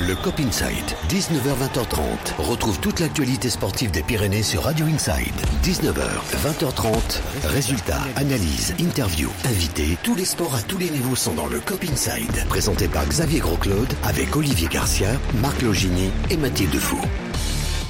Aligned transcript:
Le 0.00 0.14
Cop 0.16 0.40
Inside, 0.40 0.96
19h-20h30. 1.10 2.34
Retrouve 2.38 2.80
toute 2.80 3.00
l'actualité 3.00 3.50
sportive 3.50 3.90
des 3.90 4.02
Pyrénées 4.02 4.42
sur 4.42 4.62
Radio 4.62 4.86
Inside. 4.86 5.34
19h, 5.62 6.08
20h30. 6.44 7.20
Résultats, 7.44 8.00
analyses, 8.16 8.74
interviews, 8.80 9.30
invités. 9.44 9.98
Tous 10.02 10.14
les 10.14 10.24
sports 10.24 10.54
à 10.54 10.62
tous 10.62 10.78
les 10.78 10.88
niveaux 10.88 11.16
sont 11.16 11.34
dans 11.34 11.46
le 11.46 11.60
Cop 11.60 11.84
Inside. 11.84 12.46
Présenté 12.48 12.88
par 12.88 13.04
Xavier 13.04 13.40
Grosclaude 13.40 13.92
avec 14.04 14.34
Olivier 14.34 14.68
Garcia, 14.68 15.10
Marc 15.42 15.60
Logini 15.60 16.10
et 16.30 16.38
Mathilde 16.38 16.78
Fou. 16.78 17.00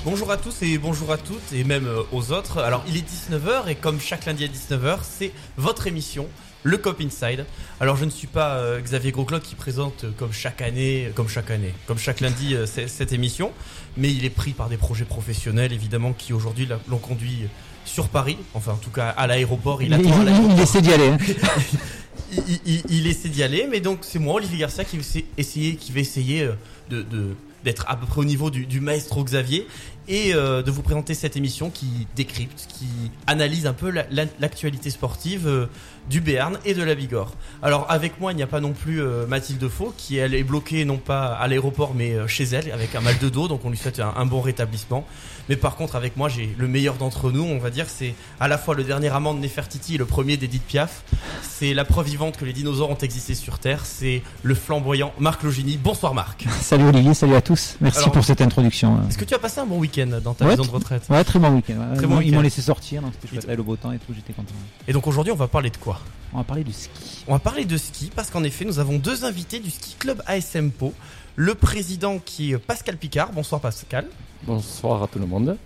Bonjour 0.04 0.30
à 0.30 0.36
tous 0.38 0.62
et 0.62 0.78
bonjour 0.78 1.12
à 1.12 1.18
toutes 1.18 1.52
et 1.52 1.62
même 1.64 1.86
euh, 1.86 2.02
aux 2.12 2.32
autres. 2.32 2.58
Alors 2.58 2.82
il 2.88 2.96
est 2.96 3.04
19h 3.06 3.68
et 3.68 3.74
comme 3.74 4.00
chaque 4.00 4.24
lundi 4.26 4.44
à 4.44 4.48
19h, 4.48 4.98
c'est 5.02 5.30
votre 5.58 5.86
émission, 5.86 6.26
le 6.62 6.78
Cop 6.78 7.00
Inside. 7.02 7.44
Alors 7.80 7.96
je 7.96 8.06
ne 8.06 8.10
suis 8.10 8.26
pas 8.26 8.54
euh, 8.56 8.80
Xavier 8.80 9.12
Grosclaude 9.12 9.42
qui 9.42 9.54
présente 9.56 10.04
euh, 10.04 10.10
comme 10.16 10.32
chaque 10.32 10.62
année, 10.62 11.10
comme 11.14 11.28
chaque 11.28 11.50
année, 11.50 11.74
comme 11.86 11.98
chaque 11.98 12.20
lundi 12.20 12.54
euh, 12.54 12.64
cette 12.66 13.12
émission, 13.12 13.52
mais 13.98 14.10
il 14.10 14.24
est 14.24 14.30
pris 14.30 14.52
par 14.52 14.70
des 14.70 14.78
projets 14.78 15.04
professionnels 15.04 15.72
évidemment 15.72 16.12
qui 16.14 16.32
aujourd'hui 16.32 16.66
l'ont 16.88 16.98
conduit 16.98 17.44
sur 17.84 18.08
Paris, 18.08 18.38
enfin 18.54 18.72
en 18.72 18.76
tout 18.76 18.90
cas 18.90 19.10
à 19.10 19.26
l'aéroport. 19.26 19.82
Il, 19.82 19.92
attend 19.92 20.20
à 20.22 20.30
il- 20.30 20.52
il 20.54 20.60
essaie 20.60 20.80
d'y 20.80 20.92
aller. 20.92 21.08
hein. 21.08 21.18
il, 22.32 22.38
il- 22.48 22.60
il- 22.64 22.82
il 23.00 23.06
essaie 23.06 23.28
d'y 23.28 23.42
aller, 23.42 23.66
mais 23.70 23.80
donc 23.80 23.98
c'est 24.02 24.18
moi, 24.18 24.34
Olivier 24.36 24.58
Garcia, 24.58 24.84
qui 24.84 24.96
vais 24.96 25.02
essa- 25.02 25.24
essayer, 25.36 25.76
qui 25.76 25.92
vais 25.92 26.00
essayer 26.00 26.48
de, 26.88 27.02
de- 27.02 27.34
d'être 27.64 27.84
à 27.88 27.96
peu 27.96 28.06
près 28.06 28.20
au 28.20 28.24
niveau 28.24 28.48
du, 28.50 28.64
du 28.64 28.80
maestro 28.80 29.22
Xavier 29.22 29.66
et 30.08 30.34
euh, 30.34 30.62
de 30.62 30.70
vous 30.70 30.82
présenter 30.82 31.14
cette 31.14 31.36
émission 31.36 31.70
qui 31.70 32.06
décrypte, 32.16 32.66
qui 32.68 32.86
analyse 33.26 33.66
un 33.66 33.72
peu 33.72 33.90
la- 33.90 34.06
la- 34.10 34.24
l'actualité 34.40 34.90
sportive 34.90 35.46
euh, 35.46 35.66
du 36.08 36.20
Béarn 36.20 36.58
et 36.64 36.74
de 36.74 36.82
la 36.82 36.94
Bigorre. 36.94 37.34
Alors 37.62 37.86
avec 37.90 38.20
moi, 38.20 38.32
il 38.32 38.36
n'y 38.36 38.42
a 38.42 38.46
pas 38.48 38.60
non 38.60 38.72
plus 38.72 39.00
euh, 39.02 39.26
Mathilde 39.26 39.68
Faux, 39.68 39.92
qui 39.96 40.16
elle 40.16 40.34
est 40.34 40.42
bloquée 40.42 40.84
non 40.84 40.96
pas 40.98 41.26
à 41.34 41.46
l'aéroport 41.48 41.94
mais 41.94 42.16
chez 42.26 42.44
elle 42.44 42.70
avec 42.72 42.94
un 42.94 43.00
mal 43.00 43.18
de 43.18 43.28
dos, 43.28 43.46
donc 43.48 43.64
on 43.64 43.70
lui 43.70 43.76
souhaite 43.78 44.00
un 44.00 44.26
bon 44.26 44.40
rétablissement. 44.40 45.06
Mais 45.50 45.56
par 45.56 45.74
contre, 45.74 45.96
avec 45.96 46.16
moi, 46.16 46.28
j'ai 46.28 46.54
le 46.58 46.68
meilleur 46.68 46.94
d'entre 46.94 47.32
nous, 47.32 47.42
on 47.42 47.58
va 47.58 47.70
dire, 47.70 47.86
c'est 47.88 48.14
à 48.38 48.46
la 48.46 48.56
fois 48.56 48.76
le 48.76 48.84
dernier 48.84 49.08
amant 49.08 49.34
de 49.34 49.40
Nefertiti 49.40 49.96
et 49.96 49.98
le 49.98 50.04
premier 50.04 50.36
d'Edith 50.36 50.62
Piaf. 50.62 51.02
C'est 51.42 51.74
la 51.74 51.84
preuve 51.84 52.06
vivante 52.06 52.36
que 52.36 52.44
les 52.44 52.52
dinosaures 52.52 52.90
ont 52.90 52.96
existé 52.98 53.34
sur 53.34 53.58
Terre. 53.58 53.84
C'est 53.84 54.22
le 54.44 54.54
flamboyant 54.54 55.12
Marc 55.18 55.42
Logini. 55.42 55.76
Bonsoir 55.76 56.14
Marc. 56.14 56.46
Salut 56.60 56.84
Olivier, 56.84 57.14
salut 57.14 57.34
à 57.34 57.42
tous. 57.42 57.76
Merci 57.80 57.98
Alors- 57.98 58.12
pour 58.12 58.24
cette 58.24 58.40
introduction. 58.40 59.00
Est-ce 59.08 59.18
que 59.18 59.24
tu 59.24 59.34
as 59.34 59.40
passé 59.40 59.58
un 59.58 59.66
bon 59.66 59.80
week-end 59.80 60.20
dans 60.22 60.34
ta 60.34 60.44
Ouais, 60.44 60.52
maison 60.52 60.62
de 60.62 60.68
tr- 60.68 60.72
retraite 60.74 61.02
Ouais, 61.10 61.24
très 61.24 61.40
bon 61.40 61.50
week-end. 61.56 61.74
Très 61.96 62.04
Ils 62.04 62.08
bon 62.08 62.14
m'ont- 62.14 62.20
Ils 62.20 62.32
m'ont 62.32 62.42
laissé 62.42 62.62
sortir, 62.62 63.02
donc 63.02 63.12
c'était 63.20 63.34
chouette. 63.42 63.56
Le 63.56 63.62
beau 63.64 63.74
temps 63.74 63.90
et 63.90 63.98
tout, 63.98 64.14
j'étais 64.14 64.32
content. 64.32 64.54
Et 64.86 64.92
donc 64.92 65.08
aujourd'hui, 65.08 65.32
on 65.32 65.36
va 65.36 65.48
parler 65.48 65.70
de 65.70 65.76
quoi? 65.78 65.98
On 66.32 66.38
va 66.38 66.44
parler 66.44 66.62
du 66.62 66.72
ski. 66.72 67.24
On 67.26 67.32
va 67.32 67.40
parler 67.40 67.64
de 67.64 67.76
ski 67.76 68.12
parce 68.14 68.30
qu'en 68.30 68.44
effet, 68.44 68.64
nous 68.64 68.78
avons 68.78 68.98
deux 68.98 69.24
invités 69.24 69.58
du 69.58 69.70
ski 69.70 69.96
club 69.98 70.22
ASM 70.28 70.70
Pau. 70.70 70.94
Le 71.34 71.56
président 71.56 72.20
qui 72.24 72.52
est 72.52 72.58
Pascal 72.58 72.96
Picard. 72.96 73.32
Bonsoir 73.32 73.60
Pascal. 73.60 74.06
Bonsoir 74.44 75.02
à 75.02 75.06
tout 75.06 75.18
le 75.18 75.26
monde. 75.26 75.56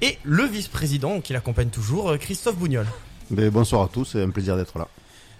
Et 0.00 0.18
le 0.22 0.44
vice-président 0.44 1.20
qui 1.20 1.32
l'accompagne 1.32 1.68
toujours, 1.68 2.10
euh, 2.10 2.16
Christophe 2.16 2.56
Bougnol. 2.56 2.86
Mais 3.30 3.50
bonsoir 3.50 3.82
à 3.82 3.88
tous, 3.88 4.04
c'est 4.04 4.22
un 4.22 4.30
plaisir 4.30 4.56
d'être 4.56 4.78
là. 4.78 4.88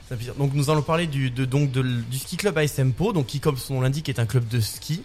C'est 0.07 0.15
un 0.15 0.17
plaisir. 0.17 0.35
Donc 0.35 0.53
nous 0.55 0.71
allons 0.71 0.83
parler 0.83 1.07
du, 1.07 1.31
de, 1.31 1.45
donc 1.45 1.71
de 1.71 1.83
du 1.83 2.19
ski 2.19 2.37
club 2.37 2.59
ASM 2.59 2.93
Pau, 2.93 3.13
donc 3.13 3.27
qui 3.27 3.41
comme 3.41 3.57
son 3.57 3.75
nom 3.75 3.81
l'indique 3.83 4.09
est 4.09 4.19
un 4.19 4.27
club 4.27 4.49
de 4.49 4.61
ski. 4.61 5.03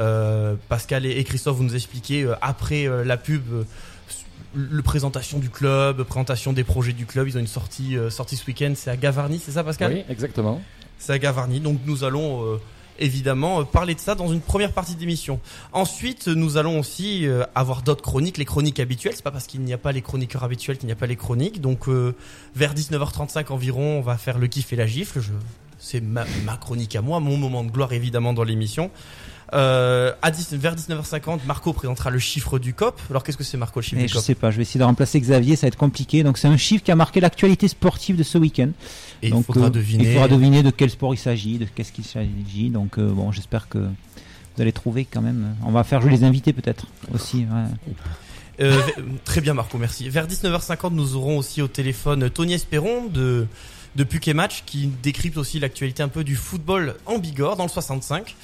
Euh, 0.00 0.56
Pascal 0.68 1.06
et, 1.06 1.22
Christophe 1.22 1.56
vous 1.56 1.64
nous 1.64 1.76
expliquez 1.76 2.22
euh, 2.22 2.34
après 2.42 2.86
euh, 2.86 3.04
la 3.04 3.16
pub 3.16 3.42
euh, 3.52 3.62
le 4.54 4.82
présentation 4.82 5.38
du 5.38 5.50
club, 5.50 6.02
présentation 6.04 6.52
des 6.52 6.64
projets 6.64 6.92
du 6.92 7.06
club. 7.06 7.28
Ils 7.28 7.36
ont 7.36 7.40
une 7.40 7.46
sortie 7.46 7.96
euh, 7.96 8.10
sortie 8.10 8.36
ce 8.36 8.46
week-end, 8.46 8.72
c'est 8.76 8.90
à 8.90 8.96
Gavarnie, 8.96 9.40
c'est 9.44 9.52
ça 9.52 9.64
Pascal? 9.64 9.92
Oui, 9.92 10.04
exactement. 10.08 10.60
C'est 10.98 11.12
à 11.12 11.18
Gavarnie. 11.18 11.60
Donc 11.60 11.80
nous 11.84 12.04
allons 12.04 12.44
euh, 12.44 12.60
évidemment 12.98 13.60
euh, 13.60 13.64
parler 13.64 13.94
de 13.94 14.00
ça 14.00 14.14
dans 14.14 14.28
une 14.28 14.40
première 14.40 14.72
partie 14.72 14.94
d'émission. 14.94 15.40
Ensuite, 15.72 16.28
nous 16.28 16.56
allons 16.56 16.78
aussi 16.78 17.26
euh, 17.26 17.44
avoir 17.54 17.82
d'autres 17.82 18.02
chroniques, 18.02 18.38
les 18.38 18.44
chroniques 18.44 18.80
habituelles. 18.80 19.14
C'est 19.16 19.24
pas 19.24 19.30
parce 19.30 19.46
qu'il 19.46 19.60
n'y 19.60 19.72
a 19.72 19.78
pas 19.78 19.92
les 19.92 20.02
chroniqueurs 20.02 20.44
habituels 20.44 20.78
qu'il 20.78 20.86
n'y 20.86 20.92
a 20.92 20.96
pas 20.96 21.06
les 21.06 21.16
chroniques. 21.16 21.60
Donc 21.60 21.88
euh, 21.88 22.14
vers 22.54 22.74
19h35 22.74 23.52
environ, 23.52 23.98
on 23.98 24.00
va 24.00 24.16
faire 24.16 24.38
le 24.38 24.46
kiff 24.46 24.72
et 24.72 24.76
la 24.76 24.86
gifle. 24.86 25.20
Je... 25.20 25.32
C'est 25.78 26.00
ma, 26.00 26.24
ma 26.44 26.56
chronique 26.56 26.96
à 26.96 27.02
moi, 27.02 27.20
mon 27.20 27.36
moment 27.36 27.62
de 27.62 27.70
gloire 27.70 27.92
évidemment 27.92 28.32
dans 28.32 28.44
l'émission. 28.44 28.90
Euh, 29.52 30.12
à 30.22 30.30
10, 30.30 30.54
vers 30.54 30.74
19h50, 30.74 31.40
Marco 31.46 31.72
présentera 31.72 32.10
le 32.10 32.18
chiffre 32.18 32.58
du 32.58 32.74
COP. 32.74 33.00
Alors 33.10 33.22
qu'est-ce 33.22 33.36
que 33.36 33.44
c'est 33.44 33.56
Marco 33.56 33.80
le 33.80 33.84
chiffre 33.84 34.00
Et 34.00 34.06
du 34.06 34.08
je 34.08 34.14
COP 34.14 34.22
sais 34.22 34.34
pas, 34.34 34.50
je 34.50 34.56
vais 34.56 34.62
essayer 34.62 34.80
de 34.80 34.84
remplacer 34.84 35.20
Xavier, 35.20 35.56
ça 35.56 35.62
va 35.62 35.68
être 35.68 35.76
compliqué. 35.76 36.22
Donc 36.22 36.38
c'est 36.38 36.48
un 36.48 36.56
chiffre 36.56 36.82
qui 36.82 36.90
a 36.90 36.96
marqué 36.96 37.20
l'actualité 37.20 37.68
sportive 37.68 38.16
de 38.16 38.22
ce 38.22 38.38
week-end. 38.38 38.70
Et 39.22 39.30
donc, 39.30 39.40
il 39.40 39.44
faudra 39.44 39.66
euh, 39.66 39.70
deviner. 39.70 40.04
Il 40.04 40.12
faudra 40.12 40.28
deviner 40.28 40.62
de 40.62 40.70
quel 40.70 40.90
sport 40.90 41.14
il 41.14 41.18
s'agit, 41.18 41.58
de 41.58 41.66
qu'est-ce 41.66 41.92
qu'il 41.92 42.04
s'agit. 42.04 42.70
Donc 42.70 42.98
euh, 42.98 43.10
bon, 43.10 43.32
j'espère 43.32 43.68
que 43.68 43.78
vous 43.78 44.62
allez 44.62 44.72
trouver 44.72 45.04
quand 45.04 45.22
même. 45.22 45.54
On 45.64 45.72
va 45.72 45.84
faire 45.84 46.00
jouer 46.00 46.10
les 46.10 46.24
invités 46.24 46.52
peut-être 46.52 46.86
aussi. 47.12 47.38
ouais. 47.38 47.94
Euh, 48.60 48.80
très 49.24 49.40
bien 49.40 49.52
Marco, 49.52 49.78
merci. 49.78 50.08
Vers 50.08 50.28
19h50, 50.28 50.92
nous 50.92 51.16
aurons 51.16 51.38
aussi 51.38 51.60
au 51.60 51.66
téléphone 51.68 52.30
Tony 52.30 52.54
Espéron 52.54 53.06
de 53.06 53.46
de 53.96 54.04
Puquet 54.04 54.34
Match 54.34 54.64
qui 54.66 54.90
décrypte 55.02 55.36
aussi 55.36 55.60
l'actualité 55.60 56.02
un 56.02 56.08
peu 56.08 56.24
du 56.24 56.36
football 56.36 56.96
en 57.06 57.18
Bigorre 57.18 57.56
dans 57.56 57.64
le 57.64 57.70
65. 57.70 58.34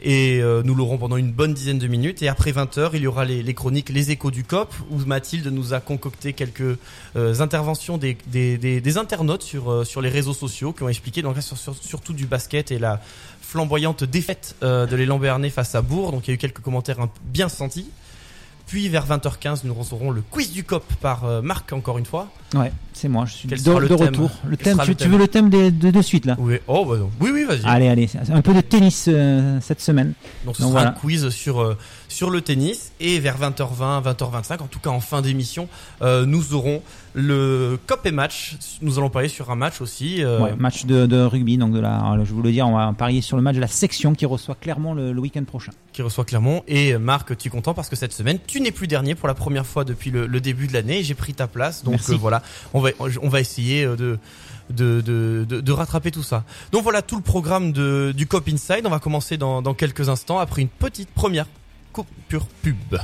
Et 0.00 0.40
euh, 0.40 0.62
nous 0.64 0.74
l'aurons 0.74 0.96
pendant 0.96 1.16
une 1.16 1.32
bonne 1.32 1.54
dizaine 1.54 1.78
de 1.78 1.86
minutes. 1.88 2.22
Et 2.22 2.28
après 2.28 2.52
20h, 2.52 2.90
il 2.94 3.00
y 3.02 3.06
aura 3.06 3.24
les, 3.24 3.54
chroniques 3.54 3.88
Les 3.88 4.10
Échos 4.10 4.30
du 4.30 4.44
COP, 4.44 4.72
où 4.90 4.98
Mathilde 4.98 5.46
nous 5.48 5.74
a 5.74 5.80
concocté 5.80 6.32
quelques 6.34 6.78
euh, 7.16 7.40
interventions 7.40 7.98
des, 7.98 8.16
internautes 8.96 9.42
sur, 9.42 9.70
euh, 9.72 9.84
sur 9.84 10.00
les 10.00 10.08
réseaux 10.08 10.34
sociaux 10.34 10.72
qui 10.72 10.82
ont 10.84 10.88
expliqué 10.88 11.22
donc, 11.22 11.34
là, 11.36 11.42
sur- 11.42 11.58
sur- 11.58 11.74
surtout 11.76 12.12
du 12.12 12.26
basket 12.26 12.70
et 12.70 12.78
la 12.78 13.00
flamboyante 13.40 14.04
défaite 14.04 14.56
de 14.62 14.94
l'élan 14.94 15.18
béarnais 15.18 15.50
face 15.50 15.74
à 15.74 15.82
Bourg. 15.82 16.12
Donc 16.12 16.28
il 16.28 16.30
y 16.30 16.32
a 16.32 16.34
eu 16.34 16.38
quelques 16.38 16.60
commentaires 16.60 16.98
bien 17.24 17.48
sentis. 17.48 17.88
Puis 18.66 18.88
vers 18.90 19.06
20h15, 19.06 19.60
nous 19.64 19.72
recevrons 19.72 20.10
le 20.10 20.20
quiz 20.20 20.52
du 20.52 20.62
COP 20.64 20.84
par 21.00 21.42
Marc 21.42 21.72
encore 21.72 21.96
une 21.96 22.04
fois. 22.04 22.28
Ouais, 22.54 22.70
c'est 22.98 23.08
moi, 23.08 23.24
je 23.26 23.32
suis 23.34 23.48
Quel 23.48 23.58
de, 23.58 23.64
sera 23.64 23.80
le 23.80 23.88
de 23.88 23.96
thème 23.96 24.06
retour. 24.08 24.30
Le 24.46 24.56
Quel 24.56 24.64
thème, 24.76 24.78
tu, 24.84 24.88
le 24.90 24.94
tu 24.96 25.02
thème 25.04 25.12
veux 25.12 25.18
le 25.18 25.28
thème 25.28 25.50
de, 25.50 25.70
de, 25.70 25.90
de 25.90 26.02
suite 26.02 26.26
là? 26.26 26.36
Oui, 26.38 26.56
oh, 26.66 26.84
bah 26.84 26.96
oui, 27.20 27.30
oui, 27.32 27.44
vas-y. 27.44 27.60
Allez, 27.64 27.88
allez, 27.88 28.08
un 28.32 28.42
peu 28.42 28.52
de 28.54 28.60
tennis 28.60 29.06
euh, 29.08 29.58
cette 29.60 29.80
semaine. 29.80 30.12
Donc 30.44 30.56
ce 30.56 30.62
Donc 30.62 30.70
sera 30.72 30.80
voilà. 30.82 30.90
un 30.90 31.00
quiz 31.00 31.28
sur 31.30 31.60
euh, 31.60 31.76
sur 32.08 32.30
le 32.30 32.40
tennis 32.40 32.92
et 33.00 33.20
vers 33.20 33.38
20h20, 33.38 34.02
20h25, 34.02 34.62
en 34.62 34.66
tout 34.66 34.80
cas 34.80 34.90
en 34.90 35.00
fin 35.00 35.22
d'émission, 35.22 35.68
euh, 36.02 36.26
nous 36.26 36.54
aurons 36.54 36.82
le 37.14 37.78
Cop 37.86 38.04
et 38.06 38.10
match. 38.12 38.56
Nous 38.82 38.98
allons 38.98 39.10
parler 39.10 39.28
sur 39.28 39.50
un 39.50 39.56
match 39.56 39.80
aussi. 39.80 40.24
Ouais, 40.24 40.54
match 40.56 40.84
de, 40.86 41.06
de 41.06 41.20
rugby, 41.22 41.56
donc 41.58 41.72
de 41.72 41.80
la, 41.80 41.96
alors, 41.96 42.24
je 42.24 42.32
vous 42.32 42.42
le 42.42 42.52
dire, 42.52 42.66
on 42.68 42.76
va 42.76 42.92
parier 42.96 43.20
sur 43.22 43.36
le 43.36 43.42
match 43.42 43.56
de 43.56 43.60
la 43.60 43.66
section 43.66 44.14
qui 44.14 44.26
reçoit 44.26 44.54
Clermont 44.60 44.94
le, 44.94 45.12
le 45.12 45.20
week-end 45.20 45.44
prochain. 45.44 45.72
qui 45.92 46.02
reçoit 46.02 46.24
Clermont. 46.24 46.62
Et 46.68 46.96
Marc, 46.98 47.36
tu 47.36 47.48
es 47.48 47.50
content 47.50 47.74
parce 47.74 47.88
que 47.88 47.96
cette 47.96 48.12
semaine, 48.12 48.38
tu 48.46 48.60
n'es 48.60 48.70
plus 48.70 48.86
dernier 48.86 49.14
pour 49.14 49.26
la 49.28 49.34
première 49.34 49.66
fois 49.66 49.84
depuis 49.84 50.10
le, 50.10 50.26
le 50.26 50.40
début 50.40 50.66
de 50.66 50.72
l'année. 50.72 51.02
J'ai 51.02 51.14
pris 51.14 51.34
ta 51.34 51.46
place, 51.46 51.82
donc 51.84 52.00
voilà, 52.18 52.42
on 52.74 52.80
va 52.80 52.87
on 52.98 53.28
va 53.28 53.40
essayer 53.40 53.84
euh, 53.84 54.18
de 54.70 55.72
rattraper 55.72 56.10
tout 56.10 56.22
ça. 56.22 56.44
Donc 56.72 56.82
voilà 56.82 57.02
tout 57.02 57.16
le 57.16 57.22
programme 57.22 57.72
du 57.72 58.26
Cop 58.26 58.48
Inside. 58.48 58.82
On 58.84 58.90
va 58.90 58.98
commencer 58.98 59.36
dans, 59.36 59.62
dans 59.62 59.74
quelques 59.74 60.08
instants 60.08 60.38
après 60.38 60.62
une 60.62 60.68
petite 60.68 61.10
première 61.10 61.46
coupure 61.92 62.46
pub. 62.62 62.98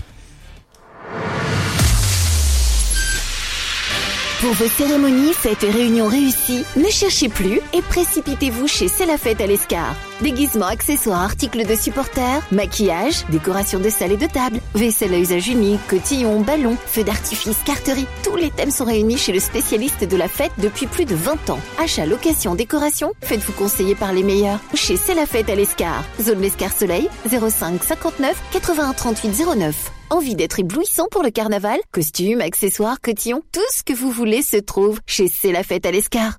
Pour 4.45 4.53
vos 4.53 4.69
cérémonies, 4.69 5.33
fêtes 5.33 5.65
et 5.65 5.71
réunions 5.71 6.11
ne 6.11 6.91
cherchez 6.91 7.31
plus 7.31 7.63
et 7.73 7.81
précipitez-vous 7.81 8.67
chez 8.69 8.89
C'est 8.89 9.07
la 9.07 9.17
fête 9.17 9.41
à 9.41 9.47
l'Escar. 9.47 9.97
Déguisements, 10.21 10.67
accessoires, 10.67 11.23
articles 11.23 11.65
de 11.65 11.75
supporters, 11.75 12.43
maquillage, 12.53 13.25
décoration 13.31 13.81
de 13.81 13.89
salle 13.89 14.13
et 14.13 14.19
de 14.19 14.27
table, 14.27 14.61
vaisselle 14.75 15.15
à 15.15 15.19
usage 15.19 15.49
unique, 15.49 15.81
cotillons, 15.89 16.41
ballons, 16.41 16.77
feux 16.85 17.05
d'artifice, 17.05 17.57
carterie, 17.65 18.07
tous 18.23 18.37
les 18.37 18.51
thèmes 18.51 18.71
sont 18.71 18.85
réunis 18.85 19.17
chez 19.17 19.33
le 19.33 19.41
spécialiste 19.41 20.05
de 20.05 20.17
la 20.19 20.29
fête 20.29 20.53
depuis 20.59 20.89
plus 20.89 21.07
de 21.07 21.15
20 21.15 21.49
ans. 21.49 21.61
Achat, 21.83 22.05
location, 22.05 22.55
décoration, 22.55 23.15
faites-vous 23.23 23.55
conseiller 23.55 23.95
par 23.95 24.13
les 24.13 24.23
meilleurs. 24.23 24.61
Chez 24.75 24.99
C'est 24.99 25.15
la 25.15 25.25
fête 25.25 25.49
à 25.49 25.55
l'Escar. 25.55 26.05
Zone 26.21 26.43
l'Escar 26.43 26.71
Soleil, 26.71 27.09
05 27.31 27.83
59 27.83 28.37
81 28.53 28.93
38 28.93 29.43
09. 29.57 29.75
Envie 30.11 30.35
d'être 30.35 30.61
éblouissant 30.61 31.09
pour 31.11 31.23
le 31.23 31.31
carnaval? 31.31 31.79
Costumes, 31.91 32.41
accessoires, 32.41 33.01
cotillons, 33.01 33.43
tout 33.53 33.61
ce 33.73 33.83
que 33.83 33.95
vous 33.95 34.11
voulez 34.11 34.43
se 34.43 34.59
trouve 34.59 35.01
chez 35.07 35.29
C'est 35.29 35.53
la 35.53 35.63
fête 35.63 35.87
à 35.87 35.91
l'Escar. 35.91 36.39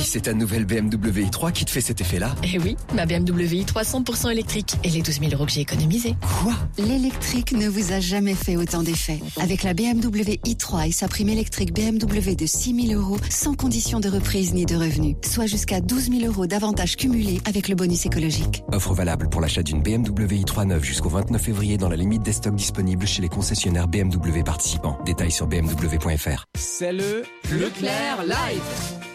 Si 0.00 0.06
c'est 0.10 0.20
ta 0.22 0.32
nouvelle 0.32 0.64
BMW 0.64 1.26
i3 1.26 1.52
qui 1.52 1.64
te 1.64 1.70
fait 1.70 1.80
cet 1.80 2.00
effet-là 2.00 2.34
Eh 2.42 2.58
oui, 2.58 2.76
ma 2.94 3.04
BMW 3.04 3.62
i3 3.62 3.84
100% 3.84 4.30
électrique 4.30 4.74
et 4.82 4.88
les 4.88 5.02
12 5.02 5.20
000 5.20 5.32
euros 5.32 5.44
que 5.44 5.52
j'ai 5.52 5.60
économisés. 5.60 6.16
Quoi? 6.42 6.54
L'électrique 6.78 7.52
ne 7.52 7.68
vous 7.68 7.92
a 7.92 8.00
jamais 8.00 8.34
fait 8.34 8.56
autant 8.56 8.82
d'effets. 8.82 9.20
Avec 9.40 9.62
la 9.62 9.74
BMW 9.74 10.38
i3 10.46 10.88
et 10.88 10.92
sa 10.92 11.06
prime 11.06 11.28
électrique 11.28 11.74
BMW 11.74 12.34
de 12.34 12.46
6 12.46 12.88
000 12.88 13.00
euros, 13.00 13.18
sans 13.28 13.54
condition 13.54 14.00
de 14.00 14.08
reprise 14.08 14.54
ni 14.54 14.64
de 14.64 14.74
revenu, 14.74 15.16
soit 15.22 15.46
jusqu'à 15.46 15.80
12 15.80 16.10
000 16.10 16.24
euros 16.24 16.46
d'avantages 16.46 16.96
cumulés 16.96 17.40
avec 17.44 17.68
le 17.68 17.74
bonus 17.74 18.06
écologique. 18.06 18.62
Offre 18.72 18.94
valable 18.94 19.28
pour 19.28 19.40
l'achat 19.40 19.62
d'une 19.62 19.82
BMW 19.82 20.42
i3 20.44 20.66
neuve 20.66 20.84
jusqu'au 20.84 21.10
29 21.10 21.40
février 21.42 21.76
dans 21.76 21.88
la 21.88 21.96
limite 21.96 22.22
des 22.22 22.32
stocks 22.32 22.56
disponibles 22.56 23.06
chez 23.06 23.20
les 23.22 23.28
concessionnaires 23.28 23.88
BMW 23.88 24.42
participants. 24.44 24.98
Détails 25.04 25.32
sur 25.32 25.46
bmw.fr. 25.46 26.46
C'est 26.58 26.92
le 26.92 27.22
Leclerc 27.50 28.24
Live. 28.26 29.09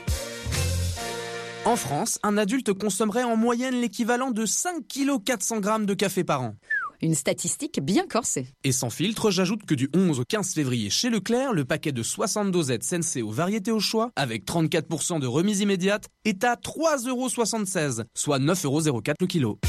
En 1.66 1.78
France, 1.78 2.20
un 2.22 2.38
adulte 2.38 2.74
consommerait 2.74 3.24
en 3.24 3.36
moyenne 3.36 3.82
l'équivalent 3.82 4.30
de 4.30 4.46
5 4.46 4.88
kg 4.88 5.18
400 5.26 5.60
grammes 5.62 5.88
de 5.88 5.96
café 5.96 6.24
par 6.24 6.44
an. 6.44 6.54
Une 7.02 7.16
statistique 7.16 7.80
bien 7.82 8.06
corsée. 8.06 8.46
Et 8.64 8.72
sans 8.72 8.92
filtre, 8.92 9.32
j'ajoute 9.32 9.66
que 9.66 9.74
du 9.74 9.90
11 9.96 10.20
au 10.20 10.24
15 10.26 10.54
février 10.54 10.92
chez 10.92 11.10
Leclerc, 11.10 11.54
le 11.54 11.66
paquet 11.66 11.92
de 11.92 12.04
60 12.04 12.52
dosettes 12.52 12.84
Sensei 12.84 13.24
aux 13.24 13.32
variétés 13.32 13.72
au 13.72 13.80
choix, 13.80 14.12
avec 14.16 14.46
34% 14.46 15.20
de 15.20 15.26
remise 15.26 15.62
immédiate, 15.62 16.08
est 16.24 16.44
à 16.44 16.54
3,76€, 16.54 18.04
soit 18.14 18.38
9,04€ 18.38 19.16
le 19.20 19.26
kilo. 19.26 19.60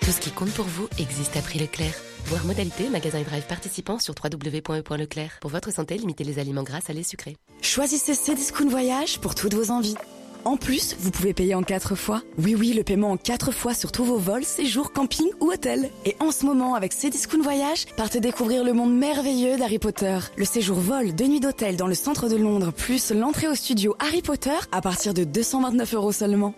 Tout 0.00 0.10
ce 0.10 0.20
qui 0.20 0.32
compte 0.32 0.50
pour 0.50 0.66
vous 0.66 0.88
existe 0.98 1.36
à 1.36 1.42
prix 1.42 1.60
Leclerc. 1.60 1.94
Voir 2.24 2.44
modalité, 2.44 2.88
magasin 2.88 3.20
et 3.20 3.24
drive 3.24 3.46
participants 3.46 4.00
sur 4.00 4.14
www.e.leclerc. 4.20 5.38
Pour 5.40 5.50
votre 5.50 5.72
santé, 5.72 5.96
limitez 5.96 6.24
les 6.24 6.40
aliments 6.40 6.64
gras, 6.64 6.80
salés, 6.80 7.04
sucrés. 7.04 7.36
Choisissez 7.62 8.14
Cdiscount 8.14 8.68
Voyage 8.68 9.20
pour 9.20 9.36
toutes 9.36 9.54
vos 9.54 9.70
envies. 9.70 9.96
En 10.44 10.58
plus, 10.58 10.94
vous 10.98 11.10
pouvez 11.10 11.32
payer 11.32 11.54
en 11.54 11.62
4 11.62 11.94
fois. 11.94 12.22
Oui, 12.36 12.54
oui, 12.54 12.74
le 12.74 12.84
paiement 12.84 13.12
en 13.12 13.16
4 13.16 13.50
fois 13.50 13.72
sur 13.72 13.92
tous 13.92 14.04
vos 14.04 14.18
vols, 14.18 14.44
séjours, 14.44 14.92
camping 14.92 15.26
ou 15.40 15.50
hôtels. 15.50 15.90
Et 16.04 16.16
en 16.20 16.30
ce 16.32 16.44
moment, 16.44 16.74
avec 16.74 16.92
Cdiscount 16.92 17.40
Voyage, 17.42 17.86
partez 17.96 18.20
découvrir 18.20 18.62
le 18.62 18.74
monde 18.74 18.94
merveilleux 18.94 19.56
d'Harry 19.56 19.78
Potter. 19.78 20.18
Le 20.36 20.44
séjour 20.44 20.78
vol, 20.78 21.14
deux 21.14 21.28
nuits 21.28 21.40
d'hôtel 21.40 21.76
dans 21.76 21.86
le 21.86 21.94
centre 21.94 22.28
de 22.28 22.36
Londres, 22.36 22.72
plus 22.72 23.10
l'entrée 23.10 23.48
au 23.48 23.54
studio 23.54 23.96
Harry 24.00 24.20
Potter 24.20 24.58
à 24.70 24.82
partir 24.82 25.14
de 25.14 25.24
229 25.24 25.94
euros 25.94 26.12
seulement. 26.12 26.54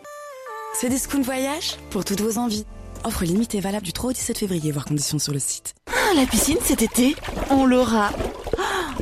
Cdiscount 0.80 1.22
Voyage 1.22 1.76
pour 1.90 2.04
toutes 2.04 2.20
vos 2.20 2.38
envies. 2.38 2.66
Offre 3.04 3.24
limitée 3.24 3.60
valable 3.60 3.86
du 3.86 3.92
3 3.92 4.10
au 4.10 4.12
17 4.12 4.38
février, 4.38 4.72
voir 4.72 4.84
conditions 4.84 5.20
sur 5.20 5.32
le 5.32 5.38
site. 5.38 5.74
Ah, 5.88 6.14
la 6.16 6.26
piscine 6.26 6.58
cet 6.60 6.82
été, 6.82 7.14
on 7.50 7.64
l'aura. 7.64 8.10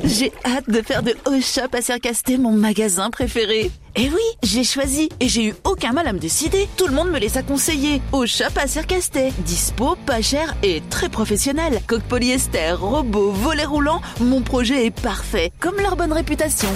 J'ai 0.03 0.31
hâte 0.45 0.69
de 0.69 0.81
faire 0.81 1.03
de 1.03 1.15
Au 1.25 1.39
Shop 1.41 1.69
à 1.73 1.81
Sercasté 1.81 2.37
mon 2.37 2.51
magasin 2.51 3.09
préféré. 3.09 3.71
Eh 3.95 4.09
oui, 4.09 4.21
j'ai 4.43 4.63
choisi 4.63 5.09
et 5.19 5.29
j'ai 5.29 5.45
eu 5.45 5.55
aucun 5.63 5.93
mal 5.93 6.07
à 6.07 6.13
me 6.13 6.19
décider. 6.19 6.67
Tout 6.75 6.87
le 6.87 6.93
monde 6.93 7.09
me 7.09 7.19
les 7.19 7.37
a 7.37 7.43
conseillés. 7.43 8.01
Au 8.11 8.25
Shop 8.25 8.57
à 8.61 8.67
Sercasté. 8.67 9.31
Dispo, 9.39 9.95
pas 10.05 10.21
cher 10.21 10.55
et 10.63 10.81
très 10.89 11.09
professionnel. 11.09 11.79
Coque 11.87 12.03
polyester, 12.03 12.73
robot, 12.73 13.31
volet 13.31 13.65
roulant, 13.65 14.01
mon 14.19 14.41
projet 14.41 14.85
est 14.85 14.99
parfait, 15.01 15.51
comme 15.59 15.77
leur 15.77 15.95
bonne 15.95 16.13
réputation. 16.13 16.69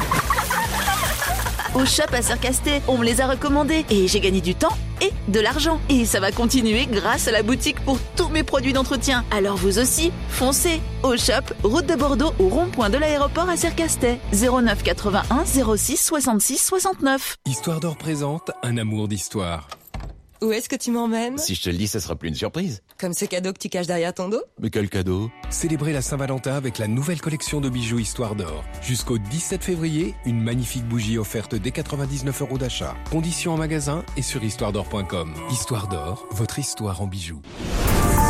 Au 1.75 1.86
shop 1.86 2.13
à 2.13 2.21
Sercasté, 2.21 2.81
on 2.88 2.98
me 2.98 3.06
les 3.06 3.21
a 3.21 3.27
recommandés 3.27 3.86
et 3.92 4.07
j'ai 4.07 4.19
gagné 4.19 4.42
du 4.42 4.56
temps 4.56 4.75
et 5.01 5.12
de 5.27 5.39
l'argent. 5.39 5.80
Et 5.89 6.04
ça 6.04 6.19
va 6.19 6.31
continuer 6.31 6.88
grâce 6.88 7.27
à 7.27 7.31
la 7.31 7.44
boutique 7.44 7.80
pour 7.86 8.00
tous 8.16 8.30
mes 8.30 8.44
produits 8.44 8.74
d'entretien. 8.74 9.24
Alors 9.30 9.56
vous 9.56 9.77
aussi, 9.77 10.12
foncez 10.30 10.81
au 11.04 11.16
shop, 11.16 11.54
route 11.63 11.86
de 11.86 11.95
Bordeaux 11.95 12.33
au 12.39 12.50
rond-point 12.50 12.89
de 12.89 12.98
l'aéroport 12.98 13.48
à 13.50 13.56
Sercastet. 13.56 14.19
09 14.33 14.81
81 14.81 15.45
06 15.45 15.98
66 15.98 16.57
69. 16.57 17.36
Histoire 17.45 17.80
d'or 17.80 17.98
présente 17.98 18.50
un 18.63 18.77
amour 18.77 19.07
d'histoire. 19.07 19.68
Où 20.42 20.54
est-ce 20.54 20.70
que 20.70 20.78
tu 20.78 20.92
m'emmènes 20.92 21.38
Si 21.38 21.54
je 21.54 21.62
te 21.62 21.70
le 21.70 21.76
dis, 21.76 21.88
ça 21.88 22.00
sera 22.00 22.16
plus 22.16 22.30
une 22.30 22.36
surprise. 22.36 22.82
Comme 22.98 23.14
ce 23.14 23.26
cadeau 23.26 23.52
que 23.52 23.58
tu 23.58 23.68
caches 23.68 23.88
derrière 23.88 24.14
ton 24.14 24.30
dos 24.30 24.42
Mais 24.62 24.70
quel 24.70 24.90
cadeau 24.90 25.30
Célébrez 25.50 25.92
la 25.92 26.02
Saint-Valentin 26.02 26.54
avec 26.56 26.78
la 26.78 26.88
nouvelle 26.88 27.20
collection 27.20 27.60
de 27.60 27.68
bijoux 27.68 28.00
Histoire 28.00 28.36
d'or. 28.36 28.64
Jusqu'au 28.82 29.18
17 29.18 29.62
février, 29.62 30.16
une 30.26 30.42
magnifique 30.42 30.88
bougie 30.88 31.18
offerte 31.18 31.56
dès 31.56 31.72
99 31.72 32.42
euros 32.42 32.58
d'achat. 32.58 32.96
Conditions 33.12 33.56
en 33.56 33.58
magasin 33.58 34.06
et 34.16 34.22
sur 34.22 34.42
histoiredor.com. 34.42 35.34
Histoire 35.52 35.90
d'or, 35.90 36.26
votre 36.32 36.58
histoire 36.58 37.02
en 37.02 37.08
bijoux. 37.08 37.42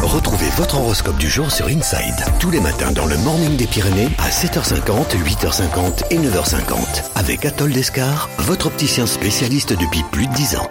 Retrouvez 0.02 0.50
votre 0.58 0.78
horoscope 0.80 1.18
du 1.18 1.30
jour 1.30 1.52
sur 1.52 1.68
Inside. 1.68 2.16
Tous 2.40 2.50
les 2.50 2.60
matins 2.60 2.92
dans 2.92 3.06
le 3.06 3.18
Morning 3.20 3.56
des 3.56 3.68
Pyrénées 3.68 4.10
à 4.18 4.30
7h50, 4.30 5.16
8h50 5.16 6.06
et 6.10 6.18
9h50. 6.18 7.12
Avec 7.14 7.46
Atoll 7.46 7.72
Descar, 7.72 8.30
votre 8.40 8.66
opticien 8.66 9.06
spécialiste 9.06 9.74
depuis 9.74 10.02
plus 10.12 10.26
de 10.26 10.34
10 10.34 10.56
ans. 10.56 10.70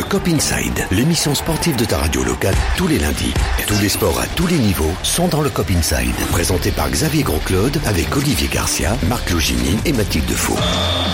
Le 0.00 0.06
Cop 0.06 0.26
Inside, 0.28 0.86
l'émission 0.92 1.34
sportive 1.34 1.76
de 1.76 1.84
ta 1.84 1.98
radio 1.98 2.24
locale, 2.24 2.54
tous 2.78 2.86
les 2.86 2.98
lundis. 2.98 3.34
Tous 3.66 3.78
les 3.82 3.90
sports 3.90 4.18
à 4.18 4.26
tous 4.28 4.46
les 4.46 4.56
niveaux 4.56 4.94
sont 5.02 5.28
dans 5.28 5.42
le 5.42 5.50
Cop 5.50 5.70
Inside. 5.70 6.14
Présenté 6.30 6.70
par 6.70 6.88
Xavier 6.88 7.22
Grosclaude 7.22 7.78
avec 7.84 8.16
Olivier 8.16 8.48
Garcia, 8.48 8.96
Marc 9.10 9.28
Logini 9.28 9.76
et 9.84 9.92
Mathilde 9.92 10.30
Faux. 10.30 10.56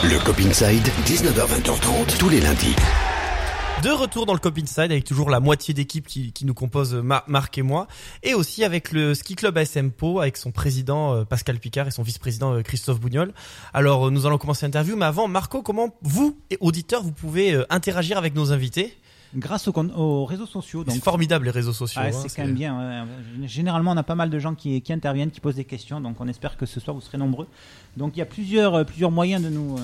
Le 0.04 0.20
Cop 0.20 0.38
Inside, 0.38 0.86
19h-20h30, 1.04 2.16
tous 2.16 2.28
les 2.28 2.40
lundis. 2.40 2.76
De 3.82 3.90
retour 3.90 4.26
dans 4.26 4.32
le 4.32 4.38
Cop 4.40 4.58
Inside 4.58 4.90
avec 4.90 5.04
toujours 5.04 5.30
la 5.30 5.38
moitié 5.38 5.72
d'équipe 5.72 6.06
qui, 6.08 6.32
qui 6.32 6.44
nous 6.44 6.54
compose 6.54 6.94
Mar- 6.94 7.22
Marc 7.28 7.56
et 7.58 7.62
moi 7.62 7.86
et 8.22 8.34
aussi 8.34 8.64
avec 8.64 8.90
le 8.90 9.14
ski 9.14 9.36
club 9.36 9.56
ASM 9.56 9.90
Po 9.90 10.20
avec 10.20 10.36
son 10.38 10.50
président 10.50 11.14
euh, 11.14 11.24
Pascal 11.24 11.58
Picard 11.58 11.86
et 11.86 11.90
son 11.92 12.02
vice-président 12.02 12.54
euh, 12.54 12.62
Christophe 12.62 12.98
Bougnol. 12.98 13.32
Alors 13.74 14.06
euh, 14.06 14.10
nous 14.10 14.26
allons 14.26 14.38
commencer 14.38 14.66
l'interview 14.66 14.96
mais 14.96 15.04
avant 15.04 15.28
Marco 15.28 15.62
comment 15.62 15.94
vous 16.02 16.36
et 16.50 16.56
auditeurs 16.60 17.02
vous 17.02 17.12
pouvez 17.12 17.62
interagir 17.70 18.18
avec 18.18 18.34
nos 18.34 18.50
invités? 18.50 18.96
Grâce 19.34 19.68
aux, 19.68 20.24
réseaux 20.24 20.46
sociaux. 20.46 20.84
C'est 20.88 21.02
formidable 21.02 21.44
les 21.44 21.50
réseaux 21.50 21.72
sociaux. 21.72 22.00
Ouais, 22.00 22.08
hein, 22.14 22.18
c'est 22.26 22.34
quand 22.34 22.46
même 22.46 22.54
bien. 22.54 23.06
Généralement, 23.44 23.90
on 23.90 23.96
a 23.96 24.02
pas 24.02 24.14
mal 24.14 24.30
de 24.30 24.38
gens 24.38 24.54
qui, 24.54 24.80
qui 24.80 24.92
interviennent, 24.94 25.30
qui 25.30 25.40
posent 25.40 25.56
des 25.56 25.64
questions. 25.64 26.00
Donc, 26.00 26.20
on 26.20 26.28
espère 26.28 26.56
que 26.56 26.64
ce 26.64 26.80
soir, 26.80 26.94
vous 26.94 27.02
serez 27.02 27.18
nombreux. 27.18 27.46
Donc, 27.98 28.16
il 28.16 28.20
y 28.20 28.22
a 28.22 28.26
plusieurs, 28.26 28.74
euh, 28.76 28.84
plusieurs 28.84 29.10
moyens 29.10 29.42
de 29.42 29.50
nous, 29.50 29.76
euh, 29.76 29.80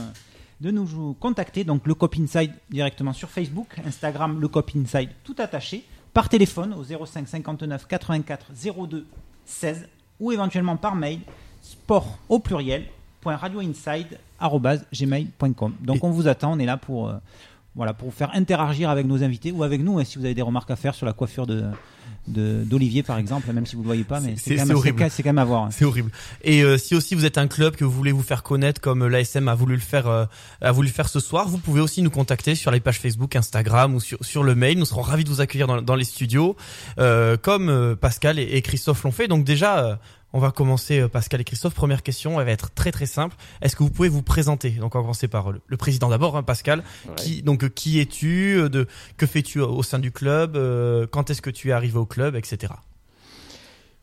de 0.62 0.70
nous 0.70 1.14
contacter. 1.20 1.64
Donc, 1.64 1.86
le 1.86 1.94
Cop 1.94 2.14
Inside 2.18 2.52
directement 2.70 3.12
sur 3.12 3.28
Facebook, 3.28 3.76
Instagram, 3.86 4.40
le 4.40 4.48
Cop 4.48 4.70
Inside, 4.76 5.10
tout 5.24 5.34
attaché. 5.38 5.84
Par 6.14 6.28
téléphone 6.28 6.74
au 6.74 6.84
05 6.84 7.26
59 7.26 7.86
84 7.86 8.52
02 8.86 9.06
16 9.44 9.88
ou 10.20 10.30
éventuellement 10.30 10.76
par 10.76 10.94
mail 10.94 11.20
sport 11.62 12.18
au 12.28 12.38
pluriel 12.38 12.84
point 13.20 13.36
radioinside 13.36 14.18
arobase 14.38 14.84
gmail.com. 14.92 15.74
Donc, 15.80 16.04
on 16.04 16.10
vous 16.10 16.28
attend. 16.28 16.52
On 16.52 16.58
est 16.58 16.66
là 16.66 16.76
pour. 16.76 17.08
euh, 17.08 17.14
voilà, 17.74 17.94
pour 17.94 18.08
vous 18.10 18.14
faire 18.14 18.30
interagir 18.34 18.90
avec 18.90 19.06
nos 19.06 19.22
invités 19.24 19.50
ou 19.50 19.62
avec 19.62 19.80
nous, 19.82 19.98
hein, 19.98 20.04
si 20.04 20.18
vous 20.18 20.24
avez 20.26 20.34
des 20.34 20.42
remarques 20.42 20.70
à 20.70 20.76
faire 20.76 20.94
sur 20.94 21.06
la 21.06 21.14
coiffure 21.14 21.46
de- 21.46 21.64
d'Olivier 22.28 23.02
par 23.02 23.18
exemple, 23.18 23.52
même 23.52 23.66
si 23.66 23.74
vous 23.76 23.82
le 23.82 23.86
voyez 23.86 24.04
pas, 24.04 24.20
mais 24.20 24.34
c'est 24.36 24.56
quand, 24.56 24.66
quand- 24.68 25.24
même 25.24 25.38
à 25.38 25.44
voir. 25.44 25.68
C'est 25.72 25.84
horrible. 25.84 26.10
Et 26.44 26.62
euh, 26.62 26.78
si 26.78 26.94
aussi 26.94 27.14
vous 27.14 27.24
êtes 27.24 27.38
un 27.38 27.48
club 27.48 27.74
que 27.76 27.84
vous 27.84 27.90
voulez 27.90 28.12
vous 28.12 28.22
faire 28.22 28.42
connaître 28.42 28.80
comme 28.80 29.06
l'ASM 29.06 29.48
a 29.48 29.54
voulu 29.54 29.74
le 29.74 29.80
faire 29.80 30.06
euh, 30.06 30.24
a 30.60 30.72
voulu 30.72 30.88
le 30.88 30.94
faire 30.94 31.08
ce 31.08 31.20
soir, 31.20 31.48
vous 31.48 31.58
pouvez 31.58 31.80
aussi 31.80 32.00
nous 32.02 32.10
contacter 32.10 32.54
sur 32.54 32.70
les 32.70 32.80
pages 32.80 32.98
Facebook, 33.00 33.34
Instagram 33.36 33.94
ou 33.94 34.00
sur, 34.00 34.18
sur 34.24 34.42
le 34.44 34.54
mail. 34.54 34.78
Nous 34.78 34.84
serons 34.84 35.02
ravis 35.02 35.24
de 35.24 35.28
vous 35.30 35.40
accueillir 35.40 35.66
dans, 35.66 35.82
dans 35.82 35.96
les 35.96 36.04
studios 36.04 36.56
euh, 36.98 37.36
comme 37.36 37.68
euh, 37.68 37.96
Pascal 37.96 38.38
et, 38.38 38.42
et 38.42 38.62
Christophe 38.62 39.02
l'ont 39.02 39.12
fait. 39.12 39.26
Donc 39.28 39.44
déjà 39.44 39.78
euh, 39.84 39.96
on 40.32 40.38
va 40.38 40.50
commencer 40.50 41.00
euh, 41.00 41.08
Pascal 41.08 41.40
et 41.40 41.44
Christophe. 41.44 41.74
Première 41.74 42.02
question, 42.02 42.40
elle 42.40 42.46
va 42.46 42.52
être 42.52 42.72
très 42.72 42.92
très 42.92 43.06
simple. 43.06 43.36
Est-ce 43.60 43.76
que 43.76 43.82
vous 43.82 43.90
pouvez 43.90 44.08
vous 44.08 44.22
présenter? 44.22 44.70
Donc 44.70 44.94
on 44.94 44.98
va 44.98 45.02
commencer 45.02 45.28
par 45.28 45.52
le, 45.52 45.76
président 45.76 46.08
d'abord, 46.08 46.36
hein, 46.36 46.42
Pascal. 46.42 46.82
Ouais. 47.06 47.14
Qui 47.16 47.42
donc 47.42 47.64
euh, 47.64 47.68
qui 47.68 48.00
es-tu? 48.00 48.56
Euh, 48.58 48.68
De 48.68 48.86
que 49.16 49.26
fais-tu 49.26 49.60
au 49.60 49.82
sein 49.82 49.98
du 49.98 50.10
club? 50.10 50.56
Euh, 50.56 51.06
Quand 51.10 51.30
est-ce 51.30 51.42
que 51.42 51.50
tu 51.50 51.68
es 51.68 51.72
arrivé 51.72 51.98
au 51.98 52.06
club, 52.06 52.34
etc. 52.36 52.72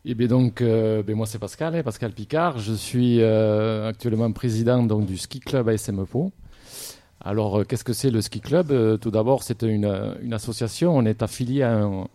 Et 0.06 0.16
bien 0.16 0.28
donc, 0.28 0.62
euh, 0.62 1.04
ben 1.04 1.16
moi 1.16 1.26
c'est 1.26 1.40
Pascal, 1.40 1.76
hein, 1.76 1.84
Pascal 1.84 2.12
Picard. 2.14 2.60
Je 2.60 2.74
suis 2.74 3.22
euh, 3.22 3.88
actuellement 3.90 4.32
président 4.32 4.84
donc 4.84 5.06
du 5.06 5.18
ski 5.18 5.40
club 5.40 5.68
ASM 5.68 6.06
Pau. 6.06 6.32
Alors, 7.22 7.68
qu'est-ce 7.68 7.84
que 7.84 7.92
c'est 7.92 8.12
le 8.12 8.22
ski 8.22 8.40
club? 8.40 8.68
Tout 9.02 9.12
d'abord, 9.12 9.44
c'est 9.44 9.62
une, 9.64 10.16
une 10.22 10.34
association. 10.34 10.96
On 10.96 11.06
est 11.06 11.22
affilié 11.22 11.64
à 11.64 11.80
un, 11.80 12.08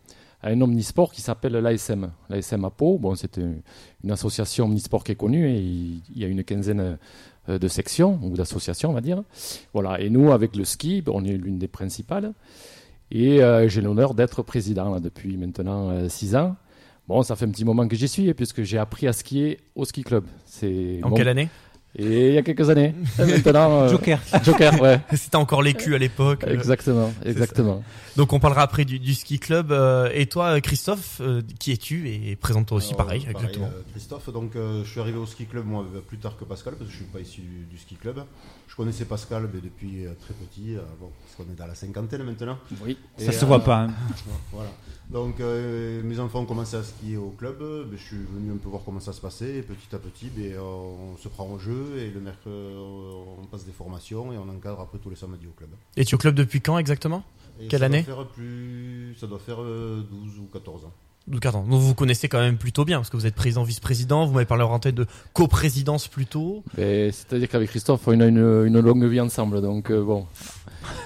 à 0.44 0.50
un 0.50 0.60
omnisport 0.60 1.10
qui 1.10 1.22
s'appelle 1.22 1.54
l'ASM. 1.54 2.10
L'ASM 2.28 2.64
à 2.66 2.70
Pau, 2.70 2.98
bon, 2.98 3.14
c'est 3.14 3.38
une, 3.38 3.62
association 4.10 4.66
omnisport 4.66 5.02
qui 5.02 5.12
est 5.12 5.16
connue 5.16 5.48
et 5.48 5.58
il, 5.58 6.02
y 6.14 6.22
a 6.22 6.28
une 6.28 6.44
quinzaine 6.44 6.98
euh, 7.48 7.58
de 7.58 7.66
sections 7.66 8.20
ou 8.22 8.36
d'associations, 8.36 8.90
on 8.90 8.92
va 8.92 9.00
dire. 9.00 9.22
Voilà. 9.72 9.98
Et 10.00 10.10
nous, 10.10 10.32
avec 10.32 10.54
le 10.54 10.64
ski, 10.64 11.02
on 11.06 11.24
est 11.24 11.38
l'une 11.38 11.58
des 11.58 11.66
principales. 11.66 12.34
Et 13.10 13.42
euh, 13.42 13.68
j'ai 13.68 13.80
l'honneur 13.80 14.12
d'être 14.12 14.42
président 14.42 14.92
là, 14.92 15.00
depuis 15.00 15.38
maintenant 15.38 15.88
euh, 15.88 16.10
six 16.10 16.36
ans. 16.36 16.56
Bon, 17.08 17.22
ça 17.22 17.36
fait 17.36 17.46
un 17.46 17.50
petit 17.50 17.64
moment 17.64 17.88
que 17.88 17.96
j'y 17.96 18.08
suis, 18.08 18.32
puisque 18.34 18.62
j'ai 18.64 18.76
appris 18.76 19.08
à 19.08 19.14
skier 19.14 19.60
au 19.74 19.86
ski 19.86 20.02
club. 20.04 20.24
C'est 20.44 21.00
En 21.02 21.08
mon- 21.08 21.16
quelle 21.16 21.28
année? 21.28 21.48
Et 21.96 22.28
il 22.28 22.34
y 22.34 22.38
a 22.38 22.42
quelques 22.42 22.68
années. 22.70 22.92
Et 23.20 23.24
Maintenant, 23.24 23.82
euh, 23.82 23.88
Joker. 23.88 24.18
Joker, 24.42 24.80
ouais. 24.80 25.00
C'était 25.12 25.36
encore 25.36 25.62
l'écu 25.62 25.94
à 25.94 25.98
l'époque. 25.98 26.44
Exactement, 26.46 27.12
exactement. 27.24 27.84
Donc 28.16 28.32
on 28.32 28.40
parlera 28.40 28.62
après 28.62 28.84
du, 28.84 28.98
du 28.98 29.14
ski 29.14 29.38
club. 29.38 29.70
euh, 29.70 30.10
et 30.12 30.26
toi, 30.26 30.60
Christophe, 30.60 31.20
euh, 31.20 31.42
qui 31.60 31.70
es-tu 31.72 32.08
Et 32.08 32.34
présente-toi 32.36 32.76
aussi 32.78 32.94
Alors, 32.94 33.06
pareil, 33.06 33.26
exactement. 33.30 33.66
euh, 33.66 33.82
Christophe, 33.92 34.30
donc 34.32 34.56
euh, 34.56 34.82
je 34.84 34.90
suis 34.90 35.00
arrivé 35.00 35.18
au 35.18 35.26
ski 35.26 35.46
club 35.46 35.66
moi 35.66 35.84
plus 36.08 36.18
tard 36.18 36.36
que 36.36 36.44
Pascal 36.44 36.74
parce 36.74 36.86
que 36.88 36.92
je 36.92 36.98
suis 36.98 37.06
pas 37.06 37.20
issu 37.20 37.40
du, 37.42 37.64
du 37.70 37.78
ski 37.78 37.94
club. 37.94 38.24
Je 38.68 38.74
connaissais 38.76 39.04
Pascal 39.04 39.48
mais 39.54 39.60
depuis 39.60 40.04
euh, 40.06 40.14
très 40.20 40.34
petit, 40.34 40.76
euh, 40.76 40.80
bon, 41.00 41.10
parce 41.22 41.36
qu'on 41.48 41.52
est 41.52 41.56
dans 41.56 41.66
la 41.68 41.74
cinquantaine 41.76 42.24
maintenant. 42.24 42.58
Oui. 42.84 42.98
Ça 43.18 43.30
se 43.30 43.44
voit 43.44 43.62
pas, 43.62 43.82
hein. 43.82 43.90
Voilà. 44.52 44.70
Donc 45.11 45.40
euh, 45.40 46.02
mes 46.02 46.18
enfants 46.18 46.40
ont 46.40 46.46
commencé 46.46 46.76
à 46.76 46.82
skier 46.82 47.16
au 47.16 47.28
club, 47.30 47.61
euh, 47.61 47.84
ben, 47.84 47.96
je 47.96 48.02
suis 48.02 48.16
venu 48.16 48.52
un 48.52 48.56
peu 48.56 48.68
voir 48.68 48.82
comment 48.84 49.00
ça 49.00 49.12
se 49.12 49.20
passait. 49.20 49.56
Et 49.56 49.62
petit 49.62 49.94
à 49.94 49.99
petit, 49.99 50.30
ben, 50.34 50.52
euh, 50.52 50.61
on 50.61 51.16
se 51.16 51.28
prend 51.28 51.46
au 51.46 51.58
jeu 51.58 51.99
et 51.99 52.11
le 52.11 52.20
mercredi, 52.20 52.54
on 52.54 53.44
passe 53.46 53.64
des 53.64 53.73
formations 53.73 54.32
et 54.32 54.38
on 54.38 54.49
encadre 54.49 54.80
après 54.80 54.99
tous 54.99 55.11
les 55.11 55.16
samedis 55.16 55.46
au 55.46 55.52
club. 55.56 55.70
Et 55.96 56.04
tu 56.04 56.12
es 56.12 56.14
au 56.14 56.18
club 56.18 56.34
depuis 56.34 56.61
quand 56.61 56.78
exactement 56.78 57.23
Et 57.61 57.68
Quelle 57.68 57.80
ça 57.80 57.88
doit 57.88 57.96
année 57.96 58.02
faire 58.02 58.26
plus, 58.28 59.14
Ça 59.20 59.26
doit 59.26 59.38
faire 59.38 59.61
euh, 59.61 60.06
12 60.11 60.38
ou 60.40 60.49
14 60.52 60.87
ans. 60.87 60.92
Donc, 61.26 61.42
vous 61.46 61.80
vous 61.80 61.94
connaissez 61.94 62.28
quand 62.28 62.40
même 62.40 62.58
plutôt 62.58 62.84
bien, 62.84 62.99
parce 62.99 63.08
que 63.08 63.16
vous 63.16 63.25
êtes 63.25 63.34
président, 63.34 63.62
vice-président, 63.62 64.26
vous 64.26 64.34
m'avez 64.34 64.44
parlé 64.44 64.62
en 64.62 64.78
tête 64.78 64.94
de 64.94 65.06
coprésidence 65.32 66.06
plutôt. 66.06 66.62
Mais 66.76 67.12
C'est-à-dire 67.12 67.49
qu'avec 67.49 67.70
Christophe, 67.70 68.06
on 68.06 68.20
a 68.20 68.26
une, 68.26 68.66
une 68.66 68.80
longue 68.80 69.04
vie 69.06 69.20
ensemble, 69.20 69.62
donc 69.62 69.90
euh, 69.90 70.02
bon. 70.02 70.26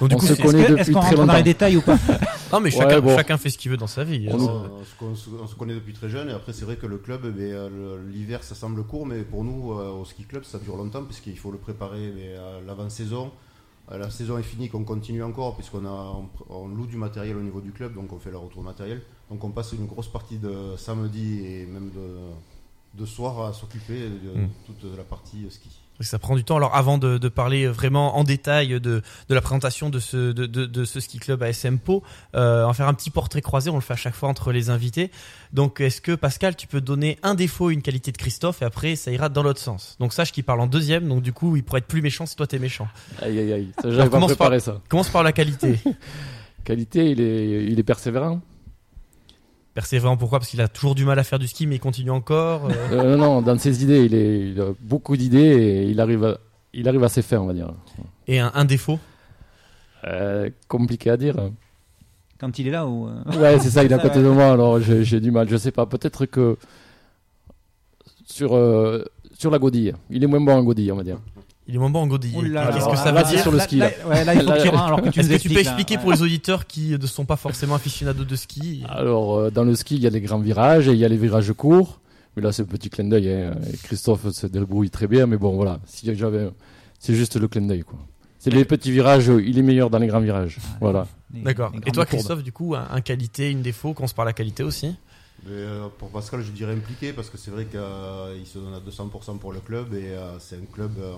Donc, 0.00 0.08
du 0.10 0.14
on 0.14 0.18
coup, 0.18 0.26
se 0.26 0.34
c'est- 0.34 0.42
connaît 0.42 0.60
est-ce 0.62 0.68
que- 0.68 0.78
depuis 0.78 0.92
très 0.92 1.00
rentre 1.00 1.10
longtemps. 1.12 1.26
dans 1.26 1.36
les 1.36 1.42
détails 1.42 1.76
ou 1.76 1.80
pas 1.82 1.96
Non, 2.52 2.60
mais 2.60 2.70
chacun- 2.70 3.00
bon. 3.00 3.16
chacun 3.16 3.36
fait 3.36 3.50
ce 3.50 3.58
qu'il 3.58 3.70
veut 3.70 3.76
dans 3.76 3.86
sa 3.86 4.04
vie. 4.04 4.28
On, 4.30 4.34
hein. 4.48 4.70
on 4.80 4.84
se- 4.84 5.04
on 5.04 5.14
se- 5.14 5.30
on 5.42 5.46
se 5.46 5.54
connaît 5.54 5.74
depuis 5.74 5.92
très 5.92 6.08
jeune 6.08 6.28
et 6.30 6.32
après 6.32 6.52
c'est 6.52 6.64
vrai 6.64 6.76
que 6.76 6.86
le 6.86 6.98
club, 6.98 7.22
eh 7.26 7.30
bien, 7.30 7.44
euh, 7.54 7.98
l'hiver 8.10 8.42
ça 8.42 8.54
semble 8.54 8.82
court 8.84 9.06
mais 9.06 9.22
pour 9.22 9.44
nous 9.44 9.72
euh, 9.72 9.90
au 9.90 10.04
ski 10.04 10.24
club 10.24 10.44
ça 10.44 10.58
dure 10.58 10.76
longtemps 10.76 11.04
puisqu'il 11.04 11.38
faut 11.38 11.50
le 11.50 11.58
préparer 11.58 12.12
mais, 12.14 12.34
à 12.36 12.60
l'avant-saison. 12.66 13.30
Euh, 13.92 13.98
La 13.98 14.10
saison 14.10 14.36
est 14.38 14.42
finie 14.42 14.68
qu'on 14.68 14.84
continue 14.84 15.22
encore 15.22 15.56
puisqu'on 15.56 15.84
a, 15.86 15.90
on, 15.90 16.28
on 16.54 16.68
loue 16.68 16.86
du 16.86 16.96
matériel 16.96 17.36
au 17.36 17.42
niveau 17.42 17.60
du 17.60 17.72
club 17.72 17.94
donc 17.94 18.12
on 18.12 18.18
fait 18.18 18.30
le 18.30 18.38
retour 18.38 18.62
matériel. 18.62 19.02
Donc 19.30 19.44
on 19.44 19.50
passe 19.50 19.72
une 19.72 19.86
grosse 19.86 20.08
partie 20.08 20.36
de 20.38 20.74
samedi 20.76 21.40
et 21.46 21.66
même 21.66 21.90
de, 21.94 23.00
de 23.00 23.06
soir 23.06 23.46
à 23.46 23.52
s'occuper 23.52 24.08
de 24.08 24.40
Mm. 24.42 24.48
toute 24.66 24.96
la 24.96 25.04
partie 25.04 25.46
ski. 25.50 25.68
Ça 26.00 26.18
prend 26.18 26.36
du 26.36 26.44
temps. 26.44 26.56
Alors 26.56 26.76
avant 26.76 26.96
de, 26.96 27.18
de 27.18 27.28
parler 27.28 27.66
vraiment 27.66 28.16
en 28.18 28.24
détail 28.24 28.68
de, 28.68 28.78
de 29.28 29.34
la 29.34 29.40
présentation 29.40 29.90
de 29.90 29.98
ce, 29.98 30.32
de, 30.32 30.46
de, 30.46 30.64
de 30.66 30.84
ce 30.84 31.00
ski 31.00 31.18
club 31.18 31.42
à 31.42 31.48
SM 31.48 31.78
Po, 31.80 32.04
euh, 32.36 32.64
on 32.64 32.68
va 32.68 32.72
faire 32.74 32.86
un 32.88 32.94
petit 32.94 33.10
portrait 33.10 33.40
croisé, 33.42 33.68
on 33.70 33.74
le 33.74 33.80
fait 33.80 33.94
à 33.94 33.96
chaque 33.96 34.14
fois 34.14 34.28
entre 34.28 34.52
les 34.52 34.70
invités. 34.70 35.10
Donc 35.52 35.80
est-ce 35.80 36.00
que 36.00 36.12
Pascal, 36.14 36.54
tu 36.54 36.66
peux 36.68 36.80
donner 36.80 37.18
un 37.24 37.34
défaut, 37.34 37.70
une 37.70 37.82
qualité 37.82 38.12
de 38.12 38.16
Christophe 38.16 38.62
et 38.62 38.64
après 38.64 38.94
ça 38.94 39.10
ira 39.10 39.28
dans 39.28 39.42
l'autre 39.42 39.60
sens? 39.60 39.96
Donc 39.98 40.12
sache 40.12 40.30
qu'il 40.30 40.44
parle 40.44 40.60
en 40.60 40.66
deuxième, 40.68 41.08
donc 41.08 41.22
du 41.22 41.32
coup 41.32 41.56
il 41.56 41.64
pourrait 41.64 41.80
être 41.80 41.86
plus 41.88 42.02
méchant 42.02 42.26
si 42.26 42.36
toi 42.36 42.46
t'es 42.46 42.58
méchant. 42.60 42.86
Aïe 43.20 43.38
aïe 43.38 43.52
aïe, 43.52 43.68
ça, 43.76 43.82
Alors, 43.88 43.96
j'avais 43.96 44.08
pas 44.08 44.16
commence 44.16 44.30
préparé 44.34 44.58
par- 44.58 44.64
ça. 44.64 44.80
Commence 44.88 45.08
par 45.08 45.22
la 45.24 45.32
qualité. 45.32 45.80
Qualité, 46.64 47.10
il 47.12 47.20
est, 47.20 47.64
il 47.64 47.78
est 47.78 47.82
persévérant. 47.82 48.40
Persévérant 49.78 50.16
pourquoi? 50.16 50.40
Parce 50.40 50.50
qu'il 50.50 50.60
a 50.60 50.66
toujours 50.66 50.96
du 50.96 51.04
mal 51.04 51.20
à 51.20 51.22
faire 51.22 51.38
du 51.38 51.46
ski 51.46 51.68
mais 51.68 51.76
il 51.76 51.78
continue 51.78 52.10
encore. 52.10 52.66
euh. 52.68 52.72
Euh, 52.90 53.16
non, 53.16 53.34
non, 53.34 53.42
dans 53.42 53.56
ses 53.58 53.84
idées, 53.84 54.04
il, 54.06 54.12
est, 54.12 54.50
il 54.50 54.60
a 54.60 54.72
beaucoup 54.80 55.16
d'idées 55.16 55.38
et 55.38 55.84
il 55.84 56.00
arrive, 56.00 56.24
à, 56.24 56.38
il 56.74 56.88
arrive 56.88 57.04
à 57.04 57.08
ses 57.08 57.22
fins, 57.22 57.38
on 57.38 57.46
va 57.46 57.52
dire. 57.52 57.72
Et 58.26 58.40
un, 58.40 58.50
un 58.56 58.64
défaut? 58.64 58.98
Euh, 60.02 60.50
Compliqué 60.66 61.10
à 61.10 61.16
dire. 61.16 61.36
Quand 62.40 62.58
il 62.58 62.66
est 62.66 62.70
là 62.72 62.88
ou. 62.88 63.06
euh, 63.06 63.38
Ouais, 63.40 63.60
c'est 63.60 63.70
ça, 63.70 63.84
il 63.84 63.92
est 63.92 63.94
à 63.94 63.98
côté 64.02 64.20
de 64.20 64.28
moi, 64.28 64.50
alors 64.50 64.80
j'ai 64.80 65.04
j'ai 65.04 65.20
du 65.20 65.30
mal. 65.30 65.48
Je 65.48 65.56
sais 65.56 65.70
pas, 65.70 65.86
peut-être 65.86 66.26
que 66.26 66.56
sur, 68.26 68.56
euh, 68.56 69.04
sur 69.38 69.52
la 69.52 69.60
godille, 69.60 69.94
il 70.10 70.24
est 70.24 70.26
moins 70.26 70.40
bon 70.40 70.56
en 70.56 70.64
godille, 70.64 70.90
on 70.90 70.96
va 70.96 71.04
dire. 71.04 71.18
Il 71.68 71.74
est 71.74 71.78
moins 71.78 71.90
bon 71.90 72.00
en 72.00 72.06
godille. 72.06 72.34
Oula, 72.36 72.66
Qu'est-ce 72.72 72.76
alors, 72.78 72.90
que 72.92 72.96
ça 72.98 73.12
veut 73.12 73.22
dire 73.24 73.40
sur 73.42 73.52
le 73.52 73.58
ski, 73.58 73.76
là. 73.76 73.90
là, 73.90 74.08
ouais, 74.08 74.24
là, 74.24 74.34
il 74.34 74.40
faut 74.42 74.50
que 74.52 74.62
tu 74.62 74.68
rentres, 74.70 74.82
alors 74.84 75.02
que 75.02 75.10
tu 75.10 75.20
Est-ce 75.20 75.28
que 75.28 75.36
tu 75.36 75.48
peux 75.50 75.58
expliquer 75.60 75.96
ouais. 75.96 76.02
pour 76.02 76.12
les 76.12 76.22
auditeurs 76.22 76.66
qui 76.66 76.90
ne 76.98 77.06
sont 77.06 77.26
pas 77.26 77.36
forcément 77.36 77.74
aficionados 77.74 78.24
de 78.24 78.36
ski 78.36 78.82
Alors, 78.88 79.36
euh, 79.36 79.50
dans 79.50 79.64
le 79.64 79.74
ski, 79.74 79.96
il 79.96 80.00
y 80.02 80.06
a 80.06 80.10
les 80.10 80.20
grands 80.22 80.38
virages 80.38 80.88
et 80.88 80.92
il 80.92 80.98
y 80.98 81.04
a 81.04 81.08
les 81.08 81.18
virages 81.18 81.52
courts. 81.52 82.00
Mais 82.36 82.42
là, 82.42 82.52
c'est 82.52 82.62
le 82.62 82.68
petit 82.68 82.88
clin 82.88 83.04
d'œil. 83.04 83.30
hein. 83.30 83.54
Christophe 83.82 84.30
se 84.30 84.46
débrouille 84.46 84.90
très 84.90 85.06
bien, 85.06 85.26
mais 85.26 85.36
bon, 85.36 85.56
voilà. 85.56 85.78
Si 85.84 86.12
j'avais, 86.16 86.48
c'est 86.98 87.14
juste 87.14 87.36
le 87.36 87.48
clin 87.48 87.62
d'œil, 87.62 87.82
quoi. 87.82 87.98
C'est 88.38 88.50
les 88.50 88.64
petits 88.64 88.92
virages, 88.92 89.26
il 89.44 89.58
est 89.58 89.62
meilleur 89.62 89.90
dans 89.90 89.98
les 89.98 90.06
grands 90.06 90.20
virages. 90.20 90.58
voilà. 90.80 91.06
D'accord. 91.30 91.72
Et 91.84 91.90
toi, 91.90 92.06
courbes. 92.06 92.18
Christophe, 92.20 92.42
du 92.44 92.52
coup, 92.52 92.74
un, 92.76 92.86
un 92.90 93.00
qualité, 93.02 93.50
une 93.50 93.60
défaut, 93.62 93.92
commence 93.92 94.12
par 94.14 94.24
la 94.24 94.32
qualité 94.32 94.62
aussi? 94.62 94.94
Mais, 95.44 95.50
euh, 95.52 95.88
pour 95.98 96.08
Pascal, 96.10 96.42
je 96.42 96.50
dirais 96.52 96.72
impliqué 96.72 97.12
parce 97.12 97.28
que 97.30 97.36
c'est 97.36 97.50
vrai 97.50 97.64
qu'il 97.66 98.46
se 98.46 98.58
donne 98.58 98.74
à 98.74 98.78
200% 98.80 99.38
pour 99.38 99.52
le 99.52 99.60
club 99.60 99.92
et 99.94 100.10
euh, 100.12 100.38
c'est 100.38 100.56
un 100.56 100.64
club 100.72 100.92
euh, 101.00 101.14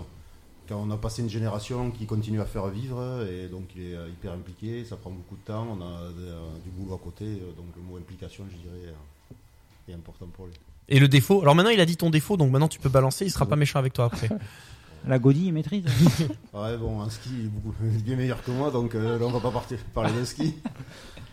on 0.77 0.91
a 0.91 0.97
passé 0.97 1.23
une 1.23 1.29
génération 1.31 1.91
qui 1.91 2.07
continue 2.07 2.41
à 2.41 2.45
faire 2.47 2.67
vivre 2.69 3.27
et 3.31 3.49
donc 3.49 3.65
il 3.77 3.83
est 3.83 3.95
euh, 3.95 4.09
hyper 4.09 4.33
impliqué, 4.33 4.85
ça 4.85 4.97
prend 4.97 5.11
beaucoup 5.11 5.37
de 5.37 5.43
temps, 5.43 5.67
on 5.71 5.81
a 5.83 6.01
euh, 6.01 6.51
du 6.65 6.71
boulot 6.71 6.95
à 6.95 6.99
côté, 6.99 7.25
euh, 7.25 7.53
donc 7.57 7.67
le 7.77 7.83
mot 7.83 7.97
implication, 7.97 8.45
je 8.51 8.57
dirais, 8.57 8.95
est 9.89 9.95
important 9.95 10.27
pour 10.27 10.47
lui. 10.47 10.55
Et 10.89 10.99
le 10.99 11.09
défaut 11.09 11.41
Alors 11.43 11.55
maintenant, 11.55 11.71
il 11.71 11.81
a 11.81 11.87
dit 11.87 11.97
ton 11.97 12.11
défaut, 12.11 12.37
donc 12.37 12.51
maintenant 12.51 12.69
tu 12.69 12.79
peux 12.81 12.89
balancer, 12.89 13.25
il 13.25 13.31
sera 13.31 13.47
pas 13.47 13.57
méchant 13.57 13.79
avec 13.79 13.93
toi 13.93 14.07
après. 14.07 14.29
La 15.07 15.19
godille, 15.19 15.47
il 15.47 15.53
maîtrise. 15.55 15.85
Ouais, 16.53 16.77
bon, 16.77 17.01
en 17.01 17.09
ski, 17.09 17.31
il 17.33 17.45
est 17.47 17.49
beaucoup 17.49 17.73
bien 18.05 18.17
meilleur 18.17 18.43
que 18.45 18.51
moi, 18.51 18.71
donc 18.71 18.95
euh, 18.95 19.19
là, 19.19 19.25
on 19.25 19.31
va 19.31 19.41
pas 19.41 19.51
partir, 19.51 19.79
parler 19.95 20.13
de 20.19 20.25
ski. 20.25 20.55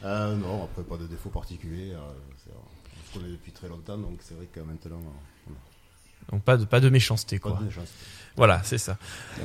Euh, 0.04 0.36
non, 0.36 0.64
après, 0.66 0.84
pas 0.84 0.96
de 0.96 1.08
défaut 1.08 1.30
particulier. 1.32 1.92
euh, 1.92 1.98
on 1.98 3.08
se 3.12 3.18
connaît 3.20 3.32
depuis 3.32 3.52
très 3.52 3.68
longtemps, 3.68 3.98
donc 3.98 4.20
c'est 4.22 4.36
vrai 4.36 4.46
que 4.46 4.60
maintenant, 4.60 4.98
euh, 5.02 5.50
on 5.50 5.54
a 5.54 6.32
Donc 6.34 6.44
pas 6.44 6.56
de, 6.56 6.66
pas 6.66 6.80
de 6.80 6.90
méchanceté, 6.90 7.40
pas 7.40 7.50
quoi. 7.50 7.60
de 7.60 7.66
méchanceté. 7.66 7.96
Voilà, 8.38 8.62
c'est 8.64 8.78
ça. 8.78 8.98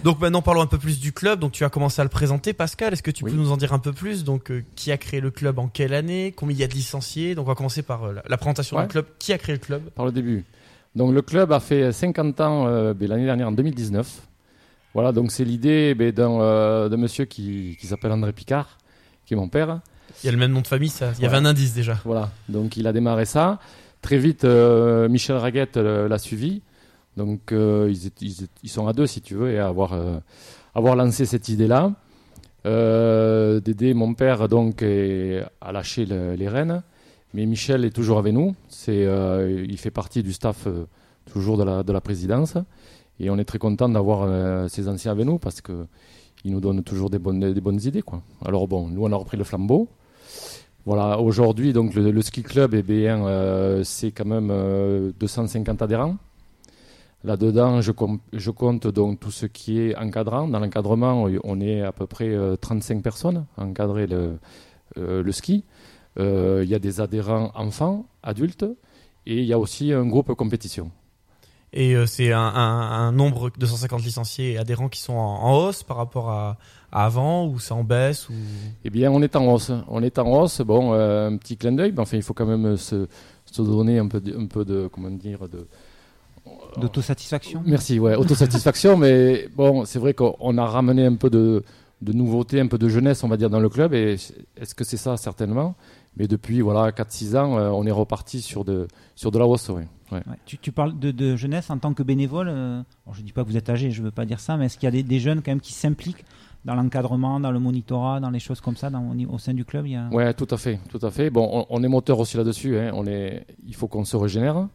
Donc 0.04 0.20
maintenant, 0.20 0.42
parlons 0.42 0.60
un 0.60 0.66
peu 0.66 0.76
plus 0.76 1.00
du 1.00 1.12
club. 1.12 1.40
Donc 1.40 1.52
tu 1.52 1.64
as 1.64 1.70
commencé 1.70 2.00
à 2.00 2.04
le 2.04 2.10
présenter, 2.10 2.52
Pascal. 2.52 2.92
Est-ce 2.92 3.02
que 3.02 3.10
tu 3.10 3.24
peux 3.24 3.30
nous 3.30 3.50
en 3.50 3.56
dire 3.56 3.72
un 3.72 3.78
peu 3.78 3.92
plus 3.92 4.22
Donc 4.22 4.50
euh, 4.50 4.62
qui 4.76 4.92
a 4.92 4.98
créé 4.98 5.20
le 5.20 5.30
club 5.30 5.58
en 5.58 5.66
quelle 5.66 5.94
année? 5.94 6.34
Combien 6.36 6.54
il 6.54 6.60
y 6.60 6.64
a 6.64 6.68
de 6.68 6.74
licenciés? 6.74 7.34
Donc 7.34 7.46
on 7.46 7.48
va 7.48 7.54
commencer 7.54 7.82
par 7.82 8.04
euh, 8.04 8.14
la, 8.28 8.36
présentation 8.36 8.76
Ouais. 8.76 8.82
du 8.82 8.88
club. 8.88 9.06
Qui 9.18 9.32
a 9.32 9.38
créé 9.38 9.54
le 9.54 9.60
club? 9.60 9.82
Par 9.94 10.04
le 10.04 10.12
début. 10.12 10.44
Donc 10.94 11.14
le 11.14 11.22
club 11.22 11.52
a 11.52 11.60
fait 11.60 11.90
50 11.90 12.40
ans 12.42 12.66
euh, 12.66 12.92
ben, 12.92 13.08
l'année 13.08 13.24
dernière, 13.24 13.48
en 13.48 13.52
2019. 13.52 14.06
Voilà, 14.92 15.12
donc 15.12 15.32
c'est 15.32 15.44
l'idée 15.44 15.94
ben, 15.94 16.12
d'un 16.12 16.94
monsieur 16.98 17.24
qui, 17.24 17.78
qui 17.80 17.86
s'appelle 17.86 18.12
André 18.12 18.34
Picard, 18.34 18.76
qui 19.24 19.32
est 19.32 19.38
mon 19.38 19.48
père. 19.48 19.80
Il 20.22 20.26
y 20.26 20.28
a 20.28 20.32
le 20.32 20.38
même 20.38 20.52
nom 20.52 20.60
de 20.60 20.66
famille, 20.66 20.90
ça. 20.90 21.12
Il 21.16 21.22
y 21.22 21.26
avait 21.26 21.38
un 21.38 21.46
indice 21.46 21.72
déjà. 21.72 21.98
Voilà, 22.04 22.30
donc 22.50 22.76
il 22.76 22.86
a 22.86 22.92
démarré 22.92 23.24
ça. 23.24 23.58
Très 24.02 24.18
vite, 24.18 24.44
Michel 24.44 25.36
Raguette 25.36 25.78
l'a 25.78 26.18
suivi. 26.18 26.60
Donc 27.16 27.52
euh, 27.52 27.92
ils, 28.62 28.68
sont 28.68 28.86
à 28.86 28.92
deux, 28.92 29.06
si 29.06 29.20
tu 29.20 29.34
veux, 29.34 29.50
et 29.50 29.58
à 29.58 29.68
avoir, 29.68 29.92
euh, 29.92 30.18
lancé 30.96 31.26
cette 31.26 31.48
idée-là. 31.48 31.92
Euh, 32.64 33.60
Dédé, 33.60 33.92
mon 33.94 34.14
père, 34.14 34.48
donc, 34.48 34.82
est- 34.82 35.42
a 35.60 35.72
les 36.36 36.48
rênes. 36.48 36.82
Mais 37.34 37.46
Michel 37.46 37.84
est 37.84 37.90
toujours 37.90 38.18
avec 38.18 38.32
nous. 38.34 38.54
Euh, 38.88 39.64
il 39.68 39.78
fait 39.78 39.90
partie 39.90 40.22
du 40.22 40.32
staff 40.32 40.66
euh, 40.66 40.86
toujours 41.32 41.56
de 41.56 41.64
la, 41.64 41.82
de 41.82 41.92
la 41.92 42.00
présidence. 42.00 42.54
Et 43.20 43.30
on 43.30 43.38
est 43.38 43.44
très 43.44 43.58
content 43.58 43.88
d'avoir 43.88 44.22
euh, 44.22 44.68
ces 44.68 44.88
anciens 44.88 45.12
avec 45.12 45.26
nous 45.26 45.38
parce 45.38 45.60
que 45.60 45.86
ils 46.44 46.52
nous 46.52 46.60
donnent 46.60 46.82
toujours 46.82 47.08
des 47.08 47.18
bonnes, 47.18 47.42
idées. 47.84 48.02
Alors 48.44 48.66
bon, 48.66 48.88
nous 48.88 49.04
on 49.04 49.12
a 49.12 49.16
repris 49.16 49.36
le 49.36 49.44
flambeau. 49.44 49.88
Voilà, 50.84 51.20
aujourd'hui, 51.20 51.72
donc 51.72 51.94
le, 51.94 52.20
ski 52.22 52.42
club, 52.42 52.74
euh, 53.26 53.84
c'est 53.84 54.10
quand 54.10 54.24
même 54.24 54.48
euh, 54.50 55.12
250 55.20 55.80
adhérents. 55.80 56.16
Là-dedans, 57.24 57.80
je, 57.80 57.92
com- 57.92 58.18
je 58.32 58.50
compte 58.50 58.86
donc 58.88 59.20
tout 59.20 59.30
ce 59.30 59.46
qui 59.46 59.78
est 59.78 59.96
encadrant. 59.96 60.48
Dans 60.48 60.58
l'encadrement, 60.58 61.24
on 61.44 61.60
est 61.60 61.82
à 61.82 61.92
peu 61.92 62.06
près 62.06 62.28
euh, 62.28 62.56
35 62.56 63.02
personnes 63.02 63.46
à 63.56 63.62
encadrer 63.64 64.06
le, 64.08 64.38
euh, 64.98 65.22
le 65.22 65.32
ski. 65.32 65.64
Euh, 66.18 66.62
Il 66.64 66.70
y 66.70 66.74
a 66.74 66.78
des 66.80 67.00
adhérents 67.00 67.52
enfants, 67.54 68.06
adultes, 68.22 68.64
et 69.26 69.38
il 69.38 69.44
y 69.44 69.52
a 69.52 69.58
aussi 69.58 69.92
un 69.92 70.04
groupe 70.06 70.34
compétition. 70.34 70.90
Et 71.72 71.94
euh, 71.94 72.04
c'est 72.06 72.32
un, 72.32 72.40
un- 72.40 72.90
un 73.06 73.12
nombre 73.12 73.50
de 73.50 73.58
250 73.60 74.02
licenciés 74.02 74.52
et 74.52 74.58
adhérents 74.58 74.88
qui 74.90 75.00
sont 75.00 75.14
en, 75.14 75.44
en 75.44 75.56
hausse 75.56 75.82
par 75.84 75.96
rapport 75.96 76.28
à, 76.28 76.58
à 76.90 77.06
avant 77.06 77.46
ou 77.46 77.58
c'est 77.60 77.72
en 77.72 77.82
baisse 77.84 78.28
ou... 78.28 78.34
Eh 78.84 78.90
bien, 78.90 79.10
on 79.10 79.22
est 79.22 79.36
en 79.36 79.46
hausse. 79.46 79.70
On 79.88 80.02
est 80.02 80.18
en 80.18 80.26
hausse. 80.42 80.60
Bon, 80.60 80.92
euh, 80.92 81.30
un 81.30 81.36
petit 81.38 81.56
clin 81.56 81.72
d'œil, 81.72 81.92
mais 81.92 82.00
enfin, 82.00 82.16
il 82.18 82.22
faut 82.22 82.34
quand 82.34 82.44
même 82.44 82.76
se, 82.76 83.06
se 83.46 83.62
donner 83.62 83.98
un 83.98 84.08
peu, 84.08 84.20
de, 84.20 84.36
un 84.36 84.46
peu 84.46 84.64
de, 84.66 84.88
comment 84.92 85.08
dire, 85.10 85.48
de, 85.48 85.66
D'autosatisfaction? 86.76 87.62
Merci, 87.66 87.98
ouais, 87.98 88.14
autosatisfaction, 88.14 88.96
mais 88.96 89.48
bon, 89.54 89.84
c'est 89.84 89.98
vrai 89.98 90.14
qu'on 90.14 90.58
a 90.58 90.66
ramené 90.66 91.04
un 91.06 91.16
peu 91.16 91.30
de, 91.30 91.62
de 92.00 92.12
nouveauté, 92.12 92.60
un 92.60 92.66
peu 92.66 92.78
de 92.78 92.88
jeunesse, 92.88 93.22
on 93.24 93.28
va 93.28 93.36
dire, 93.36 93.50
dans 93.50 93.60
le 93.60 93.68
club, 93.68 93.94
et 93.94 94.14
est-ce 94.56 94.74
que 94.74 94.84
c'est 94.84 94.96
ça, 94.96 95.16
certainement? 95.16 95.74
Mais 96.16 96.26
depuis, 96.28 96.60
voilà, 96.60 96.90
4-6 96.90 97.36
ans, 97.38 97.58
euh, 97.58 97.70
on 97.70 97.86
est 97.86 97.90
reparti 97.92 98.42
sur 98.42 98.64
de, 98.64 98.86
sur 99.14 99.30
de 99.30 99.38
la 99.38 99.46
hausse, 99.46 99.68
ouais. 99.70 99.86
ouais. 100.10 100.18
Ouais, 100.26 100.36
tu, 100.44 100.58
tu 100.58 100.72
parles 100.72 100.98
de, 100.98 101.10
de 101.10 101.36
jeunesse 101.36 101.70
en 101.70 101.78
tant 101.78 101.94
que 101.94 102.02
bénévole. 102.02 102.48
euh, 102.50 102.82
bon, 103.06 103.12
je 103.14 103.22
dis 103.22 103.32
pas 103.32 103.42
que 103.44 103.48
vous 103.48 103.56
êtes 103.56 103.70
âgé, 103.70 103.90
je 103.90 104.02
veux 104.02 104.10
pas 104.10 104.24
dire 104.26 104.40
ça, 104.40 104.56
mais 104.56 104.66
est-ce 104.66 104.76
qu'il 104.76 104.86
y 104.86 104.88
a 104.88 104.90
des, 104.90 105.02
des 105.02 105.20
jeunes 105.20 105.42
quand 105.42 105.50
même 105.52 105.60
qui 105.60 105.72
s'impliquent 105.72 106.24
dans 106.64 106.74
l'encadrement, 106.74 107.40
dans 107.40 107.50
le 107.50 107.58
monitorat, 107.58 108.20
dans 108.20 108.30
les 108.30 108.38
choses 108.40 108.60
comme 108.60 108.76
ça, 108.76 108.90
dans, 108.90 109.02
au, 109.10 109.34
au 109.34 109.38
sein 109.38 109.54
du 109.54 109.64
club 109.64 109.86
il 109.86 109.92
y 109.92 109.96
a... 109.96 110.08
Ouais, 110.10 110.32
tout 110.34 110.46
à 110.50 110.56
fait, 110.58 110.78
tout 110.90 111.00
à 111.04 111.10
fait. 111.10 111.30
Bon, 111.30 111.48
on, 111.52 111.66
on 111.70 111.82
est 111.82 111.88
moteur 111.88 112.18
aussi 112.20 112.36
là-dessus. 112.36 112.78
Hein. 112.78 112.90
On 112.94 113.06
est, 113.06 113.46
il 113.66 113.74
faut 113.74 113.88
qu'on 113.88 114.04
se 114.04 114.16
régénère. 114.16 114.68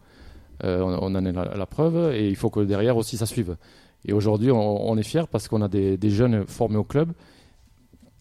Euh, 0.63 0.81
on, 0.81 1.13
on 1.13 1.15
en 1.15 1.25
est 1.25 1.31
la, 1.31 1.55
la 1.55 1.65
preuve, 1.65 2.13
et 2.13 2.27
il 2.27 2.35
faut 2.35 2.49
que 2.49 2.61
derrière 2.61 2.97
aussi 2.97 3.17
ça 3.17 3.25
suive. 3.25 3.57
Et 4.05 4.13
aujourd'hui, 4.13 4.51
on, 4.51 4.89
on 4.89 4.97
est 4.97 5.03
fiers 5.03 5.27
parce 5.31 5.47
qu'on 5.47 5.61
a 5.61 5.67
des, 5.67 5.97
des 5.97 6.09
jeunes 6.09 6.45
formés 6.47 6.77
au 6.77 6.83
club 6.83 7.11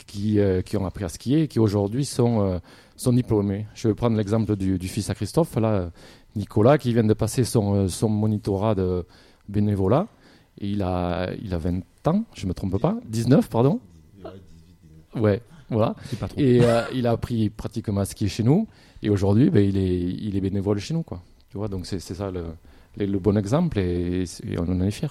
qui, 0.07 0.39
euh, 0.41 0.63
qui 0.63 0.77
ont 0.77 0.87
appris 0.87 1.05
à 1.05 1.09
skier 1.09 1.43
et 1.43 1.49
qui 1.49 1.59
aujourd'hui 1.59 2.05
sont, 2.05 2.41
euh, 2.41 2.59
sont 2.97 3.13
diplômés. 3.13 3.67
Je 3.75 3.89
vais 3.89 3.95
prendre 3.95 4.17
l'exemple 4.17 4.57
du, 4.57 4.79
du 4.79 4.89
fils 4.89 5.11
à 5.11 5.15
Christophe, 5.15 5.57
là, 5.57 5.91
Nicolas, 6.35 6.79
qui 6.79 6.93
vient 6.93 7.05
de 7.05 7.15
passer 7.15 7.45
son, 7.45 7.89
son 7.89 8.09
monitorat 8.09 8.75
de 8.75 9.05
bénévolat. 9.49 10.07
Et 10.61 10.69
il 10.71 10.83
a, 10.83 11.31
il 11.43 11.53
a 11.55 11.59
20 11.59 11.81
ans, 12.09 12.25
je 12.35 12.45
ne 12.45 12.49
me 12.49 12.55
trompe 12.55 12.79
pas, 12.81 12.97
19, 13.09 13.49
pardon? 13.51 13.81
Ouais, 15.15 15.43
voilà. 15.71 15.95
Et 16.37 16.61
il 16.95 17.07
a 17.07 17.11
appris 17.11 17.51
pratiquement 17.51 18.01
à 18.01 18.05
skier 18.05 18.29
chez 18.29 18.43
nous. 18.43 18.67
Et 19.03 19.11
aujourd'hui, 19.11 19.51
ben, 19.51 19.63
il, 19.65 19.77
est, 19.77 20.01
il 20.01 20.37
est 20.37 20.41
bénévole 20.41 20.79
chez 20.79 20.95
nous. 20.95 21.03
Quoi. 21.03 21.21
Tu 21.51 21.59
vois, 21.59 21.69
donc 21.69 21.87
c'est 21.87 22.01
ça 22.01 22.31
le, 22.31 22.45
le, 22.97 23.07
le 23.07 23.19
bon 23.19 23.37
exemple 23.37 23.79
et, 23.79 24.25
et 24.45 24.59
on 24.59 24.65
en 24.65 24.81
est 24.81 24.91
fiers. 24.91 25.09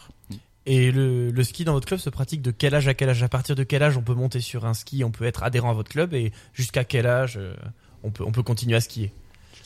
Et 0.67 0.91
le, 0.91 1.29
le 1.29 1.43
ski 1.43 1.63
dans 1.63 1.73
votre 1.73 1.87
club 1.87 1.99
se 1.99 2.09
pratique 2.09 2.41
de 2.41 2.51
quel 2.51 2.73
âge 2.73 2.87
à 2.87 2.93
quel 2.93 3.09
âge? 3.09 3.21
À 3.21 3.29
partir 3.29 3.55
de 3.55 3.63
quel 3.63 3.83
âge 3.83 3.97
on 3.97 4.01
peut 4.01 4.15
monter 4.15 4.39
sur 4.41 4.65
un 4.65 4.73
ski, 4.73 5.03
on 5.03 5.11
peut 5.11 5.25
être 5.25 5.43
adhérent 5.43 5.69
à 5.69 5.73
votre 5.73 5.89
club 5.89 6.13
et 6.13 6.31
jusqu'à 6.53 6.83
quel 6.83 7.05
âge 7.05 7.37
euh, 7.37 7.53
on 8.03 8.09
peut, 8.11 8.23
on 8.25 8.31
peut 8.31 8.43
continuer 8.43 8.75
à 8.75 8.81
skier? 8.81 9.11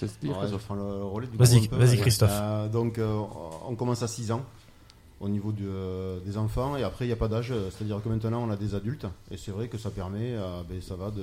Je 0.02 0.06
te 0.06 0.28
Ouais, 0.28 0.34
je 0.48 0.52
vais 0.54 0.58
prendre 0.58 0.82
le 0.82 1.04
relais 1.06 1.28
du 1.28 1.38
Vas-y, 1.38 1.68
peu. 1.68 1.78
vas-y, 1.78 1.98
Christophe. 1.98 2.30
Euh, 2.34 2.68
donc, 2.68 2.98
euh, 2.98 3.22
on 3.68 3.76
commence 3.76 4.04
à 4.04 4.08
6 4.08 4.32
ans 4.32 4.44
au 5.22 5.28
niveau 5.30 5.52
du, 5.52 5.66
euh, 5.68 6.20
des 6.26 6.38
enfants 6.38 6.78
et 6.78 6.84
après 6.84 7.06
il 7.06 7.10
n'y 7.10 7.14
a 7.14 7.18
pas 7.18 7.28
d'âge, 7.28 7.54
c'est-à-dire 7.72 8.02
que 8.02 8.08
maintenant 8.10 8.42
on 8.46 8.50
a 8.50 8.56
des 8.56 8.76
adultes 8.76 9.06
et 9.32 9.38
c'est 9.38 9.52
vrai 9.52 9.68
que 9.68 9.78
ça 9.78 9.90
permet, 9.92 10.34
euh, 10.36 10.62
ben, 10.70 10.80
ça 10.82 10.96
va 10.96 11.12
de, 11.12 11.22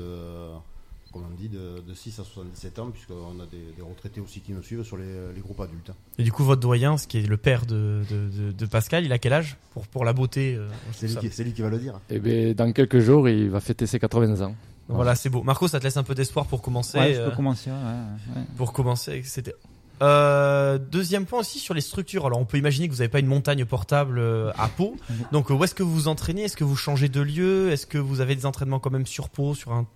dit, 1.48 1.56
de, 1.56 1.80
de 1.86 1.94
6 1.94 2.18
à 2.20 2.24
77 2.24 2.78
ans 2.78 2.90
puisqu'on 2.90 3.40
a 3.40 3.46
des, 3.50 3.58
des 3.76 3.82
retraités 3.82 4.20
aussi 4.20 4.40
qui 4.40 4.52
nous 4.52 4.62
suivent 4.62 4.82
sur 4.84 4.96
les, 4.96 5.04
les 5.34 5.40
groupes 5.40 5.60
adultes. 5.60 5.90
Et 6.18 6.22
du 6.22 6.32
coup, 6.32 6.44
votre 6.44 6.60
doyen, 6.60 6.96
ce 6.96 7.06
qui 7.06 7.18
est 7.18 7.26
le 7.26 7.36
père 7.36 7.66
de, 7.66 8.02
de, 8.10 8.28
de- 8.48 8.52
de 8.52 8.66
Pascal, 8.66 9.04
il 9.04 9.12
a 9.12 9.18
quel 9.18 9.32
âge 9.32 9.56
pour, 9.72 9.86
pour 9.86 10.04
la 10.04 10.12
beauté 10.12 10.54
euh, 10.54 10.68
C'est 10.92 11.08
lui, 11.08 11.16
qui- 11.16 11.30
c'est 11.30 11.44
lui 11.44 11.52
qui 11.52 11.62
va 11.62 11.68
le 11.70 11.78
dire. 11.78 12.00
Et 12.10 12.18
ben, 12.18 12.54
dans 12.54 12.72
quelques 12.72 13.00
jours, 13.00 13.28
il 13.28 13.50
va 13.50 13.60
fêter 13.60 13.86
ses 13.86 13.98
80 13.98 14.40
ans. 14.46 14.54
Voilà, 14.88 15.14
c'est 15.16 15.28
beau. 15.30 15.42
Marco, 15.42 15.66
ça 15.66 15.78
te 15.80 15.84
laisse 15.84 15.96
un 15.96 16.04
peu 16.04 16.14
d'espoir 16.14 16.46
pour 16.46 16.62
commencer. 16.62 16.96
Ouais, 16.98 17.14
je 17.14 17.18
peux 17.20 17.26
euh, 17.26 17.30
commencer. 17.34 17.70
ouais, 17.70 17.76
ouais, 17.76 18.36
ouais. 18.40 18.46
Pour 18.56 18.72
commencer, 18.72 19.22
c'était. 19.24 19.54
Euh, 20.02 20.78
deuxième 20.78 21.24
point 21.24 21.40
aussi 21.40 21.58
sur 21.58 21.72
les 21.74 21.80
structures. 21.80 22.26
Alors 22.26 22.38
on 22.38 22.44
peut 22.44 22.58
imaginer 22.58 22.86
que 22.86 22.92
vous 22.92 22.98
n'avez 22.98 23.08
pas 23.08 23.18
une 23.18 23.26
montagne 23.26 23.64
portable 23.64 24.18
euh, 24.18 24.52
à 24.58 24.68
Pau. 24.68 24.94
Donc 25.32 25.48
où 25.50 25.64
est-ce 25.64 25.74
que 25.74 25.82
vous 25.82 25.92
vous 25.94 26.08
entraînez? 26.08 26.42
Est-ce 26.42 26.56
que 26.56 26.64
vous 26.64 26.76
changez 26.76 27.08
de 27.08 27.20
lieu? 27.22 27.70
Est-ce 27.72 27.86
que 27.86 27.96
vous 27.98 28.20
avez 28.20 28.36
des 28.36 28.44
entraînements 28.46 28.78
quand 28.78 28.90
même 28.90 29.06
sur 29.06 29.28
Pau 29.30 29.54
sur 29.54 29.72
un 29.72 29.86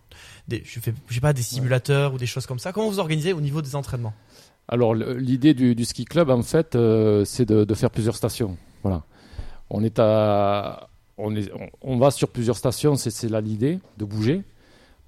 des, 0.49 0.63
je 0.65 0.81
fais 0.81 0.93
pas 1.21 1.33
des 1.33 1.43
simulateurs 1.43 2.15
ou 2.15 2.19
des 2.19 2.27
choses 2.27 2.47
comme 2.47 2.59
ça 2.59 2.73
Comment 2.73 2.89
vous 2.89 2.99
organisez 2.99 3.33
au 3.33 3.41
niveau 3.41 3.63
des 3.63 3.77
entraînements 3.77 4.15
Alors 4.69 4.95
l'idée 4.95 5.55
du, 5.55 5.85
ski 5.85 6.05
club 6.05 6.31
en 6.31 6.43
fait 6.43 6.75
euh, 6.75 7.25
c'est 7.25 7.47
de, 7.47 7.75
faire 7.75 7.91
plusieurs 7.91 8.17
stations. 8.17 8.57
Voilà. 8.83 9.03
On 9.71 9.85
est 9.85 9.99
à 9.99 10.89
on 11.19 11.37
est 11.37 11.51
on, 11.83 11.99
va 11.99 12.11
sur 12.11 12.29
plusieurs 12.29 12.57
stations, 12.57 12.97
c'est 12.97 13.29
là 13.29 13.41
l'idée 13.41 13.79
de 13.99 14.05
bouger. 14.05 14.43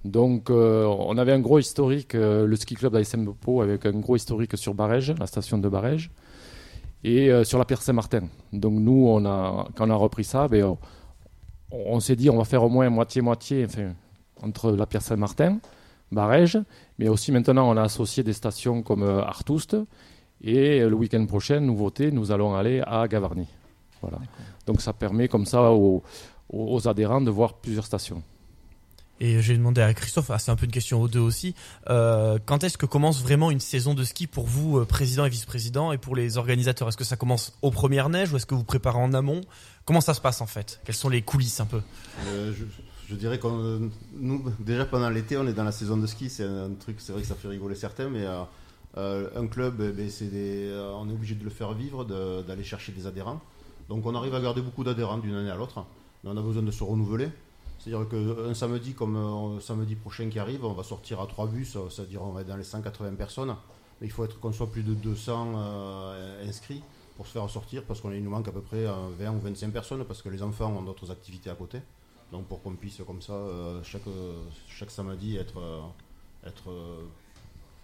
Donc 0.04 0.50
euh, 0.50 0.85
on 0.85 1.16
avait 1.16 1.32
un 1.32 1.40
gros 1.40 1.59
historique 1.59 2.14
euh, 2.14 2.47
le 2.47 2.56
ski 2.56 2.75
club 2.75 2.92
d'ASM 2.92 3.32
Pau 3.35 3.62
avec 3.62 3.87
un 3.87 3.92
gros 3.92 4.16
historique 4.16 4.56
sur 4.59 4.75
Barège, 4.75 5.14
la 5.18 5.26
station 5.26 5.59
de 5.59 5.68
Barège 5.68 6.11
et 7.04 7.30
sur 7.42 7.59
la 7.59 7.64
Pierre 7.64 7.82
Saint-Martin. 7.82 8.28
Donc 8.52 8.75
nous 8.75 9.21
quand 9.75 9.87
on 9.87 9.90
a 9.90 9.94
repris 9.94 10.23
ça 10.23 10.47
ben, 10.47 10.76
on, 11.73 12.00
s'est 12.00 12.16
dit 12.16 12.30
on 12.30 12.37
va 12.37 12.44
faire 12.44 12.62
au 12.62 12.68
moins 12.68 12.88
moitié 12.90 13.23
moitié 13.23 13.64
enfin 13.64 13.92
entre 14.42 14.72
la 14.72 14.87
Pierre 14.87 15.02
Saint-Martin 15.02 15.58
Barège, 16.12 16.58
mais 16.99 17.08
aussi 17.08 17.32
maintenant 17.32 17.68
on 17.70 17.76
a 17.76 17.82
associé 17.82 18.22
des 18.22 18.32
stations 18.32 18.82
comme 18.82 19.02
euh, 19.02 19.22
Artoust. 19.22 19.76
Et 20.44 20.80
le 20.80 20.94
week-end 20.94 21.25
prochain, 21.26 21.61
nouveauté, 21.61 22.11
nous 22.11 22.32
allons 22.32 22.56
aller 22.56 22.82
à 22.84 23.06
Gavarnie. 23.06 23.46
Voilà. 24.00 24.18
Donc 24.66 24.80
ça 24.80 24.92
permet 24.92 25.28
comme 25.28 25.46
ça 25.46 25.70
aux, 25.72 26.02
adhérents 26.88 27.20
de 27.20 27.30
voir 27.30 27.54
plusieurs 27.54 27.87
stations. 27.87 28.22
Et 29.20 29.40
j'ai 29.40 29.56
demandé 29.56 29.80
à 29.80 29.94
Christophe, 29.94 30.30
ah, 30.30 30.38
c'est 30.40 30.50
un 30.50 30.56
peu 30.56 30.64
une 30.64 30.72
question 30.72 31.00
aux 31.00 31.06
deux 31.06 31.20
aussi, 31.20 31.54
euh, 31.90 32.40
quand 32.44 32.64
est-ce 32.64 32.76
que 32.76 32.87
commence 32.87 33.22
vraiment 33.22 33.52
une 33.52 33.61
saison 33.61 33.94
de 33.94 34.02
ski 34.02 34.26
pour 34.26 34.46
vous, 34.46 34.78
euh, 34.78 34.84
président 34.84 35.25
et 35.25 35.28
vice-président, 35.28 35.92
et 35.92 35.99
pour 35.99 36.16
les 36.16 36.38
organisateurs? 36.38 36.88
Est-ce 36.88 36.96
que 36.96 37.04
ça 37.04 37.14
commence 37.14 37.56
aux 37.62 37.70
premières 37.70 38.08
neiges 38.08 38.32
ou 38.32 38.37
est-ce 38.37 38.46
que 38.46 38.56
vous 38.56 38.64
préparez 38.64 38.99
en 38.99 39.12
amont? 39.12 39.42
Comment 39.84 40.00
ça 40.00 40.14
se 40.14 40.20
passe 40.20 40.40
en 40.40 40.46
fait? 40.46 40.80
Quelles 40.84 40.96
sont 40.96 41.08
les 41.08 41.22
coulisses 41.22 41.61
un 41.61 41.66
peu? 41.66 41.82
Euh, 42.26 42.52
je, 42.52 42.64
je 43.12 43.16
dirais 43.16 43.38
qu'on 43.38 43.90
nous 44.14 44.45
déjà 44.59 44.87
pendant 44.87 45.11
l'été 45.11 45.37
on 45.37 45.47
est 45.47 45.52
dans 45.52 45.64
la 45.64 45.73
saison 45.73 45.99
de 45.99 46.07
ski 46.07 46.31
c'est 46.31 46.45
un 46.45 46.71
truc 46.81 46.97
c'est 46.99 47.12
vrai 47.12 47.21
que 47.21 47.28
ça 47.28 47.35
fait 47.35 47.49
rigoler 47.49 47.75
certains 47.75 48.09
mais 48.09 48.25
euh, 48.25 48.42
euh, 48.97 49.28
un 49.37 49.47
club 49.47 49.75
eh 49.81 49.92
ben, 49.92 50.09
euh, 50.23 50.95
on 50.97 51.09
est 51.11 51.12
obligé 51.12 51.35
de 51.35 51.45
le 51.45 51.50
faire 51.50 51.75
vivre 51.75 52.04
d'aller 52.04 52.64
chercher 52.64 52.92
des 52.92 53.07
adhérents. 53.07 53.40
Donc 53.88 54.07
on 54.07 54.14
arrive 54.14 54.35
à 54.35 54.40
garder 54.40 54.62
beaucoup 54.62 54.85
d'adhérents 54.85 55.19
d'une 55.19 55.35
année 55.35 55.50
à 55.50 55.57
l'autre 55.57 55.85
mais 56.25 56.31
on 56.31 56.37
a 56.37 56.42
besoin 56.42 56.62
de 56.62 56.71
se 56.71 56.85
renouveler. 56.85 57.28
C'est 57.78 57.92
à 57.92 57.99
dire 57.99 58.09
qu'un 58.09 58.54
samedi 58.54 58.95
comme 58.95 59.61
samedi 59.61 59.95
prochain 59.95 60.28
qui 60.31 60.38
arrive 60.38 60.64
on 60.64 60.73
va 60.73 60.83
sortir 60.83 61.21
à 61.21 61.26
trois 61.26 61.47
bus 61.47 61.76
c'est 61.90 62.02
à 62.02 62.04
dire 62.07 62.23
on 62.23 62.33
va 62.33 62.40
être 62.40 62.49
dans 62.49 62.57
les 62.57 62.64
180 62.64 63.14
personnes. 63.14 63.54
Mais 64.00 64.09
il 64.09 64.11
faut 64.11 64.25
être 64.25 64.40
qu'on 64.40 64.53
soit 64.53 64.70
plus 64.70 64.83
de 64.83 64.94
200 64.94 65.53
euh, 65.55 66.48
inscrits 66.48 66.83
pour 67.16 67.27
se 67.27 67.33
faire 67.33 67.48
sortir 67.48 67.85
parce 67.85 68.01
qu'il 68.01 68.22
nous 68.22 68.31
manque 68.31 68.48
à 68.48 68.53
peu 68.53 68.61
près 68.61 68.85
euh, 68.85 68.92
20 69.18 69.31
ou 69.31 69.40
25 69.40 69.72
personnes 69.72 70.05
parce 70.05 70.22
que 70.22 70.29
les 70.29 70.42
enfants 70.42 70.75
ont 70.77 70.83
d'autres 70.83 71.11
activités 71.12 71.51
à 71.51 71.55
côté. 71.55 71.79
Donc 72.33 72.47
pour 72.47 72.62
qu'on 72.62 72.73
puisse 72.73 72.99
comme 73.07 73.21
ça 73.21 73.35
euh, 73.35 73.83
chaque, 73.85 74.07
euh, 74.09 74.42
chaque 74.66 74.90
samedi 74.90 75.37
être, 75.37 75.61
euh, 75.61 75.83
être 76.47 76.71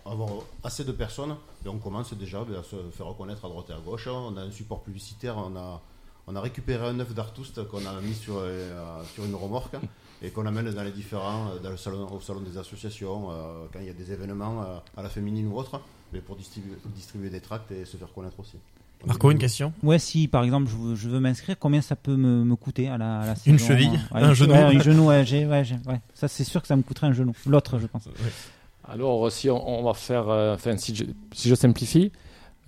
avoir 0.06 0.30
assez 0.64 0.84
de 0.84 0.92
personnes 0.92 1.36
et 1.66 1.68
on 1.68 1.78
commence 1.78 2.14
déjà 2.14 2.42
ben, 2.44 2.58
à 2.58 2.62
se 2.62 2.76
faire 2.90 3.06
reconnaître 3.06 3.44
à 3.44 3.48
droite 3.48 3.66
et 3.68 3.74
à 3.74 3.78
gauche. 3.78 4.06
On 4.06 4.36
a 4.38 4.40
un 4.40 4.50
support 4.50 4.82
publicitaire, 4.82 5.36
on 5.36 5.54
a, 5.54 5.82
on 6.26 6.34
a 6.34 6.40
récupéré 6.40 6.86
un 6.86 6.98
œuf 6.98 7.12
d'Artoust 7.12 7.68
qu'on 7.68 7.84
a 7.84 8.00
mis 8.00 8.14
sur, 8.14 8.42
sur 9.12 9.24
une 9.26 9.34
remorque 9.34 9.76
et 10.22 10.30
qu'on 10.30 10.46
amène 10.46 10.70
dans 10.70 10.82
les 10.82 10.92
différents, 10.92 11.54
dans 11.62 11.70
le 11.70 11.76
salon, 11.76 12.10
au 12.10 12.20
salon 12.20 12.40
des 12.40 12.56
associations, 12.56 13.28
quand 13.70 13.80
il 13.80 13.86
y 13.86 13.90
a 13.90 13.92
des 13.92 14.10
événements 14.12 14.80
à 14.96 15.02
la 15.02 15.10
féminine 15.10 15.48
ou 15.48 15.58
autre, 15.58 15.78
mais 16.14 16.20
pour 16.20 16.36
distribuer, 16.36 16.76
distribuer 16.86 17.28
des 17.28 17.42
tracts 17.42 17.70
et 17.70 17.84
se 17.84 17.98
faire 17.98 18.12
connaître 18.14 18.40
aussi. 18.40 18.56
Marco, 19.06 19.30
une 19.30 19.38
question? 19.38 19.72
Ouais, 19.82 19.98
si 19.98 20.28
par 20.28 20.42
exemple 20.44 20.68
je 20.70 20.76
veux, 20.76 20.94
je 20.94 21.08
veux 21.08 21.20
m'inscrire, 21.20 21.56
combien 21.58 21.80
ça 21.80 21.96
peut 21.96 22.16
me, 22.16 22.44
me 22.44 22.56
coûter 22.56 22.88
à 22.88 22.98
la, 22.98 23.20
à 23.20 23.26
la 23.26 23.34
Une 23.46 23.58
saison, 23.58 23.68
cheville, 23.68 23.90
ouais, 23.90 23.98
un 24.22 24.34
genou. 24.34 24.52
ouais, 24.52 24.58
Un 24.58 24.78
genou, 24.80 25.06
ouais, 25.06 25.24
j'ai- 25.24 25.46
ouais, 25.46 25.64
j'ai- 25.64 25.76
ouais. 25.86 26.00
Ça, 26.14 26.28
c'est 26.28 26.44
sûr 26.44 26.60
que 26.60 26.68
ça 26.68 26.76
me 26.76 26.82
coûterait 26.82 27.06
un 27.06 27.12
genou. 27.12 27.32
L'autre, 27.46 27.78
je 27.78 27.86
pense. 27.86 28.08
Alors 28.88 29.30
si 29.30 29.50
on, 29.50 29.80
on 29.80 29.82
va 29.82 29.94
faire, 29.94 30.28
euh, 30.28 30.54
enfin 30.54 30.76
si 30.76 30.94
je, 30.94 31.04
si 31.32 31.48
je 31.48 31.54
simplifie, 31.54 32.10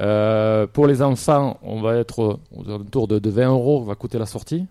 euh, 0.01 0.67
pour 0.67 0.87
les 0.87 1.03
enfants, 1.03 1.59
on 1.63 1.81
va 1.81 1.97
être 1.97 2.41
aux 2.57 2.65
alentours 2.69 3.09
de, 3.09 3.19
de 3.19 3.31
20 3.31 3.49
euros 3.49 3.83
va 3.85 3.95
coûter 3.95 4.19
la 4.19 4.27
sortie. 4.27 4.67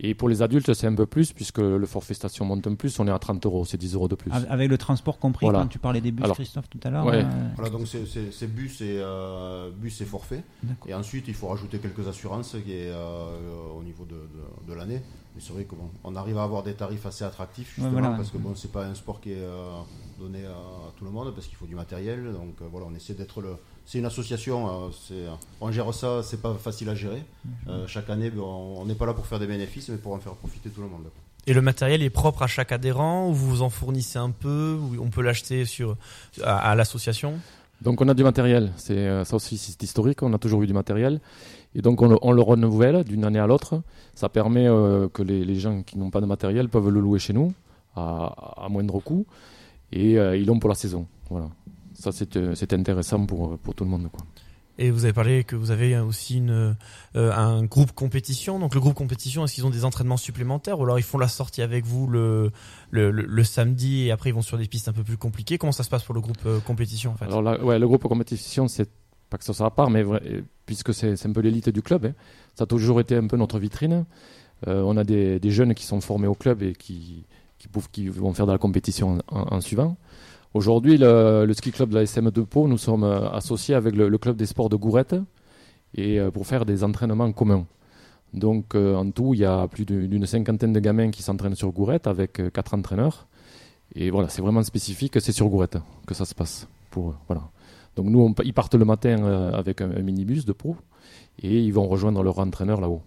Et 0.00 0.14
pour 0.14 0.28
les 0.28 0.42
adultes, 0.42 0.72
c'est 0.74 0.86
un 0.86 0.94
peu 0.94 1.06
plus, 1.06 1.32
puisque 1.32 1.58
le 1.58 1.84
forfait 1.86 2.14
station 2.14 2.44
monte 2.44 2.64
un 2.68 2.74
plus, 2.76 2.98
on 3.00 3.08
est 3.08 3.10
à 3.10 3.18
30 3.18 3.44
euros, 3.46 3.64
c'est 3.64 3.76
10 3.78 3.94
euros 3.94 4.06
de 4.06 4.14
plus. 4.14 4.30
Avec- 4.30 4.68
le 4.70 4.78
transport 4.78 5.18
compris, 5.18 5.46
Voilà. 5.46 5.60
quand 5.60 5.66
tu 5.68 5.78
parlais 5.80 6.00
des 6.00 6.12
bus, 6.12 6.24
Alors, 6.24 6.36
Christophe, 6.36 6.68
tout 6.70 6.78
à 6.84 6.90
l'heure. 6.90 7.04
ouais. 7.04 7.24
euh, 7.24 7.48
Voilà, 7.56 7.70
donc 7.70 7.86
c'est- 7.88 8.46
bus 8.46 8.80
et, 8.80 8.98
euh, 9.00 9.70
bus 9.70 10.00
et 10.00 10.04
forfait. 10.04 10.44
Et 10.86 10.94
ensuite, 10.94 11.26
il 11.26 11.34
faut 11.34 11.48
rajouter 11.48 11.78
quelques 11.78 12.06
assurances 12.06 12.54
qui 12.64 12.72
est, 12.72 12.90
euh, 12.90 13.30
au 13.76 13.82
niveau 13.82 14.04
de, 14.04 14.14
de- 14.14 14.70
de 14.72 14.74
l'année. 14.74 15.02
Mais 15.34 15.40
c'est 15.40 15.52
vrai 15.52 15.64
qu'on 15.64 15.76
on 16.04 16.14
arrive 16.16 16.38
à 16.38 16.44
avoir 16.44 16.62
des 16.62 16.74
tarifs 16.74 17.04
assez 17.06 17.24
attractifs, 17.24 17.68
justement, 17.74 17.86
Ouais, 17.88 18.00
voilà. 18.00 18.16
parce 18.16 18.30
que 18.30 18.38
bon, 18.38 18.54
c'est 18.54 18.70
pas 18.72 18.86
un 18.86 18.94
sport 18.94 19.20
qui 19.20 19.32
est 19.32 19.36
euh, 19.40 19.80
donné 20.20 20.44
à, 20.46 20.50
à 20.50 20.92
tout 20.96 21.04
le 21.04 21.10
monde, 21.10 21.32
parce 21.34 21.46
qu'il 21.48 21.56
faut 21.56 21.66
du 21.66 21.74
matériel. 21.74 22.24
Donc 22.32 22.54
euh, 22.62 22.66
voilà, 22.70 22.86
on 22.90 22.94
essaie 22.94 23.14
d'être 23.14 23.40
le. 23.40 23.56
C'est 23.90 23.98
une 24.00 24.04
association, 24.04 24.68
euh, 24.68 24.88
c'est- 25.06 25.24
on 25.62 25.72
gère 25.72 25.94
ça, 25.94 26.22
c'est 26.22 26.42
pas 26.42 26.52
facile 26.52 26.90
à 26.90 26.94
gérer. 26.94 27.22
Euh, 27.68 27.86
chaque 27.86 28.10
année, 28.10 28.28
ben, 28.28 28.42
on 28.42 28.84
n'est 28.84 28.94
pas 28.94 29.06
là 29.06 29.14
pour 29.14 29.24
faire 29.24 29.38
des 29.38 29.46
bénéfices, 29.46 29.88
mais 29.88 29.96
pour 29.96 30.12
en 30.12 30.18
faire 30.18 30.34
profiter 30.34 30.68
tout 30.68 30.82
le 30.82 30.88
monde. 30.88 31.06
Et 31.46 31.54
le 31.54 31.62
matériel 31.62 32.02
est 32.02 32.10
propre 32.10 32.42
à 32.42 32.46
chaque 32.46 32.70
adhérent 32.70 33.30
ou 33.30 33.32
vous 33.32 33.62
en 33.62 33.70
fournissez 33.70 34.18
un 34.18 34.28
peu 34.28 34.78
ou 34.78 35.02
on 35.02 35.08
peut 35.08 35.22
l'acheter 35.22 35.64
sur 35.64 35.96
à, 36.44 36.58
à 36.70 36.74
l'association? 36.74 37.38
Donc 37.80 38.02
on 38.02 38.08
a 38.08 38.12
du 38.12 38.24
matériel, 38.24 38.72
c'est 38.76 38.92
euh, 38.98 39.24
ça 39.24 39.36
aussi 39.36 39.56
c'est 39.56 39.82
historique, 39.82 40.22
on 40.22 40.34
a 40.34 40.38
toujours 40.38 40.60
eu 40.62 40.66
du 40.66 40.74
matériel. 40.74 41.18
Et 41.74 41.80
donc 41.80 42.02
on 42.02 42.08
le, 42.08 42.18
on 42.20 42.32
le 42.32 42.42
renouvelle 42.42 43.04
d'une 43.04 43.24
année 43.24 43.38
à 43.38 43.46
l'autre. 43.46 43.80
Ça 44.14 44.28
permet 44.28 44.66
euh, 44.68 45.08
que 45.08 45.22
les, 45.22 45.46
les 45.46 45.54
gens 45.58 45.82
qui 45.82 45.96
n'ont 45.96 46.10
pas 46.10 46.20
de 46.20 46.26
matériel 46.26 46.68
peuvent 46.68 46.90
le 46.90 47.00
louer 47.00 47.20
chez 47.20 47.32
nous 47.32 47.54
à, 47.96 48.34
à 48.64 48.68
moindre 48.68 49.00
coût 49.00 49.24
et 49.92 50.18
euh, 50.18 50.36
ils 50.36 50.44
l'ont 50.44 50.58
pour 50.58 50.68
la 50.68 50.74
saison. 50.76 51.06
Voilà. 51.30 51.48
Ça 51.98 52.12
c'est 52.12 52.36
euh, 52.36 52.54
c'est 52.54 52.72
intéressant 52.72 53.26
pour, 53.26 53.58
pour 53.58 53.74
tout 53.74 53.84
le 53.84 53.90
monde. 53.90 54.08
Quoi. 54.12 54.24
Et 54.80 54.92
vous 54.92 55.04
avez 55.04 55.12
parlé 55.12 55.42
que 55.42 55.56
vous 55.56 55.72
avez 55.72 55.98
aussi 55.98 56.36
une, 56.36 56.76
euh, 57.16 57.32
un 57.32 57.64
groupe 57.64 57.90
compétition. 57.90 58.60
Donc 58.60 58.74
le 58.74 58.80
groupe 58.80 58.94
compétition, 58.94 59.44
est-ce 59.44 59.54
qu'ils 59.54 59.66
ont 59.66 59.70
des 59.70 59.84
entraînements 59.84 60.16
supplémentaires 60.16 60.78
ou 60.78 60.84
alors 60.84 61.00
ils 61.00 61.02
font 61.04 61.18
la 61.18 61.26
sortie 61.26 61.62
avec 61.62 61.84
vous 61.84 62.06
le, 62.06 62.52
le, 62.92 63.10
le- 63.10 63.26
le 63.26 63.44
samedi 63.44 64.02
et 64.06 64.12
après 64.12 64.30
ils 64.30 64.34
vont 64.34 64.42
sur 64.42 64.56
des 64.56 64.66
pistes 64.68 64.86
un 64.88 64.92
peu 64.92 65.02
plus 65.02 65.16
compliquées? 65.16 65.58
Comment 65.58 65.72
ça 65.72 65.82
se 65.82 65.88
passe 65.90 66.04
pour 66.04 66.14
le 66.14 66.20
groupe 66.20 66.38
euh, 66.46 66.60
compétition 66.60 67.10
en 67.10 67.16
fait? 67.16 67.24
Alors 67.24 67.42
là, 67.42 67.60
ouais, 67.64 67.80
le 67.80 67.88
groupe 67.88 68.04
compétition, 68.04 68.68
c'est 68.68 68.88
pas 69.30 69.36
que 69.38 69.44
ça 69.44 69.52
soit 69.52 69.66
à 69.66 69.70
part, 69.70 69.90
mais 69.90 70.04
vrai- 70.04 70.22
euh, 70.26 70.42
puisque 70.64 70.94
c'est 70.94 71.26
un 71.26 71.32
peu 71.32 71.40
l'élite 71.40 71.70
du 71.70 71.82
club, 71.82 72.06
hein, 72.06 72.12
ça 72.54 72.62
a 72.62 72.66
toujours 72.68 73.00
été 73.00 73.16
un 73.16 73.26
peu 73.26 73.36
notre 73.36 73.58
vitrine. 73.58 74.04
Euh, 74.68 74.82
on 74.82 74.96
a 74.96 75.02
des, 75.02 75.40
des 75.40 75.50
jeunes 75.50 75.74
qui 75.74 75.84
sont 75.84 76.00
formés 76.00 76.28
au 76.28 76.34
club 76.34 76.62
et 76.62 76.72
qui, 76.74 77.24
qui, 77.92 78.08
vont 78.08 78.32
faire 78.32 78.46
de 78.46 78.52
la 78.52 78.58
compétition 78.58 79.18
en 79.28 79.60
suivant. 79.60 79.96
Aujourd'hui, 80.54 80.96
le, 80.96 81.52
ski 81.52 81.70
club 81.72 81.90
de 81.90 81.94
la 81.96 82.02
SM 82.02 82.30
de 82.30 82.40
Pau, 82.40 82.68
nous 82.68 82.78
sommes 82.78 83.04
euh, 83.04 83.28
associés 83.30 83.74
avec 83.74 83.94
le, 83.94 84.16
club 84.16 84.36
des 84.36 84.46
sports 84.46 84.70
de 84.70 84.76
Gourette 84.76 85.14
et 85.94 86.18
euh, 86.18 86.30
pour 86.30 86.46
faire 86.46 86.64
des 86.64 86.84
entraînements 86.84 87.30
communs. 87.32 87.66
Donc 88.32 88.74
euh, 88.74 88.96
en 88.96 89.10
tout, 89.10 89.34
il 89.34 89.40
y 89.40 89.44
a 89.44 89.68
plus 89.68 89.84
d'une 89.84 90.24
cinquantaine 90.24 90.72
de 90.72 90.80
gamins 90.80 91.10
qui 91.10 91.22
s'entraînent 91.22 91.54
sur 91.54 91.70
Gourette 91.70 92.06
avec 92.06 92.40
quatre 92.52 92.72
entraîneurs. 92.72 93.26
Et 93.94 94.08
voilà, 94.08 94.30
c'est 94.30 94.40
vraiment 94.40 94.62
spécifique, 94.62 95.20
c'est 95.20 95.32
sur 95.32 95.48
Gourette 95.48 95.78
que 96.06 96.14
ça 96.14 96.24
se 96.24 96.34
passe. 96.34 96.66
Pour. 96.90 97.14
Donc 97.96 98.06
nous, 98.06 98.34
ils 98.42 98.54
partent 98.54 98.74
le 98.74 98.86
matin 98.86 99.52
avec 99.52 99.82
un, 99.82 99.88
minibus 99.88 100.46
de 100.46 100.52
pro 100.52 100.76
et 101.42 101.60
ils 101.60 101.72
vont 101.72 101.86
rejoindre 101.86 102.22
leur 102.22 102.38
entraîneur 102.38 102.80
là-haut. 102.80 103.02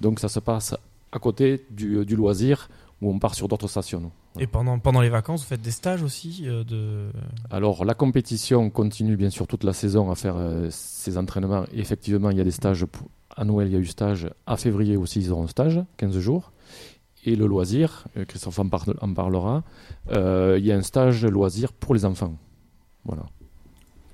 Donc 0.00 0.18
ça 0.18 0.28
se 0.28 0.40
passe 0.40 0.74
à 1.12 1.18
côté 1.20 1.64
du 1.70 2.16
loisir 2.16 2.68
où 3.00 3.10
on 3.10 3.18
part 3.20 3.36
sur 3.36 3.46
d'autres 3.46 3.68
stations. 3.68 4.10
Et 4.38 4.46
pendant, 4.46 4.78
pendant 4.78 5.00
les 5.00 5.08
vacances, 5.08 5.40
vous 5.42 5.46
faites 5.48 5.62
des 5.62 5.70
stages 5.70 6.02
aussi 6.02 6.44
euh, 6.46 6.64
de... 6.64 7.08
Alors 7.50 7.84
la 7.84 7.94
compétition 7.94 8.70
continue 8.70 9.16
bien 9.16 9.30
sûr 9.30 9.46
toute 9.46 9.64
la 9.64 9.72
saison 9.72 10.10
à 10.10 10.14
faire 10.14 10.36
euh, 10.36 10.68
ces 10.70 11.16
entraînements. 11.18 11.64
Et 11.72 11.78
effectivement, 11.80 12.30
il 12.30 12.36
y 12.38 12.40
a 12.40 12.44
des 12.44 12.50
stages. 12.50 12.84
pour- 12.84 13.08
À 13.36 13.44
Noël, 13.44 13.68
il 13.68 13.72
y 13.72 13.76
a 13.76 13.78
eu 13.78 13.86
stage. 13.86 14.28
À 14.46 14.56
février 14.56 14.96
aussi, 14.96 15.20
ils 15.20 15.32
auront 15.32 15.44
un 15.44 15.48
stage, 15.48 15.80
15 15.98 16.18
jours. 16.18 16.52
Et 17.24 17.34
le 17.34 17.46
loisir, 17.46 18.04
euh, 18.16 18.24
Christophe 18.24 18.58
en, 18.60 18.68
par- 18.68 18.86
en 19.00 19.12
parlera, 19.12 19.64
euh, 20.12 20.56
il 20.58 20.64
y 20.66 20.70
a 20.72 20.76
un 20.76 20.82
stage 20.82 21.24
loisir 21.24 21.72
pour 21.72 21.94
les 21.94 22.04
enfants. 22.04 22.36
Voilà. 23.04 23.24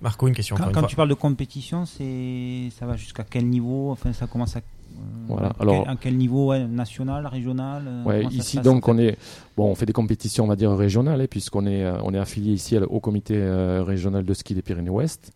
Marco, 0.00 0.26
une 0.26 0.34
question 0.34 0.56
Quand, 0.56 0.80
une 0.80 0.86
tu 0.88 0.96
parles 0.96 1.08
de 1.10 1.14
compétition, 1.14 1.84
c'est 1.86 2.68
ça 2.76 2.86
va 2.86 2.96
jusqu'à 2.96 3.22
quel 3.22 3.46
niveau? 3.46 3.90
Enfin, 3.92 4.12
ça 4.12 4.26
commence 4.26 4.56
à. 4.56 4.60
Voilà, 5.28 5.52
alors- 5.60 5.84
quel, 5.84 5.92
à 5.92 5.96
quel 5.96 6.16
niveau 6.16 6.48
ouais, 6.48 6.66
National, 6.66 7.26
régional 7.26 7.84
euh, 7.86 8.04
Ouais, 8.04 8.24
ici 8.26 8.56
passe, 8.56 8.64
donc 8.64 8.88
on 8.88 8.98
est 8.98 9.16
bon, 9.56 9.70
on 9.70 9.74
fait 9.74 9.86
des 9.86 9.92
compétitions 9.92 10.44
on 10.44 10.48
va 10.48 10.56
dire 10.56 10.72
régionales 10.72 11.20
hein, 11.20 11.26
puisqu'on 11.30 11.64
est 11.66 11.84
euh, 11.84 11.96
on 12.02 12.12
est 12.12 12.18
affilié 12.18 12.52
ici 12.52 12.76
au 12.76 13.00
comité 13.00 13.34
euh, 13.36 13.82
régional 13.82 14.24
de 14.24 14.34
ski 14.34 14.54
des 14.54 14.62
Pyrénées-Ouest. 14.62 15.32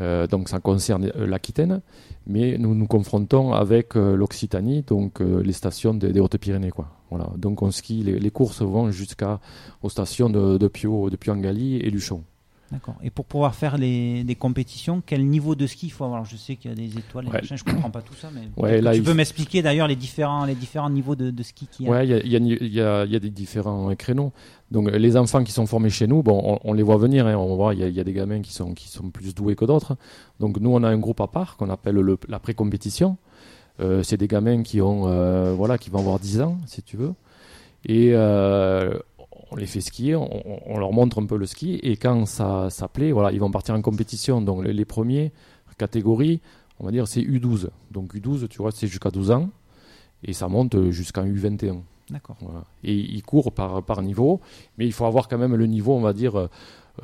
Euh, 0.00 0.26
donc 0.26 0.48
ça 0.48 0.58
concerne 0.58 1.10
euh, 1.16 1.26
l'Aquitaine, 1.26 1.80
mais 2.26 2.58
nous 2.58 2.74
nous 2.74 2.86
confrontons 2.86 3.52
avec 3.52 3.94
l'Occitanie, 3.94 4.82
donc 4.82 5.20
les 5.20 5.52
stations 5.52 5.94
des, 5.94 6.12
des 6.12 6.20
Hautes-Pyrénées 6.20 6.70
quoi. 6.70 6.88
Voilà, 7.10 7.30
donc 7.36 7.62
on 7.62 7.70
skie 7.70 8.02
les, 8.02 8.18
les 8.18 8.30
courses 8.30 8.62
vont 8.62 8.90
jusqu'à 8.90 9.38
aux 9.82 9.88
stations 9.88 10.28
de, 10.28 10.58
de 10.58 10.68
Pio, 10.68 11.08
de 11.08 11.16
Pio-en-Galie 11.16 11.76
et 11.76 11.90
Luchon. 11.90 12.24
D'accord. 12.72 12.96
Et 13.02 13.10
pour 13.10 13.24
pouvoir 13.26 13.54
faire 13.54 13.78
les, 13.78 14.24
des 14.24 14.34
compétitions, 14.34 15.00
quel 15.06 15.24
niveau 15.24 15.54
de 15.54 15.68
ski 15.68 15.86
il 15.86 15.90
faut 15.90 16.02
avoir 16.04 16.18
Alors, 16.18 16.28
Je 16.30 16.36
sais 16.36 16.56
qu'il 16.56 16.68
y 16.70 16.74
a 16.74 16.76
des 16.76 16.98
étoiles, 16.98 17.26
Ouais. 17.28 17.40
je 17.42 17.62
comprends 17.62 17.90
pas 17.90 18.02
tout 18.02 18.14
ça, 18.14 18.28
mais 18.34 18.40
Ouais, 18.56 18.70
peut-être 18.70 18.78
que 18.80 18.84
là, 18.86 18.94
tu 18.94 19.02
peux 19.02 19.14
m'expliquer 19.14 19.62
d'ailleurs 19.62 19.86
les 19.86 19.94
différents, 19.94 20.44
les 20.44 20.56
différents 20.56 20.90
niveaux 20.90 21.14
de, 21.14 21.30
de 21.30 21.42
ski 21.44 21.68
qu'il 21.70 21.86
y 21.86 21.90
a. 21.92 22.02
Il 22.02 22.10
y 22.26 22.36
y 22.36 22.66
y 22.66 22.68
y 22.74 22.80
a 22.80 23.06
des 23.20 23.30
différents 23.30 23.94
créneaux. 23.94 24.32
Donc 24.72 24.90
les 24.90 25.16
enfants 25.16 25.44
qui 25.44 25.52
sont 25.52 25.66
formés 25.66 25.90
chez 25.90 26.08
nous, 26.08 26.24
bon, 26.24 26.42
on, 26.44 26.70
on 26.70 26.72
les 26.72 26.82
voit 26.82 26.96
venir. 26.96 27.28
hein, 27.28 27.36
on 27.36 27.54
voit, 27.54 27.72
il 27.74 27.80
y, 27.80 27.84
a, 27.84 27.88
il 27.88 27.94
y 27.94 28.00
a 28.00 28.04
des 28.04 28.12
gamins 28.12 28.42
qui 28.42 28.52
sont 28.52 28.74
qui 28.74 28.88
sont 28.88 29.10
plus 29.10 29.32
doués 29.32 29.54
que 29.54 29.64
d'autres. 29.64 29.96
Donc 30.40 30.58
nous, 30.58 30.70
on 30.70 30.82
a 30.82 30.88
un 30.88 30.98
groupe 30.98 31.20
à 31.20 31.28
part 31.28 31.56
qu'on 31.56 31.70
appelle 31.70 31.94
le, 31.94 32.18
la 32.28 32.40
pré-compétition. 32.40 33.16
Euh, 33.78 34.02
c'est 34.02 34.16
des 34.16 34.26
gamins 34.26 34.62
qui 34.64 34.80
ont, 34.80 35.06
euh, 35.06 35.52
voilà, 35.56 35.78
qui 35.78 35.90
vont 35.90 36.00
avoir 36.00 36.18
10 36.18 36.40
ans, 36.40 36.58
si 36.66 36.82
tu 36.82 36.96
veux. 36.96 37.12
Et 37.84 38.10
euh, 38.14 38.98
on 39.50 39.56
les 39.56 39.66
fait 39.66 39.80
skier, 39.80 40.16
on, 40.16 40.78
leur 40.78 40.92
montre 40.92 41.20
un 41.20 41.26
peu 41.26 41.36
le 41.36 41.46
ski. 41.46 41.78
Et 41.82 41.96
quand 41.96 42.26
ça, 42.26 42.68
ça 42.70 42.88
plaît, 42.88 43.12
voilà, 43.12 43.32
ils 43.32 43.40
vont 43.40 43.50
partir 43.50 43.74
en 43.74 43.82
compétition. 43.82 44.40
Donc 44.40 44.64
les, 44.64 44.72
les 44.72 44.84
premiers 44.84 45.32
catégories, 45.78 46.40
on 46.80 46.86
va 46.86 46.90
dire, 46.90 47.06
c'est 47.06 47.20
U12. 47.20 47.68
Donc 47.90 48.14
U12, 48.14 48.48
tu 48.48 48.58
vois, 48.58 48.72
c'est 48.72 48.86
jusqu'à 48.86 49.10
12 49.10 49.30
ans. 49.30 49.50
Et 50.24 50.32
ça 50.32 50.48
monte 50.48 50.90
jusqu'à 50.90 51.22
U21. 51.22 51.80
D'accord. 52.10 52.36
Voilà. 52.40 52.64
Et 52.84 52.94
ils 52.94 53.22
courent 53.22 53.52
par, 53.52 53.82
par 53.82 54.02
niveau, 54.02 54.40
mais 54.78 54.86
il 54.86 54.92
faut 54.92 55.06
avoir 55.06 55.28
quand 55.28 55.38
même 55.38 55.54
le 55.54 55.66
niveau, 55.66 55.94
on 55.94 56.00
va 56.00 56.12
dire, 56.12 56.38
euh, 56.38 56.48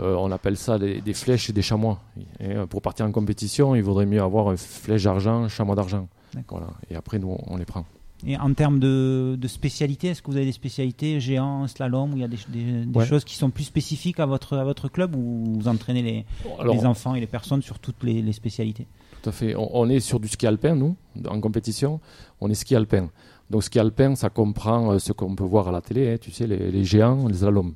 euh, 0.00 0.14
on 0.14 0.30
appelle 0.30 0.56
ça 0.56 0.78
des, 0.78 1.00
des 1.00 1.14
flèches 1.14 1.50
et 1.50 1.52
des 1.52 1.62
chamois. 1.62 2.00
Et, 2.40 2.52
euh, 2.52 2.66
pour 2.66 2.82
partir 2.82 3.06
en 3.06 3.12
compétition, 3.12 3.74
il 3.74 3.82
vaudrait 3.82 4.06
mieux 4.06 4.22
avoir 4.22 4.50
une 4.52 4.58
flèche 4.58 5.04
d'argent, 5.04 5.48
chamois 5.48 5.74
d'argent. 5.74 6.08
Voilà. 6.48 6.68
Et 6.90 6.94
après, 6.94 7.18
nous, 7.18 7.36
on 7.46 7.56
les 7.56 7.64
prend. 7.64 7.84
Et 8.26 8.36
en 8.36 8.54
termes 8.54 8.78
de, 8.78 9.36
de 9.40 9.48
spécialité, 9.48 10.08
est-ce 10.08 10.22
que 10.22 10.30
vous 10.30 10.36
avez 10.36 10.46
des 10.46 10.52
spécialités 10.52 11.18
géant, 11.18 11.66
slalom, 11.66 12.12
où 12.12 12.16
il 12.16 12.20
y 12.20 12.24
a 12.24 12.28
des, 12.28 12.36
des- 12.48 12.84
des 12.86 12.98
Ouais. 12.98 13.04
choses 13.06 13.24
qui 13.24 13.34
sont 13.34 13.50
plus 13.50 13.64
spécifiques 13.64 14.20
à 14.20 14.26
votre, 14.26 14.56
à 14.56 14.64
votre 14.64 14.88
club 14.88 15.16
ou 15.16 15.58
vous 15.58 15.68
entraînez 15.68 16.02
les, 16.02 16.24
Alors- 16.60 16.74
les 16.74 16.86
enfants 16.86 17.14
et 17.16 17.20
les 17.20 17.26
personnes 17.26 17.62
sur 17.62 17.78
toutes 17.80 18.02
les, 18.04 18.22
les 18.22 18.32
spécialités? 18.32 18.86
Tout 19.22 19.28
à 19.30 19.32
fait. 19.32 19.54
On, 19.56 19.68
on 19.76 19.88
est 19.88 19.98
sur 20.00 20.20
du 20.20 20.28
ski 20.28 20.46
alpin, 20.46 20.74
nous, 20.76 20.94
en 21.28 21.40
compétition. 21.40 22.00
On 22.40 22.48
est 22.48 22.54
ski 22.54 22.76
alpin. 22.76 23.08
Donc, 23.50 23.64
ski 23.64 23.78
alpin, 23.80 24.14
ça 24.14 24.30
comprend 24.30 24.92
euh, 24.92 24.98
ce 24.98 25.12
qu'on 25.12 25.34
peut 25.34 25.44
voir 25.44 25.68
à 25.68 25.72
la 25.72 25.80
télé, 25.80 26.12
hein, 26.12 26.16
tu 26.20 26.30
sais, 26.30 26.46
les, 26.46 26.70
les 26.70 26.84
géants, 26.84 27.26
les 27.28 27.34
slaloms. 27.34 27.74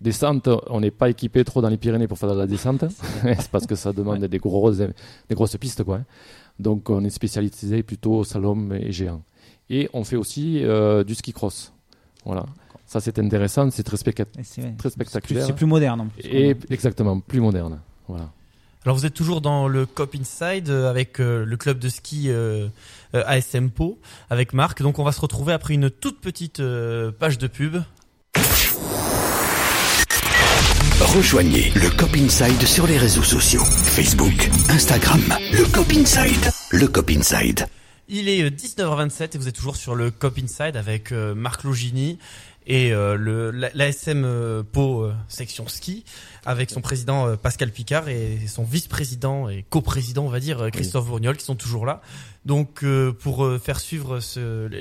Descente, 0.00 0.48
on 0.68 0.80
n'est 0.80 0.90
pas 0.90 1.10
équipé 1.10 1.44
trop 1.44 1.60
dans 1.62 1.68
les 1.68 1.76
Pyrénées 1.76 2.08
pour 2.08 2.18
faire 2.18 2.32
de 2.32 2.38
la 2.38 2.46
descente. 2.46 2.84
c'est 3.22 3.50
parce 3.50 3.66
que 3.66 3.74
ça 3.76 3.92
demande 3.92 4.24
des, 4.24 4.38
grosses, 4.38 4.78
des 4.78 5.34
grosses 5.34 5.56
pistes, 5.56 5.84
quoi. 5.84 5.96
hein. 5.98 6.04
Donc, 6.58 6.90
on 6.90 7.04
est 7.04 7.10
spécialisé 7.10 7.82
plutôt 7.82 8.24
slalom 8.24 8.72
et 8.72 8.90
géant. 8.90 9.22
Et 9.70 9.88
on 9.92 10.04
fait 10.04 10.16
aussi 10.16 10.62
euh, 10.64 11.04
du 11.04 11.14
ski 11.14 11.32
cross. 11.32 11.72
Voilà. 12.24 12.44
Ça, 12.86 13.00
c'est 13.00 13.18
intéressant, 13.18 13.70
c'est 13.70 13.82
très, 13.82 13.96
très 13.96 14.90
spectaculaire. 14.90 15.46
c'est 15.46 15.54
plus 15.54 15.66
moderne, 15.66 16.02
en 16.02 16.06
plus, 16.08 16.22
Et 16.26 16.54
exactement, 16.70 17.18
plus 17.20 17.40
moderne. 17.40 17.80
Voilà. 18.06 18.30
Alors 18.84 18.96
vous 18.96 19.06
êtes 19.06 19.14
toujours 19.14 19.40
dans 19.40 19.68
le 19.68 19.86
Cop 19.86 20.14
Inside 20.20 20.68
euh, 20.68 20.90
avec 20.90 21.20
euh, 21.20 21.44
le 21.44 21.56
club 21.56 21.78
de 21.78 21.88
ski 21.88 22.24
euh, 22.28 22.66
euh, 23.14 23.22
ASM 23.26 23.70
Po 23.70 23.98
avec 24.28 24.52
Marc. 24.52 24.82
Donc 24.82 24.98
on 24.98 25.04
va 25.04 25.12
se 25.12 25.20
retrouver 25.20 25.52
après 25.52 25.74
une 25.74 25.88
toute 25.88 26.20
petite 26.20 26.58
euh, 26.58 27.12
page 27.12 27.38
de 27.38 27.46
pub. 27.46 27.76
Rejoignez 31.00 31.70
le 31.76 31.90
Cop 31.96 32.10
Inside 32.16 32.62
sur 32.64 32.86
les 32.86 32.98
réseaux 32.98 33.22
sociaux. 33.22 33.62
Facebook, 33.64 34.50
Instagram, 34.68 35.22
le 35.52 35.64
Cop 35.72 35.86
Inside. 35.92 36.50
Le 36.72 36.88
Cop 36.88 37.08
Inside. 37.10 37.66
Il 38.14 38.28
est 38.28 38.42
euh, 38.42 38.50
19h27 38.50 39.34
et 39.34 39.38
vous 39.38 39.48
êtes 39.48 39.54
toujours 39.54 39.76
sur 39.76 39.94
le 39.94 40.10
Cop 40.10 40.36
Inside 40.36 40.76
avec 40.76 41.12
euh, 41.12 41.34
Marc 41.34 41.64
Logini 41.64 42.18
et 42.66 42.92
euh, 42.92 43.16
le 43.16 43.50
l'ASM 43.50 44.24
euh, 44.24 44.62
Pau 44.62 45.02
euh, 45.02 45.14
section 45.28 45.66
ski 45.66 46.04
avec 46.44 46.70
son 46.70 46.80
président 46.80 47.26
euh, 47.26 47.36
Pascal 47.36 47.70
Picard 47.70 48.08
et 48.08 48.38
son 48.46 48.64
vice-président 48.64 49.48
et 49.48 49.64
coprésident 49.68 50.24
on 50.24 50.28
va 50.28 50.40
dire 50.40 50.60
euh, 50.60 50.68
Christophe 50.70 51.06
Bourgnol 51.06 51.36
qui 51.38 51.44
sont 51.44 51.54
toujours 51.54 51.86
là. 51.86 52.02
Donc 52.44 52.82
euh, 52.82 53.12
pour 53.12 53.44
euh, 53.44 53.58
faire 53.58 53.78
suivre 53.78 54.18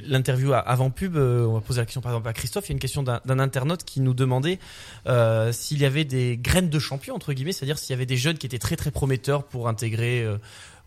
l'interview 0.07 0.53
avant 0.53 0.89
pub, 0.89 1.15
euh, 1.15 1.45
on 1.45 1.53
va 1.53 1.61
poser 1.61 1.79
la 1.79 1.85
question 1.85 2.01
par 2.01 2.11
exemple 2.11 2.27
à 2.27 2.33
Christophe. 2.33 2.65
Il 2.67 2.69
y 2.69 2.73
a 2.73 2.75
une 2.75 2.79
question 2.79 3.03
d'un 3.03 3.39
internaute 3.39 3.83
qui 3.83 4.01
nous 4.01 4.13
demandait 4.13 4.59
euh, 5.07 5.51
s'il 5.51 5.79
y 5.79 5.85
avait 5.85 6.05
des 6.05 6.37
graines 6.37 6.69
de 6.69 6.79
champions 6.79 7.15
entre 7.15 7.33
guillemets, 7.33 7.51
c'est-à-dire 7.51 7.77
s'il 7.77 7.91
y 7.91 7.93
avait 7.93 8.07
des 8.07 8.17
jeunes 8.17 8.37
qui 8.37 8.47
étaient 8.47 8.59
très 8.59 8.75
très 8.75 8.89
prometteurs 8.89 9.43
pour 9.43 9.67
intégrer 9.67 10.23
euh, 10.23 10.37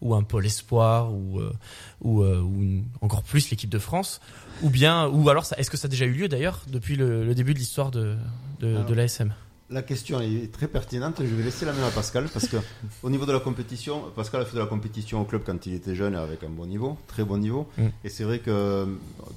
ou 0.01 0.15
un 0.15 0.23
pôle 0.23 0.47
espoir 0.47 1.13
ou 1.13 1.41
euh, 1.41 1.53
ou, 2.03 2.23
euh, 2.23 2.41
ou 2.41 2.63
une- 2.63 2.85
encore 3.01 3.23
plus 3.23 3.51
l'équipe 3.51 3.71
de 3.71 3.79
France 3.79 4.21
ou 4.63 4.71
bien 4.71 5.07
ou 5.09 5.29
alors 5.29 5.45
est-ce 5.57 5.71
que 5.71 5.77
ça 5.77 5.87
a 5.87 5.89
déjà 5.89 6.05
eu 6.05 6.13
lieu 6.13 6.29
d'ailleurs 6.29 6.63
depuis 6.69 6.97
le, 6.97 7.25
le 7.25 7.35
début 7.35 7.55
de 7.55 7.59
l'histoire 7.59 7.91
de 7.91 8.17
de, 8.61 8.69
Alors, 8.69 8.85
de 8.87 8.95
l'ASM 8.95 9.33
La 9.71 9.83
question 9.83 10.21
est 10.21 10.53
très 10.53 10.69
pertinente. 10.69 11.17
Je 11.21 11.35
vais 11.35 11.43
laisser 11.43 11.65
la 11.65 11.73
main 11.73 11.87
à 11.87 11.91
Pascal 11.91 12.29
parce 12.33 12.47
que 12.47 12.57
au 13.03 13.11
niveau 13.11 13.27
de 13.27 13.33
la 13.33 13.41
compétition, 13.41 14.03
Pascal 14.15 14.43
a 14.43 14.45
fait 14.45 14.55
de 14.55 14.61
la 14.61 14.67
compétition 14.67 15.21
au 15.23 15.25
club 15.25 15.43
quand 15.45 15.67
il 15.67 15.75
était 15.75 15.95
jeune 15.97 16.15
avec 16.15 16.45
un 16.45 16.51
bon 16.51 16.67
niveau, 16.67 16.97
très 17.09 17.25
bon 17.25 17.39
niveau. 17.39 17.67
Mm. 17.79 17.87
Et 18.05 18.09
c'est 18.11 18.25
vrai 18.25 18.39
que 18.41 18.87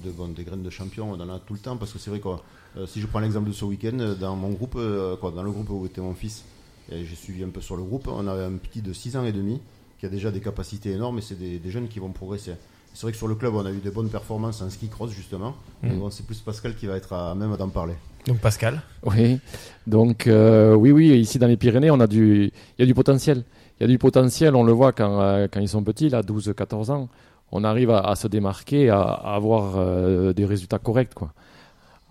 de, 0.04 0.12
bon, 0.12 0.28
des 0.28 0.44
graines 0.44 0.64
de 0.64 0.70
champion, 0.70 1.12
on 1.12 1.20
en 1.20 1.30
a 1.34 1.40
tout 1.40 1.54
le 1.54 1.60
temps 1.60 1.78
parce 1.78 1.92
que 1.94 1.98
c'est 2.00 2.10
vrai 2.12 2.20
que 2.20 2.28
euh, 2.28 2.86
si 2.86 3.02
je 3.02 3.08
prends 3.08 3.20
l'exemple 3.22 3.48
de 3.48 3.54
ce 3.54 3.66
week-end, 3.66 4.16
dans 4.20 4.36
mon 4.36 4.50
groupe, 4.50 4.76
euh, 4.76 5.16
quoi, 5.16 5.32
dans 5.32 5.44
le 5.44 5.50
groupe 5.52 5.70
où 5.70 5.86
était 5.86 6.02
mon 6.02 6.14
fils, 6.14 6.44
et 6.92 7.04
j'ai 7.06 7.16
suivi 7.16 7.44
un 7.44 7.50
peu 7.50 7.62
sur 7.62 7.76
le 7.76 7.84
groupe, 7.84 8.08
on 8.08 8.28
avait 8.28 8.44
un 8.44 8.58
petit 8.58 8.82
de 8.82 8.94
6 8.94 9.18
ans 9.18 9.26
et 9.26 9.32
demi 9.32 9.60
qui 10.00 10.06
a 10.06 10.10
déjà 10.10 10.32
des 10.32 10.40
capacités 10.40 10.92
énormes 10.92 11.18
et 11.20 11.22
c'est 11.22 11.38
des, 11.38 11.60
des 11.60 11.72
jeunes 11.72 11.88
qui 11.88 12.00
vont 12.00 12.12
progresser. 12.12 12.54
C'est 12.94 13.04
vrai 13.04 13.12
que 13.12 13.18
sur 13.18 13.28
le 13.28 13.36
club, 13.36 13.54
on 13.54 13.66
a 13.66 13.72
eu 13.72 13.78
des 13.78 13.92
bonnes 13.92 14.10
performances 14.10 14.62
en 14.62 14.70
ski 14.70 14.88
cross 14.88 15.12
justement. 15.12 15.56
Mm. 15.84 15.88
Mais 15.90 15.96
bon, 15.96 16.10
c'est 16.10 16.26
plus 16.26 16.40
Pascal 16.40 16.76
qui 16.76 16.88
va 16.88 16.98
être 16.98 17.14
à 17.14 17.36
même 17.36 17.56
d'en 17.56 17.70
parler. 17.70 17.94
Donc 18.26 18.40
Pascal. 18.40 18.82
Oui, 19.04 19.40
donc 19.86 20.28
euh, 20.28 20.74
oui, 20.74 20.92
oui, 20.92 21.10
ici 21.20 21.40
dans 21.40 21.48
les 21.48 21.58
Pyrénées, 21.58 21.92
on 21.92 22.00
a 22.00 22.08
du, 22.08 22.52
il 22.78 22.82
y 22.82 22.84
a 22.84 22.86
du 22.86 22.94
potentiel. 22.94 23.44
Il 23.80 23.84
y 23.84 23.86
a 23.86 23.88
du 23.88 24.00
potentiel, 24.00 24.56
on 24.56 24.64
le 24.64 24.72
voit 24.72 24.92
quand, 24.92 25.22
euh, 25.22 25.48
quand 25.52 25.60
ils 25.60 25.70
sont 25.70 25.84
petits, 25.84 26.10
là, 26.10 26.22
12-14 26.22 26.90
ans, 26.92 27.10
on 27.52 27.64
arrive 27.64 27.92
à, 27.92 28.00
à 28.00 28.16
se 28.16 28.28
démarquer, 28.28 28.90
à, 28.90 29.02
à 29.02 29.36
avoir 29.36 29.76
euh, 29.76 30.34
des 30.34 30.46
résultats 30.46 30.80
corrects. 30.80 31.14
Quoi. 31.14 31.32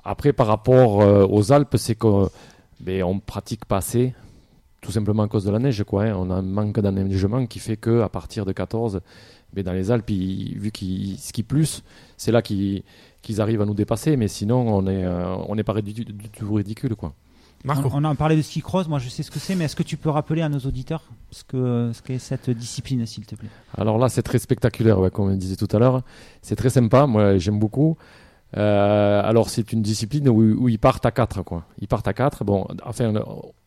Après, 0.05 0.33
par 0.33 0.47
rapport 0.47 1.03
euh, 1.03 1.27
aux 1.29 1.51
Alpes, 1.51 1.77
c'est 1.77 1.97
qu'on 1.97 2.31
ben, 2.79 3.03
on 3.03 3.19
pratique 3.19 3.65
pas 3.65 3.79
assez, 3.79 4.15
tout 4.87 4.93
simplement 4.93 5.25
à 5.25 5.29
cause 5.29 5.45
de 5.45 5.51
la 5.51 5.59
neige. 5.59 5.83
Quoi, 5.85 6.05
hein. 6.05 6.15
On 6.17 6.31
a 6.31 6.35
un 6.35 6.43
manque 6.43 6.79
d'enneigement 6.81 7.45
qui 7.47 7.59
fait 7.59 7.77
que 7.77 8.01
à 8.03 8.09
partir 8.09 8.45
de 8.45 8.53
14, 8.53 9.01
ben, 9.53 9.65
dans 9.65 9.73
les 9.73 9.91
Alpes, 9.91 10.11
ils- 10.11 10.57
vu 10.59 10.71
qu'ils 10.71 11.19
skient 11.19 11.43
plus, 11.43 11.83
c'est 12.17 12.31
là 12.33 12.41
qu'ils 12.41 12.83
qu'ils 13.23 13.41
arrivent 13.41 13.63
à 13.63 13.67
nous 13.67 13.75
dépasser, 13.75 14.17
mais 14.17 14.29
sinon, 14.29 14.59
on 14.77 14.83
n'est 14.83 15.05
euh, 15.05 15.35
on 15.49 15.57
n'est 15.57 15.65
pas 15.65 15.81
du 15.83 16.05
tout 16.05 16.55
ridicule. 16.55 16.95
Quoi. 16.95 17.13
On, 17.67 17.73
on 17.93 18.05
a 18.05 18.15
parlé 18.15 18.37
de 18.37 18.43
ski 18.43 18.61
cross, 18.61 18.87
moi 18.87 19.01
je 19.01 19.09
sais 19.09 19.25
ce 19.25 19.31
que 19.33 19.41
c'est, 19.41 19.57
mais 19.57 19.65
est-ce 19.65 19.75
que 19.75 19.83
tu 19.83 19.97
peux 19.97 20.11
rappeler 20.11 20.43
à 20.43 20.49
nos 20.49 20.61
auditeurs 20.61 21.03
ce 21.33 21.43
que 21.43 21.91
ce 21.93 22.01
qu'est 22.03 22.19
cette 22.21 22.49
discipline, 22.51 23.05
s'il 23.07 23.27
te 23.27 23.35
plaît? 23.35 23.49
Alors 23.77 23.99
là, 23.99 24.09
c'est 24.09 24.23
très 24.23 24.39
spectaculaire, 24.39 25.01
ouais, 25.01 25.11
comme 25.11 25.31
on 25.31 25.35
disait 25.35 25.57
tout 25.57 25.67
à 25.75 25.81
l'heure. 25.81 26.03
C'est 26.43 26.55
très 26.55 26.71
sympa, 26.71 27.07
moi 27.09 27.37
j'aime 27.39 27.59
beaucoup. 27.59 27.97
Euh, 28.57 29.23
alors 29.25 29.49
c'est 29.51 29.73
une 29.73 29.83
discipline 29.83 30.29
où, 30.29 30.69
ils 30.69 30.79
partent 30.79 31.05
à 31.05 31.11
4 31.11 31.43
quoi. 31.43 31.65
Ils 31.81 31.89
partent 31.89 32.09
à 32.09 32.13
4. 32.13 32.45
Bon, 32.45 32.67
enfin 32.85 33.13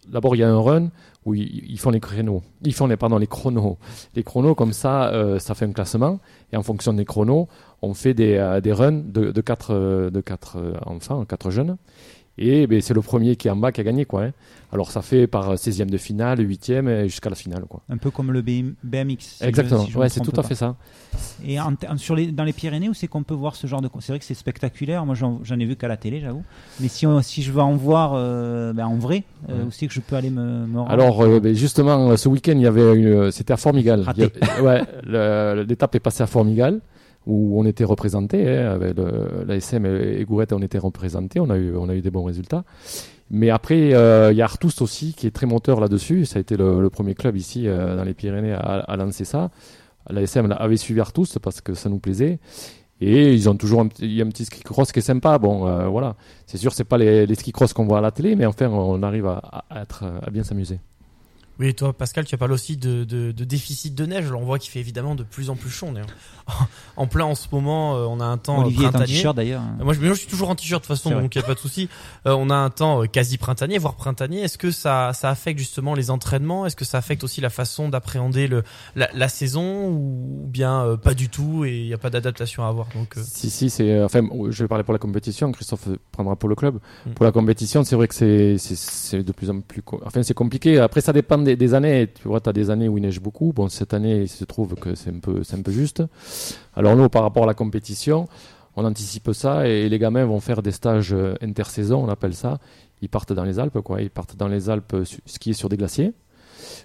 d'abord 0.07 0.35
il 0.35 0.39
y 0.39 0.43
a 0.43 0.49
un 0.49 0.59
run 0.59 0.89
où 1.25 1.33
ils, 1.33 1.79
font 1.79 1.91
les 1.91 1.99
créneaux. 1.99 2.41
Ils 2.63 2.73
font 2.73 2.87
les 2.87 2.97
pardon 2.97 3.17
les 3.17 3.27
chronos. 3.27 3.77
Les 4.15 4.23
chronos 4.23 4.55
comme 4.55 4.73
ça 4.73 5.09
euh, 5.09 5.37
ça 5.39 5.53
fait 5.53 5.65
un 5.65 5.71
classement 5.71 6.19
et 6.51 6.57
en 6.57 6.63
fonction 6.63 6.93
des 6.93 7.05
chronos, 7.05 7.47
on 7.81 7.93
fait 7.93 8.13
des, 8.13 8.35
euh, 8.35 8.61
des 8.61 8.71
runs 8.71 9.03
de 9.05 9.31
de 9.31 9.41
quatre 9.41 9.73
euh, 9.73 10.09
de 10.09 10.21
quatre 10.21 10.57
enfants, 10.85 11.25
quatre 11.25 11.51
jeunes. 11.51 11.77
Et 12.41 12.67
ben, 12.67 12.79
c'est 12.81 12.93
le 12.93 13.01
premier 13.01 13.35
qui 13.35 13.49
est 13.49 13.51
en 13.51 13.57
bas 13.57 13.71
qui 13.73 13.81
a 13.81 13.83
gagné 13.83 14.05
quoi. 14.05 14.23
hein. 14.23 14.31
Alors 14.71 14.91
ça 14.91 15.01
fait 15.01 15.27
par 15.27 15.55
16e 15.55 15.89
de 15.89 15.97
finale, 15.97 16.39
8e 16.39 16.87
et 16.87 17.09
jusqu'à 17.09 17.29
la 17.29 17.35
finale 17.35 17.65
quoi. 17.67 17.81
Un 17.89 17.97
peu 17.97 18.11
comme 18.11 18.31
le 18.31 18.41
BM 18.41 18.75
BMX. 18.83 19.17
si 19.19 19.43
Exactement. 19.43 19.85
si 19.85 19.97
ouais, 19.97 20.07
c'est 20.09 20.21
tout 20.21 20.31
à 20.39 20.43
fait 20.43 20.55
ça. 20.55 20.75
Et 21.43 21.59
en- 21.59 21.73
en- 21.89 21.97
sur 21.97 22.15
les, 22.15 22.27
dans 22.31 22.43
les 22.45 22.53
Pyrénées, 22.53 22.87
où 22.87 22.93
c'est 22.93 23.07
qu'on 23.07 23.23
peut 23.23 23.33
voir 23.33 23.55
ce 23.55 23.67
genre 23.67 23.81
de. 23.81 23.89
C'est 23.99 24.11
vrai 24.13 24.19
que 24.19 24.25
c'est 24.25 24.35
spectaculaire. 24.35 25.05
Moi, 25.05 25.15
j'en 25.15 25.59
ai 25.59 25.65
vu 25.65 25.75
qu'à 25.75 25.87
la 25.89 25.97
télé, 25.97 26.21
j'avoue. 26.21 26.43
Mais 26.79 26.87
si, 26.87 27.05
on- 27.07 27.21
si 27.21 27.41
je 27.41 27.51
veux 27.51 27.61
en 27.61 27.75
voir 27.75 28.13
euh, 28.15 28.71
ben, 28.73 28.85
en 28.85 28.95
vrai, 28.97 29.23
euh, 29.49 29.65
où 29.65 29.71
c'est 29.71 29.87
que 29.87 29.93
je 29.93 29.99
peux 29.99 30.15
aller 30.15 30.29
me, 30.29 30.65
me 30.67 30.79
rendre 30.79 30.91
Alors 30.91 31.21
euh, 31.23 31.39
ben, 31.41 31.53
justement, 31.55 32.15
ce 32.15 32.29
week-end, 32.29 32.53
il 32.55 32.61
y 32.61 32.67
avait 32.67 33.31
c'était 33.31 33.51
à 33.53 33.57
Formigal. 33.57 34.05
Ouais, 34.61 34.83
l'étape 35.65 35.95
est 35.95 35.99
passée 35.99 36.23
à 36.23 36.27
Formigal 36.27 36.79
où 37.25 37.59
on 37.59 37.65
était 37.65 37.83
représenté 37.83 38.47
hein, 38.47 38.71
avec 38.71 38.95
l'ASM 39.47 39.85
et, 39.85 40.19
et 40.19 40.25
Gourette, 40.25 40.53
on 40.53 40.61
était 40.61 40.77
représentés. 40.77 41.39
On 41.39 41.49
a 41.49 41.57
eu, 41.57 42.01
des 42.01 42.11
bons 42.11 42.23
résultats. 42.23 42.63
Mais 43.31 43.49
après, 43.49 43.93
euh, 43.93 44.31
il 44.31 44.37
y 44.37 44.41
a 44.41 44.45
Artus 44.45 44.81
aussi 44.81 45.13
qui 45.13 45.27
est 45.27 45.31
très 45.31 45.45
moteur 45.45 45.79
là-dessus. 45.79 46.25
Ça 46.25 46.37
a 46.37 46.39
été 46.39 46.57
le, 46.57 46.89
premier 46.89 47.13
club 47.13 47.35
ici 47.35 47.67
euh, 47.67 47.95
dans 47.95 48.03
les 48.03 48.13
Pyrénées 48.13 48.53
à, 48.53 48.95
lancer 48.97 49.25
ça. 49.25 49.51
L'ASM 50.09 50.51
avait 50.57 50.77
suivi 50.77 50.99
Artus 50.99 51.37
parce 51.41 51.61
que 51.61 51.73
ça 51.73 51.89
nous 51.89 51.99
plaisait. 51.99 52.39
Et 53.01 53.33
ils 53.33 53.47
ont 53.47 53.55
toujours 53.55 53.81
un, 53.81 53.89
y 53.99 54.21
a 54.21 54.25
un 54.25 54.29
petit 54.29 54.45
ski 54.45 54.61
cross 54.61 54.91
qui 54.91 54.99
est 54.99 55.03
sympa. 55.03 55.37
Bon, 55.37 55.67
euh, 55.67 55.87
voilà. 55.87 56.15
C'est 56.47 56.57
sûr, 56.57 56.73
c'est 56.73 56.83
pas 56.83 56.97
les, 56.97 57.33
ski 57.35 57.51
cross 57.51 57.73
qu'on 57.73 57.85
voit 57.85 57.99
à 57.99 58.01
la 58.01 58.11
télé, 58.11 58.35
mais 58.35 58.45
enfin, 58.45 58.67
on 58.67 59.03
arrive 59.03 59.27
à 59.27 59.63
être, 59.75 60.03
à 60.21 60.29
bien 60.31 60.43
s'amuser. 60.43 60.79
Oui, 61.59 61.67
et 61.67 61.73
toi, 61.73 61.91
Pascal, 61.91 62.25
tu 62.25 62.37
parles 62.37 62.53
aussi 62.53 62.77
de, 62.77 63.03
de, 63.03 63.31
de 63.33 63.43
déficit 63.43 63.93
de 63.93 64.05
neige. 64.05 64.27
Alors, 64.27 64.41
on 64.41 64.45
voit 64.45 64.59
qu'il 64.59 64.71
fait 64.71 64.79
évidemment 64.79 65.13
de 65.15 65.23
plus 65.23 65.49
en 65.49 65.55
plus 65.57 65.69
chaud. 65.69 65.87
d'ailleurs. 65.91 66.07
en 66.95 67.05
plein 67.05 67.25
en 67.25 67.35
ce 67.35 67.47
moment, 67.51 67.95
euh, 67.97 68.05
on 68.09 68.19
a 68.21 68.25
un 68.25 68.37
temps 68.37 68.59
Olivier 68.63 68.83
est 68.85 68.87
en 68.87 68.91
printanier. 68.91 69.13
t-shirt, 69.13 69.35
d'ailleurs. 69.35 69.61
Euh, 69.79 69.83
Moi, 69.83 69.93
je, 69.93 69.99
mais 69.99 70.07
moi, 70.07 70.15
je 70.15 70.19
suis 70.21 70.29
toujours 70.29 70.49
en 70.49 70.55
t-shirt 70.55 70.81
de 70.81 70.87
toute 70.87 70.95
façon, 70.97 71.09
donc 71.21 71.35
il 71.35 71.37
n'y 71.37 71.43
a 71.43 71.47
pas 71.47 71.53
de 71.55 71.59
souci. 71.59 71.89
Euh, 72.25 72.31
on 72.37 72.49
a 72.49 72.55
un 72.55 72.69
temps 72.69 73.03
euh, 73.03 73.07
quasi 73.07 73.37
printanier, 73.37 73.77
voire 73.77 73.95
printanier. 73.95 74.39
Est-ce 74.41 74.57
que 74.57 74.71
ça, 74.71 75.11
ça 75.13 75.29
affecte 75.29 75.59
justement 75.59 75.95
les 75.95 76.11
entraînements? 76.11 76.65
Est-ce 76.65 76.75
que 76.77 76.85
ça 76.85 76.97
affecte 76.97 77.23
aussi 77.25 77.41
la 77.41 77.49
façon 77.49 77.89
d'appréhender 77.89 78.47
le, 78.47 78.63
la, 78.95 79.09
la 79.13 79.27
saison 79.27 79.89
ou 79.89 80.45
bien 80.47 80.83
euh, 80.85 80.97
pas 80.97 81.13
du 81.13 81.27
tout 81.29 81.65
et 81.65 81.77
il 81.81 81.87
n'y 81.87 81.93
a 81.93 81.97
pas 81.97 82.09
d'adaptation 82.09 82.63
à 82.63 82.69
avoir 82.69 82.87
donc, 82.95 83.17
euh, 83.17 83.21
Si, 83.23 83.49
si, 83.49 83.69
c'est. 83.69 83.91
euh, 83.91 84.05
Enfin, 84.05 84.21
je 84.49 84.63
vais 84.63 84.67
parler 84.69 84.83
pour 84.85 84.93
la 84.93 84.99
compétition. 84.99 85.51
Christophe 85.51 85.89
prendra 86.11 86.35
pour 86.37 86.47
le 86.49 86.55
club. 86.55 86.79
Mm. 87.05 87.11
Pour 87.11 87.25
la 87.25 87.31
compétition, 87.33 87.83
c'est 87.83 87.95
vrai 87.97 88.07
que 88.07 88.15
c'est- 88.15 88.57
c'est 88.57 88.77
c'est 88.77 89.23
de 89.23 89.31
plus 89.33 89.49
en 89.49 89.59
plus. 89.61 89.81
Enfin, 90.05 90.23
c'est 90.23 90.33
compliqué. 90.33 90.79
Après, 90.79 91.01
ça 91.01 91.11
dépend 91.13 91.37
des, 91.37 91.48
des 91.55 91.73
années. 91.73 92.09
Tu 92.13 92.27
vois, 92.27 92.39
tu 92.39 92.49
as 92.49 92.53
des 92.53 92.69
années 92.69 92.87
où 92.87 92.97
il 92.97 93.01
neige 93.01 93.19
beaucoup. 93.19 93.53
Bon, 93.53 93.69
cette 93.69 93.93
année, 93.93 94.21
il 94.21 94.29
se 94.29 94.45
trouve 94.45 94.75
que 94.75 94.95
c'est 94.95 95.09
un, 95.09 95.19
peu- 95.19 95.41
un 95.51 95.61
peu 95.61 95.71
juste. 95.71 96.03
Alors, 96.75 96.95
nous, 96.95 97.09
par 97.09 97.23
rapport 97.23 97.43
à 97.43 97.47
la 97.47 97.53
compétition, 97.53 98.27
on 98.79 98.85
anticipe 98.85 99.31
ça 99.33 99.67
et 99.67 99.89
les 99.89 99.99
gamins 99.99 100.25
vont 100.25 100.39
faire 100.39 100.61
des 100.61 100.71
stages 100.71 101.13
euh, 101.13 101.35
intersaison, 101.41 102.03
on 102.03 102.09
appelle 102.09 102.33
ça. 102.33 102.59
Ils 103.01 103.09
partent 103.09 103.33
dans 103.33 103.43
les 103.43 103.59
Alpes, 103.59 103.81
quoi. 103.81 104.01
Ils 104.01 104.09
partent 104.09 104.35
dans 104.37 104.47
les 104.47 104.69
Alpes 104.69 104.93
euh, 104.93 105.03
skier 105.25 105.53
sur 105.53 105.69
des 105.69 105.77
glaciers. 105.77 106.13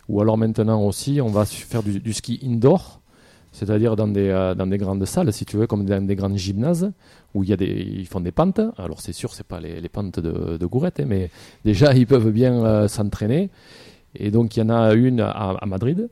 Ou 0.09 0.21
alors 0.21 0.37
maintenant 0.39 0.83
aussi, 0.83 1.21
on 1.21 1.29
va 1.29 1.45
faire 1.45 1.83
du, 1.83 2.13
ski 2.13 2.41
indoor, 2.45 3.01
c'est-à-dire 3.53 3.97
dans 3.97 4.09
des, 4.09 4.29
euh, 4.29 4.55
dans 4.55 4.67
des 4.67 4.79
grandes 4.79 5.05
salles, 5.05 5.33
si 5.33 5.45
tu 5.45 5.57
veux, 5.57 5.67
comme 5.67 5.85
dans 5.85 6.05
des 6.05 6.17
grands 6.17 6.37
gymnases, 6.37 6.91
où 7.35 7.45
y 7.45 7.53
a 7.53 7.57
des, 7.57 7.67
ils 7.67 8.07
font 8.07 8.21
des 8.21 8.33
pentes. 8.33 8.61
Alors 8.77 9.01
c'est 9.01 9.13
sûr, 9.13 9.33
c'est 9.35 9.47
pas 9.47 9.61
les, 9.61 9.89
pentes 9.89 10.21
de, 10.21 10.57
de 10.57 10.67
Gourette, 10.67 11.01
hein, 11.01 11.07
mais 11.07 11.31
déjà 11.65 11.95
ils 11.95 12.07
peuvent 12.07 12.31
bien 12.31 12.89
s'entraîner. 12.89 13.51
Et 14.15 14.31
donc 14.31 14.57
il 14.57 14.61
y 14.61 14.63
en 14.63 14.71
a 14.71 14.95
une 14.95 15.21
à, 15.21 15.51
à 15.51 15.67
Madrid. 15.67 16.09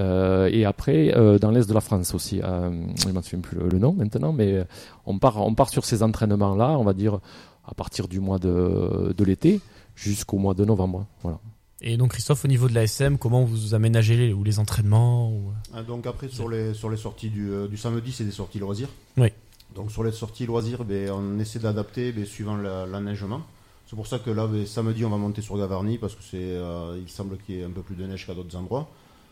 euh, 0.00 0.48
et 0.52 0.64
après, 0.64 1.14
euh, 1.16 1.38
dans 1.38 1.50
l'est 1.50 1.66
de 1.68 1.74
la 1.74 1.80
France 1.80 2.14
aussi, 2.14 2.40
euh, 2.42 2.70
je 3.00 3.08
ne 3.08 3.12
me 3.12 3.22
souviens 3.22 3.40
plus 3.40 3.58
le, 3.58 3.68
le 3.68 3.78
nom 3.78 3.92
maintenant, 3.94 4.32
mais 4.32 4.64
on 5.06 5.18
part, 5.18 5.38
on 5.44 5.54
part 5.54 5.70
sur 5.70 5.84
ces 5.84 6.02
entraînements-là, 6.02 6.78
on 6.78 6.84
va 6.84 6.92
dire 6.92 7.18
à 7.66 7.74
partir 7.74 8.06
du 8.06 8.20
mois 8.20 8.38
de, 8.38 9.14
de 9.16 9.24
l'été 9.24 9.60
jusqu'au 9.94 10.36
mois 10.38 10.54
de 10.54 10.64
novembre. 10.64 11.06
Voilà. 11.22 11.38
Et 11.80 11.96
donc, 11.96 12.12
Christophe, 12.12 12.44
au 12.44 12.48
niveau 12.48 12.68
de 12.68 12.74
l'ASM, 12.74 13.18
comment 13.18 13.44
vous 13.44 13.74
aménagez 13.74 14.16
les, 14.16 14.32
ou 14.32 14.44
les 14.44 14.58
entraînements 14.58 15.30
ou... 15.30 15.50
Ah, 15.74 15.82
donc 15.82 16.06
après 16.06 16.28
sur 16.28 16.48
les, 16.48 16.72
sur 16.74 16.88
les 16.90 16.96
sorties 16.96 17.28
du, 17.30 17.50
du 17.68 17.76
samedi, 17.76 18.12
c'est 18.12 18.24
des 18.24 18.30
sorties 18.30 18.58
loisirs. 18.58 18.88
Oui. 19.18 19.28
Donc 19.74 19.90
sur 19.90 20.02
les 20.02 20.12
sorties 20.12 20.46
loisirs, 20.46 20.84
ben, 20.84 21.10
on 21.10 21.38
essaie 21.38 21.58
d'adapter 21.58 22.12
ben, 22.12 22.24
suivant 22.24 22.56
la- 22.56 22.86
l'enneigement. 22.86 23.40
C'est 23.86 23.94
pour 23.94 24.06
ça 24.08 24.18
que 24.18 24.30
là, 24.30 24.48
ben, 24.48 24.66
samedi, 24.66 25.04
on 25.04 25.10
va 25.10 25.16
monter 25.16 25.42
sur 25.42 25.56
Gavarnie 25.56 25.96
parce 25.98 26.14
que 26.14 26.22
c'est, 26.22 26.38
euh, 26.40 26.98
il 27.00 27.08
semble 27.08 27.38
qu'il 27.38 27.56
y 27.56 27.60
ait 27.60 27.64
un 27.64 27.70
peu 27.70 27.82
plus 27.82 27.94
de 27.94 28.04
neige 28.04 28.26
qu'à 28.26 28.34
d'autres 28.34 28.56
endroits. 28.56 28.88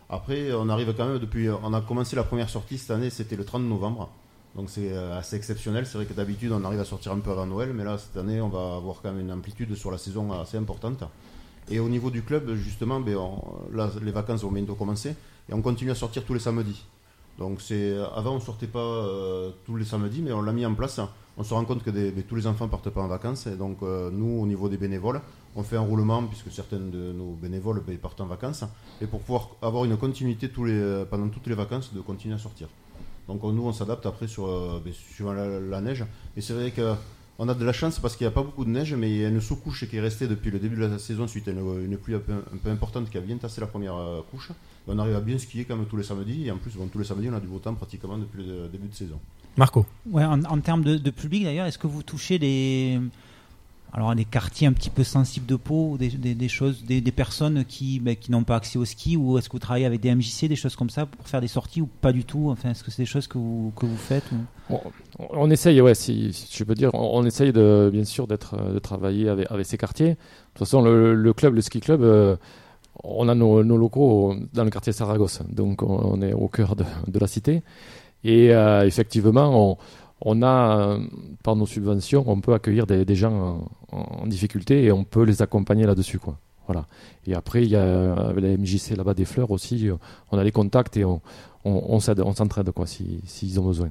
Après, 0.08 0.52
on 0.52 0.68
arrive 0.68 0.94
quand 0.96 1.06
même 1.06 1.18
depuis. 1.18 1.48
On 1.50 1.72
a 1.72 1.80
commencé 1.80 2.14
la 2.14 2.22
première 2.22 2.48
sortie 2.48 2.78
cette 2.78 2.92
année, 2.92 3.10
c'était 3.10 3.36
le 3.36 3.44
30 3.44 3.62
novembre. 3.62 4.10
Donc 4.54 4.70
c'est 4.70 4.92
euh, 4.92 5.18
assez 5.18 5.34
exceptionnel. 5.34 5.86
C'est 5.86 5.98
vrai 5.98 6.06
que 6.06 6.12
d'habitude, 6.12 6.52
on 6.52 6.64
arrive 6.64 6.78
à 6.78 6.84
sortir 6.84 7.10
un 7.12 7.18
peu 7.18 7.32
avant 7.32 7.46
Noël, 7.46 7.72
mais 7.74 7.82
là, 7.82 7.98
cette 7.98 8.16
année, 8.16 8.40
on 8.40 8.48
va 8.48 8.76
avoir 8.76 9.00
quand 9.02 9.10
même 9.12 9.20
une 9.20 9.32
amplitude 9.32 9.74
sur 9.74 9.90
la 9.90 9.98
saison 9.98 10.30
assez 10.32 10.56
importante. 10.56 11.02
Et 11.68 11.80
au 11.80 11.88
niveau 11.88 12.10
du 12.10 12.22
club, 12.22 12.54
justement, 12.54 13.00
ben, 13.00 13.16
là, 13.72 13.90
les 14.02 14.12
vacances 14.12 14.42
vont 14.42 14.52
bientôt 14.52 14.76
commencer 14.76 15.16
et 15.48 15.54
on 15.54 15.62
continue 15.62 15.90
à 15.90 15.96
sortir 15.96 16.24
tous 16.24 16.34
les 16.34 16.40
samedis. 16.40 16.84
Donc 17.38 17.60
c'est 17.60 17.96
avant 18.14 18.36
on 18.36 18.40
sortait 18.40 18.68
pas 18.68 18.78
euh, 18.78 19.50
tous 19.66 19.76
les 19.76 19.84
samedis, 19.84 20.22
mais 20.22 20.32
on 20.32 20.42
l'a 20.42 20.52
mis 20.52 20.64
en 20.64 20.74
place. 20.74 21.00
On 21.36 21.42
se 21.42 21.52
rend 21.52 21.64
compte 21.64 21.82
que 21.82 21.90
tous 22.20 22.36
les 22.36 22.46
enfants 22.46 22.68
partent 22.68 22.90
pas 22.90 23.02
en 23.02 23.08
vacances 23.08 23.48
et 23.48 23.56
donc 23.56 23.78
euh, 23.82 24.08
nous 24.12 24.40
au 24.40 24.46
niveau 24.46 24.68
des 24.68 24.76
bénévoles, 24.76 25.20
on 25.56 25.64
fait 25.64 25.76
un 25.76 25.80
roulement 25.80 26.22
puisque 26.24 26.52
certains 26.52 26.78
de 26.78 27.12
nos 27.12 27.32
bénévoles 27.32 27.82
ben, 27.84 27.98
partent 27.98 28.20
en 28.20 28.26
vacances 28.26 28.62
et 29.00 29.06
pour 29.06 29.20
pouvoir 29.20 29.48
avoir 29.60 29.84
une 29.84 29.96
continuité 29.96 30.48
euh, 30.58 31.04
pendant 31.04 31.28
toutes 31.28 31.48
les 31.48 31.56
vacances 31.56 31.92
de 31.92 32.00
continuer 32.00 32.36
à 32.36 32.38
sortir. 32.38 32.68
Donc 33.26 33.42
on- 33.42 33.50
nous 33.50 33.64
on 33.66 33.72
s'adapte 33.72 34.06
après 34.06 34.28
sur 34.28 34.46
euh, 34.46 34.80
ben, 34.84 34.92
suivant 34.92 35.32
la, 35.32 35.80
neige. 35.80 36.04
Et 36.36 36.40
c'est 36.40 36.52
vrai 36.52 36.70
que 36.70 36.94
on 37.40 37.48
a 37.48 37.54
de 37.54 37.64
la 37.64 37.72
chance 37.72 37.98
parce 37.98 38.14
qu'il 38.14 38.28
n'y 38.28 38.32
a 38.32 38.34
pas 38.34 38.44
beaucoup 38.44 38.64
de 38.64 38.70
neige, 38.70 38.94
mais 38.94 39.10
il 39.10 39.16
y 39.16 39.24
a 39.24 39.28
une 39.28 39.40
sous-couche 39.40 39.88
qui 39.90 39.96
est 39.96 40.00
restée 40.00 40.28
depuis 40.28 40.52
le 40.52 40.60
début 40.60 40.76
de 40.76 40.86
la 40.86 41.00
saison 41.00 41.26
suite 41.26 41.48
à 41.48 41.50
une, 41.50 41.84
une 41.84 41.98
pluie 41.98 42.14
un 42.14 42.20
peu, 42.20 42.70
importante 42.70 43.10
qui 43.10 43.18
a 43.18 43.20
bien 43.20 43.36
tassé 43.38 43.60
la 43.60 43.66
première 43.66 43.96
couche. 44.30 44.52
On 44.86 44.96
arrive 45.00 45.16
à 45.16 45.20
bien 45.20 45.36
skier 45.36 45.66
même 45.68 45.86
tous 45.86 45.96
les 45.96 46.04
samedis. 46.04 46.46
Et 46.46 46.52
en 46.52 46.58
plus, 46.58 46.76
bon, 46.76 46.86
tous 46.86 46.98
les 47.00 47.04
samedis, 47.04 47.28
on 47.30 47.34
a 47.34 47.40
du 47.40 47.48
beau 47.48 47.58
temps 47.58 47.74
pratiquement 47.74 48.18
depuis 48.18 48.44
le 48.46 48.68
début 48.68 48.86
de 48.86 48.94
saison. 48.94 49.18
Marco. 49.56 49.86
Ouais, 50.10 50.24
en, 50.24 50.42
en 50.44 50.60
termes 50.60 50.82
de, 50.82 50.96
de 50.96 51.10
public 51.10 51.44
d'ailleurs, 51.44 51.66
est-ce 51.66 51.78
que 51.78 51.86
vous 51.86 52.02
touchez 52.02 52.38
des, 52.38 52.98
alors 53.92 54.12
des 54.16 54.24
quartiers 54.24 54.66
un 54.66 54.72
petit 54.72 54.90
peu 54.90 55.04
sensibles 55.04 55.46
de 55.46 55.54
peau, 55.56 55.96
des, 55.96 56.08
des, 56.08 56.34
des 56.34 56.48
choses, 56.48 56.84
des, 56.84 57.00
des 57.00 57.12
personnes 57.12 57.64
qui, 57.64 58.00
ben, 58.00 58.16
qui 58.16 58.32
n'ont 58.32 58.42
pas 58.42 58.56
accès 58.56 58.78
au 58.78 58.84
ski, 58.84 59.16
ou 59.16 59.38
est-ce 59.38 59.48
que 59.48 59.52
vous 59.52 59.60
travaillez 59.60 59.86
avec 59.86 60.00
des 60.00 60.12
MJC, 60.12 60.48
des 60.48 60.56
choses 60.56 60.74
comme 60.74 60.90
ça 60.90 61.06
pour 61.06 61.28
faire 61.28 61.40
des 61.40 61.46
sorties 61.46 61.80
ou 61.80 61.88
pas 62.00 62.12
du 62.12 62.24
tout? 62.24 62.50
Enfin, 62.50 62.70
est-ce 62.70 62.82
que 62.82 62.90
c'est 62.90 63.02
des 63.02 63.06
choses 63.06 63.28
que 63.28 63.38
vous, 63.38 63.72
que 63.76 63.86
vous 63.86 63.96
faites 63.96 64.24
ou... 64.32 64.36
On, 64.70 64.80
on 65.18 65.50
essaye, 65.50 65.80
ouais, 65.80 65.94
si, 65.94 66.32
si 66.32 66.56
je 66.56 66.64
peux 66.64 66.74
dire, 66.74 66.90
on, 66.94 67.20
on 67.20 67.24
essaye 67.24 67.52
de, 67.52 67.90
bien 67.92 68.04
sûr 68.04 68.26
d'être, 68.26 68.56
de 68.72 68.78
travailler 68.80 69.28
avec, 69.28 69.48
avec 69.50 69.66
ces 69.66 69.78
quartiers. 69.78 70.10
De 70.10 70.14
toute 70.54 70.58
façon, 70.66 70.82
le, 70.82 71.14
le 71.14 71.32
club, 71.32 71.54
le 71.54 71.60
ski 71.60 71.78
club, 71.78 72.02
euh, 72.02 72.34
on 73.04 73.28
a 73.28 73.34
nos, 73.36 73.62
nos 73.62 73.76
locaux 73.76 74.34
dans 74.52 74.64
le 74.64 74.70
quartier 74.70 74.92
Saragosse, 74.92 75.42
donc 75.48 75.82
on, 75.82 76.00
on 76.02 76.22
est 76.22 76.32
au 76.32 76.48
cœur 76.48 76.74
de, 76.74 76.84
de 77.06 77.18
la 77.18 77.26
cité. 77.28 77.62
Et 78.24 78.54
euh, 78.54 78.86
effectivement, 78.86 79.78
on, 80.20 80.42
a, 80.42 80.98
par 81.42 81.56
nos 81.56 81.66
subventions, 81.66 82.24
on 82.26 82.40
peut 82.40 82.54
accueillir 82.54 82.86
des, 82.86 83.14
gens 83.14 83.68
en, 83.92 84.26
difficulté 84.26 84.84
et 84.84 84.92
on 84.92 85.04
peut 85.04 85.24
les 85.24 85.42
accompagner 85.42 85.84
là-dessus, 85.84 86.18
quoi. 86.18 86.38
Voilà. 86.66 86.86
Et 87.26 87.34
après, 87.34 87.62
il 87.62 87.68
y 87.68 87.76
a 87.76 88.32
la 88.32 88.56
MJC 88.56 88.96
là-bas 88.96 89.12
des 89.12 89.26
fleurs 89.26 89.50
aussi. 89.50 89.90
On 90.32 90.38
a 90.38 90.44
les 90.44 90.52
contacts 90.52 90.96
et 90.96 91.04
on, 91.04 91.20
s'entraide 92.00 92.70
quoi, 92.70 92.86
si- 92.86 93.20
s'ils 93.26 93.60
ont 93.60 93.66
besoin. 93.66 93.90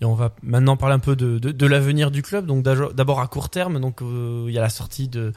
Et 0.00 0.04
on 0.04 0.14
va 0.14 0.34
maintenant 0.42 0.76
parler 0.76 0.94
un 0.94 0.98
peu 0.98 1.14
de, 1.14 1.66
l'avenir 1.66 2.10
du 2.10 2.22
club. 2.22 2.46
Donc 2.46 2.62
d'abord 2.62 3.20
à 3.20 3.26
court 3.26 3.48
terme, 3.48 3.80
donc 3.80 4.02
euh, 4.02 4.44
il 4.48 4.54
y 4.54 4.58
a 4.58 4.60
la 4.60 4.68
sortie 4.68 5.08
de, 5.08 5.32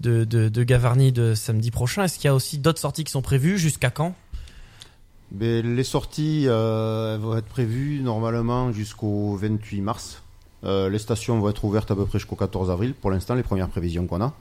de, 0.00 0.62
Gavarnie 0.62 1.12
de 1.12 1.34
samedi 1.34 1.70
prochain. 1.70 2.04
Est-ce 2.04 2.16
qu'il 2.16 2.26
y 2.26 2.28
a 2.28 2.34
aussi 2.34 2.58
d'autres 2.58 2.80
sorties 2.80 3.04
qui 3.04 3.12
sont 3.12 3.22
prévues? 3.22 3.58
Jusqu'à 3.58 3.90
quand? 3.90 4.14
Mais 5.32 5.62
les 5.62 5.84
sorties 5.84 6.44
euh, 6.48 7.16
vont 7.20 7.36
être 7.36 7.46
prévues 7.46 8.00
normalement 8.02 8.72
jusqu'au 8.72 9.36
28 9.36 9.80
mars. 9.80 10.22
Euh, 10.64 10.88
les 10.88 10.98
stations 10.98 11.38
vont 11.38 11.48
être 11.48 11.64
ouvertes 11.64 11.90
à 11.90 11.94
peu 11.94 12.04
près 12.04 12.18
jusqu'au 12.18 12.36
14 12.36 12.70
avril, 12.70 12.94
pour 12.94 13.10
l'instant, 13.10 13.34
les 13.34 13.42
premières 13.42 13.68
prévisions 13.68 14.06
qu'on 14.06 14.20
a. 14.20 14.32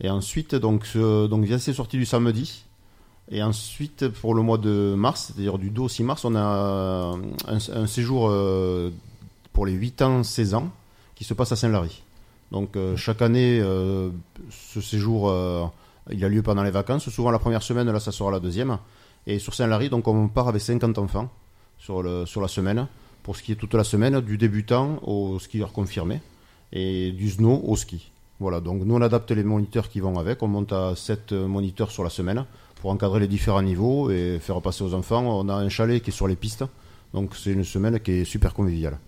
Et 0.00 0.08
ensuite, 0.08 0.54
donc, 0.54 0.96
donc 0.96 1.44
via 1.44 1.58
ces 1.58 1.74
sorties 1.74 1.98
du 1.98 2.06
samedi. 2.06 2.64
Et 3.30 3.42
ensuite, 3.42 4.08
pour 4.08 4.34
le 4.34 4.42
mois 4.42 4.58
de 4.58 4.94
mars, 4.96 5.26
c'est-à-dire 5.26 5.58
du 5.58 5.70
2 5.70 5.82
au 5.82 5.88
6 5.88 6.02
mars, 6.02 6.24
on 6.24 6.34
a 6.34 7.14
un, 7.46 7.86
séjour 7.86 8.28
euh, 8.28 8.90
pour 9.52 9.66
les 9.66 9.72
8 9.72 10.02
ans, 10.02 10.22
16 10.22 10.54
ans, 10.54 10.70
qui 11.14 11.24
se 11.24 11.34
passe 11.34 11.52
à 11.52 11.56
Saint-Lary. 11.56 12.02
Donc 12.50 12.76
chaque 12.96 13.22
année, 13.22 13.62
ce 14.50 14.80
séjour, 14.82 15.32
il 16.10 16.22
a 16.22 16.28
lieu 16.28 16.42
pendant 16.42 16.62
les 16.62 16.70
vacances. 16.70 17.08
Souvent 17.08 17.30
la 17.30 17.38
première 17.38 17.62
semaine, 17.62 17.90
là, 17.90 18.00
ça 18.00 18.12
sera 18.12 18.30
la 18.30 18.40
deuxième. 18.40 18.76
Et 19.26 19.38
sur 19.38 19.54
Saint-Lary, 19.54 19.88
donc 19.88 20.08
on 20.08 20.28
part 20.28 20.48
avec 20.48 20.62
50 20.62 20.98
enfants 20.98 21.30
sur, 21.78 22.02
la 22.02 22.48
semaine 22.48 22.86
pour 23.22 23.36
est 23.36 23.54
toute 23.54 23.74
la 23.74 23.84
semaine, 23.84 24.20
du 24.20 24.36
débutant 24.36 24.98
au 25.02 25.38
skieur 25.38 25.72
confirmé 25.72 26.20
et 26.72 27.12
du 27.12 27.30
snow 27.30 27.62
au 27.64 27.76
ski. 27.76 28.10
Voilà, 28.40 28.60
donc 28.60 28.82
nous 28.84 28.96
on 28.96 29.00
adapte 29.00 29.30
les 29.30 29.44
moniteurs 29.44 29.88
qui 29.88 30.00
vont 30.00 30.18
avec, 30.18 30.42
on 30.42 30.48
monte 30.48 30.72
à 30.72 30.96
7 30.96 31.32
moniteurs 31.32 31.92
sur 31.92 32.02
la 32.02 32.10
semaine 32.10 32.44
pour 32.80 32.90
encadrer 32.90 33.20
les 33.20 33.28
différents 33.28 33.62
niveaux 33.62 34.10
et 34.10 34.40
faire 34.40 34.60
passer 34.60 34.82
aux 34.82 34.94
enfants. 34.94 35.22
On 35.22 35.48
a 35.48 35.54
un 35.54 35.68
chalet 35.68 36.02
qui 36.02 36.10
est 36.10 36.12
sur 36.12 36.26
les 36.26 36.34
pistes, 36.34 36.64
donc 37.14 37.36
c'est 37.36 37.52
une 37.52 37.62
semaine 37.62 38.00
qui 38.00 38.12
est 38.12 38.24
super 38.24 38.54
conviviale. 38.54 38.98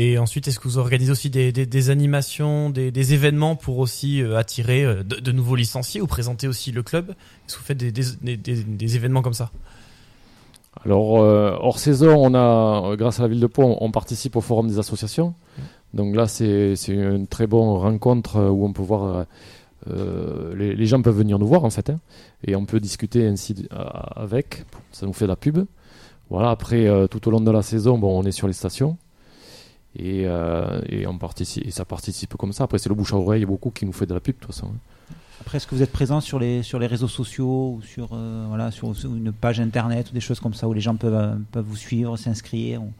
Et 0.00 0.16
ensuite, 0.16 0.46
est-ce 0.46 0.60
que 0.60 0.68
vous 0.68 0.78
organisez 0.78 1.10
aussi 1.10 1.28
des, 1.28 1.90
animations, 1.90 2.70
des, 2.70 3.14
événements 3.14 3.56
pour 3.56 3.78
aussi 3.78 4.22
euh, 4.22 4.38
attirer 4.38 4.84
euh, 4.84 5.02
de, 5.02 5.32
nouveaux 5.32 5.56
licenciés 5.56 6.00
ou 6.00 6.06
présenter 6.06 6.46
aussi 6.46 6.70
le 6.70 6.84
club? 6.84 7.10
Est-ce 7.10 7.56
que 7.56 7.58
vous 7.58 7.64
faites 7.64 7.78
des, 7.78 8.96
événements 8.96 9.22
comme 9.22 9.34
ça? 9.34 9.50
Alors, 10.84 11.20
euh, 11.20 11.56
hors 11.58 11.80
saison, 11.80 12.14
on 12.14 12.32
a, 12.36 12.94
grâce 12.94 13.18
à 13.18 13.24
la 13.24 13.28
ville 13.28 13.40
de 13.40 13.48
Pau, 13.48 13.76
on 13.80 13.90
participe 13.90 14.36
au 14.36 14.40
forum 14.40 14.68
des 14.68 14.78
associations. 14.78 15.34
Donc 15.94 16.14
là, 16.14 16.28
c'est 16.28 16.76
une 16.86 17.26
très 17.26 17.48
bonne 17.48 17.68
rencontre 17.68 18.38
où 18.38 18.64
on 18.64 18.72
peut 18.72 18.82
voir. 18.82 19.26
les, 19.84 20.86
gens 20.86 21.02
peuvent 21.02 21.18
venir 21.18 21.40
nous 21.40 21.48
voir 21.48 21.64
en 21.64 21.70
fait, 21.70 21.90
hein, 21.90 21.98
et 22.46 22.54
on 22.54 22.66
peut 22.66 22.78
discuter 22.78 23.26
ainsi 23.26 23.66
avec. 24.14 24.64
Ça 24.92 25.06
nous 25.06 25.12
fait 25.12 25.24
de 25.24 25.30
la 25.30 25.36
pub. 25.36 25.66
Voilà. 26.30 26.50
Après, 26.50 26.86
tout 27.10 27.26
au 27.26 27.32
long 27.32 27.40
de 27.40 27.50
la 27.50 27.62
saison, 27.62 27.98
bon, 27.98 28.16
on 28.16 28.22
est 28.22 28.30
sur 28.30 28.46
les 28.46 28.52
stations 28.52 28.96
et, 29.96 30.24
euh, 30.26 30.80
et 30.88 31.06
on 31.06 31.18
participe, 31.18 31.66
et 31.66 31.70
ça 31.70 31.84
participe 31.84 32.34
comme 32.36 32.52
ça. 32.52 32.64
Après, 32.64 32.78
c'est 32.78 32.88
le 32.88 32.94
bouche 32.94 33.12
à 33.12 33.16
oreille, 33.16 33.44
beaucoup 33.44 33.70
qui 33.70 33.86
nous 33.86 33.92
fait 33.92 34.06
de 34.06 34.14
la 34.14 34.20
pub 34.20 34.34
de 34.36 34.40
toute 34.40 34.52
façon. 34.54 34.66
hein. 34.68 35.14
Après, 35.40 35.56
est-ce 35.58 35.66
que 35.68 35.74
vous 35.74 35.82
êtes 35.82 35.92
présent 35.92 36.20
sur 36.20 36.38
les, 36.40 36.62
sur 36.64 36.78
les 36.80 36.86
réseaux 36.88 37.08
sociaux 37.08 37.76
ou 37.76 37.82
sur, 37.82 38.08
euh, 38.12 38.44
voilà, 38.48 38.70
sur, 38.72 38.94
sur 38.96 39.14
une 39.14 39.32
page 39.32 39.60
internet 39.60 40.10
ou 40.10 40.14
des 40.14 40.20
choses 40.20 40.40
comme 40.40 40.52
ça 40.52 40.68
où 40.68 40.72
les 40.72 40.80
gens 40.80 40.96
peuvent, 40.96 41.14
euh, 41.14 41.34
peuvent 41.52 41.64
vous 41.64 41.76
suivre, 41.76 42.16
s'inscrire 42.16 42.82
ou- 42.82 42.92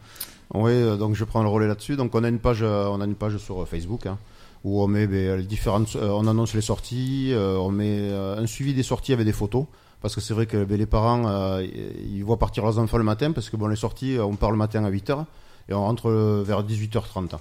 Oui, 0.53 0.97
donc 0.97 1.15
je 1.15 1.25
prends 1.25 1.43
le 1.43 1.49
relais 1.49 1.67
là-dessus. 1.67 1.95
Donc 1.97 2.15
on 2.15 2.23
a 2.23 2.29
une 2.29 2.39
page, 2.39 2.63
on 2.63 3.01
a 3.01 3.05
une 3.05 3.15
page 3.15 3.37
sur 3.37 3.67
Facebook 3.67 4.05
hein, 4.07 4.17
où 4.63 4.81
on 4.81 4.87
met 4.87 5.05
ben, 5.05 5.37
les 5.37 5.43
différentes, 5.43 5.95
on 5.95 6.25
annonce 6.27 6.53
les 6.55 6.61
sorties, 6.61 7.29
euh, 7.33 7.57
on 7.57 7.69
met 7.71 7.97
euh, 7.99 8.41
un 8.41 8.47
suivi 8.47 8.73
des 8.73 8.83
sorties 8.83 9.13
avec 9.13 9.25
des 9.25 9.33
photos. 9.33 9.65
Parce 10.01 10.15
que 10.15 10.21
c'est 10.21 10.33
vrai 10.33 10.45
que 10.45 10.63
ben, 10.63 10.77
les 10.77 10.85
parents, 10.85 11.27
euh, 11.27 11.61
ils 12.09 12.23
voient 12.23 12.39
partir 12.39 12.63
leurs 12.63 12.79
enfants 12.79 12.97
le 12.97 13.03
matin 13.03 13.31
parce 13.33 13.49
que 13.49 13.57
bon, 13.57 13.67
les 13.67 13.75
sorties, 13.75 14.17
on 14.19 14.35
part 14.37 14.49
le 14.51 14.57
matin 14.57 14.85
à 14.85 14.89
8h 14.89 15.25
et 15.69 15.73
on 15.73 15.81
rentre 15.81 16.09
euh, 16.09 16.43
vers 16.45 16.63
18h30. 16.63 17.37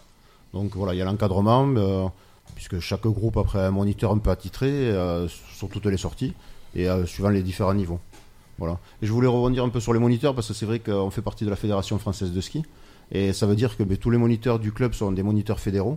Donc 0.55 0.77
voilà, 0.77 0.95
il 0.95 0.99
y 0.99 1.03
a 1.03 1.05
l'encadrement, 1.05 1.67
euh, 1.77 2.07
puisque 2.55 2.79
chaque 2.81 3.07
groupe 3.07 3.37
après 3.37 3.61
un 3.61 3.71
moniteur 3.71 4.13
un 4.13 4.19
peu 4.19 4.31
attitré 4.31 4.69
euh, 4.69 5.29
sur 5.29 5.69
toutes 5.69 5.87
les 5.87 5.97
sorties 5.97 6.35
et 6.75 6.87
suivant 7.07 7.31
les 7.31 7.43
différents 7.43 7.75
niveaux. 7.75 7.99
Voilà. 8.59 8.79
Et 9.03 9.07
je 9.07 9.13
voulais 9.13 9.27
rebondir 9.27 9.65
un 9.65 9.69
peu 9.69 9.81
sur 9.81 9.93
les 9.93 9.99
moniteurs 9.99 10.35
parce 10.35 10.49
que 10.49 10.55
c'est 10.55 10.67
vrai 10.67 10.81
qu'on 10.81 11.11
fait 11.11 11.23
partie 11.23 11.45
de 11.45 11.51
la 11.51 11.57
Fédération 11.57 11.99
française 11.99 12.33
de 12.33 12.41
ski. 12.41 12.65
Et 13.11 13.33
ça 13.33 13.47
veut 13.47 13.57
dire 13.57 13.77
que 13.77 13.83
ben, 13.83 13.97
tous 13.97 14.11
les 14.11 14.19
moniteurs 14.19 14.59
du 14.59 14.73
club 14.73 14.93
sont 14.93 15.11
des 15.13 15.23
moniteurs 15.23 15.61
fédéraux 15.61 15.97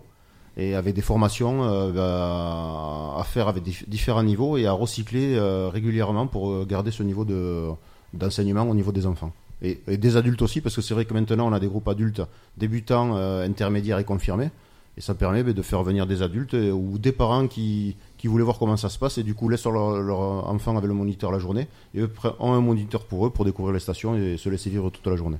et 0.57 0.75
avec 0.75 0.95
des 0.95 1.01
formations 1.01 1.91
bah, 1.91 3.15
à 3.17 3.23
faire 3.25 3.47
avec 3.47 3.63
dif- 3.65 3.87
différents 3.89 4.23
niveaux 4.23 4.57
et 4.57 4.65
à 4.65 4.71
recycler 4.71 5.37
régulièrement 5.69 6.27
pour 6.27 6.65
garder 6.65 6.91
ce 6.91 7.03
niveau 7.03 7.25
de, 7.25 7.69
d'enseignement 8.13 8.63
au 8.63 8.73
niveau 8.75 8.91
des 8.91 9.05
enfants. 9.07 9.31
Et, 9.61 9.79
des 9.97 10.17
adultes 10.17 10.41
aussi, 10.41 10.61
parce 10.61 10.75
que 10.75 10.81
c'est 10.81 10.93
vrai 10.93 11.05
que 11.05 11.13
maintenant 11.13 11.47
on 11.47 11.53
a 11.53 11.59
des 11.59 11.67
groupes 11.67 11.87
adultes 11.87 12.21
débutants, 12.57 13.15
euh, 13.15 13.45
intermédiaires 13.45 13.99
et 13.99 14.03
confirmés. 14.03 14.49
Et 14.97 15.01
ça 15.01 15.13
permet 15.13 15.43
ben, 15.43 15.53
de 15.53 15.61
faire 15.61 15.83
venir 15.83 16.05
des 16.05 16.21
adultes 16.21 16.53
euh, 16.53 16.71
ou 16.71 16.97
des 16.97 17.11
parents 17.11 17.47
qui, 17.47 17.95
qui 18.17 18.27
voulaient 18.27 18.43
voir 18.43 18.59
comment 18.59 18.77
ça 18.77 18.89
se 18.89 18.99
passe 18.99 19.17
et 19.17 19.23
du 19.23 19.33
coup 19.33 19.47
laissent 19.49 19.65
leur, 19.65 20.01
leur 20.01 20.19
enfant 20.49 20.75
avec 20.75 20.87
le 20.87 20.93
moniteur 20.93 21.31
la 21.31 21.39
journée. 21.39 21.67
Et 21.93 22.01
eux 22.01 22.11
ont 22.39 22.53
un 22.53 22.61
moniteur 22.61 23.05
pour 23.05 23.25
eux 23.25 23.29
pour 23.29 23.45
découvrir 23.45 23.73
les 23.73 23.79
stations 23.79 24.15
et 24.15 24.37
se 24.37 24.49
laisser 24.49 24.69
vivre 24.69 24.89
toute 24.89 25.07
la 25.07 25.15
journée. 25.15 25.37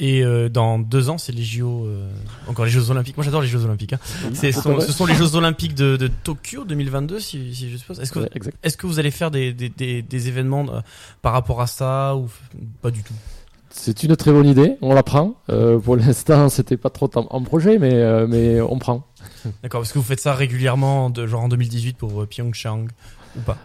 Et 0.00 0.22
euh, 0.22 0.48
dans 0.48 0.78
deux 0.78 1.10
ans, 1.10 1.18
c'est 1.18 1.32
les 1.32 1.42
JO, 1.42 1.84
euh, 1.86 2.08
encore 2.46 2.64
les 2.64 2.70
Jeux 2.70 2.90
Olympiques. 2.90 3.16
Moi, 3.16 3.24
j'adore 3.24 3.42
les 3.42 3.48
Jeux 3.48 3.64
Olympiques. 3.64 3.94
Hein. 3.94 3.98
C'est- 4.32 4.52
ce, 4.52 4.60
sont, 4.60 4.78
ce 4.80 4.92
sont 4.92 5.06
les 5.06 5.14
Jeux 5.14 5.34
Olympiques 5.34 5.74
de, 5.74 5.96
de 5.96 6.06
Tokyo 6.08 6.64
2022, 6.64 7.18
si, 7.18 7.52
si 7.54 7.68
je 7.70 7.76
suppose. 7.76 7.98
Est-ce 7.98 8.12
que, 8.12 8.20
Ouais, 8.20 8.28
exact. 8.34 8.56
est-ce 8.62 8.76
que 8.76 8.86
vous 8.86 9.00
allez 9.00 9.10
faire 9.10 9.30
des, 9.32 9.52
des, 9.52 9.68
des, 9.68 10.02
des 10.02 10.28
événements 10.28 10.66
euh, 10.70 10.80
par 11.20 11.32
rapport 11.32 11.60
à 11.60 11.66
ça 11.66 12.14
ou 12.16 12.28
pas 12.80 12.90
du 12.92 13.02
tout? 13.02 13.14
C'est 13.70 14.02
une 14.04 14.16
très 14.16 14.32
bonne 14.32 14.46
idée, 14.46 14.76
on 14.80 14.94
la 14.94 15.02
prend. 15.02 15.34
Euh, 15.50 15.78
pour 15.78 15.96
l'instant, 15.96 16.48
c'était 16.48 16.76
pas 16.76 16.90
trop 16.90 17.10
en, 17.16 17.26
en 17.30 17.42
projet, 17.42 17.78
mais, 17.78 17.92
euh, 17.94 18.26
mais 18.28 18.60
on 18.60 18.78
prend. 18.78 19.04
D'accord, 19.64 19.80
parce 19.80 19.92
que 19.92 19.98
vous 19.98 20.04
faites 20.04 20.20
ça 20.20 20.32
régulièrement, 20.34 21.10
de, 21.10 21.26
genre 21.26 21.42
en 21.42 21.48
2018 21.48 21.96
pour 21.96 22.22
euh, 22.22 22.26
Pyeongchang 22.26 22.86
ou 23.36 23.40
pas? 23.40 23.58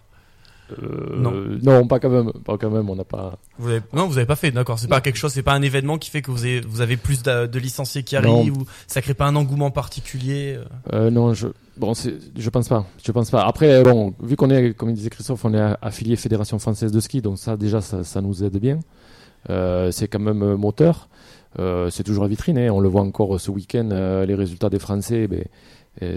Euh, 0.72 1.18
Non. 1.18 1.34
non, 1.62 1.88
pas 1.88 2.00
quand 2.00 2.10
même. 2.10 2.32
Pas 2.46 2.58
quand 2.58 2.70
même, 2.70 2.90
on 2.90 2.96
n'a 2.96 3.04
pas. 3.04 3.38
Vous 3.60 3.70
avez, 3.70 3.82
non, 3.94 4.08
vous 4.08 4.18
avez 4.18 4.26
pas 4.26 4.36
fait, 4.36 4.52
d'accord. 4.52 4.80
C'est 4.80 4.88
pas 4.88 5.02
quelque 5.02 5.18
chose, 5.18 5.34
c'est 5.34 5.44
pas 5.44 5.54
un 5.54 5.62
événement 5.62 5.98
qui 5.98 6.10
fait 6.10 6.22
que 6.22 6.32
vous 6.32 6.46
avez, 6.46 6.62
vous 6.62 6.82
avez 6.82 6.98
plus 6.98 7.22
de, 7.22 7.46
de 7.48 7.60
licenciés 7.60 8.04
qui 8.04 8.16
Non. 8.16 8.22
arrivent 8.40 8.58
ou 8.58 8.66
ça 8.88 9.02
crée 9.02 9.14
pas 9.14 9.26
un 9.26 9.36
engouement 9.36 9.72
particulier. 9.72 10.56
euh. 10.58 10.64
Euh, 10.94 11.10
non, 11.12 11.34
je, 11.34 11.48
bon, 11.78 11.94
je 11.94 12.50
pense 12.50 12.68
pas. 12.70 12.86
Je 13.04 13.12
pense 13.12 13.30
pas. 13.30 13.44
Après, 13.46 13.84
bon, 13.84 14.14
vu 14.22 14.36
qu'on 14.36 14.50
est, 14.50 14.74
comme 14.74 14.90
il 14.90 14.96
disait 14.96 15.10
Christophe, 15.10 15.44
on 15.46 15.54
est 15.54 15.76
affilié 15.82 16.16
Fédération 16.16 16.58
française 16.60 16.92
de 16.92 17.00
ski, 17.00 17.22
donc 17.22 17.38
ça, 17.38 17.58
déjà, 17.58 17.82
ça, 17.82 18.04
ça 18.04 18.22
nous 18.22 18.44
aide 18.44 18.58
bien. 18.58 18.80
Euh, 19.50 19.92
c'est 19.92 20.08
quand 20.08 20.20
même 20.20 20.56
moteur. 20.56 21.10
Euh, 21.60 21.90
c'est 21.92 22.04
toujours 22.04 22.24
la 22.24 22.30
vitrine. 22.30 22.58
hein. 22.58 22.70
On 22.72 22.80
le 22.80 22.90
voit 22.90 23.02
encore 23.02 23.40
ce 23.40 23.52
week-end, 23.52 23.90
euh, 23.92 24.26
les 24.26 24.34
résultats 24.36 24.70
des 24.70 24.80
Français, 24.80 25.28
ben, 25.28 25.44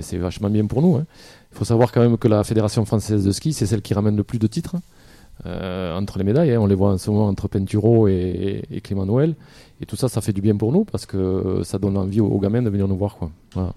c'est 0.00 0.16
vachement 0.16 0.48
bien 0.48 0.64
pour 0.66 0.80
nous. 0.80 0.96
hein. 0.96 1.04
Il 1.56 1.58
faut 1.60 1.64
savoir 1.64 1.90
quand 1.90 2.02
même 2.02 2.18
que 2.18 2.28
la 2.28 2.44
Fédération 2.44 2.84
française 2.84 3.24
de 3.24 3.32
ski, 3.32 3.54
c'est 3.54 3.64
celle 3.64 3.80
qui 3.80 3.94
ramène 3.94 4.14
le 4.14 4.24
plus 4.24 4.38
de 4.38 4.46
titres 4.46 4.76
euh, 5.46 5.96
entre 5.96 6.18
les 6.18 6.24
médailles. 6.24 6.52
hein. 6.52 6.60
On 6.60 6.66
les 6.66 6.74
voit 6.74 6.90
en 6.90 6.98
ce 6.98 7.10
moment 7.10 7.28
entre 7.28 7.48
Penturo 7.48 8.08
et, 8.08 8.62
Clément 8.84 9.06
Noël. 9.06 9.34
Et 9.80 9.86
tout 9.86 9.96
ça, 9.96 10.10
ça 10.10 10.20
fait 10.20 10.34
du 10.34 10.42
bien 10.42 10.54
pour 10.54 10.70
nous 10.70 10.84
parce 10.84 11.06
que 11.06 11.62
ça 11.64 11.78
donne 11.78 11.96
envie 11.96 12.20
aux, 12.20 12.26
aux 12.26 12.38
gamins 12.40 12.60
de 12.60 12.68
venir 12.68 12.86
nous 12.86 12.96
voir. 12.98 13.16
Quoi. 13.16 13.30
Voilà. 13.54 13.72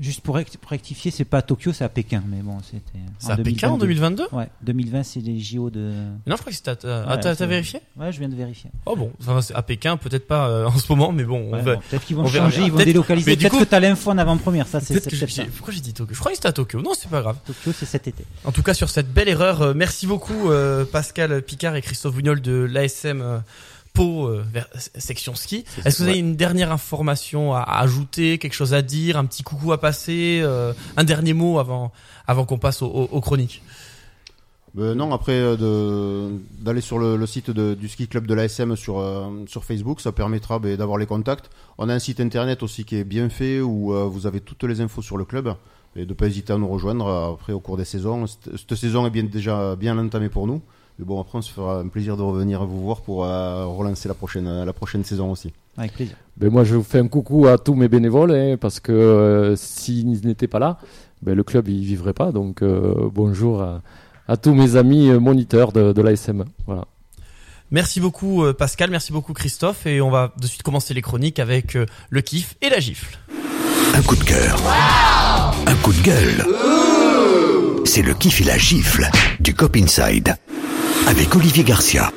Juste 0.00 0.22
pour, 0.22 0.34
rect- 0.34 0.56
pour 0.58 0.70
rectifier, 0.72 1.12
c'est 1.12 1.24
pas 1.24 1.38
à 1.38 1.42
Tokyo, 1.42 1.72
c'est 1.72 1.84
à 1.84 1.88
Pékin. 1.88 2.20
Mais 2.26 2.38
bon, 2.42 2.58
c'était. 2.64 2.98
C'est 3.20 3.30
à 3.30 3.36
Pékin 3.36 3.70
en 3.70 3.78
2022 3.78 4.24
Ouais, 4.32 4.48
2020, 4.62 5.04
c'est 5.04 5.20
les 5.20 5.38
JO 5.38 5.70
de. 5.70 5.92
Non, 6.26 6.34
je 6.34 6.40
crois 6.40 6.50
que 6.50 6.56
c'était. 6.56 6.70
à- 6.70 7.04
Ah, 7.06 7.14
Ouais, 7.14 7.20
t'as, 7.20 7.46
vérifié? 7.46 7.80
Ouais, 7.96 8.10
je 8.10 8.18
viens 8.18 8.28
de 8.28 8.34
vérifier. 8.34 8.70
Oh 8.86 8.96
bon, 8.96 9.12
enfin, 9.20 9.40
c'est 9.40 9.54
à 9.54 9.62
Pékin, 9.62 9.96
peut-être 9.96 10.26
pas 10.26 10.48
euh, 10.48 10.66
en 10.66 10.76
ce 10.76 10.90
moment, 10.90 11.12
mais 11.12 11.22
bon. 11.22 11.50
Ouais, 11.52 11.60
on 11.60 11.62
va- 11.62 11.74
bon, 11.76 11.82
peut-être 11.88 12.04
qu'ils 12.06 12.16
vont 12.16 12.24
on 12.24 12.26
changer, 12.28 12.62
ils 12.62 12.72
vont 12.72 12.78
délocaliser. 12.78 13.36
Peut-être 13.36 13.50
coup- 13.52 13.58
que 13.60 13.64
t'as 13.64 13.78
l'info 13.78 14.10
en 14.10 14.18
avant-première, 14.18 14.66
ça 14.66 14.80
c'est 14.80 14.98
ça. 14.98 15.42
Pourquoi 15.56 15.72
j'ai 15.72 15.80
dit 15.80 15.92
Tokyo? 15.94 16.12
Je 16.12 16.18
crois 16.18 16.32
que 16.32 16.36
c'était 16.38 16.48
à 16.48 16.52
Tokyo. 16.52 16.82
Non, 16.82 16.90
c'est 16.98 17.08
pas 17.10 17.20
grave. 17.20 17.36
Tokyo, 17.46 17.70
c'est 17.72 17.86
cet 17.86 18.08
été. 18.08 18.24
En 18.44 18.50
tout 18.50 18.62
cas, 18.64 18.74
sur 18.74 18.90
cette 18.90 19.12
belle 19.12 19.28
erreur, 19.28 19.62
euh, 19.62 19.74
merci 19.74 20.06
beaucoup 20.08 20.50
euh, 20.50 20.84
Pascal 20.84 21.40
Picard 21.42 21.76
et 21.76 21.82
Christophe 21.82 22.16
Bugnol 22.16 22.40
de 22.40 22.52
l'ASM 22.68 23.42
Pau, 23.94 24.26
euh, 24.26 24.44
vers- 24.52 24.68
section 24.98 25.34
ski. 25.36 25.64
Est-ce 25.84 25.98
que 25.98 26.02
vous 26.02 26.08
avez 26.08 26.18
une 26.18 26.34
dernière 26.34 26.72
information 26.72 27.54
à, 27.54 27.60
à 27.60 27.80
ajouter, 27.80 28.38
quelque 28.38 28.52
chose 28.54 28.74
à 28.74 28.82
dire, 28.82 29.16
un 29.16 29.24
petit 29.24 29.44
coucou 29.44 29.72
à 29.72 29.80
passer, 29.80 30.40
euh, 30.42 30.72
un 30.96 31.04
dernier 31.04 31.32
mot 31.32 31.60
avant, 31.60 31.92
avant 32.26 32.44
qu'on 32.44 32.58
passe 32.58 32.82
aux, 32.82 33.20
chroniques? 33.20 33.62
Ben 34.74 34.94
non, 34.96 35.14
après 35.14 35.34
euh, 35.36 36.36
d'aller 36.58 36.80
sur 36.80 36.98
le, 36.98 37.16
le 37.16 37.26
site 37.26 37.50
de- 37.52 37.74
du 37.74 37.88
ski 37.88 38.08
club 38.08 38.26
de 38.26 38.34
l'ASM 38.34 38.74
sur, 38.74 38.98
euh, 38.98 39.28
sur 39.46 39.64
Facebook, 39.64 40.00
ça 40.00 40.10
permettra 40.10 40.58
ben, 40.58 40.76
d'avoir 40.76 40.98
les 40.98 41.06
contacts. 41.06 41.48
On 41.78 41.88
a 41.88 41.94
un 41.94 42.00
site 42.00 42.18
internet 42.18 42.64
aussi 42.64 42.84
qui 42.84 42.96
est 42.96 43.04
bien 43.04 43.28
fait 43.30 43.60
où 43.60 43.94
euh, 43.94 44.06
vous 44.06 44.26
avez 44.26 44.40
toutes 44.40 44.64
les 44.64 44.80
infos 44.80 45.02
sur 45.02 45.16
le 45.16 45.24
club 45.24 45.54
et 45.94 46.00
de 46.04 46.08
ne 46.08 46.14
pas 46.14 46.26
hésiter 46.26 46.52
à 46.52 46.58
nous 46.58 46.66
rejoindre 46.66 47.06
euh, 47.06 47.32
après 47.34 47.52
au 47.52 47.60
cours 47.60 47.76
des 47.76 47.84
saisons. 47.84 48.26
Cette, 48.26 48.56
cette 48.56 48.74
saison 48.74 49.06
est 49.06 49.10
bien, 49.10 49.22
déjà 49.22 49.76
bien 49.76 49.96
entamée 49.96 50.28
pour 50.28 50.48
nous. 50.48 50.60
Mais 50.98 51.04
bon, 51.04 51.20
après, 51.20 51.38
on 51.38 51.42
se 51.42 51.50
fera 51.50 51.80
un 51.80 51.88
plaisir 51.88 52.16
de 52.16 52.22
revenir 52.22 52.64
vous 52.64 52.82
voir 52.82 53.00
pour 53.00 53.24
euh, 53.24 53.66
relancer 53.66 54.06
la 54.08 54.14
prochaine, 54.14 54.64
la 54.64 54.72
prochaine 54.72 55.04
saison 55.04 55.30
aussi. 55.32 55.52
Avec 55.76 55.92
plaisir. 55.94 56.16
Ben 56.36 56.50
moi, 56.50 56.62
je 56.64 56.76
vous 56.76 56.84
fais 56.84 57.00
un 57.00 57.08
coucou 57.08 57.46
à 57.48 57.58
tous 57.58 57.74
mes 57.74 57.88
bénévoles, 57.88 58.32
hein, 58.32 58.56
parce 58.60 58.78
que 58.78 58.92
euh, 58.92 59.56
s'ils 59.56 60.24
n'étaient 60.26 60.46
pas 60.46 60.60
là, 60.60 60.78
ben 61.22 61.34
le 61.34 61.42
club 61.42 61.68
il 61.68 61.84
vivrait 61.84 62.12
pas. 62.12 62.30
Donc 62.32 62.62
euh, 62.62 62.94
bonjour 63.12 63.60
à, 63.62 63.82
à 64.28 64.36
tous 64.36 64.54
mes 64.54 64.76
amis 64.76 65.10
moniteurs 65.12 65.72
de, 65.72 65.92
de 65.92 66.02
l'ASM. 66.02 66.44
Voilà. 66.66 66.84
Merci 67.70 67.98
beaucoup 67.98 68.44
Pascal, 68.56 68.90
merci 68.90 69.10
beaucoup 69.10 69.32
Christophe 69.32 69.86
et 69.86 70.00
on 70.00 70.10
va 70.10 70.32
de 70.40 70.46
suite 70.46 70.62
commencer 70.62 70.94
les 70.94 71.02
chroniques 71.02 71.40
avec 71.40 71.74
euh, 71.74 71.86
le 72.10 72.20
kiff 72.20 72.54
et 72.62 72.68
la 72.68 72.78
gifle. 72.78 73.18
Un 73.96 74.02
coup 74.02 74.14
de 74.14 74.22
cœur. 74.22 74.60
Un 75.66 75.74
coup 75.76 75.92
de 75.92 76.02
gueule. 76.02 76.44
C'est 77.84 78.02
le 78.02 78.14
kiff 78.14 78.42
et 78.42 78.44
la 78.44 78.58
gifle 78.58 79.08
du 79.40 79.54
Cop 79.54 79.76
Inside. 79.76 80.36
Avec 81.06 81.36
Olivier 81.36 81.64
Garcia. 81.64 82.10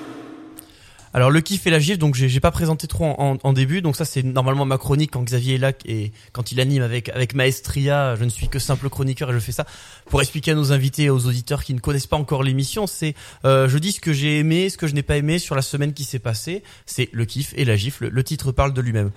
Alors 1.17 1.31
le 1.31 1.41
kiff 1.41 1.65
et 1.65 1.71
la 1.71 1.79
gifle, 1.79 1.97
donc 1.97 2.13
j'ai 2.13 2.39
pas 2.39 2.51
présenté 2.51 2.85
trop 2.85 3.05
en, 3.05 3.15
en- 3.17 3.37
en 3.41 3.51
début, 3.51 3.81
donc 3.81 3.95
ça 3.95 4.05
c'est 4.05 4.21
normalement 4.21 4.65
ma 4.65 4.77
chronique 4.77 5.09
quand 5.13 5.23
Xavier 5.23 5.55
est 5.55 5.57
là 5.57 5.71
et 5.85 6.11
quand 6.31 6.51
il 6.51 6.59
anime 6.59 6.83
avec 6.83 7.09
avec 7.09 7.33
Maestria, 7.33 8.15
je 8.15 8.23
ne 8.23 8.29
suis 8.29 8.49
que 8.49 8.59
simple 8.59 8.87
chroniqueur 8.87 9.31
et 9.31 9.33
je 9.33 9.39
fais 9.39 9.51
ça 9.51 9.65
pour 10.11 10.21
expliquer 10.21 10.51
à 10.51 10.53
nos 10.53 10.71
invités 10.73 11.05
et 11.05 11.09
aux 11.09 11.25
auditeurs 11.25 11.63
qui 11.63 11.73
ne 11.73 11.79
connaissent 11.79 12.05
pas 12.05 12.17
encore 12.17 12.43
l'émission. 12.43 12.85
C'est 12.85 13.15
euh, 13.45 13.67
je 13.67 13.79
dis 13.79 13.93
ce 13.93 13.99
que 13.99 14.13
j'ai 14.13 14.37
aimé, 14.37 14.69
ce 14.69 14.77
que 14.77 14.85
je 14.85 14.93
n'ai 14.93 15.01
pas 15.01 15.17
aimé 15.17 15.39
sur 15.39 15.55
la 15.55 15.63
semaine 15.63 15.93
qui 15.93 16.03
s'est 16.03 16.19
passée. 16.19 16.61
C'est 16.85 17.09
le 17.11 17.25
kiff 17.25 17.51
et 17.57 17.65
la 17.65 17.75
gifle. 17.77 18.09
Le 18.09 18.23
titre 18.23 18.51
parle 18.51 18.73
de 18.75 18.81
lui-même. 18.81 19.09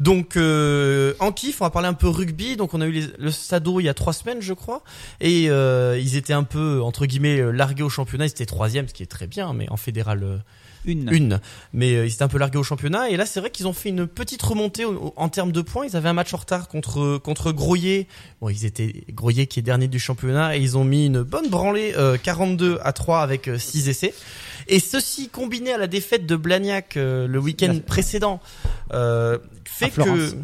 Donc 0.00 0.36
euh, 0.36 1.14
en 1.20 1.30
kiff, 1.30 1.60
on 1.60 1.66
va 1.66 1.70
parler 1.70 1.86
un 1.86 1.94
peu 1.94 2.08
rugby. 2.08 2.56
Donc 2.56 2.74
on 2.74 2.80
a 2.80 2.86
eu 2.88 3.12
le 3.16 3.30
Sado 3.30 3.78
il 3.78 3.84
y 3.84 3.88
a 3.88 3.94
trois 3.94 4.12
semaines, 4.12 4.42
je 4.42 4.54
crois, 4.54 4.82
et 5.20 5.50
euh, 5.50 5.96
ils 6.02 6.16
étaient 6.16 6.32
un 6.32 6.42
peu 6.42 6.82
entre 6.82 7.06
guillemets 7.06 7.38
euh, 7.38 7.52
largués 7.52 7.84
au 7.84 7.88
championnat. 7.90 8.24
Ils 8.24 8.30
étaient 8.30 8.44
troisième, 8.44 8.88
ce 8.88 8.92
qui 8.94 9.04
est 9.04 9.06
très 9.06 9.28
bien, 9.28 9.52
mais 9.52 9.68
en 9.70 9.76
fédéral. 9.76 10.42
Euh, 10.86 10.90
Une. 10.92 11.12
Une. 11.12 11.40
Mais 11.72 11.94
euh, 11.94 12.06
ils 12.06 12.12
étaient 12.12 12.22
un 12.22 12.28
peu 12.28 12.38
largués 12.38 12.58
au 12.58 12.62
championnat. 12.62 13.10
Et 13.10 13.16
là, 13.16 13.26
c'est 13.26 13.40
vrai 13.40 13.50
qu'ils 13.50 13.66
ont 13.66 13.72
fait 13.72 13.88
une 13.88 14.06
petite 14.06 14.42
remontée 14.42 14.84
au- 14.84 14.92
au- 15.08 15.14
en 15.16 15.28
termes 15.28 15.52
de 15.52 15.60
points. 15.60 15.86
Ils 15.86 15.96
avaient 15.96 16.08
un 16.08 16.12
match 16.14 16.32
en 16.34 16.38
retard 16.38 16.68
contre 16.68 17.18
contre 17.18 17.52
Groyer. 17.52 18.06
Bon, 18.40 18.48
ils 18.48 18.64
étaient 18.64 19.04
Groyer 19.10 19.46
qui 19.46 19.60
est 19.60 19.62
dernier 19.62 19.88
du 19.88 19.98
championnat 19.98 20.56
et 20.56 20.60
ils 20.60 20.76
ont 20.78 20.84
mis 20.84 21.06
une 21.06 21.22
bonne 21.22 21.48
branlée 21.48 21.94
euh, 21.96 22.16
42 22.22 22.78
à 22.82 22.92
3 22.92 23.20
avec 23.22 23.50
6 23.58 23.88
essais. 23.88 24.14
Et 24.68 24.80
ceci 24.80 25.28
combiné 25.28 25.72
à 25.72 25.78
la 25.78 25.86
défaite 25.86 26.26
de 26.26 26.36
Blagnac 26.36 26.96
euh, 26.96 27.26
le 27.26 27.38
week-end 27.38 27.78
précédent 27.86 28.40
euh, 28.92 29.38
fait 29.64 29.90
que 29.90 30.34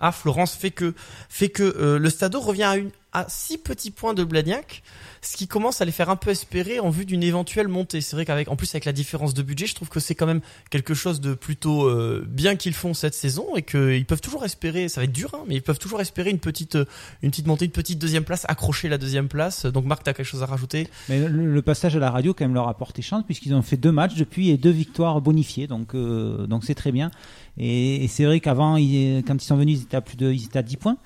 à 0.00 0.12
Florence 0.12 0.54
fait 0.54 0.70
que 0.70 0.94
fait 1.28 1.48
que 1.48 1.62
euh, 1.62 1.98
le 1.98 2.10
Stadeau 2.10 2.40
revient 2.40 2.62
à 2.64 2.76
une 2.76 2.90
à 3.12 3.26
6 3.28 3.58
petits 3.58 3.90
points 3.90 4.14
de 4.14 4.24
Blagnac 4.24 4.82
ce 5.20 5.36
qui 5.36 5.46
commence 5.46 5.80
à 5.80 5.84
les 5.84 5.92
faire 5.92 6.10
un 6.10 6.16
peu 6.16 6.30
espérer 6.30 6.80
en 6.80 6.90
vue 6.90 7.04
d'une 7.04 7.22
éventuelle 7.22 7.68
montée. 7.68 8.00
C'est 8.00 8.16
vrai 8.16 8.24
qu'avec, 8.24 8.48
en 8.48 8.56
plus 8.56 8.70
avec 8.70 8.84
la 8.84 8.92
différence 8.92 9.34
de 9.34 9.42
budget, 9.42 9.66
je 9.66 9.74
trouve 9.74 9.88
que 9.88 10.00
c'est 10.00 10.14
quand 10.14 10.26
même 10.26 10.40
quelque 10.70 10.94
chose 10.94 11.20
de 11.20 11.34
plutôt 11.34 11.86
euh, 11.86 12.24
bien 12.28 12.56
qu'ils 12.56 12.74
font 12.74 12.94
cette 12.94 13.14
saison 13.14 13.56
et 13.56 13.62
qu'ils 13.62 14.04
peuvent 14.06 14.20
toujours 14.20 14.44
espérer. 14.44 14.88
Ça 14.88 15.00
va 15.00 15.04
être 15.04 15.12
dur, 15.12 15.30
hein, 15.34 15.44
mais 15.46 15.56
ils 15.56 15.62
peuvent 15.62 15.78
toujours 15.78 16.00
espérer 16.00 16.30
une 16.30 16.38
petite, 16.38 16.76
euh, 16.76 16.84
une 17.22 17.30
petite 17.30 17.46
montée, 17.46 17.64
une 17.64 17.72
petite 17.72 17.98
deuxième 17.98 18.24
place, 18.24 18.44
accrocher 18.48 18.88
la 18.88 18.98
deuxième 18.98 19.28
place. 19.28 19.66
Donc 19.66 19.84
Marc, 19.84 20.04
t'as 20.04 20.12
quelque 20.12 20.26
chose 20.26 20.42
à 20.42 20.46
rajouter? 20.46 20.88
Mais 21.08 21.26
le, 21.28 21.62
passage 21.68 21.96
à 21.96 21.98
la 21.98 22.10
radio 22.10 22.32
quand 22.32 22.44
même 22.44 22.54
leur 22.54 22.68
a 22.68 22.74
porté 22.74 23.02
chance 23.02 23.24
puisqu'ils 23.26 23.52
ont 23.52 23.60
fait 23.60 23.76
deux 23.76 23.92
matchs 23.92 24.14
depuis 24.14 24.48
et 24.48 24.56
deux 24.56 24.70
victoires 24.70 25.20
bonifiées 25.20 25.66
donc 25.66 25.94
euh, 25.94 26.46
donc 26.46 26.64
c'est 26.64 26.74
très 26.74 26.92
bien 26.92 27.10
et, 27.58 28.06
c'est 28.08 28.24
vrai 28.24 28.40
qu'avant 28.40 28.76
quand 28.76 28.78
ils 28.78 29.40
sont 29.40 29.56
venus 29.56 29.80
ils 29.80 29.82
étaient 29.82 29.96
à 29.96 30.00
plus 30.00 30.16
de 30.16 30.32
ils 30.32 30.44
étaient 30.44 30.60
à 30.60 30.62
10 30.62 30.76
points 30.78 30.96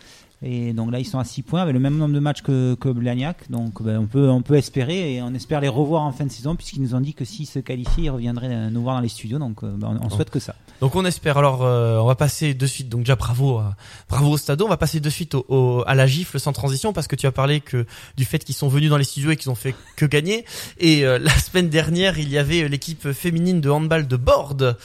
et 0.42 0.72
donc 0.72 0.90
là 0.90 0.98
ils 0.98 1.04
sont 1.04 1.18
à 1.18 1.24
6 1.24 1.42
points 1.42 1.62
avec 1.62 1.72
le 1.74 1.80
même 1.80 1.96
nombre 1.96 2.14
de 2.14 2.18
matchs 2.20 2.42
que, 2.42 2.74
que 2.74 2.88
Blagnac 2.88 3.50
donc 3.50 3.80
ben, 3.82 3.98
on 3.98 4.06
peut 4.06 4.28
on 4.28 4.42
peut 4.42 4.56
espérer 4.56 5.14
et 5.14 5.22
on 5.22 5.32
espère 5.34 5.60
les 5.60 5.68
revoir 5.68 6.02
en 6.02 6.12
fin 6.12 6.24
de 6.26 6.30
saison 6.32 6.56
puisqu'ils 6.56 6.82
nous 6.82 6.94
ont 6.94 7.00
dit 7.00 7.14
que 7.14 7.24
s'ils 7.24 7.46
se 7.46 7.58
qualifiaient 7.58 8.04
ils 8.04 8.10
reviendraient 8.10 8.48
euh, 8.52 8.70
nous 8.70 8.82
voir 8.82 8.96
dans 8.96 9.00
les 9.02 9.08
studios 9.08 9.38
donc 9.38 9.62
euh, 9.62 9.72
ben, 9.76 9.98
on, 10.02 10.06
on 10.06 10.10
souhaite 10.10 10.30
que 10.30 10.40
ça 10.40 10.54
Donc 10.80 10.96
on 10.96 11.04
espère. 11.04 11.38
Alors 11.38 11.62
euh, 11.62 11.98
on 11.98 12.06
va 12.06 12.14
passer 12.16 12.54
de 12.54 12.66
suite. 12.66 12.88
Donc 12.88 13.00
déjà 13.02 13.14
bravo, 13.16 13.58
à- 13.58 13.76
bravo 14.08 14.30
au 14.30 14.36
Stadeau. 14.36 14.64
On 14.66 14.68
va 14.68 14.76
passer 14.76 14.98
de 14.98 15.10
suite 15.10 15.34
au, 15.36 15.44
au- 15.48 15.84
à 15.86 15.94
la 15.94 16.06
gifle 16.08 16.40
sans 16.40 16.52
transition 16.52 16.92
parce 16.92 17.06
que 17.06 17.14
tu 17.14 17.26
as 17.26 17.32
parlé 17.32 17.60
que 17.60 17.86
du 18.16 18.24
fait 18.24 18.40
qu'ils 18.44 18.56
sont 18.56 18.66
venus 18.68 18.90
dans 18.90 18.96
les 18.96 19.04
studios 19.04 19.30
et 19.30 19.36
qu'ils 19.36 19.50
ont 19.50 19.54
fait 19.54 19.76
que 19.96 20.06
gagner. 20.06 20.44
Et 20.78 21.04
euh, 21.04 21.18
la 21.20 21.30
semaine 21.38 21.68
dernière, 21.68 22.18
il 22.18 22.28
y 22.28 22.36
avait 22.38 22.66
l'équipe 22.68 23.12
féminine 23.12 23.60
de 23.60 23.70
handball 23.70 24.08
de 24.08 24.16
Borde 24.16 24.76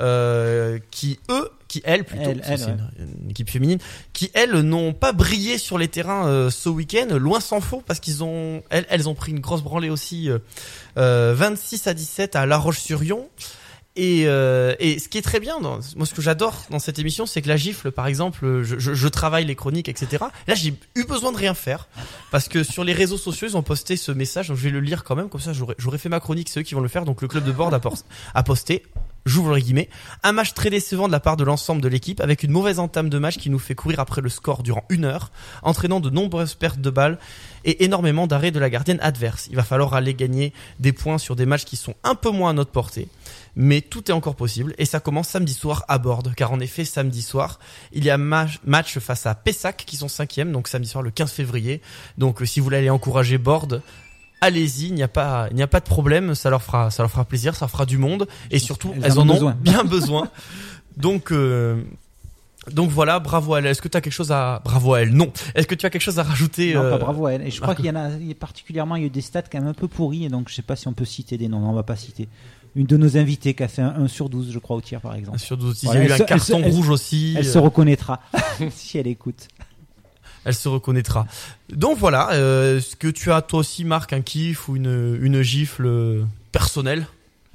euh, 0.00 0.78
qui 0.90 1.20
eux, 1.30 1.48
qui 1.74 1.82
elles 1.84 2.04
plutôt, 2.04 2.30
elles, 2.30 2.40
c'est 2.44 2.66
ouais. 2.66 2.76
une, 2.98 3.24
une 3.24 3.30
équipe 3.30 3.50
féminine, 3.50 3.78
qui 4.12 4.30
elles 4.32 4.60
n'ont 4.60 4.92
pas 4.92 5.12
brillé 5.12 5.58
sur 5.58 5.76
les 5.76 5.88
terrains 5.88 6.28
euh, 6.28 6.48
ce 6.48 6.68
week-end. 6.68 7.08
Loin 7.18 7.40
s'en 7.40 7.60
faut 7.60 7.82
parce 7.84 7.98
qu'ils 7.98 8.22
ont, 8.22 8.62
elles, 8.70 8.86
elles 8.90 9.08
ont 9.08 9.14
pris 9.16 9.32
une 9.32 9.40
grosse 9.40 9.62
branlée 9.62 9.90
aussi, 9.90 10.30
euh, 10.30 10.38
euh, 10.98 11.34
26 11.36 11.88
à 11.88 11.94
17 11.94 12.36
à 12.36 12.46
La 12.46 12.58
Roche-sur-Yon. 12.58 13.28
Et, 13.96 14.24
euh, 14.26 14.74
et 14.78 15.00
ce 15.00 15.08
qui 15.08 15.18
est 15.18 15.22
très 15.22 15.40
bien, 15.40 15.60
dans, 15.60 15.78
moi 15.96 16.06
ce 16.06 16.14
que 16.14 16.22
j'adore 16.22 16.64
dans 16.70 16.78
cette 16.78 17.00
émission, 17.00 17.26
c'est 17.26 17.42
que 17.42 17.48
la 17.48 17.56
gifle, 17.56 17.90
par 17.90 18.06
exemple, 18.06 18.62
je, 18.62 18.78
je, 18.78 18.94
je 18.94 19.08
travaille 19.08 19.44
les 19.44 19.56
chroniques, 19.56 19.88
etc. 19.88 20.24
Là, 20.46 20.54
j'ai 20.54 20.74
eu 20.94 21.04
besoin 21.04 21.32
de 21.32 21.36
rien 21.36 21.54
faire 21.54 21.88
parce 22.30 22.48
que 22.48 22.62
sur 22.62 22.84
les 22.84 22.92
réseaux 22.92 23.18
sociaux, 23.18 23.48
ils 23.48 23.56
ont 23.56 23.62
posté 23.62 23.96
ce 23.96 24.12
message, 24.12 24.48
donc 24.48 24.58
je 24.58 24.62
vais 24.62 24.70
le 24.70 24.80
lire 24.80 25.02
quand 25.02 25.16
même, 25.16 25.28
comme 25.28 25.40
ça 25.40 25.52
j'aurais 25.52 25.98
fait 25.98 26.08
ma 26.08 26.20
chronique, 26.20 26.48
c'est 26.48 26.60
eux 26.60 26.64
qui 26.64 26.74
vont 26.74 26.80
le 26.80 26.88
faire. 26.88 27.04
Donc 27.04 27.20
le 27.22 27.26
club 27.26 27.44
de 27.44 27.52
Borde 27.52 27.74
a, 27.74 27.80
a 28.34 28.42
posté, 28.44 28.84
j'ouvre 29.26 29.54
les 29.54 29.62
guillemets, 29.62 29.88
un 30.22 30.32
match 30.32 30.52
très 30.54 30.70
décevant 30.70 31.06
de 31.06 31.12
la 31.12 31.20
part 31.20 31.36
de 31.36 31.44
l'ensemble 31.44 31.80
de 31.80 31.88
l'équipe, 31.88 32.20
avec 32.20 32.42
une 32.42 32.50
mauvaise 32.50 32.78
entame 32.78 33.08
de 33.08 33.18
match 33.18 33.38
qui 33.38 33.50
nous 33.50 33.58
fait 33.58 33.74
courir 33.74 34.00
après 34.00 34.20
le 34.20 34.28
score 34.28 34.62
durant 34.62 34.84
une 34.88 35.04
heure, 35.04 35.30
entraînant 35.62 36.00
de 36.00 36.10
nombreuses 36.10 36.54
pertes 36.54 36.80
de 36.80 36.90
balles 36.90 37.18
et 37.64 37.84
énormément 37.84 38.26
d'arrêts 38.26 38.50
de 38.50 38.58
la 38.58 38.68
gardienne 38.68 38.98
adverse. 39.00 39.46
Il 39.50 39.56
va 39.56 39.62
falloir 39.62 39.94
aller 39.94 40.14
gagner 40.14 40.52
des 40.80 40.92
points 40.92 41.18
sur 41.18 41.36
des 41.36 41.46
matchs 41.46 41.64
qui 41.64 41.76
sont 41.76 41.94
un 42.04 42.14
peu 42.14 42.30
moins 42.30 42.50
à 42.50 42.52
notre 42.52 42.70
portée. 42.70 43.08
Mais 43.56 43.80
tout 43.80 44.10
est 44.10 44.14
encore 44.14 44.34
possible 44.34 44.74
et 44.78 44.84
ça 44.84 44.98
commence 45.00 45.28
samedi 45.28 45.54
soir 45.54 45.84
à 45.88 45.98
Borde, 45.98 46.34
car 46.34 46.52
en 46.52 46.58
effet 46.60 46.84
samedi 46.84 47.22
soir 47.22 47.60
il 47.92 48.04
y 48.04 48.10
a 48.10 48.18
ma- 48.18 48.48
match 48.66 48.98
face 48.98 49.26
à 49.26 49.34
Pessac 49.36 49.84
qui 49.86 49.96
sont 49.96 50.08
cinquième, 50.08 50.50
donc 50.50 50.66
samedi 50.68 50.88
soir 50.88 51.02
le 51.02 51.10
15 51.12 51.30
février. 51.30 51.80
Donc 52.18 52.42
euh, 52.42 52.46
si 52.46 52.58
vous 52.58 52.64
voulez 52.64 52.78
aller 52.78 52.90
encourager 52.90 53.38
Borde, 53.38 53.80
allez-y, 54.44 54.86
il 54.88 54.94
n'y 54.94 55.02
a 55.02 55.08
pas, 55.08 55.48
il 55.50 55.56
n'y 55.56 55.62
a 55.62 55.66
pas 55.66 55.80
de 55.80 55.84
problème, 55.84 56.34
ça 56.34 56.50
leur 56.50 56.62
fera, 56.62 56.90
ça 56.90 57.02
leur 57.02 57.10
fera 57.10 57.24
plaisir, 57.24 57.54
ça 57.54 57.64
leur 57.66 57.70
fera 57.70 57.86
du 57.86 57.98
monde 57.98 58.26
et 58.50 58.58
surtout 58.58 58.92
Elles 58.96 59.04
elles, 59.06 59.18
en 59.18 59.22
en 59.22 59.30
ont 59.30 59.32
besoin. 59.34 59.56
bien 59.60 59.84
besoin. 59.96 60.28
Donc 60.96 61.32
euh, 61.32 61.82
donc 62.72 62.88
voilà, 62.90 63.20
bravo 63.20 63.54
à 63.54 63.58
elle. 63.58 63.66
Est-ce 63.66 63.82
que 63.82 63.88
tu 63.88 63.96
as 63.96 64.00
quelque 64.00 64.12
chose 64.12 64.32
à 64.32 64.62
bravo 64.64 64.94
à 64.94 65.02
elle 65.02 65.12
Non. 65.12 65.30
Est-ce 65.54 65.66
que 65.66 65.74
tu 65.74 65.84
as 65.84 65.90
quelque 65.90 66.00
chose 66.02 66.18
à 66.18 66.22
rajouter 66.22 66.74
non, 66.74 66.82
euh, 66.82 66.90
pas 66.92 66.98
bravo 66.98 67.26
à 67.26 67.32
elle 67.34 67.42
et 67.42 67.50
je 67.50 67.60
crois 67.60 67.74
qu'il 67.74 67.84
y 67.86 67.90
en 67.90 67.96
a 67.96 68.08
particulièrement 68.38 68.96
il 68.96 69.00
y 69.02 69.04
a 69.04 69.06
eu 69.08 69.10
des 69.10 69.20
stats 69.20 69.42
quand 69.42 69.58
même 69.58 69.68
un 69.68 69.74
peu 69.74 69.88
pourris 69.88 70.24
et 70.24 70.28
donc 70.28 70.48
je 70.48 70.54
sais 70.54 70.62
pas 70.62 70.76
si 70.76 70.88
on 70.88 70.92
peut 70.94 71.04
citer 71.04 71.36
des 71.36 71.48
noms 71.48 71.60
non, 71.60 71.70
on 71.70 71.74
va 71.74 71.82
pas 71.82 71.96
citer 71.96 72.26
une 72.76 72.86
de 72.86 72.96
nos 72.96 73.16
invités 73.18 73.54
qui 73.54 73.62
a 73.62 73.68
fait 73.68 73.82
un 73.82 73.94
1 74.04 74.08
sur 74.08 74.28
12 74.28 74.50
je 74.50 74.58
crois 74.58 74.76
au 74.76 74.80
tir 74.80 75.00
par 75.00 75.14
exemple 75.14 75.36
Un 75.36 75.38
sur 75.38 75.56
12, 75.56 75.78
il 75.82 75.88
y 75.90 75.92
a 75.92 75.94
eu 76.04 76.10
un 76.10 76.14
elle 76.16 76.24
carton 76.24 76.60
elle- 76.64 76.72
rouge 76.72 76.88
aussi, 76.88 77.34
elle 77.36 77.46
euh. 77.46 77.52
se 77.52 77.58
reconnaîtra 77.58 78.20
si 78.70 78.98
elle 78.98 79.06
écoute 79.08 79.46
elle 80.44 80.54
se 80.54 80.68
reconnaîtra. 80.68 81.26
Donc 81.70 81.98
voilà, 81.98 82.32
euh, 82.32 82.78
est-ce 82.78 82.96
que 82.96 83.08
tu 83.08 83.32
as 83.32 83.42
toi 83.42 83.60
aussi 83.60 83.84
Marc 83.84 84.12
un 84.12 84.20
kiff 84.20 84.68
ou 84.68 84.76
une, 84.76 85.18
une 85.20 85.42
gifle 85.42 86.26
personnelle? 86.52 87.06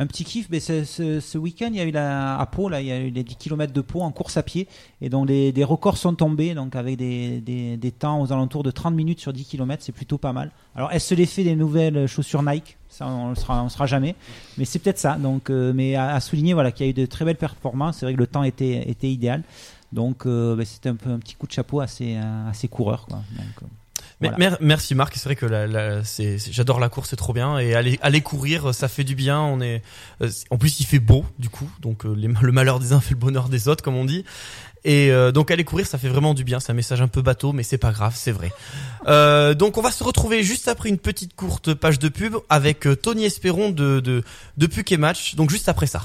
Un 0.02 0.08
petit 0.08 0.24
kiff, 0.24 0.48
mais 0.50 0.62
ce, 0.62 0.86
ce, 0.86 1.38
week-end, 1.38 1.68
il 1.72 1.76
y 1.76 1.82
a 1.82 1.84
eu 1.84 1.92
la, 1.92 2.40
à 2.40 2.46
Pau, 2.46 2.70
là, 2.70 2.80
il 2.80 2.88
y 2.88 2.92
a 2.92 3.02
eu 3.02 3.10
les 3.10 3.22
10 3.22 3.36
km 3.36 3.74
de 3.74 3.82
Pau 3.82 4.00
en 4.00 4.12
course 4.12 4.38
à 4.38 4.44
pied, 4.44 4.66
et 5.02 5.10
donc 5.10 5.28
les, 5.28 5.52
des 5.52 5.66
records 5.66 5.98
sont 5.98 6.16
tombés, 6.16 6.54
donc 6.54 6.78
avec 6.78 6.96
des, 6.96 7.42
des, 7.42 7.76
des 7.76 7.92
temps 7.92 8.22
aux 8.22 8.32
alentours 8.32 8.64
de 8.64 8.72
30 8.72 8.96
minutes 8.96 9.20
sur 9.20 9.34
10 9.34 9.44
km, 9.44 9.84
c'est 9.84 9.92
plutôt 9.92 10.18
pas 10.18 10.32
mal. 10.32 10.52
Alors, 10.74 10.90
est-ce 10.94 11.14
l'effet 11.16 11.44
des 11.44 11.58
nouvelles 11.58 12.08
chaussures 12.08 12.44
Nike? 12.44 12.78
Ça, 12.88 13.08
on 13.08 13.30
le 13.32 13.36
sera, 13.36 13.62
on 13.62 13.68
sera 13.68 13.88
jamais, 13.88 14.16
mais 14.58 14.64
c'est 14.64 14.80
peut-être 14.80 15.00
ça. 15.00 15.16
Donc, 15.16 15.50
euh, 15.50 15.74
mais 15.76 15.96
à, 15.96 16.14
à 16.16 16.22
souligner, 16.22 16.54
voilà, 16.54 16.72
qu'il 16.72 16.86
y 16.86 16.90
a 16.90 16.92
eu 16.92 16.94
de 16.94 17.06
très 17.06 17.26
belles 17.26 17.36
performances. 17.36 17.98
C'est 17.98 18.06
vrai 18.06 18.14
que 18.14 18.20
le 18.20 18.28
temps 18.28 18.44
était, 18.44 18.90
était 18.90 19.10
idéal, 19.10 19.44
donc 19.92 20.26
euh, 20.26 20.56
bah, 20.56 20.66
c'était 20.66 20.90
un 20.90 20.96
peu 20.96 21.10
un 21.10 21.20
petit 21.20 21.36
coup 21.36 21.48
de 21.48 21.52
chapeau 21.52 21.80
à 21.82 21.88
ces, 21.88 22.16
à 22.18 22.52
ces 22.54 22.68
coureurs, 22.68 23.06
quoi. 23.08 23.18
Donc, 23.38 23.46
euh, 23.64 23.66
Mais- 24.22 24.28
voilà. 24.30 24.38
mer- 24.38 24.58
merci 24.62 24.96
Marc, 24.96 25.14
c'est 25.16 25.26
vrai 25.26 25.36
que 25.36 25.46
la, 25.46 25.66
la- 25.68 26.02
j'adore 26.52 26.80
la 26.80 26.90
course, 26.90 27.10
c'est 27.10 27.16
trop 27.16 27.34
bien 27.34 27.58
et 27.60 27.74
aller, 27.74 27.98
aller 28.02 28.22
courir, 28.22 28.74
ça 28.76 28.88
fait 28.88 29.04
du 29.06 29.16
bien. 29.16 29.40
On 29.40 29.62
est, 29.62 29.82
euh, 30.22 30.30
en 30.50 30.58
plus 30.58 30.80
il 30.82 30.86
fait 30.86 31.00
beau 31.00 31.26
du 31.40 31.50
coup, 31.50 31.70
donc 31.82 32.06
euh, 32.06 32.14
les- 32.16 32.28
le 32.42 32.52
malheur 32.52 32.80
des 32.80 32.92
uns 32.94 33.00
fait 33.00 33.14
le 33.14 33.20
bonheur 33.20 33.50
des 33.50 33.68
autres, 33.68 33.84
comme 33.84 33.96
on 33.96 34.06
dit. 34.06 34.26
Et 34.86 35.12
euh, 35.12 35.34
donc 35.34 35.52
aller 35.52 35.66
courir, 35.66 35.86
ça 35.86 35.98
fait 35.98 36.08
vraiment 36.08 36.34
du 36.34 36.46
bien. 36.46 36.62
C'est 36.62 36.72
un 36.72 36.76
message 36.76 37.02
un 37.02 37.10
peu 37.10 37.22
bateau, 37.22 37.52
mais 37.52 37.64
c'est 37.64 37.78
pas 37.78 37.92
grave, 37.92 38.14
c'est 38.16 38.32
vrai. 38.32 38.52
Euh, 39.08 39.54
donc 39.54 39.78
on 39.78 39.82
va 39.82 39.92
se 39.92 40.04
retrouver 40.06 40.42
juste 40.44 40.70
après 40.70 40.88
une 40.88 40.98
petite 41.00 41.36
courte 41.36 41.74
page 41.74 42.00
de 42.00 42.08
pub 42.08 42.36
avec 42.50 42.88
Tony 43.02 43.26
Espéron 43.26 43.72
de 43.72 44.00
de, 44.00 44.24
de 44.58 44.68
Puck 44.68 44.90
et 44.94 44.98
Match. 44.98 45.36
Donc 45.36 45.50
juste 45.50 45.68
après 45.68 45.86
ça. 45.88 46.04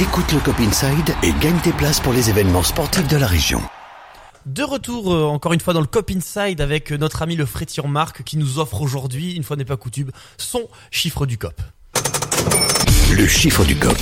Écoute 0.00 0.32
le 0.32 0.40
Cop 0.40 0.58
Inside 0.60 1.14
et 1.22 1.30
gagne 1.42 1.58
tes 1.58 1.72
places 1.72 2.00
pour 2.00 2.14
les 2.14 2.30
événements 2.30 2.62
sportifs 2.62 3.06
de 3.06 3.18
la 3.18 3.26
région. 3.26 3.60
De 4.46 4.62
retour 4.62 5.12
euh, 5.12 5.24
encore 5.24 5.52
une 5.52 5.60
fois 5.60 5.74
dans 5.74 5.82
le 5.82 5.86
Cop 5.86 6.10
Inside 6.10 6.62
avec 6.62 6.90
euh, 6.90 6.96
notre 6.96 7.20
ami 7.20 7.36
le 7.36 7.44
frétillant 7.44 7.86
Marc 7.86 8.22
qui 8.22 8.38
nous 8.38 8.58
offre 8.58 8.80
aujourd'hui, 8.80 9.34
une 9.34 9.42
fois 9.42 9.56
n'est 9.56 9.66
pas 9.66 9.76
coutume, 9.76 10.10
son 10.38 10.70
chiffre 10.90 11.26
du 11.26 11.36
Cop. 11.36 11.60
Le 13.12 13.26
chiffre 13.26 13.62
du 13.66 13.76
Cop. 13.76 13.98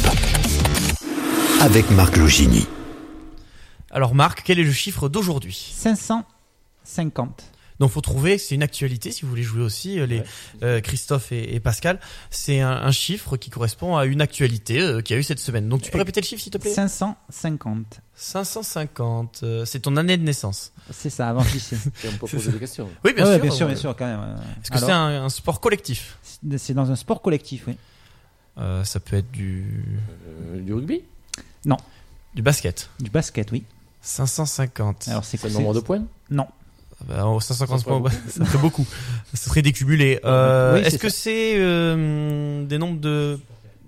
Avec 1.60 1.90
Marc 1.90 2.16
Logini. 2.16 2.68
Alors 3.90 4.14
Marc, 4.14 4.42
quel 4.44 4.60
est 4.60 4.64
le 4.64 4.70
chiffre 4.70 5.08
d'aujourd'hui? 5.08 5.74
550. 5.74 7.42
Donc 7.80 7.90
faut 7.90 8.00
trouver, 8.00 8.38
c'est 8.38 8.54
une 8.56 8.62
actualité 8.62 9.12
si 9.12 9.22
vous 9.22 9.28
voulez 9.28 9.42
jouer 9.44 9.62
aussi, 9.62 10.00
euh, 10.00 10.06
les 10.06 10.22
euh, 10.62 10.80
Christophe 10.80 11.30
et, 11.32 11.54
et 11.54 11.60
Pascal, 11.60 12.00
c'est 12.30 12.60
un, 12.60 12.70
un 12.72 12.90
chiffre 12.90 13.36
qui 13.36 13.50
correspond 13.50 13.96
à 13.96 14.04
une 14.06 14.20
actualité 14.20 14.80
euh, 14.80 15.00
qu'il 15.00 15.14
y 15.14 15.16
a 15.16 15.20
eu 15.20 15.22
cette 15.22 15.38
semaine. 15.38 15.68
Donc 15.68 15.82
tu 15.82 15.90
peux 15.90 15.98
répéter 15.98 16.20
le 16.20 16.26
chiffre 16.26 16.42
s'il 16.42 16.52
te 16.52 16.58
plaît? 16.58 16.72
550. 16.72 18.00
550, 18.16 19.40
euh, 19.44 19.64
c'est 19.64 19.80
ton 19.80 19.96
année 19.96 20.16
de 20.16 20.24
naissance. 20.24 20.72
C'est 20.90 21.10
ça, 21.10 21.28
avant. 21.28 21.42
Et 22.04 22.08
on 22.08 22.12
peut 22.18 22.26
poser 22.26 22.50
des 22.50 22.58
questions. 22.58 22.88
Oui, 23.04 23.12
bien 23.14 23.24
Ouais, 23.24 23.34
sûr. 23.34 23.42
bien 23.42 23.50
sûr, 23.52 23.66
ouais. 23.66 23.72
bien 23.72 23.80
sûr, 23.80 23.96
quand 23.96 24.06
même. 24.06 24.20
euh, 24.20 24.36
Est-ce 24.62 24.70
que 24.72 24.78
c'est 24.78 24.90
un, 24.90 25.24
un 25.24 25.28
sport 25.28 25.60
collectif 25.60 26.18
C'est 26.56 26.74
dans 26.74 26.90
un 26.90 26.96
sport 26.96 27.22
collectif, 27.22 27.64
oui. 27.68 27.76
Euh, 28.58 28.82
Ça 28.82 28.98
peut 28.98 29.16
être 29.16 29.30
du... 29.30 29.84
Euh, 30.52 30.60
du 30.60 30.72
rugby? 30.74 31.02
Non. 31.64 31.76
Du 32.34 32.42
basket 32.42 32.90
Du 32.98 33.10
basket, 33.10 33.52
oui. 33.52 33.62
550. 34.02 35.08
Alors, 35.08 35.24
c'est 35.24 35.36
C'est 35.36 35.48
le 35.48 35.54
nombre 35.54 35.74
de 35.74 35.80
points 35.80 36.04
Non. 36.30 36.46
Bah, 37.06 37.26
oh, 37.26 37.38
550 37.40 37.78
Ça 37.78 37.84
points, 37.84 37.98
ferait 38.10 38.16
bah, 38.16 38.30
ça 38.30 38.44
ferait 38.44 38.58
beaucoup. 38.58 38.86
Ça 39.34 39.48
serait 39.48 39.62
décumulé. 39.62 40.20
Euh, 40.24 40.74
Oui, 40.74 40.80
Est-ce 40.80 40.98
que 40.98 41.08
c'est 41.08 41.54
euh, 41.58 42.64
des 42.64 42.78
nombres 42.78 43.00
de, 43.00 43.38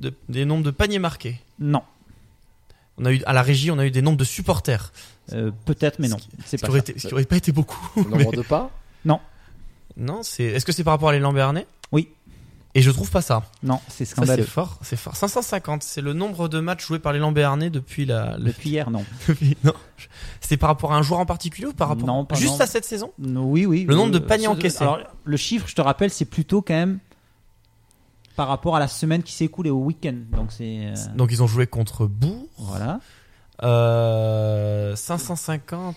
de- 0.00 0.14
des 0.28 0.44
nombres 0.44 0.62
de 0.64 0.70
paniers 0.70 0.98
marqués? 1.00 1.40
Non. 1.58 1.82
On 2.98 3.04
a 3.06 3.12
eu 3.12 3.22
à 3.26 3.32
la 3.32 3.42
régie, 3.42 3.70
on 3.70 3.78
a 3.78 3.86
eu 3.86 3.90
des 3.90 4.02
nombres 4.02 4.18
de 4.18 4.24
supporters. 4.24 4.92
Euh, 5.32 5.50
Peut-être, 5.64 5.98
mais 5.98 6.08
non. 6.08 6.18
C'est 6.44 6.56
Ce 6.58 6.66
pas 6.66 6.72
qui, 6.72 6.78
été, 6.78 6.98
ce 6.98 7.08
qui 7.08 7.14
aurait 7.14 7.24
pas 7.24 7.36
été 7.36 7.50
beaucoup. 7.52 7.78
Le 7.96 8.02
nombre 8.10 8.30
mais- 8.30 8.36
de 8.36 8.42
pas? 8.42 8.70
Non. 9.04 9.20
Non, 9.96 10.22
c'est. 10.22 10.44
Est-ce 10.44 10.64
que 10.64 10.72
c'est 10.72 10.84
par 10.84 10.92
rapport 10.94 11.08
à 11.08 11.12
l'élan 11.12 11.32
béarnais 11.32 11.66
Oui. 11.92 12.08
Et 12.76 12.82
je 12.82 12.90
trouve 12.92 13.10
pas 13.10 13.20
ça. 13.20 13.42
Non, 13.64 13.80
c'est 13.88 14.04
scandaleux. 14.04 14.44
c'est 14.44 14.48
fort, 14.48 14.78
c'est 14.80 14.96
fort. 14.96 15.16
550, 15.16 15.82
c'est 15.82 16.00
le 16.00 16.12
nombre 16.12 16.48
de 16.48 16.60
matchs 16.60 16.86
joués 16.86 17.00
par 17.00 17.12
l'élan 17.12 17.32
béarnais 17.32 17.68
depuis 17.68 18.04
la. 18.06 18.36
le- 18.38 18.44
Depuis 18.44 18.70
hier, 18.70 18.90
non. 18.90 19.04
non. 19.64 19.72
C'est 20.40 20.56
par 20.56 20.68
rapport 20.68 20.92
à 20.92 20.96
un 20.96 21.02
joueur 21.02 21.18
en 21.18 21.26
particulier 21.26 21.66
ou 21.66 21.72
par 21.72 21.88
rapport 21.88 22.06
Non, 22.06 22.24
pas- 22.24 22.36
juste 22.36 22.54
non. 22.54 22.60
à 22.60 22.66
cette 22.66 22.84
saison? 22.84 23.12
Non, 23.18 23.42
Oui, 23.50 23.66
oui. 23.66 23.86
Le 23.88 23.96
nombre 23.96 24.12
de 24.12 24.18
Euh, 24.18 24.26
paniers 24.26 24.46
encaissés. 24.46 24.82
Alors, 24.82 25.00
le 25.24 25.36
chiffre, 25.36 25.66
je 25.66 25.74
te 25.74 25.80
rappelle, 25.80 26.10
c'est 26.10 26.24
plutôt 26.24 26.62
quand 26.62 26.74
même 26.74 27.00
par 28.36 28.46
rapport 28.46 28.76
à 28.76 28.78
la 28.78 28.86
semaine 28.88 29.24
qui 29.24 29.32
s'est 29.32 29.46
écoulée 29.46 29.70
au 29.70 29.80
week-end. 29.82 30.14
Donc 30.36 30.52
c'est. 30.52 30.86
euh, 30.86 30.94
Donc 31.16 31.30
ils 31.32 31.42
ont 31.42 31.48
joué 31.48 31.66
contre 31.66 32.06
Bourg. 32.06 32.46
Voilà. 32.56 33.00
Euh, 33.64 34.94
550, 34.96 35.96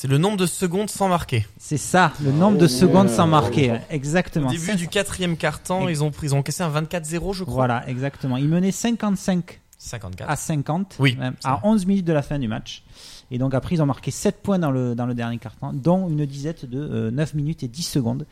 c'est 0.00 0.06
le 0.06 0.16
nombre 0.16 0.36
de 0.36 0.46
secondes 0.46 0.88
sans 0.88 1.08
marquer. 1.08 1.44
C'est 1.58 1.76
ça, 1.76 2.12
le 2.22 2.30
nombre 2.30 2.56
de 2.56 2.68
secondes 2.68 3.08
sans 3.08 3.26
marquer. 3.26 3.72
ouais, 3.72 3.82
Exactement. 3.90 4.46
Au 4.46 4.52
début 4.52 4.76
du 4.76 4.86
quatrième 4.86 5.36
quart-temps, 5.36 5.88
ils 5.88 6.04
ont, 6.04 6.12
pris- 6.12 6.28
ils 6.28 6.34
ont 6.36 6.38
encaissé 6.38 6.62
un 6.62 6.70
24-0, 6.70 7.32
je 7.34 7.42
crois. 7.42 7.54
Voilà, 7.56 7.88
exactement. 7.88 8.36
Il 8.36 8.48
menait 8.48 8.70
55 8.70 9.60
54. 9.76 10.30
à 10.30 10.36
50, 10.36 10.96
Oui, 11.00 11.16
même, 11.16 11.34
c'est 11.40 11.48
à 11.48 11.58
11 11.64 11.84
minutes 11.86 12.04
de 12.04 12.12
la 12.12 12.22
fin 12.22 12.38
du 12.38 12.46
match. 12.46 12.84
Et 13.32 13.38
donc 13.38 13.54
après, 13.54 13.74
ils 13.74 13.82
ont 13.82 13.86
marqué 13.86 14.12
7 14.12 14.40
points 14.40 14.60
dans 14.60 14.70
le, 14.70 14.94
dans 14.94 15.06
le 15.06 15.14
dernier 15.14 15.38
quart-temps, 15.38 15.72
dont 15.72 16.08
une 16.08 16.24
disette 16.26 16.64
de 16.64 16.78
euh, 16.78 17.10
9 17.10 17.34
minutes 17.34 17.64
et 17.64 17.68
10 17.68 17.82
secondes. 17.82 18.24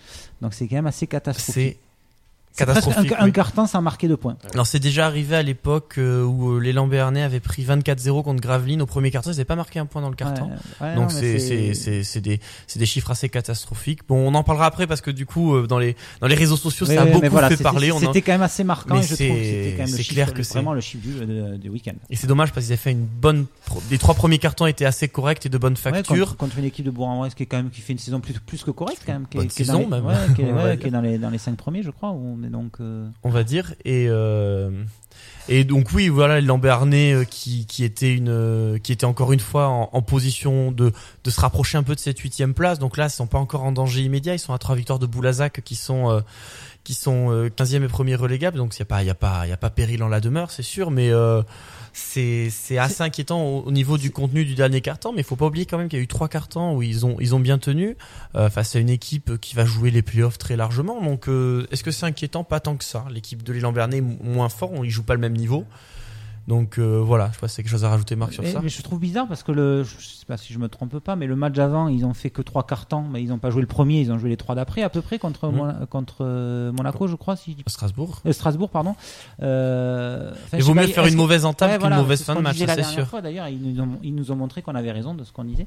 Donc 0.42 0.54
c'est 0.54 0.68
quand 0.68 0.76
même 0.76 0.86
assez 0.86 1.08
catastrophique. 1.08 1.78
Catastrophique. 2.56 3.12
Un, 3.12 3.22
un 3.22 3.24
oui. 3.26 3.32
quart-temps 3.32 3.66
sans 3.66 3.82
marquer 3.82 4.08
de 4.08 4.14
points. 4.14 4.36
Alors 4.52 4.66
c'est 4.66 4.78
déjà 4.78 5.06
arrivé 5.06 5.36
à 5.36 5.42
l'époque 5.42 5.94
euh, 5.98 6.22
où 6.24 6.52
euh, 6.52 6.58
l'élan 6.60 6.86
Béarnais 6.86 7.22
avait 7.22 7.40
pris 7.40 7.64
24-0 7.64 8.22
contre 8.22 8.40
Gravelines 8.40 8.82
au 8.82 8.86
premier 8.86 9.10
carton, 9.10 9.30
ils 9.30 9.34
n'avaient 9.34 9.44
pas 9.44 9.56
marqué 9.56 9.78
un 9.78 9.86
point 9.86 10.02
dans 10.02 10.08
le 10.10 10.16
carton. 10.16 10.46
Ouais, 10.80 10.86
ouais, 10.88 10.94
Donc 10.94 11.12
mais 11.12 11.20
c'est 11.20 11.38
c'est- 11.38 11.74
c'est 11.74 11.74
c'est 11.74 12.02
c'est 12.02 12.20
des 12.20 12.40
c'est 12.66 12.78
des 12.78 12.86
chiffres 12.86 13.10
assez 13.10 13.28
catastrophiques. 13.28 14.00
Bon, 14.08 14.16
on 14.28 14.34
en 14.34 14.42
parlera 14.42 14.66
après 14.66 14.86
parce 14.86 15.00
que 15.00 15.10
du 15.10 15.26
coup 15.26 15.54
euh, 15.54 15.66
dans 15.66 15.78
les 15.78 15.96
dans 16.20 16.26
les 16.26 16.34
réseaux 16.34 16.56
sociaux 16.56 16.86
Ouais, 16.86 16.94
ça 16.94 17.02
a 17.02 17.04
ouais, 17.04 17.10
beaucoup 17.10 17.22
mais 17.22 17.28
voilà, 17.28 17.48
fait 17.48 17.54
c'était- 17.54 17.62
parler. 17.64 17.92
C'était 17.98 18.22
quand 18.22 18.32
même 18.32 18.42
assez 18.42 18.64
marquant 18.64 18.96
Mais 18.96 19.02
c'était 19.02 19.28
quand 19.28 19.78
même 19.78 19.86
c'est 19.88 19.96
le 19.98 20.02
c'est 20.02 20.14
clair 20.14 20.32
que 20.34 20.42
c'est 20.42 20.54
vraiment 20.54 20.72
le 20.74 20.80
chiffre 20.80 21.02
du, 21.04 21.68
week-end. 21.68 21.92
et 22.10 22.16
c'est 22.16 22.26
dommage 22.26 22.52
parce 22.52 22.66
qu'ils 22.66 22.72
avaient 22.72 22.82
fait 22.82 22.92
une 22.92 23.04
bonne. 23.06 23.46
Les 23.90 23.98
trois 23.98 24.14
premiers 24.14 24.38
cartons 24.38 24.66
étaient 24.66 24.84
assez 24.84 25.08
corrects 25.08 25.44
et 25.46 25.48
de 25.48 25.58
bonne 25.58 25.74
Ouais, 25.74 25.78
facture. 25.78 26.26
contre, 26.28 26.36
contre 26.36 26.58
une 26.58 26.64
équipe 26.64 26.84
de 26.86 26.90
Bourg-en-Bresse 26.90 27.34
qui 27.34 27.42
est 27.42 27.46
quand 27.46 27.56
même 27.58 27.70
qui 27.70 27.80
fait 27.80 27.92
une 27.92 27.98
saison 27.98 28.20
plus, 28.20 28.34
plus 28.34 28.62
que 28.64 28.70
correcte 28.70 29.02
quand 29.04 29.12
même 29.12 29.26
qui 29.28 29.36
Bonne 29.38 29.48
qui 29.48 29.62
est 29.62 29.66
dans 29.66 29.72
saison, 29.78 29.84
les, 29.90 29.96
même. 29.96 30.06
ouais, 30.06 30.14
qui 30.34 30.42
est, 30.42 30.52
ouais, 30.84 30.90
dans 30.90 31.00
les 31.00 31.18
dans 31.18 31.30
les 31.30 31.38
cinq 31.38 31.56
premiers 31.56 31.82
je 31.82 31.90
crois 31.90 32.10
euh, 32.80 33.08
on 33.22 33.30
va 33.30 33.44
dire. 33.44 33.74
Et 33.84 34.06
euh, 34.08 34.70
et 35.48 35.64
donc 35.64 35.92
oui 35.92 36.08
voilà 36.08 36.40
l'élan 36.40 36.58
Béarnais 36.58 37.12
euh, 37.12 37.24
qui 37.24 37.66
qui 37.66 37.84
était 37.84 38.12
une 38.12 38.78
qui 38.82 38.92
était 38.92 39.06
encore 39.06 39.32
une 39.32 39.40
fois 39.40 39.68
en, 39.68 39.90
en 39.92 40.02
position 40.02 40.72
de 40.72 40.92
de 41.24 41.30
se 41.30 41.40
rapprocher 41.40 41.78
un 41.78 41.82
peu 41.82 41.94
de 41.94 42.00
cette 42.00 42.18
huitième 42.18 42.54
place. 42.54 42.78
Donc 42.78 42.96
là 42.96 43.06
ils 43.06 43.10
sont 43.10 43.26
pas 43.26 43.38
encore 43.38 43.64
en 43.64 43.72
danger 43.72 44.02
immédiat. 44.02 44.34
Ils 44.34 44.38
sont 44.38 44.52
à 44.52 44.58
trois 44.58 44.74
victoires 44.74 44.98
de 44.98 45.06
Boulazac 45.06 45.62
qui 45.62 45.74
sont 45.76 46.22
qui 46.86 46.94
sont 46.94 47.32
euh, 47.32 47.48
15e 47.48 47.82
et 47.82 47.88
premier 47.88 48.14
relégables 48.14 48.56
donc 48.56 48.76
il 48.76 48.78
y 48.78 48.82
a 48.82 48.84
pas 48.84 49.02
y 49.02 49.10
a 49.10 49.14
pas 49.14 49.44
y 49.48 49.52
a 49.52 49.56
pas 49.56 49.70
péril 49.70 50.04
en 50.04 50.08
la 50.08 50.20
demeure 50.20 50.52
c'est 50.52 50.62
sûr. 50.62 50.90
Mais 50.90 51.10
c'est 51.98 52.76
assez 52.78 53.02
inquiétant 53.02 53.42
au, 53.42 53.62
au 53.62 53.70
niveau 53.70 53.96
du 53.96 54.10
contenu 54.10 54.44
du 54.44 54.54
dernier 54.54 54.82
carton 54.82 55.12
mais 55.12 55.22
il 55.22 55.24
faut 55.24 55.34
pas 55.36 55.46
oublier 55.46 55.64
quand 55.64 55.78
même 55.78 55.88
qu'il 55.88 55.98
y 55.98 56.00
a 56.00 56.04
eu 56.04 56.06
trois 56.08 56.28
cartons 56.28 56.76
où 56.76 56.82
ils 56.82 57.06
ont 57.06 57.16
ils 57.20 57.34
ont 57.34 57.40
bien 57.40 57.56
tenu 57.58 57.96
euh, 58.34 58.50
face 58.50 58.76
à 58.76 58.80
une 58.80 58.90
équipe 58.90 59.38
qui 59.40 59.54
va 59.54 59.64
jouer 59.64 59.90
les 59.90 60.02
playoffs 60.02 60.36
très 60.36 60.56
largement. 60.56 61.00
Donc 61.02 61.28
euh, 61.28 61.66
est-ce 61.70 61.82
que 61.82 61.90
c'est 61.90 62.04
inquiétant? 62.04 62.44
Pas 62.44 62.60
tant 62.60 62.76
que 62.76 62.84
ça. 62.84 63.06
L'équipe 63.10 63.42
de 63.42 63.52
l'élan 63.52 63.72
Bernay 63.72 63.98
est 63.98 64.00
mo- 64.02 64.18
moins 64.22 64.50
fort 64.50 64.72
on 64.72 64.84
y 64.84 64.90
joue 64.90 65.04
pas 65.04 65.14
le 65.14 65.20
même 65.20 65.36
niveau 65.36 65.64
donc 66.48 66.78
euh, 66.78 67.00
voilà 67.00 67.28
je 67.28 67.34
sais 67.34 67.40
pas 67.40 67.48
si 67.48 67.54
c'est 67.56 67.62
quelque 67.62 67.72
chose 67.72 67.84
à 67.84 67.88
rajouter 67.90 68.14
Marc 68.14 68.32
sur 68.32 68.42
mais, 68.42 68.52
ça 68.52 68.60
mais 68.62 68.68
je 68.68 68.80
trouve 68.82 69.00
bizarre 69.00 69.26
parce 69.26 69.42
que 69.42 69.50
le 69.52 69.82
je 69.82 69.98
sais 69.98 70.24
pas 70.26 70.36
si 70.36 70.52
je 70.52 70.58
me 70.58 70.68
trompe 70.68 70.98
pas 71.00 71.16
mais 71.16 71.26
le 71.26 71.34
match 71.34 71.58
avant 71.58 71.88
ils 71.88 72.04
ont 72.04 72.14
fait 72.14 72.30
que 72.30 72.40
trois 72.42 72.64
quarts-temps 72.64 73.02
mais 73.10 73.22
ils 73.22 73.32
ont 73.32 73.38
pas 73.38 73.50
joué 73.50 73.60
le 73.60 73.66
premier 73.66 74.00
ils 74.00 74.12
ont 74.12 74.18
joué 74.18 74.28
les 74.30 74.36
trois 74.36 74.54
d'après 74.54 74.82
à 74.82 74.88
peu 74.88 75.02
près 75.02 75.18
contre. 75.18 75.48
Mona- 75.48 75.86
contre 75.86 76.18
euh, 76.20 76.72
Monaco 76.72 77.06
je 77.08 77.16
crois 77.16 77.36
si 77.36 77.56
Strasbourg 77.66 78.20
Euh, 78.26 78.32
Strasbourg 78.32 78.70
pardon 78.70 78.94
Il 79.40 80.62
vaut 80.62 80.74
mieux 80.74 80.86
faire 80.86 81.06
une 81.06 81.16
mauvaise 81.16 81.44
entame 81.44 81.68
Ouais, 81.70 81.74
qu'une 81.76 81.80
voilà, 81.80 81.96
mauvaise 81.96 82.22
fin 82.22 82.34
de 82.34 82.40
match, 82.40 82.56
c'est 82.58 82.82
sûr. 82.84 83.06
d'ailleurs 83.22 83.48
ils 83.48 83.60
nous 83.60 83.80
ont 83.82 83.98
ils 84.02 84.14
nous 84.14 84.30
ont 84.30 84.36
montré 84.36 84.62
qu'on 84.62 84.74
avait 84.74 84.92
raison 84.92 85.14
de 85.14 85.24
ce 85.24 85.32
qu'on 85.32 85.44
disait 85.44 85.66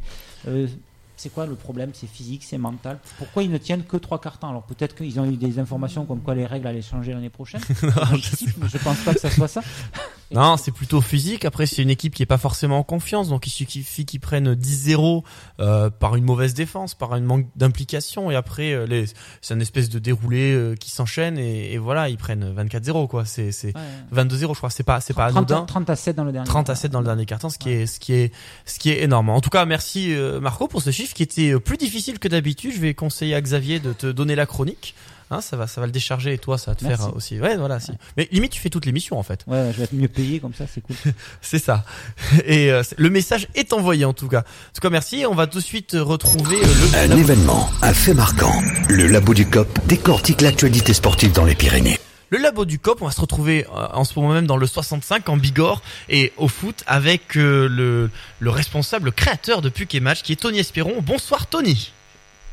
c'est 1.20 1.34
quoi 1.34 1.46
le 1.46 1.56
problème? 1.56 1.90
C'est 1.94 2.08
physique, 2.08 2.44
c'est 2.46 2.58
mental. 2.58 2.98
Pourquoi 3.18 3.44
ils 3.44 3.52
ne 3.52 3.58
tiennent 3.58 3.84
que 3.84 3.98
trois 3.98 4.20
temps 4.20 4.50
Alors 4.50 4.64
peut-être 4.64 4.96
qu'ils 4.96 5.20
ont 5.20 5.26
eu 5.26 5.36
des 5.36 5.60
informations 5.60 6.06
comme 6.06 6.22
quoi 6.22 6.34
les 6.34 6.46
règles 6.46 6.66
allaient 6.68 6.82
changer 6.82 7.12
l'année 7.14 7.30
prochaine. 7.30 7.60
Je 7.70 8.78
pense 8.78 9.00
pas 9.04 9.14
que 9.14 9.20
ça 9.20 9.30
soit 9.30 9.50
ça. 9.50 9.62
Non, 10.32 10.58
c'est 10.58 10.72
plutôt 10.72 11.02
physique. 11.02 11.44
Après, 11.46 11.66
c'est 11.66 11.82
une 11.82 11.90
équipe 11.90 12.14
qui 12.14 12.22
est 12.24 12.28
pas 12.28 12.38
forcément 12.38 12.80
en 12.80 12.84
confiance, 12.84 13.30
donc 13.30 13.48
il 13.48 13.50
suffit 13.50 14.06
qu'ils 14.06 14.20
prennent 14.20 14.54
10-0 14.54 15.24
euh, 15.60 15.90
par 15.90 16.16
une 16.16 16.24
mauvaise 16.24 16.54
défense, 16.54 16.94
par 16.94 17.14
un 17.14 17.20
manque 17.22 17.48
d'implication, 17.56 18.30
et 18.30 18.36
après, 18.36 18.72
euh, 18.74 18.86
les... 18.86 19.06
c'est 19.42 19.54
une 19.56 19.62
espèce 19.62 19.90
de 19.90 19.98
déroulé 19.98 20.52
euh, 20.54 20.76
qui 20.76 20.92
s'enchaîne, 20.92 21.38
et, 21.40 21.74
et 21.74 21.78
voilà, 21.80 22.10
ils 22.10 22.18
prennent 22.18 22.54
24-0 22.56 23.08
quoi. 23.08 23.26
C'est 23.26 23.52
c'est 23.52 23.74
Ouais. 23.76 24.24
22-0, 24.24 24.40
je 24.54 24.58
crois. 24.58 24.70
C'est 24.70 24.84
pas 24.84 25.00
c'est 25.02 25.14
pas 25.14 25.30
30, 25.32 25.52
anodin. 25.52 25.66
30 25.66 25.90
à 25.90 25.96
7 25.96 26.16
dans 26.16 26.24
le 26.24 26.32
dernier. 26.32 26.48
30 26.48 26.70
à 26.70 26.76
7 26.76 26.92
dans 26.92 27.00
le 27.00 27.06
dernier 27.06 27.26
carton, 27.26 27.50
ce 27.50 27.58
qui 27.58 27.70
est 27.70 27.86
ce 27.86 28.00
qui 28.00 28.14
est 28.14 28.32
ce 28.66 28.80
qui 28.80 28.90
est 28.90 29.04
énorme. 29.04 29.30
En 29.30 29.42
tout 29.42 29.50
cas, 29.50 29.66
merci 29.66 30.14
euh, 30.14 30.40
Marco 30.40 30.68
pour 30.68 30.82
ce 30.82 30.92
chiffre 30.92 31.14
qui 31.14 31.24
était 31.24 31.52
euh, 31.54 31.60
plus 31.60 31.78
difficile 31.78 32.20
que 32.20 32.28
d'habitude. 32.28 32.74
Je 32.76 32.80
vais 32.82 32.94
conseiller 32.94 33.36
à 33.36 33.42
Xavier 33.42 33.80
de 33.80 33.94
te 33.94 34.08
donner 34.08 34.36
la 34.36 34.46
chronique. 34.46 34.96
Hein, 35.32 35.42
ça 35.42 35.56
va 35.58 35.68
ça 35.68 35.80
va 35.80 35.86
le 35.86 35.92
décharger 35.92 36.34
et 36.34 36.38
toi 36.40 36.58
ça 36.58 36.72
va 36.72 36.76
te 36.76 36.84
Merci. 36.84 37.04
faire 37.04 37.12
euh, 37.14 37.16
aussi. 37.18 37.40
Ouais, 37.40 37.56
voilà, 37.56 37.80
si. 37.80 37.92
Mais 38.18 38.28
limite 38.32 38.52
tu 38.52 38.60
fais 38.60 38.70
toute 38.72 38.86
l'émission 38.88 39.20
en 39.20 39.24
fait. 39.24 39.44
Ouais, 39.46 39.70
je 39.72 39.78
vais 39.78 39.84
être 39.84 39.94
mieux 39.94 40.08
payé 40.08 40.40
comme 40.40 40.56
ça, 40.56 40.66
c'est 40.72 40.82
cool. 40.82 40.96
C'est 41.42 41.60
ça. 41.60 41.84
Et 42.46 42.72
euh, 42.72 42.82
le 42.98 43.10
message 43.12 43.48
est 43.54 43.72
envoyé 43.74 44.06
en 44.06 44.14
tout 44.14 44.28
cas. 44.28 44.40
En 44.40 44.74
tout 44.74 44.82
cas, 44.82 44.90
merci. 44.90 45.26
On 45.28 45.36
va 45.36 45.46
tout 45.46 45.60
de 45.60 45.64
suite 45.64 45.96
retrouver 46.00 46.58
euh, 46.58 47.04
le 47.06 47.14
Un 47.14 47.18
événement, 47.18 47.70
un 47.84 47.94
fait 47.94 48.14
marquant. 48.16 48.54
Le 48.90 49.06
Labo 49.08 49.34
du 49.36 49.46
COP 49.48 49.68
décortique 49.86 50.42
l'actualité 50.42 50.94
sportive 50.94 51.32
dans 51.32 51.46
les 51.46 51.56
Pyrénées. 51.56 52.00
Le 52.32 52.38
labo 52.38 52.64
du 52.66 52.78
COP, 52.78 53.02
on 53.02 53.06
va 53.06 53.12
se 53.12 53.22
retrouver 53.22 53.66
en 53.72 54.04
ce 54.04 54.14
moment 54.20 54.34
même 54.36 54.46
dans 54.46 54.58
le 54.58 54.68
65 54.68 55.28
en 55.30 55.38
Bigorre 55.38 55.82
et 56.10 56.32
au 56.38 56.48
foot 56.48 56.84
avec 56.86 57.36
euh, 57.36 57.68
le, 57.68 58.12
le 58.40 58.50
responsable, 58.52 59.06
le 59.06 59.12
créateur 59.12 59.64
de 59.64 59.70
Puck 59.70 59.96
et 59.96 60.00
Match 60.00 60.22
qui 60.22 60.34
est 60.34 60.36
Tony 60.36 60.60
Espéron. 60.60 61.02
Bonsoir 61.02 61.48
Tony. 61.48 61.92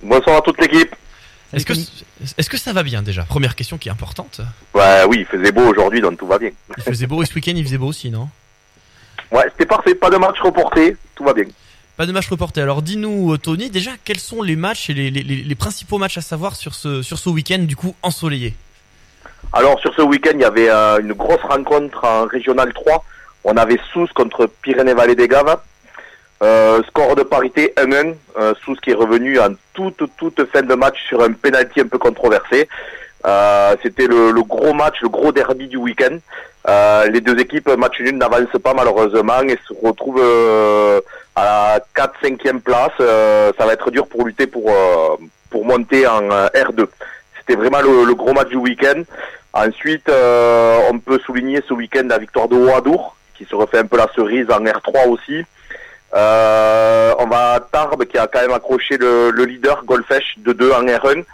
Bonsoir 0.03 0.39
à 0.39 0.41
toute 0.41 0.59
l'équipe. 0.63 0.95
Est-ce 1.53 1.65
que, 1.65 1.73
est-ce 2.39 2.51
que 2.51 2.57
ça 2.59 2.73
va 2.73 2.83
bien 2.83 3.03
déjà? 3.03 3.23
Première 3.23 3.55
question 3.55 3.79
qui 3.79 3.89
est 3.89 3.93
importante. 3.93 4.41
Ouais, 4.75 5.05
oui, 5.09 5.19
il 5.21 5.27
faisait 5.27 5.53
beau 5.53 5.63
aujourd'hui, 5.63 6.01
donc 6.01 6.19
tout 6.19 6.27
va 6.27 6.39
bien. 6.39 6.51
Il 6.77 6.83
faisait 6.83 7.07
beau 7.07 7.23
et 7.23 7.27
ce 7.27 7.35
week-end 7.35 7.53
il 7.55 7.65
faisait 7.65 7.79
beau 7.79 7.87
aussi, 7.87 8.11
non? 8.11 8.29
Ouais, 9.31 9.45
c'était 9.53 9.67
parfait, 9.67 9.95
pas 9.95 10.11
de 10.11 10.17
match 10.17 10.39
reporté, 10.41 10.97
tout 11.15 11.25
va 11.25 11.33
bien. 11.35 11.45
Pas 11.97 12.05
de 12.07 12.13
match 12.13 12.29
reporté. 12.29 12.61
Alors 12.61 12.83
dis-nous 12.83 13.33
euh, 13.33 13.39
Tony, 13.39 13.71
déjà 13.71 13.93
quels 14.05 14.19
sont 14.21 14.43
les 14.43 14.57
matchs 14.57 14.91
et 14.91 14.95
les, 14.95 15.11
les- 15.11 15.23
les- 15.23 15.43
les 15.43 15.55
principaux 15.55 15.99
matchs 15.99 16.19
à 16.19 16.21
savoir 16.21 16.55
sur 16.57 16.75
ce, 16.75 17.01
sur 17.03 17.19
ce 17.19 17.29
week-end 17.31 17.61
du 17.61 17.75
coup 17.77 17.95
ensoleillé? 18.03 18.55
Alors 19.53 19.79
sur 19.81 19.95
ce 19.95 20.03
week-end, 20.03 20.33
il 20.35 20.41
y 20.41 20.45
avait 20.45 20.69
euh, 20.69 20.99
une 21.01 21.13
grosse 21.15 21.41
rencontre 21.43 22.05
en 22.05 22.27
Régional 22.27 22.73
3. 22.75 23.05
On 23.45 23.57
avait 23.57 23.79
Sousse 23.93 24.13
contre 24.13 24.51
Pyrénées-Vallée 24.63 25.15
des 25.15 25.29
Gaves. 25.29 25.57
Euh, 26.43 26.83
score 26.89 27.17
de 27.17 27.23
parité 27.23 27.73
1-1. 27.77 28.15
Euh, 28.39 28.55
Sousse 28.63 28.79
qui 28.81 28.91
est 28.91 28.95
revenu 28.95 29.39
en 29.41 29.55
toute, 29.73 30.03
toute 30.17 30.45
fin 30.53 30.63
de 30.63 30.75
match 30.75 31.03
sur 31.07 31.23
un 31.23 31.33
penalty 31.33 31.81
un 31.81 31.89
peu 31.89 31.99
controversé. 31.99 32.69
Euh, 33.27 33.75
C'était 33.83 34.07
le, 34.07 34.33
gros 34.43 34.75
match, 34.75 34.97
le 35.03 35.09
gros 35.09 35.33
derby 35.33 35.67
du 35.67 35.77
week-end. 35.79 36.19
Euh, 36.69 37.07
les 37.09 37.21
deux 37.21 37.39
équipes, 37.39 37.69
match 37.77 38.01
nul, 38.01 38.17
n'avancent 38.17 38.61
pas 38.63 38.75
malheureusement 38.75 39.41
et 39.43 39.59
se 39.67 39.73
retrouvent 39.83 40.23
à 41.35 41.81
la 41.97 42.07
4-5e 42.23 42.61
place. 42.61 42.93
Ça 42.99 43.67
va 43.67 43.73
être 43.73 43.91
dur 43.91 44.07
pour 44.07 44.27
lutter 44.27 44.47
pour, 44.47 44.71
pour 45.51 45.65
monter 45.65 46.07
en 46.07 46.31
euh, 46.31 46.49
R2. 46.49 46.87
C'était 47.39 47.59
vraiment 47.59 47.81
le, 47.81 48.15
gros 48.15 48.33
match 48.33 48.49
du 48.49 48.57
week-end. 48.57 49.03
Ensuite, 49.55 50.11
on 50.11 50.99
peut 50.99 51.19
souligner 51.25 51.63
ce 51.67 51.73
week-end 51.73 52.07
la 52.09 52.19
victoire 52.19 52.49
de 52.49 52.57
Ouadour, 52.57 53.17
qui 53.35 53.45
se 53.45 53.55
refait 53.55 53.79
un 53.79 53.87
peu 53.87 53.97
la 53.97 54.09
cerise 54.15 54.51
en 54.51 54.63
R3 54.63 55.09
aussi. 55.09 55.45
Euh, 56.17 57.15
on 57.19 57.27
va 57.27 57.53
à 57.55 57.61
Tarbes, 57.61 58.05
qui 58.07 58.17
a 58.19 58.27
quand 58.27 58.41
même 58.41 58.53
accroché 58.53 58.97
le, 58.97 59.31
le 59.31 59.45
leader, 59.45 59.85
Golfesh, 59.85 60.37
de 60.39 60.53
2 60.53 60.71
en 60.73 60.83
R1. 60.85 61.25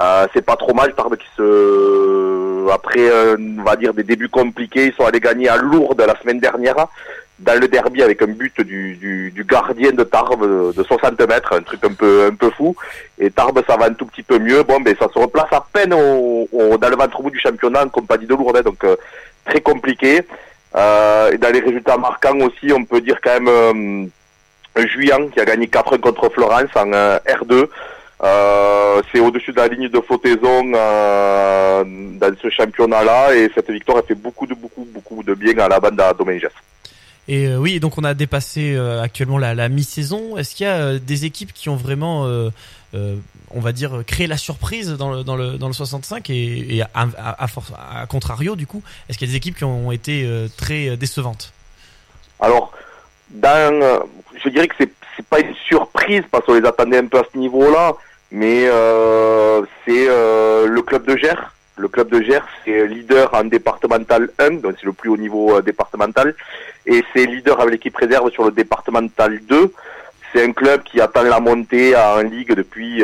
Euh, 0.00 0.26
c'est 0.32 0.44
pas 0.44 0.54
trop 0.56 0.74
mal, 0.74 0.94
Tarbes 0.94 1.16
qui 1.16 1.26
se... 1.36 2.70
Après, 2.72 3.00
euh, 3.00 3.36
on 3.58 3.62
va 3.64 3.74
dire, 3.76 3.92
des 3.94 4.04
débuts 4.04 4.28
compliqués, 4.28 4.86
ils 4.86 4.92
sont 4.94 5.04
allés 5.06 5.18
gagner 5.20 5.48
à 5.48 5.56
Lourdes 5.56 6.00
la 6.06 6.16
semaine 6.20 6.38
dernière, 6.38 6.76
dans 7.40 7.58
le 7.60 7.66
derby, 7.66 8.02
avec 8.02 8.22
un 8.22 8.26
but 8.28 8.60
du, 8.60 8.94
du, 8.96 9.30
du 9.32 9.44
gardien 9.44 9.90
de 9.90 10.04
Tarbes 10.04 10.72
de 10.74 10.82
60 10.84 11.18
mètres, 11.28 11.54
un 11.54 11.62
truc 11.62 11.84
un 11.84 11.92
peu, 11.94 12.26
un 12.30 12.34
peu 12.34 12.50
fou. 12.50 12.76
Et 13.18 13.30
Tarbes, 13.30 13.60
ça 13.66 13.76
va 13.76 13.86
un 13.86 13.94
tout 13.94 14.06
petit 14.06 14.22
peu 14.22 14.38
mieux. 14.38 14.62
Bon, 14.62 14.80
ben, 14.80 14.94
ça 15.00 15.08
se 15.12 15.18
replace 15.18 15.52
à 15.52 15.64
peine 15.72 15.92
au, 15.94 16.48
au- 16.52 16.76
dans 16.78 16.88
le 16.90 16.96
ventre 16.96 17.20
bout 17.22 17.30
du 17.30 17.40
championnat 17.40 17.84
en 17.84 17.88
compagnie 17.88 18.26
de 18.26 18.34
Lourdes, 18.34 18.62
donc 18.62 18.84
euh, 18.84 18.94
très 19.46 19.60
compliqué. 19.60 20.22
Euh, 20.76 21.32
et 21.32 21.38
dans 21.38 21.50
les 21.52 21.60
résultats 21.60 21.96
marquants 21.96 22.38
aussi, 22.40 22.72
on 22.72 22.84
peut 22.84 23.00
dire 23.00 23.18
quand 23.24 23.40
même 23.40 24.10
Juillan 24.86 25.28
qui 25.28 25.40
a 25.40 25.44
gagné 25.44 25.66
4-1 25.66 25.98
contre 25.98 26.28
Florence 26.30 26.70
en 26.76 26.92
euh, 26.92 27.18
R2. 27.26 27.66
Euh, 28.20 29.00
c'est 29.12 29.20
au-dessus 29.20 29.52
de 29.52 29.56
la 29.58 29.68
ligne 29.68 29.88
de 29.88 30.00
flottaison 30.00 30.72
euh, 30.74 31.84
dans 31.84 32.34
ce 32.42 32.50
championnat-là 32.50 33.32
et 33.34 33.48
cette 33.54 33.70
victoire 33.70 33.98
a 33.98 34.02
fait 34.02 34.16
beaucoup 34.16 34.44
de 34.46 34.54
beaucoup 34.54 34.84
beaucoup 34.92 35.22
de 35.22 35.34
bien 35.34 35.56
à 35.58 35.68
la 35.68 35.78
bande 35.78 36.00
à 36.00 36.12
Domenges. 36.12 36.48
Et 37.28 37.46
euh, 37.46 37.58
oui, 37.58 37.78
donc 37.78 37.96
on 37.96 38.02
a 38.04 38.14
dépassé 38.14 38.76
actuellement 39.02 39.38
la, 39.38 39.54
la 39.54 39.68
mi-saison. 39.68 40.36
Est-ce 40.36 40.54
qu'il 40.56 40.66
y 40.66 40.68
a 40.68 40.98
des 40.98 41.26
équipes 41.26 41.52
qui 41.52 41.68
ont 41.68 41.76
vraiment, 41.76 42.24
on 42.94 43.60
va 43.60 43.72
dire, 43.72 44.02
créé 44.06 44.26
la 44.26 44.36
surprise 44.38 44.90
dans 44.92 45.12
le, 45.12 45.22
dans 45.24 45.36
le, 45.36 45.58
dans 45.58 45.68
le 45.68 45.72
65 45.74 46.28
et, 46.30 46.76
et 46.76 46.82
à, 46.82 46.88
à, 46.94 47.44
à 47.44 47.46
force- 47.46 47.72
à 47.76 48.04
contrario, 48.06 48.56
du 48.56 48.66
coup, 48.66 48.82
est-ce 49.08 49.16
qu'il 49.18 49.28
y 49.28 49.30
a 49.30 49.32
des 49.32 49.36
équipes 49.36 49.58
qui 49.58 49.64
ont 49.64 49.92
été 49.92 50.26
très 50.56 50.96
décevantes? 50.96 51.52
Alors, 52.40 52.72
dans, 53.30 54.00
je 54.42 54.48
dirais 54.48 54.68
que 54.68 54.74
c'est 54.78 54.90
c'est 55.18 55.26
pas 55.26 55.40
une 55.40 55.54
surprise 55.66 56.22
parce 56.30 56.46
qu'on 56.46 56.54
les 56.54 56.66
attendait 56.66 56.98
un 56.98 57.06
peu 57.06 57.18
à 57.18 57.24
ce 57.32 57.36
niveau-là, 57.36 57.94
mais 58.30 58.66
euh, 58.66 59.62
c'est 59.84 60.06
euh, 60.08 60.66
le 60.68 60.80
club 60.82 61.04
de 61.06 61.16
Gers 61.16 61.52
Le 61.76 61.88
club 61.88 62.08
de 62.10 62.22
Gers, 62.22 62.46
c'est 62.64 62.86
leader 62.86 63.34
en 63.34 63.44
départemental 63.44 64.30
1, 64.38 64.50
donc 64.62 64.76
c'est 64.78 64.86
le 64.86 64.92
plus 64.92 65.10
haut 65.10 65.16
niveau 65.16 65.56
euh, 65.56 65.60
départemental, 65.60 66.34
et 66.86 67.04
c'est 67.12 67.26
leader 67.26 67.60
avec 67.60 67.72
l'équipe 67.72 67.96
réserve 67.96 68.30
sur 68.30 68.44
le 68.44 68.52
départemental 68.52 69.40
2. 69.40 69.72
C'est 70.32 70.44
un 70.44 70.52
club 70.52 70.82
qui 70.84 71.00
attend 71.00 71.22
la 71.22 71.40
montée 71.40 71.96
en 71.96 72.20
Ligue 72.20 72.52
depuis 72.52 73.02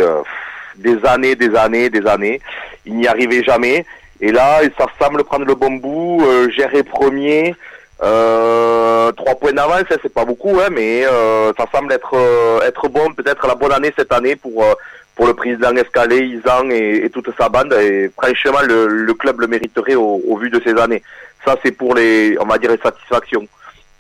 des 0.77 0.99
années, 1.07 1.35
des 1.35 1.57
années, 1.57 1.89
des 1.89 2.07
années. 2.07 2.39
Il 2.85 2.97
n'y 2.97 3.07
arrivait 3.07 3.43
jamais. 3.43 3.87
Et 4.21 4.31
là, 4.31 4.61
ça 4.77 4.87
semble 5.01 5.25
prendre 5.25 5.47
le 5.47 5.55
bon 5.55 5.73
bout. 5.73 6.23
Gers 6.51 6.75
est 6.75 6.83
premier. 6.83 7.55
Euh, 8.03 9.13
trois 9.13 9.37
points 9.37 9.53
d'avance, 9.53 9.85
hein, 9.91 9.97
c'est 10.03 10.13
pas 10.13 10.25
beaucoup, 10.25 10.59
hein, 10.61 10.69
mais 10.71 11.07
euh, 11.07 11.53
ça 11.57 11.67
semble 11.73 11.93
être 11.93 12.15
euh, 12.15 12.61
être 12.63 12.89
bon, 12.89 13.13
peut-être 13.13 13.47
la 13.47 13.55
bonne 13.55 13.73
année 13.73 13.93
cette 13.97 14.13
année 14.13 14.35
pour 14.35 14.65
euh, 14.65 14.75
pour 15.15 15.29
le 15.29 15.35
président 15.35 15.71
Escalé, 15.77 16.19
Isan 16.19 16.69
et, 16.71 17.09
toute 17.13 17.31
sa 17.39 17.49
bande. 17.49 17.73
Et 17.75 18.11
franchement, 18.21 18.63
le, 18.67 18.89
le 18.89 19.15
club 19.15 19.41
le 19.41 19.47
mériterait 19.47 19.95
au, 19.95 20.21
au 20.27 20.37
vu 20.37 20.51
de 20.51 20.61
ces 20.65 20.77
années. 20.77 21.05
Ça, 21.45 21.57
c'est 21.65 21.71
pour 21.71 21.95
les, 21.95 22.37
on 22.41 22.47
va 22.47 22.59
dire, 22.59 22.73
les 22.73 22.79
satisfactions. 22.79 23.47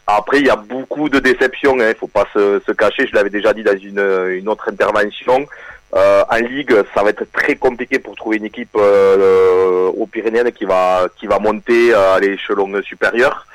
Après, 0.08 0.40
il 0.40 0.46
y 0.46 0.50
a 0.50 0.56
beaucoup 0.56 1.08
de 1.08 1.20
déceptions. 1.20 1.76
Il 1.76 1.82
hein, 1.82 1.92
faut 1.98 2.08
pas 2.08 2.26
se, 2.34 2.60
se 2.66 2.72
cacher. 2.72 3.06
Je 3.06 3.14
l'avais 3.14 3.30
déjà 3.30 3.52
dit 3.52 3.62
dans 3.62 3.78
une, 3.78 4.04
une 4.30 4.48
autre 4.48 4.68
intervention. 4.70 5.46
Euh, 5.94 6.24
en 6.28 6.36
Ligue, 6.38 6.74
ça 6.92 7.04
va 7.04 7.10
être 7.10 7.30
très 7.32 7.54
compliqué 7.54 8.00
pour 8.00 8.16
trouver 8.16 8.38
une 8.38 8.46
équipe 8.46 8.74
aux 8.74 10.06
Pyrénées 10.06 10.50
qui 10.50 10.64
va 10.64 11.06
qui 11.16 11.28
va 11.28 11.38
monter 11.38 11.94
à 11.94 12.18
l'échelon 12.18 12.82
supérieur. 12.82 13.46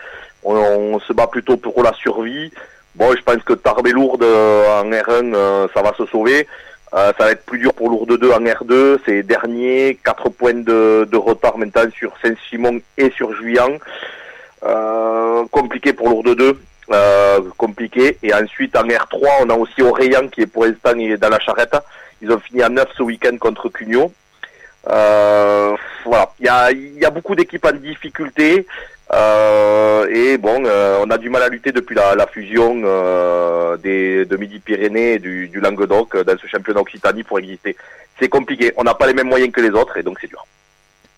On, 0.44 0.56
on 0.56 1.00
se 1.00 1.14
bat 1.14 1.28
plutôt 1.28 1.58
pour 1.58 1.84
la 1.84 1.94
survie. 1.94 2.52
Bon, 2.96 3.16
je 3.16 3.22
pense 3.22 3.44
que 3.44 3.54
Tarbes 3.54 3.88
Lourdes 3.88 4.24
euh, 4.24 4.82
en 4.82 4.90
R1, 4.90 5.34
euh, 5.34 5.68
ça 5.74 5.82
va 5.82 5.94
se 5.98 6.06
sauver. 6.08 6.48
Euh, 6.94 7.12
ça 7.18 7.26
va 7.26 7.32
être 7.32 7.46
plus 7.46 7.60
dur 7.60 7.74
pour 7.74 7.90
Lourdes 7.90 8.18
2 8.18 8.32
en 8.32 8.40
R2. 8.40 9.00
C'est 9.06 9.24
dernier, 9.24 10.00
4 10.04 10.30
points 10.30 10.54
de, 10.54 11.08
de 11.10 11.18
retard 11.18 11.58
maintenant 11.58 11.90
sur 11.92 12.14
Saint-Simon 12.22 12.82
et 12.98 13.12
sur 13.12 13.34
Juillan. 13.36 13.78
Euh, 14.64 15.46
compliqué 15.52 15.94
pour 15.94 16.10
Lourdes 16.10 16.36
2. 16.36 16.60
Euh, 16.92 17.40
compliqué. 17.58 18.18
Et 18.24 18.34
ensuite 18.34 18.76
en 18.76 18.84
R3, 18.84 19.28
on 19.42 19.50
a 19.50 19.54
aussi 19.56 19.82
Orléans 19.82 20.28
qui 20.28 20.42
est 20.42 20.48
pour 20.48 20.66
l'instant 20.66 20.94
dans 20.94 21.30
la 21.30 21.40
charrette. 21.40 21.78
Ils 22.22 22.32
ont 22.32 22.40
fini 22.40 22.64
à 22.64 22.70
9 22.70 22.88
ce 22.98 23.04
week-end 23.04 23.38
contre 23.38 23.70
Cugnot. 23.70 24.12
Euh, 24.90 25.76
voilà, 26.06 26.32
il 26.40 26.46
y 26.46 26.50
a, 26.50 26.72
y 26.72 27.06
a 27.06 27.10
beaucoup 27.12 27.36
d'équipes 27.36 27.66
en 27.66 27.74
difficulté. 27.74 28.66
Euh, 29.12 30.08
et 30.12 30.38
bon, 30.38 30.64
euh, 30.66 31.04
on 31.04 31.10
a 31.10 31.18
du 31.18 31.30
mal 31.30 31.42
à 31.44 31.50
lutter 31.50 31.72
depuis 31.72 31.96
la, 31.96 32.16
la 32.16 32.28
fusion 32.28 32.80
euh, 32.84 33.76
des, 33.78 34.26
de 34.26 34.38
Midi-Pyrénées 34.38 35.14
et 35.14 35.20
du, 35.20 35.48
du 35.48 35.60
Languedoc 35.60 36.16
dans 36.26 36.38
ce 36.38 36.46
championnat 36.48 36.82
Occitanie 36.82 37.24
pour 37.24 37.40
exister. 37.40 37.76
C'est 38.20 38.30
compliqué, 38.30 38.72
on 38.78 38.84
n'a 38.84 38.94
pas 38.94 39.08
les 39.08 39.14
mêmes 39.14 39.28
moyens 39.30 39.52
que 39.52 39.62
les 39.62 39.70
autres 39.72 39.98
et 39.98 40.04
donc 40.04 40.18
c'est 40.22 40.28
dur. 40.28 40.46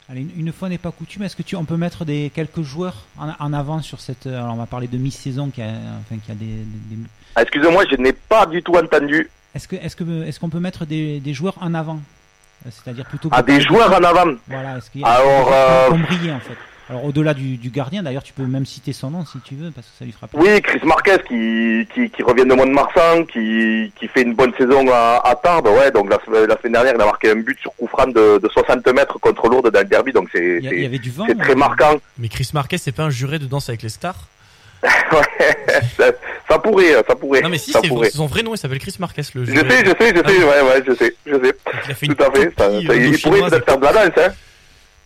Allez, 0.10 0.26
une, 0.38 0.52
fois 0.52 0.70
n'est 0.70 0.78
pas 0.78 0.92
coutume, 0.92 1.24
est-ce 1.24 1.36
que 1.36 1.42
tu, 1.42 1.56
on 1.56 1.64
peut 1.66 1.78
mettre 1.78 2.06
des 2.06 2.32
quelques 2.34 2.62
joueurs 2.62 2.96
en, 3.18 3.30
en 3.40 3.54
avant 3.54 3.82
sur 3.82 4.00
cette. 4.02 4.28
Alors 4.28 4.54
on 4.54 4.58
va 4.58 4.66
parler 4.66 4.88
de 4.88 4.98
mi-saison 4.98 5.50
qui 5.50 5.62
a, 5.62 5.68
enfin, 6.02 6.20
qui 6.26 6.32
a 6.32 6.36
des. 6.36 6.66
Ah, 7.36 7.42
Excusez-moi, 7.44 7.84
je 7.90 7.96
n'ai 7.96 8.12
pas 8.14 8.46
du 8.46 8.62
tout 8.62 8.74
entendu. 8.76 9.30
Est-ce 9.56 9.68
que, 9.70 9.76
est-ce 9.78 9.96
que, 9.96 10.24
est-ce 10.28 10.40
qu'on 10.40 10.50
peut 10.50 10.60
mettre 10.60 10.86
des, 10.86 11.20
des 11.22 11.34
joueurs 11.34 11.56
en 11.62 11.74
avant? 11.74 12.00
C'est-à-dire 12.70 13.06
plutôt. 13.06 13.30
que- 13.30 13.36
Ah, 13.38 13.42
des 13.42 13.62
joueurs 13.62 13.90
en 13.94 14.04
avant 14.04 14.34
Voilà. 14.48 14.78
Est-ce 14.78 14.90
qu'il 14.92 15.02
y 15.02 15.04
a 15.04 15.08
Alors, 15.08 15.46
des 15.46 16.16
joueurs 16.18 16.36
en 16.36 16.40
fait? 16.42 16.58
Alors 16.92 17.06
au-delà 17.06 17.34
du, 17.34 17.56
du 17.56 17.70
gardien, 17.70 18.04
d'ailleurs, 18.04 18.22
tu 18.22 18.34
peux 18.34 18.44
même 18.46 18.66
citer 18.66 18.92
son 18.92 19.12
nom 19.12 19.26
si 19.26 19.40
tu 19.46 19.56
veux, 19.56 19.72
parce 19.72 19.88
que 19.88 19.94
ça 19.98 20.04
lui 20.04 20.12
fera 20.12 20.28
plaisir. 20.28 20.52
Oui, 20.56 20.62
Chris 20.62 20.82
Marquez 20.84 21.16
qui, 21.26 21.88
qui, 21.94 22.10
qui 22.10 22.22
revient 22.22 22.44
de 22.46 22.54
Mont-de-Marsan, 22.54 23.24
qui, 23.26 23.94
qui 23.98 24.08
fait 24.10 24.24
une 24.24 24.34
bonne 24.34 24.54
saison 24.58 24.86
à, 24.92 25.22
à 25.24 25.34
Tarbes. 25.36 25.68
Ouais, 25.68 25.90
donc 25.92 26.10
la, 26.10 26.20
la 26.48 26.58
semaine 26.58 26.74
dernière, 26.74 26.94
il 26.96 27.02
a 27.02 27.06
marqué 27.06 27.32
un 27.32 27.36
but 27.38 27.58
sur 27.62 27.74
coup 27.78 27.88
franc 27.88 28.08
de, 28.08 28.40
de 28.40 28.50
60 28.50 28.86
mètres 28.94 29.18
contre 29.20 29.48
Lourdes 29.48 29.72
dans 29.72 29.80
le 29.80 29.86
derby, 29.86 30.12
donc 30.12 30.28
c'est 30.34 30.58
Il 30.60 30.64
y 30.66 30.68
a- 30.68 30.70
c'est- 30.70 30.76
il 30.76 30.84
y 30.84 30.86
avait 30.86 31.00
du 31.00 31.12
vent, 31.12 31.26
c'est 31.30 31.38
très 31.38 31.56
marquant. 31.56 31.96
Mais 32.18 32.28
Chris 32.28 32.50
Marquez, 32.54 32.78
c'est 32.78 32.92
pas 32.92 33.04
un 33.04 33.10
juré 33.10 33.40
de 33.40 33.46
danse 33.46 33.70
avec 33.70 33.84
les 33.84 33.90
stars 33.90 34.28
ça, 35.98 36.06
ça 36.50 36.60
pourrait, 36.60 36.94
ça 37.08 37.16
pourrait. 37.16 37.42
Non, 37.42 37.50
mais 37.50 37.60
si, 37.60 37.72
ça 37.72 37.80
c'est 37.84 37.88
pourrait. 37.88 38.10
son 38.10 38.26
vrai 38.26 38.42
nom, 38.44 38.54
il 38.54 38.58
s'appelle 38.58 38.80
Chris 38.80 38.96
Marquez, 39.00 39.22
le 39.36 39.46
Je 39.46 39.52
juré. 39.52 39.70
sais, 39.70 39.86
je 39.86 39.92
sais, 39.92 40.14
je 40.16 40.22
Ah 40.26 40.28
sais, 40.30 40.38
oui. 40.38 40.44
ouais, 40.44 40.62
ouais, 40.62 40.84
je 40.88 40.94
sais, 40.96 41.16
je 41.26 41.36
sais. 41.36 41.56
Il 41.86 41.92
a 41.92 41.94
fait 41.96 42.08
Tout 42.08 42.24
à 42.24 42.32
fait. 42.32 42.54
Ça, 42.58 42.64
euh, 42.66 42.82
il 43.12 43.22
pourrait 43.22 43.50
peut-être 43.50 43.66
faire 43.66 43.78
de 43.78 43.86
la 43.86 43.94
danse, 43.94 44.18
hein. 44.18 44.34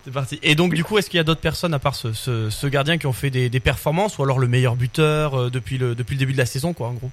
C'est 0.06 0.14
parti. 0.14 0.40
Et 0.44 0.54
donc, 0.54 0.74
du 0.74 0.84
coup, 0.84 1.00
est-ce 1.00 1.10
qu'il 1.10 1.18
y 1.18 1.20
a 1.20 1.24
d'autres 1.24 1.42
personnes, 1.42 1.74
à 1.74 1.80
part 1.80 1.96
ce, 1.96 2.14
ce, 2.14 2.68
gardien, 2.68 3.00
qui 3.00 3.08
ont 3.08 3.14
fait 3.14 3.32
des, 3.32 3.60
performances, 3.60 4.20
ou 4.20 4.24
alors 4.24 4.38
le 4.38 4.48
meilleur 4.48 4.76
buteur 4.76 5.34
euh, 5.34 5.50
depuis, 5.50 5.80
le, 5.80 5.96
depuis 5.96 6.14
le 6.14 6.20
début 6.20 6.34
de 6.34 6.38
la 6.38 6.46
saison, 6.46 6.74
quoi, 6.74 6.88
en 6.88 6.94
gros? 6.94 7.10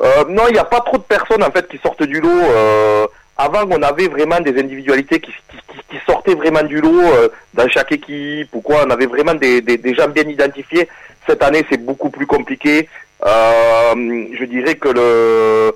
Euh, 0.00 0.24
non, 0.30 0.44
il 0.48 0.54
n'y 0.54 0.58
a 0.58 0.64
pas 0.64 0.80
trop 0.80 0.96
de 0.96 1.02
personnes 1.02 1.44
en 1.44 1.50
fait 1.50 1.68
qui 1.68 1.78
sortent 1.78 2.02
du 2.02 2.18
lot. 2.18 2.30
Euh, 2.30 3.06
avant, 3.36 3.64
on 3.70 3.82
avait 3.82 4.08
vraiment 4.08 4.40
des 4.40 4.58
individualités 4.58 5.20
qui, 5.20 5.32
sortaient 6.06 6.34
vraiment 6.34 6.62
du 6.62 6.80
lot 6.80 7.02
dans 7.54 7.68
chaque 7.68 7.92
équipe 7.92 8.48
ou 8.54 8.60
quoi. 8.62 8.84
On 8.86 8.90
avait 8.90 9.06
vraiment 9.06 9.34
des, 9.34 9.60
des, 9.60 9.94
gens 9.94 10.08
bien 10.08 10.24
identifiés. 10.24 10.88
Cette 11.28 11.42
année, 11.42 11.64
c'est 11.70 11.84
beaucoup 11.84 12.10
plus 12.10 12.26
compliqué. 12.26 12.88
Je 13.24 14.44
dirais 14.46 14.74
que 14.74 14.88
le 14.88 15.74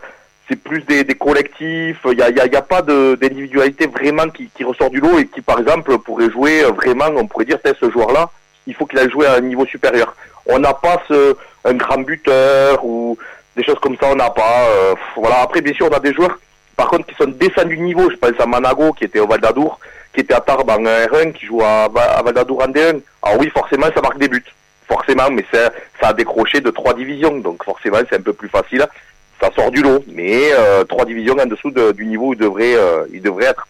c'est 0.48 0.56
plus 0.56 0.80
des, 0.82 1.04
collectifs. 1.14 2.00
Il 2.04 2.16
n'y 2.16 2.22
a, 2.22 2.58
a, 2.58 2.62
pas 2.62 2.82
d'individualité 2.82 3.86
vraiment 3.86 4.28
qui, 4.28 4.64
ressort 4.64 4.90
du 4.90 5.00
lot 5.00 5.18
et 5.18 5.26
qui, 5.26 5.40
par 5.40 5.58
exemple, 5.58 5.98
pourrait 5.98 6.30
jouer 6.30 6.62
euh, 6.64 6.70
vraiment. 6.70 7.06
On 7.16 7.26
pourrait 7.26 7.44
dire, 7.44 7.58
ce 7.64 7.90
joueur-là, 7.90 8.30
il 8.66 8.74
faut 8.74 8.86
qu'il 8.86 8.98
aille 8.98 9.10
jouer 9.10 9.26
à 9.26 9.34
un 9.34 9.40
niveau 9.40 9.66
supérieur. 9.66 10.14
On 10.46 10.58
n'a 10.58 10.74
pas 10.74 11.02
ce, 11.08 11.36
un 11.64 11.74
grand 11.74 11.98
buteur 11.98 12.84
ou 12.84 13.18
des 13.56 13.64
choses 13.64 13.78
comme 13.80 13.96
ça, 14.00 14.08
on 14.10 14.16
n'a 14.16 14.30
pas. 14.30 14.68
euh, 14.68 14.94
voilà. 15.16 15.40
Après, 15.42 15.60
bien 15.60 15.72
sûr, 15.74 15.88
on 15.90 15.94
a 15.94 16.00
des 16.00 16.12
joueurs, 16.14 16.38
par 16.76 16.88
contre, 16.88 17.06
qui 17.06 17.14
sont 17.16 17.28
descendus 17.30 17.76
de 17.76 17.82
niveau. 17.82 18.10
Je 18.10 18.16
pense 18.16 18.38
à 18.38 18.46
Manago, 18.46 18.92
qui 18.92 19.04
était 19.04 19.18
au 19.18 19.26
Val 19.26 19.40
d'Adour, 19.40 19.80
qui 20.14 20.20
était 20.20 20.34
à 20.34 20.40
Tarbes 20.40 20.70
en 20.70 20.82
R1, 20.82 21.32
qui 21.32 21.46
joue 21.46 21.62
à, 21.62 21.84
à 21.84 22.22
Val 22.22 22.34
d'Adour 22.34 22.62
en 22.62 22.68
D1. 22.68 23.00
Alors 23.22 23.40
oui, 23.40 23.50
forcément, 23.50 23.86
ça 23.92 24.00
marque 24.00 24.18
des 24.18 24.28
buts. 24.28 24.44
Forcément, 24.86 25.28
mais 25.32 25.44
ça 25.50 25.72
a 26.08 26.12
décroché 26.12 26.60
de 26.60 26.70
trois 26.70 26.94
divisions, 26.94 27.36
donc 27.38 27.64
forcément, 27.64 27.98
c'est 28.08 28.18
un 28.18 28.22
peu 28.22 28.32
plus 28.32 28.48
facile. 28.48 28.86
Ça 29.40 29.50
sort 29.54 29.70
du 29.70 29.82
lot, 29.82 30.02
mais 30.08 30.50
euh, 30.52 30.84
trois 30.84 31.04
divisions 31.04 31.36
en 31.38 31.46
dessous 31.46 31.70
de- 31.70 31.92
du 31.92 32.06
niveau 32.06 32.28
où 32.28 32.32
il 32.32 32.38
devrait, 32.38 32.74
euh, 32.74 33.04
il 33.12 33.20
devrait 33.20 33.46
être. 33.46 33.66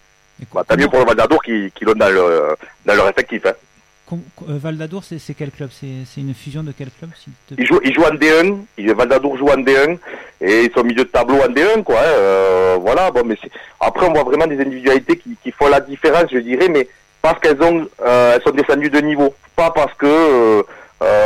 Bah, 0.53 0.63
tant 0.67 0.77
mieux 0.77 0.87
pour 0.87 0.99
le 0.99 1.05
Val 1.05 1.15
d'Adour 1.15 1.41
qui, 1.43 1.71
qui 1.75 1.83
l'ont 1.83 1.93
dans, 1.93 2.09
le, 2.09 2.55
dans 2.85 2.93
leur 2.95 3.09
effectif. 3.09 3.45
Hein. 3.45 3.53
Euh, 4.13 4.15
Val 4.47 4.77
d'Adour, 4.77 5.03
c'est 5.03 5.33
quel 5.33 5.51
club? 5.51 5.69
C'est 5.73 6.21
une 6.21 6.33
fusion 6.33 6.63
de 6.63 6.71
quel 6.77 6.89
club 6.97 7.09
Ils 7.57 7.65
jouent, 7.65 7.81
ils 7.83 7.93
jouent 7.93 8.05
en 8.05 8.13
D1, 8.15 8.59
ils, 8.77 8.93
Val 8.93 9.09
d'Adour 9.09 9.37
joue 9.37 9.49
en 9.49 9.57
D1, 9.57 9.97
et 10.39 10.63
ils 10.65 10.71
sont 10.71 10.79
au 10.79 10.83
milieu 10.85 11.03
de 11.03 11.09
tableau 11.09 11.35
en 11.41 11.49
D1, 11.49 11.83
quoi. 11.83 11.99
hein, 11.99 12.03
euh, 12.05 12.77
voilà, 12.79 13.11
bon, 13.11 13.23
mais 13.25 13.35
après, 13.81 14.05
on 14.07 14.13
voit 14.13 14.23
vraiment 14.23 14.47
des 14.47 14.59
individualités 14.61 15.17
qui, 15.17 15.35
qui 15.43 15.51
font 15.51 15.67
la 15.67 15.81
différence, 15.81 16.31
je 16.31 16.37
dirais, 16.37 16.69
mais 16.69 16.87
parce 17.21 17.39
qu'elles 17.41 17.61
ont, 17.61 17.85
euh, 18.05 18.35
elles 18.35 18.41
sont 18.43 18.51
descendues 18.55 18.89
de 18.91 18.99
niveau, 19.01 19.33
pas 19.57 19.71
parce 19.71 19.93
que 19.95 20.05
euh, 20.05 20.63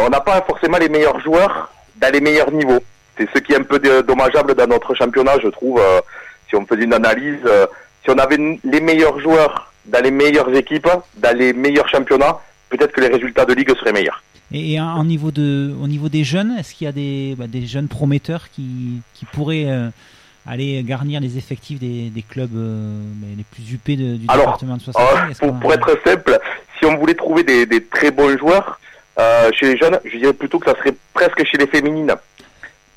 on 0.06 0.10
n'a 0.10 0.22
pas 0.22 0.42
forcément 0.42 0.78
les 0.80 0.90
meilleurs 0.90 1.20
joueurs 1.20 1.72
dans 1.98 2.12
les 2.12 2.22
meilleurs 2.22 2.52
niveaux. 2.52 2.80
C'est 3.18 3.28
ce 3.34 3.40
qui 3.40 3.54
est 3.54 3.58
un 3.60 3.64
peu 3.64 3.80
dommageable 4.04 4.56
dans 4.56 4.68
notre 4.68 4.96
championnat, 4.96 5.34
je 5.44 5.50
trouve. 5.50 5.80
euh, 5.80 6.02
si 6.50 6.56
on 6.56 6.66
faisait 6.66 6.84
une 6.84 6.94
analyse, 6.94 7.40
euh, 7.46 7.66
si 8.04 8.10
on 8.10 8.18
avait 8.18 8.38
les 8.64 8.82
meilleurs 8.82 9.20
joueurs 9.22 9.72
dans 9.86 10.04
les 10.04 10.12
meilleures 10.12 10.54
équipes, 10.56 10.88
dans 11.18 11.38
les 11.38 11.54
meilleurs 11.54 11.88
championnats, 11.88 12.40
peut-être 12.70 12.92
que 12.92 13.00
les 13.02 13.08
résultats 13.08 13.46
de 13.46 13.54
ligue 13.54 13.74
seraient 13.78 13.94
meilleurs. 13.94 14.22
Et, 14.52 14.74
et 14.74 14.82
en- 14.82 14.86
en 14.98 15.06
niveau 15.06 15.32
de, 15.32 15.74
au 15.82 15.88
niveau 15.88 16.10
des 16.10 16.24
jeunes, 16.26 16.56
est-ce 16.60 16.74
qu'il 16.74 16.86
y 16.86 16.88
a 16.90 16.92
des, 16.92 17.36
bah, 17.38 17.48
des 17.48 17.66
jeunes 17.66 17.88
prometteurs 17.88 18.50
qui, 18.54 19.02
qui 19.14 19.24
pourraient 19.26 19.66
euh, 19.70 19.88
aller 20.46 20.84
garnir 20.84 21.22
les 21.22 21.38
effectifs 21.38 21.80
des, 21.80 22.10
des 22.10 22.22
clubs 22.22 22.54
euh, 22.56 23.00
bah, 23.16 23.28
les 23.38 23.46
plus 23.46 23.72
huppés 23.74 23.96
de- 23.96 24.18
du 24.18 24.26
Alors, 24.28 24.46
département 24.48 24.76
de 24.76 24.82
65 24.82 25.02
euh, 25.02 25.32
Est-ce 25.32 25.40
qu'on 25.40 25.54
pour, 25.54 25.72
a- 25.72 25.78
pour 25.78 25.90
être 25.92 26.04
simple, 26.06 26.38
si 26.80 26.86
on 26.86 26.98
voulait 26.98 27.14
trouver 27.14 27.44
des, 27.44 27.66
des 27.66 27.82
très 27.84 28.12
bons 28.12 28.38
joueurs 28.38 28.78
chez 29.54 29.68
les 29.68 29.78
jeunes, 29.78 30.00
je 30.04 30.18
dirais 30.18 30.34
plutôt 30.34 30.58
que 30.60 30.70
ça 30.70 30.76
serait 30.80 30.96
presque 31.14 31.46
chez 31.46 31.58
les 31.58 31.68
féminines. 31.68 32.12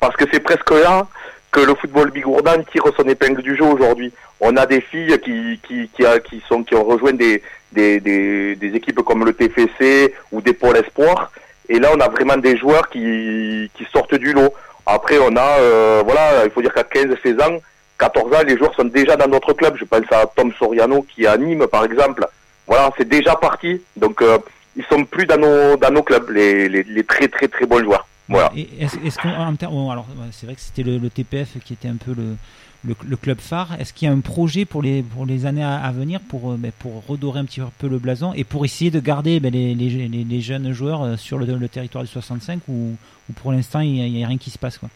Parce 0.05 0.17
que 0.17 0.25
c'est 0.31 0.39
presque 0.39 0.69
là 0.69 1.07
que 1.51 1.61
le 1.61 1.73
football 1.73 2.11
bigourdan 2.11 2.61
tire 2.71 2.83
son 2.95 3.05
épingle 3.05 3.41
du 3.41 3.55
jeu 3.55 3.63
aujourd'hui. 3.63 4.13
On 4.39 4.55
a 4.55 4.67
des 4.67 4.79
filles 4.79 5.17
qui, 5.23 5.59
qui, 5.67 5.89
qui, 5.89 6.43
sont, 6.47 6.63
qui 6.63 6.75
ont 6.75 6.83
rejoint 6.83 7.13
des, 7.13 7.41
des, 7.71 7.99
des, 7.99 8.75
équipes 8.75 9.01
comme 9.01 9.25
le 9.25 9.33
TFC 9.33 10.13
ou 10.31 10.41
des 10.41 10.53
pôles 10.53 10.77
espoirs. 10.77 11.31
Et 11.69 11.79
là, 11.79 11.89
on 11.95 11.99
a 11.99 12.09
vraiment 12.09 12.37
des 12.37 12.55
joueurs 12.55 12.87
qui, 12.89 13.71
qui 13.73 13.85
sortent 13.91 14.13
du 14.13 14.31
lot. 14.31 14.53
Après, 14.85 15.17
on 15.17 15.35
a, 15.35 15.59
euh, 15.59 16.03
voilà, 16.05 16.45
il 16.45 16.51
faut 16.51 16.61
dire 16.61 16.73
qu'à 16.73 16.83
15-16 16.83 17.41
ans, 17.41 17.59
14 17.97 18.35
ans, 18.35 18.43
les 18.45 18.57
joueurs 18.57 18.75
sont 18.75 18.85
déjà 18.85 19.15
dans 19.15 19.27
notre 19.27 19.53
club. 19.53 19.75
Je 19.79 19.85
pense 19.85 20.11
à 20.11 20.27
Tom 20.35 20.53
Soriano 20.59 21.01
qui 21.01 21.23
est 21.23 21.27
à 21.27 21.37
Nîmes, 21.37 21.65
par 21.65 21.83
exemple. 21.83 22.27
Voilà, 22.67 22.91
c'est 22.95 23.09
déjà 23.09 23.35
parti. 23.37 23.81
Donc, 23.95 24.21
euh, 24.21 24.37
ils 24.75 24.85
sont 24.85 25.03
plus 25.03 25.25
dans 25.25 25.37
nos, 25.37 25.77
dans 25.77 25.89
nos 25.89 26.03
clubs, 26.03 26.29
les, 26.29 26.69
les 26.69 27.03
très 27.03 27.27
très 27.27 27.47
très 27.47 27.65
bons 27.65 27.83
joueurs. 27.83 28.05
Voilà. 28.27 28.51
Est-ce 28.55 29.17
qu'on 29.17 29.89
alors 29.91 30.07
c'est 30.31 30.45
vrai 30.45 30.55
que 30.55 30.61
c'était 30.61 30.83
le, 30.83 30.97
le 30.97 31.09
TPF 31.09 31.59
qui 31.63 31.73
était 31.73 31.87
un 31.87 31.97
peu 31.97 32.13
le, 32.13 32.35
le, 32.83 32.95
le 33.07 33.15
club 33.17 33.39
phare. 33.39 33.75
Est-ce 33.79 33.93
qu'il 33.93 34.07
y 34.07 34.11
a 34.11 34.13
un 34.13 34.19
projet 34.19 34.65
pour 34.65 34.81
les 34.81 35.03
pour 35.03 35.25
les 35.25 35.45
années 35.45 35.63
à, 35.63 35.75
à 35.75 35.91
venir 35.91 36.19
pour 36.27 36.51
euh, 36.51 36.55
ben, 36.57 36.71
pour 36.79 37.03
redorer 37.07 37.39
un 37.39 37.45
petit 37.45 37.61
peu 37.77 37.87
le 37.87 37.99
blason 37.99 38.33
et 38.33 38.43
pour 38.43 38.65
essayer 38.65 38.89
de 38.89 38.99
garder 38.99 39.39
ben, 39.39 39.51
les, 39.53 39.75
les, 39.75 40.07
les, 40.07 40.41
jeunes 40.41 40.71
joueurs 40.71 41.03
euh, 41.03 41.17
sur 41.17 41.37
le, 41.37 41.67
territoire 41.67 42.03
du 42.03 42.09
65 42.09 42.61
ou, 42.67 42.95
ou 43.29 43.33
pour 43.33 43.51
l'instant 43.51 43.79
il 43.81 43.91
n'y 44.11 44.23
a, 44.23 44.27
rien 44.27 44.37
qui 44.37 44.49
se 44.49 44.57
passe 44.57 44.77
quoi? 44.77 44.89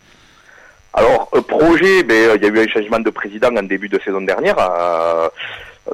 Alors, 0.94 1.30
euh, 1.36 1.42
projet, 1.42 2.04
ben, 2.04 2.32
il 2.36 2.42
y 2.42 2.46
a 2.46 2.50
eu 2.50 2.60
un 2.60 2.68
changement 2.68 3.00
de 3.00 3.12
président 3.12 3.50
en 3.56 3.62
début 3.64 3.90
de 3.90 4.00
saison 4.04 4.22
dernière. 4.22 4.58
euh, 4.58 5.30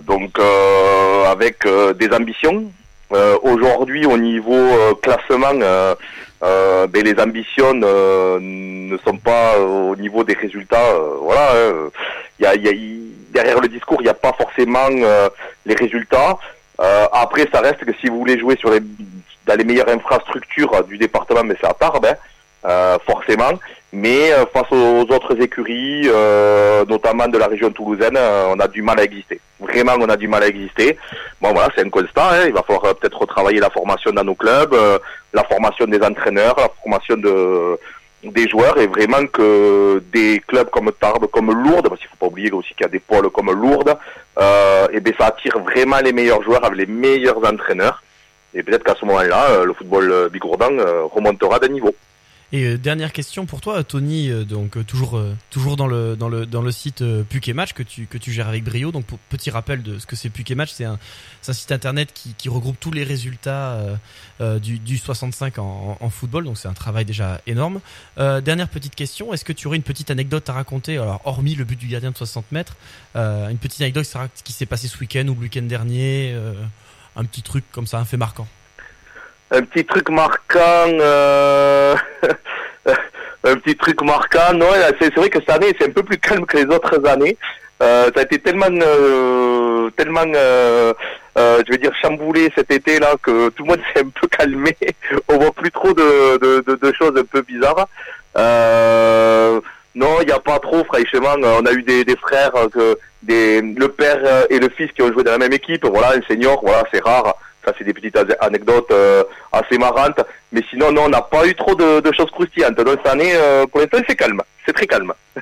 donc 0.03 0.37
euh, 0.39 1.25
avec 1.25 1.65
euh, 1.65 1.93
des 1.93 2.09
ambitions. 2.11 2.71
Aujourd'hui, 3.43 4.05
au 4.05 4.17
niveau 4.17 4.67
classement, 5.01 5.53
euh, 6.43 6.45
euh, 6.85 6.87
ben, 6.87 7.03
les 7.03 7.19
ambitions 7.21 7.79
euh, 7.83 8.39
ne 8.41 8.97
sont 8.99 9.17
pas 9.17 9.57
au 9.59 9.95
niveau 9.95 10.23
des 10.23 10.33
résultats. 10.33 10.89
euh, 10.91 11.15
voilà, 11.21 11.51
hein. 11.55 11.89
il 12.39 12.43
y 12.43 12.45
a, 12.47 12.55
y 12.55 12.67
a- 12.67 12.71
il- 12.71 13.11
derrière 13.31 13.59
le 13.59 13.67
discours, 13.67 13.97
il 13.99 14.03
n'y 14.03 14.09
a 14.09 14.13
pas 14.13 14.33
forcément 14.33 14.87
euh, 14.91 15.29
les 15.65 15.75
résultats. 15.75 16.37
Euh, 16.79 17.07
après, 17.11 17.47
ça 17.53 17.61
reste 17.61 17.83
que 17.85 17.93
si 17.99 18.07
vous 18.07 18.19
voulez 18.19 18.37
jouer 18.39 18.55
sur 18.57 18.69
les, 18.69 18.79
dans 19.45 19.55
les 19.57 19.63
meilleures 19.63 19.89
infrastructures 19.89 20.83
du 20.85 20.97
département, 20.97 21.43
mais 21.43 21.55
c'est 21.59 21.67
à 21.67 21.73
Tarbes, 21.73 22.05
hein, 22.05 22.15
euh, 22.65 22.97
forcément. 23.05 23.53
Mais 23.93 24.33
euh, 24.33 24.45
face 24.51 24.69
aux 24.71 25.01
autres 25.13 25.41
écuries, 25.41 26.03
euh, 26.07 26.83
notamment 26.85 27.27
de 27.29 27.37
la 27.37 27.47
région 27.47 27.71
toulousaine, 27.71 28.17
euh, 28.17 28.53
on 28.53 28.59
a 28.59 28.67
du 28.67 28.81
mal 28.81 28.99
à 28.99 29.03
exister. 29.03 29.39
Vraiment, 29.59 29.93
on 29.99 30.09
a 30.09 30.17
du 30.17 30.27
mal 30.27 30.43
à 30.43 30.47
exister. 30.47 30.97
Bon, 31.39 31.53
voilà, 31.53 31.69
c'est 31.73 31.85
un 31.85 31.89
constat. 31.89 32.29
hein. 32.31 32.43
Il 32.47 32.53
va 32.53 32.61
falloir 32.63 32.85
euh, 32.85 32.93
peut-être 32.93 33.17
retravailler 33.17 33.61
la 33.61 33.69
formation 33.69 34.11
dans 34.11 34.23
nos 34.25 34.35
clubs, 34.35 34.75
la 35.33 35.43
formation 35.45 35.85
des 35.85 36.01
entraîneurs, 36.01 36.55
la 36.57 36.69
formation 36.81 37.15
de 37.15 37.79
des 38.23 38.49
joueurs 38.49 38.75
et 38.79 38.87
vraiment 38.87 39.23
que 39.27 40.01
des 40.11 40.41
clubs 40.47 40.71
comme 40.71 40.91
Tarbes, 40.99 41.27
comme 41.27 41.51
Lourdes, 41.51 41.89
parce 41.89 42.01
qu'il 42.01 42.09
faut 42.09 42.15
pas 42.19 42.25
oublier 42.25 42.51
aussi 42.51 42.73
qu'il 42.73 42.81
y 42.81 42.85
a 42.85 42.89
des 42.89 42.99
pôles 42.99 43.29
comme 43.29 43.51
Lourdes, 43.51 43.95
et 44.91 44.99
ben 44.99 45.13
ça 45.19 45.27
attire 45.27 45.59
vraiment 45.59 45.99
les 46.03 46.11
meilleurs 46.11 46.41
joueurs 46.41 46.65
avec 46.65 46.79
les 46.79 46.87
meilleurs 46.87 47.37
entraîneurs. 47.45 48.01
Et 48.55 48.63
peut-être 48.63 48.83
qu'à 48.83 48.95
ce 48.99 49.05
moment-là, 49.05 49.63
le 49.63 49.73
football 49.73 50.29
bigourdan 50.31 50.75
remontera 51.13 51.59
d'un 51.59 51.67
niveau. 51.67 51.93
Et 52.55 52.63
euh, 52.63 52.77
dernière 52.77 53.11
question 53.11 53.45
pour 53.45 53.59
toi, 53.59 53.83
Tony, 53.83 54.29
euh, 54.29 54.45
donc 54.45 54.77
euh, 54.77 54.83
toujours 54.85 55.75
dans 55.75 55.87
le 55.87 56.71
site 56.71 57.03
Puck 57.29 57.49
et 57.49 57.53
Match 57.53 57.73
que 57.73 57.83
tu 57.83 58.31
gères 58.31 58.47
avec 58.47 58.63
brio. 58.63 58.93
Donc 58.93 59.03
petit 59.27 59.49
rappel 59.49 59.83
de 59.83 59.99
ce 59.99 60.05
que 60.05 60.15
c'est 60.15 60.29
Puck 60.29 60.49
et 60.51 60.55
Match, 60.55 60.71
c'est 60.71 60.85
un 60.85 60.97
site 61.41 61.73
internet 61.73 62.13
qui, 62.13 62.47
regroupe 62.47 62.79
tous 62.79 62.91
les 62.91 63.03
résultats 63.03 63.77
du 64.39 64.79
du 64.79 64.97
65 64.97 65.59
en, 65.59 66.09
football. 66.09 66.45
Donc 66.45 66.57
c'est 66.57 66.69
un 66.69 66.73
travail 66.73 67.03
déjà 67.03 67.41
énorme. 67.45 67.81
Dernière 68.17 68.69
petite 68.69 68.95
question, 68.95 69.33
est-ce 69.33 69.43
que 69.43 69.51
tu 69.51 69.67
aurais 69.67 69.75
une 69.75 69.83
petite 69.83 70.09
anecdote 70.09 70.49
à 70.49 70.53
raconter? 70.53 70.97
Alors 70.97 71.21
hormis 71.25 71.55
le 71.55 71.65
but 71.65 71.77
du 71.77 71.87
gardien 71.87 72.11
de 72.11 72.17
60 72.17 72.53
mètres, 72.53 72.77
une 73.15 73.57
petite 73.59 73.81
anecdote 73.81 74.07
qui 74.45 74.53
s'est 74.53 74.65
passé 74.65 74.87
ce 74.87 74.97
week-end 74.99 75.27
ou 75.27 75.33
le 75.33 75.41
week-end 75.41 75.63
dernier, 75.63 76.33
un 77.17 77.25
petit 77.25 77.41
truc 77.41 77.65
comme 77.73 77.87
ça, 77.87 77.99
un 77.99 78.05
fait 78.05 78.17
marquant. 78.17 78.47
Un 79.51 79.61
petit 79.61 79.85
truc 79.85 80.09
marquant, 80.09 80.59
euh... 80.59 81.95
un 83.43 83.55
petit 83.57 83.75
truc 83.75 84.01
marquant. 84.01 84.53
Non, 84.55 84.67
c'est 84.99 85.13
vrai 85.15 85.29
que 85.29 85.39
cette 85.39 85.49
année 85.49 85.73
c'est 85.79 85.87
un 85.87 85.91
peu 85.91 86.03
plus 86.03 86.17
calme 86.17 86.45
que 86.45 86.57
les 86.57 86.65
autres 86.65 87.05
années. 87.07 87.37
Euh, 87.83 88.09
ça 88.15 88.21
a 88.21 88.23
été 88.23 88.39
tellement, 88.39 88.67
euh, 88.71 89.89
tellement, 89.97 90.23
euh, 90.33 90.93
euh, 91.37 91.61
je 91.65 91.71
vais 91.73 91.77
dire 91.77 91.91
chamboulé 92.01 92.49
cet 92.55 92.71
été 92.71 92.99
là 92.99 93.15
que 93.21 93.49
tout 93.49 93.63
le 93.63 93.69
monde 93.69 93.81
s'est 93.93 94.01
un 94.01 94.09
peu 94.09 94.27
calmé. 94.27 94.75
On 95.27 95.37
voit 95.37 95.51
plus 95.51 95.71
trop 95.71 95.93
de, 95.93 96.37
de, 96.37 96.75
de, 96.75 96.93
choses 96.93 97.13
un 97.17 97.25
peu 97.25 97.41
bizarres. 97.41 97.87
Euh, 98.37 99.59
non, 99.93 100.21
il 100.21 100.27
n'y 100.27 100.31
a 100.31 100.39
pas 100.39 100.59
trop, 100.59 100.83
franchement. 100.85 101.35
On 101.41 101.65
a 101.65 101.71
eu 101.73 101.83
des, 101.83 102.05
des 102.05 102.15
frères, 102.15 102.51
euh, 102.77 102.95
des, 103.23 103.61
le 103.61 103.87
père 103.89 104.45
et 104.49 104.59
le 104.59 104.69
fils 104.69 104.91
qui 104.93 105.01
ont 105.01 105.11
joué 105.11 105.23
dans 105.23 105.31
la 105.31 105.37
même 105.37 105.53
équipe. 105.53 105.85
Voilà, 105.85 106.13
un 106.13 106.21
senior, 106.29 106.61
voilà, 106.63 106.83
c'est 106.93 107.03
rare. 107.03 107.35
Ça, 107.65 107.73
c'est 107.77 107.83
des 107.83 107.93
petites 107.93 108.15
ane- 108.15 108.35
anecdotes 108.39 108.91
euh, 108.91 109.23
assez 109.51 109.77
marrantes. 109.77 110.21
Mais 110.51 110.61
sinon, 110.69 110.91
non, 110.91 111.03
on 111.05 111.09
n'a 111.09 111.21
pas 111.21 111.47
eu 111.47 111.55
trop 111.55 111.75
de, 111.75 112.01
choses 112.15 112.29
croustillantes. 112.31 112.75
Donc, 112.75 112.99
cette 113.03 113.07
année, 113.07 113.33
euh, 113.35 113.65
c'est 114.07 114.15
calme. 114.15 114.41
C'est 114.65 114.73
très 114.73 114.87
calme. 114.87 115.13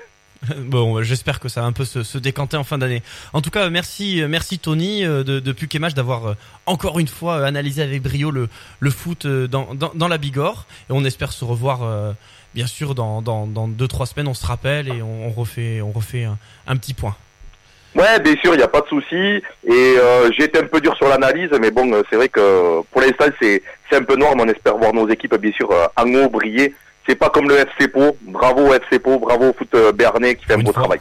Bon, 0.57 1.01
j'espère 1.01 1.39
que 1.39 1.47
ça 1.47 1.61
va 1.61 1.67
un 1.67 1.71
peu 1.71 1.85
se, 1.85 2.17
décanter 2.17 2.57
en 2.57 2.65
fin 2.65 2.77
d'année. 2.77 3.01
En 3.31 3.39
tout 3.39 3.49
cas, 3.49 3.69
merci, 3.69 4.21
euh, 4.21 4.27
merci 4.27 4.59
Tony 4.59 5.05
euh, 5.05 5.23
de, 5.23 5.39
de 5.39 5.89
d'avoir 5.95 6.35
encore 6.65 6.99
une 6.99 7.07
fois 7.07 7.45
analysé 7.45 7.81
avec 7.81 8.01
brio 8.01 8.29
le, 8.29 8.49
foot 8.89 9.25
dans, 9.25 10.07
la 10.09 10.17
Bigorre. 10.17 10.65
Et 10.89 10.91
on 10.91 11.05
espère 11.05 11.31
se 11.31 11.45
revoir, 11.45 12.13
bien 12.55 12.67
sûr, 12.67 12.93
dans, 12.93 13.21
dans, 13.21 13.47
dans 13.47 13.69
deux 13.69 13.87
trois 13.87 14.05
semaines. 14.05 14.27
On 14.27 14.33
se 14.33 14.45
rappelle 14.45 14.89
et 14.89 15.01
on, 15.01 15.29
refait, 15.29 15.79
on 15.81 15.93
refait 15.93 16.27
un 16.67 16.75
petit 16.75 16.93
point. 16.93 17.15
Ouais, 17.95 18.19
bien 18.19 18.33
sûr, 18.41 18.53
il 18.53 18.57
n'y 18.57 18.63
a 18.63 18.67
pas 18.67 18.81
de 18.81 18.87
souci. 18.87 19.15
Et 19.65 19.95
euh, 19.97 20.31
j'ai 20.37 20.45
été 20.45 20.59
un 20.59 20.65
peu 20.65 20.81
dur 20.81 20.95
sur 20.95 21.07
l'analyse, 21.07 21.49
mais 21.61 21.69
bon, 21.69 21.91
euh, 21.93 22.01
c'est 22.09 22.15
vrai 22.15 22.29
que 22.29 22.81
pour 22.91 23.01
l'instant, 23.01 23.25
c'est 23.41 23.61
c'est 23.89 23.97
un 23.97 24.03
peu 24.03 24.15
noir, 24.15 24.35
mais 24.35 24.43
on 24.43 24.47
espère 24.47 24.77
voir 24.77 24.93
nos 24.93 25.07
équipes, 25.09 25.35
bien 25.35 25.51
sûr, 25.51 25.71
euh, 25.71 25.85
en 25.95 26.11
haut 26.15 26.29
briller. 26.29 26.73
C'est 27.07 27.15
pas 27.15 27.29
comme 27.29 27.49
le 27.49 27.57
FC 27.57 27.87
Pau. 27.87 28.17
Bravo 28.21 28.73
FC 28.73 28.99
Pau, 28.99 29.19
bravo 29.19 29.49
au 29.49 29.53
foot 29.53 29.69
euh, 29.75 29.91
Bernay 29.91 30.35
qui 30.35 30.45
fait 30.45 30.53
un 30.53 30.59
beau 30.59 30.71
travail. 30.71 30.99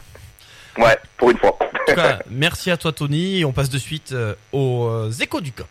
Ouais, 0.77 0.97
pour 1.17 1.31
une 1.31 1.37
fois. 1.37 1.57
En 1.61 1.85
tout 1.87 1.95
cas, 1.95 2.19
merci 2.29 2.69
à 2.69 2.77
toi 2.77 2.91
Tony. 2.91 3.39
Et 3.39 3.45
on 3.45 3.53
passe 3.53 3.69
de 3.69 3.77
suite 3.77 4.13
aux 4.51 5.09
échos 5.21 5.41
du 5.41 5.51
COP. 5.51 5.67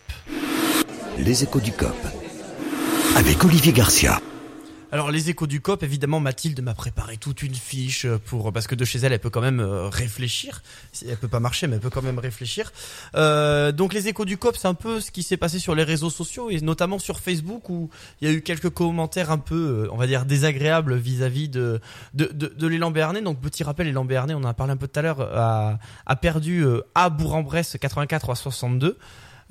Les 1.17 1.43
échos 1.43 1.59
du 1.59 1.71
COP. 1.71 1.95
Avec 3.15 3.43
Olivier 3.43 3.73
Garcia. 3.73 4.19
Alors 4.93 5.09
les 5.09 5.31
échos 5.31 5.47
du 5.47 5.59
COP, 5.59 5.81
évidemment 5.81 6.19
Mathilde 6.19 6.61
m'a 6.61 6.75
préparé 6.75 7.17
toute 7.17 7.41
une 7.41 7.55
fiche 7.55 8.05
pour 8.27 8.53
parce 8.53 8.67
que 8.67 8.75
de 8.75 8.85
chez 8.85 8.99
elle 8.99 9.11
elle 9.11 9.17
peut 9.17 9.31
quand 9.31 9.41
même 9.41 9.59
euh, 9.59 9.89
réfléchir. 9.89 10.61
Elle 11.09 11.17
peut 11.17 11.27
pas 11.27 11.39
marcher 11.39 11.65
mais 11.65 11.77
elle 11.77 11.81
peut 11.81 11.89
quand 11.89 12.03
même 12.03 12.19
réfléchir. 12.19 12.71
Euh, 13.15 13.71
donc 13.71 13.95
les 13.95 14.07
échos 14.07 14.23
du 14.23 14.37
COP 14.37 14.55
c'est 14.55 14.67
un 14.67 14.75
peu 14.75 15.01
ce 15.01 15.09
qui 15.09 15.23
s'est 15.23 15.35
passé 15.35 15.57
sur 15.57 15.73
les 15.73 15.81
réseaux 15.83 16.11
sociaux 16.11 16.51
et 16.51 16.61
notamment 16.61 16.99
sur 16.99 17.21
Facebook 17.21 17.71
où 17.71 17.89
il 18.21 18.27
y 18.27 18.31
a 18.31 18.35
eu 18.35 18.43
quelques 18.43 18.69
commentaires 18.69 19.31
un 19.31 19.39
peu 19.39 19.87
euh, 19.87 19.91
on 19.91 19.97
va 19.97 20.05
dire 20.05 20.25
désagréables 20.25 20.95
vis-à-vis 20.95 21.49
de 21.49 21.81
de, 22.13 22.25
de, 22.31 22.53
de 22.55 22.67
l'élan 22.67 22.91
Béarnais. 22.91 23.23
Donc 23.23 23.41
petit 23.41 23.63
rappel 23.63 23.87
l'élan 23.87 24.05
Béarnais 24.05 24.35
on 24.35 24.41
en 24.41 24.45
a 24.45 24.53
parlé 24.53 24.73
un 24.73 24.77
peu 24.77 24.87
tout 24.87 24.99
à 24.99 25.01
l'heure 25.01 25.21
a, 25.21 25.79
a 26.05 26.15
perdu 26.17 26.63
euh, 26.63 26.81
à 26.93 27.09
Bourg-en-Bresse 27.09 27.77
84 27.81 28.29
à 28.29 28.35
62. 28.35 28.99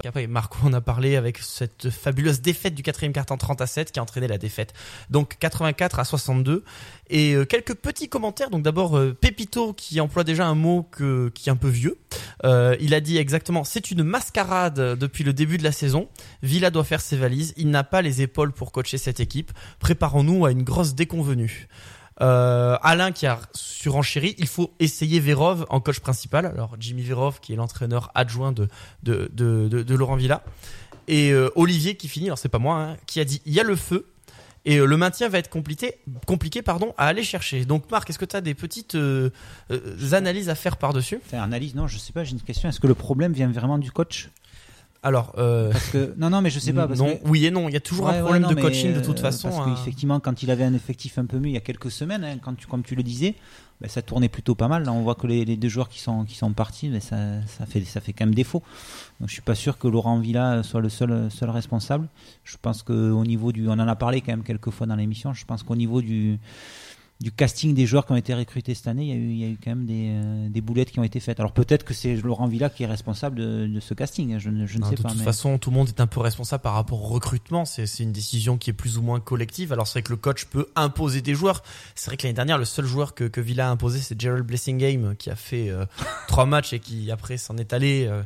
Et 0.03 0.09
après, 0.09 0.27
Marco 0.27 0.59
en 0.67 0.73
a 0.73 0.81
parlé 0.81 1.17
avec 1.17 1.39
cette 1.39 1.91
fabuleuse 1.91 2.41
défaite 2.41 2.75
du 2.75 2.83
quatrième 2.83 3.13
quart 3.13 3.27
en 3.31 3.37
30 3.37 3.61
à 3.61 3.67
7 3.67 3.93
qui 3.93 3.99
a 3.99 4.03
entraîné 4.03 4.27
la 4.27 4.39
défaite. 4.39 4.73
Donc 5.11 5.37
84 5.39 5.99
à 5.99 6.05
62. 6.05 6.65
Et 7.11 7.35
euh, 7.35 7.45
quelques 7.45 7.75
petits 7.75 8.09
commentaires. 8.09 8.51
Donc 8.51 8.63
d'abord, 8.63 8.97
euh, 8.97 9.17
Pépito 9.19 9.73
qui 9.73 10.01
emploie 10.01 10.25
déjà 10.25 10.47
un 10.47 10.55
mot 10.55 10.83
que, 10.91 11.31
qui 11.35 11.49
est 11.49 11.53
un 11.53 11.57
peu 11.57 11.69
vieux. 11.69 11.99
Euh, 12.45 12.77
il 12.81 12.95
a 12.95 13.01
dit 13.01 13.19
exactement, 13.19 13.65
c'est 13.65 13.91
une 13.91 14.03
mascarade 14.03 14.99
depuis 14.99 15.25
le 15.25 15.33
début 15.33 15.59
de 15.59 15.65
la 15.65 15.73
saison. 15.73 16.09
Villa 16.43 16.71
doit 16.71 16.85
faire 16.85 17.01
ses 17.01 17.17
valises. 17.17 17.55
Il 17.57 17.71
n'a 17.71 17.85
pas 17.85 18.03
les 18.03 18.23
épaules 18.23 18.53
pour 18.53 18.73
coacher 18.73 18.99
cette 18.99 19.21
équipe. 19.21 19.53
Préparons-nous 19.79 20.47
à 20.47 20.51
une 20.51 20.63
grosse 20.63 20.95
déconvenue. 20.95 21.69
Euh, 22.23 22.77
Alain 22.83 23.11
qui 23.11 23.27
a 23.27 23.41
surenchéri, 23.53 24.35
il 24.39 24.47
faut 24.47 24.73
essayer 24.79 25.19
Vérov 25.19 25.67
en 25.71 25.81
coach 25.81 26.01
principal. 26.01 26.47
Alors 26.47 26.77
Jimmy 26.79 27.03
Vérov 27.03 27.41
qui 27.41 27.53
est 27.53 27.57
l'entraîneur 27.57 28.11
adjoint 28.15 28.53
de, 28.53 28.69
Laurent 29.95 30.17
Villa. 30.17 30.43
Et 31.09 31.33
euh, 31.33 31.51
Olivier 31.57 31.97
qui 31.97 32.07
finit, 32.07 32.27
alors 32.27 32.39
c'est 32.39 32.49
pas 32.49 32.61
moi, 32.61 32.77
hein, 32.77 32.97
qui 33.07 33.19
a 33.19 33.25
dit 33.25 33.43
il 33.45 33.53
y 33.53 33.59
a 33.59 33.65
le 33.65 33.75
feu 33.75 34.07
et 34.65 34.77
euh, 34.77 34.85
le 34.85 34.97
maintien 34.97 35.29
va 35.29 35.39
être 35.39 35.51
compliqué, 35.51 35.97
compliqué 36.25 36.63
pardon, 36.63 36.95
à 36.97 37.09
aller 37.09 37.25
chercher. 37.25 37.65
Donc 37.65 37.91
Marc, 37.91 38.09
est-ce 38.09 38.21
que 38.21 38.25
tu 38.25 38.37
as 38.37 38.41
des 38.41 38.55
petites 38.55 38.97
analyses 40.13 40.49
à 40.49 40.55
faire 40.55 40.77
par-dessus? 40.77 41.19
Analyse, 41.33 41.75
non, 41.75 41.89
je 41.89 41.99
sais 41.99 42.13
pas, 42.13 42.23
j'ai 42.23 42.33
une 42.33 42.43
question. 42.43 42.69
Est-ce 42.69 42.79
que 42.79 42.87
le 42.87 42.95
problème 42.95 43.33
vient 43.33 43.51
vraiment 43.51 43.79
du 43.79 43.91
coach? 43.91 44.31
Alors, 45.05 45.35
euh, 45.37 45.73
Parce 45.73 45.89
que, 45.91 46.15
non, 46.17 46.31
non, 46.31 46.41
mais 46.43 46.51
je 46.51 46.61
sais 46.61 46.73
pas. 46.73 46.87
Parce 46.87 47.01
non, 47.01 47.17
que- 47.17 47.29
oui 47.29 47.45
et 47.45 47.51
non, 47.51 47.69
il 47.69 47.73
y 47.73 47.77
a 47.77 47.81
toujours 47.81 48.07
Ouais, 48.07 48.13
un 48.13 48.15
ouais, 48.17 48.21
problème 48.21 48.43
non, 48.43 48.51
de 48.51 48.55
mais, 48.55 48.63
coaching 48.63 48.95
de 48.95 49.01
toute 49.01 49.19
euh, 49.19 49.23
façon. 49.23 49.49
Parce 49.49 49.67
hein. 49.69 49.75
qu'effectivement, 49.77 50.21
quand 50.21 50.43
il 50.45 50.51
avait 50.53 50.63
un 50.65 50.75
effectif 50.75 51.19
un 51.19 51.27
peu 51.27 51.39
mieux 51.39 51.49
il 51.49 51.55
y 51.55 51.57
a 51.57 51.61
quelques 51.61 51.91
semaines, 51.91 52.23
hein, 52.23 52.37
quand 52.41 52.55
tu, 52.55 52.69
comme 52.69 52.83
tu 52.85 52.95
le 52.95 53.03
disais, 53.03 53.35
ben, 53.81 53.89
ça 53.89 54.01
tournait 54.01 54.29
plutôt 54.29 54.55
pas 54.55 54.69
mal. 54.69 54.85
Là, 54.85 54.93
on 54.93 55.03
voit 55.03 55.17
que 55.17 55.27
les, 55.27 55.45
les 55.45 55.57
deux 55.57 55.69
joueurs 55.69 55.89
qui 55.89 55.99
sont, 55.99 56.25
qui 56.25 56.37
sont 56.37 56.53
partis, 56.53 56.89
ben, 56.89 57.01
ça, 57.01 57.17
ça, 57.49 57.67
fait, 57.67 57.81
ça 57.85 58.01
fait 58.01 58.13
quand 58.13 58.27
même 58.27 58.35
défaut. 58.35 58.63
Donc, 59.19 59.29
je 59.29 59.33
suis 59.33 59.43
pas 59.43 59.57
sûr 59.57 59.77
que 59.77 59.89
Laurent 59.89 60.21
Villa 60.21 60.63
soit 60.63 60.81
le 60.81 60.89
seul, 60.89 61.29
seul 61.33 61.51
responsable. 61.51 62.07
Je 62.45 62.57
pense 62.63 62.85
qu'au 62.85 63.25
niveau 63.25 63.51
du. 63.51 63.69
On 63.69 63.73
en 63.73 63.89
a 63.89 63.97
parlé 63.97 64.21
quand 64.21 64.31
même 64.33 64.45
quelques 64.45 64.71
fois 64.71 64.87
dans 64.87 64.95
l'émission. 64.97 65.33
Je 65.35 65.45
pense 65.45 65.65
qu'au 65.65 65.75
niveau 65.75 66.01
du 66.01 66.39
du 67.23 67.31
casting 67.33 67.75
des 67.75 67.87
joueurs 67.87 68.05
qui 68.05 68.13
ont 68.13 68.17
été 68.17 68.35
recrutés 68.35 68.75
cette 68.75 68.89
année, 68.89 69.05
il 69.05 69.09
y 69.09 69.13
a 69.13 69.15
eu, 69.17 69.31
il 69.31 69.37
y 69.39 69.45
a 69.45 69.49
eu 69.49 69.59
quand 69.63 69.71
même 69.71 69.87
des, 69.87 70.09
euh, 70.11 70.49
des 70.49 70.61
boulettes 70.61 70.91
qui 70.91 70.99
ont 70.99 71.05
été 71.05 71.21
faites. 71.21 71.39
Alors 71.41 71.53
peut-être 71.53 71.85
que 71.85 71.95
c'est 71.95 72.17
Laurent 72.17 72.47
Villa 72.49 72.69
qui 72.69 72.83
est 72.83 72.87
responsable 72.87 73.37
de, 73.37 73.67
de 73.67 73.81
ce 73.81 73.95
casting, 73.95 74.35
hein, 74.35 74.39
je, 74.39 74.51
ne- 74.51 74.67
je 74.67 74.77
ne 74.79 74.83
Non, 74.83 74.91
sais 74.91 74.97
de 74.97 75.03
pas. 75.03 75.09
toute 75.11 75.19
mais- 75.19 75.25
façon, 75.25 75.59
tout 75.59 75.71
le 75.71 75.77
monde 75.77 75.89
est 75.89 76.01
un 76.01 76.07
peu 76.07 76.21
responsable 76.21 76.63
par 76.63 76.75
rapport 76.75 77.03
au 77.03 77.07
recrutement. 77.09 77.65
C'est 77.65 77.87
c'est 77.87 78.03
une 78.03 78.13
décision 78.13 78.59
qui 78.59 78.71
est 78.71 78.75
plus 78.75 78.99
ou 78.99 79.03
moins 79.03 79.21
collective. 79.21 79.73
Alors 79.73 79.87
c'est 79.87 80.01
vrai 80.01 80.03
que 80.03 80.11
le 80.13 80.17
coach 80.17 80.47
peut 80.47 80.67
imposer 80.77 81.23
des 81.23 81.35
joueurs. 81.35 81.63
C'est 81.95 82.07
vrai 82.11 82.17
que 82.17 82.25
l'année 82.25 82.35
dernière, 82.35 82.59
le 82.59 82.65
seul 82.65 82.85
joueur 82.87 83.15
que, 83.15 83.25
que 83.25 83.41
Villa 83.41 83.69
a 83.69 83.71
imposé, 83.71 84.01
c'est 84.01 84.21
Gerald 84.21 84.45
Blessingame, 84.45 85.15
qui 85.17 85.31
a 85.31 85.37
fait 85.37 85.71
euh, 85.71 85.87
trois 86.29 86.47
matchs 86.47 86.73
et 86.73 86.81
qui 86.81 87.11
après 87.11 87.37
s'en 87.37 87.57
est 87.57 87.73
allé 87.73 88.07
euh, 88.11 88.23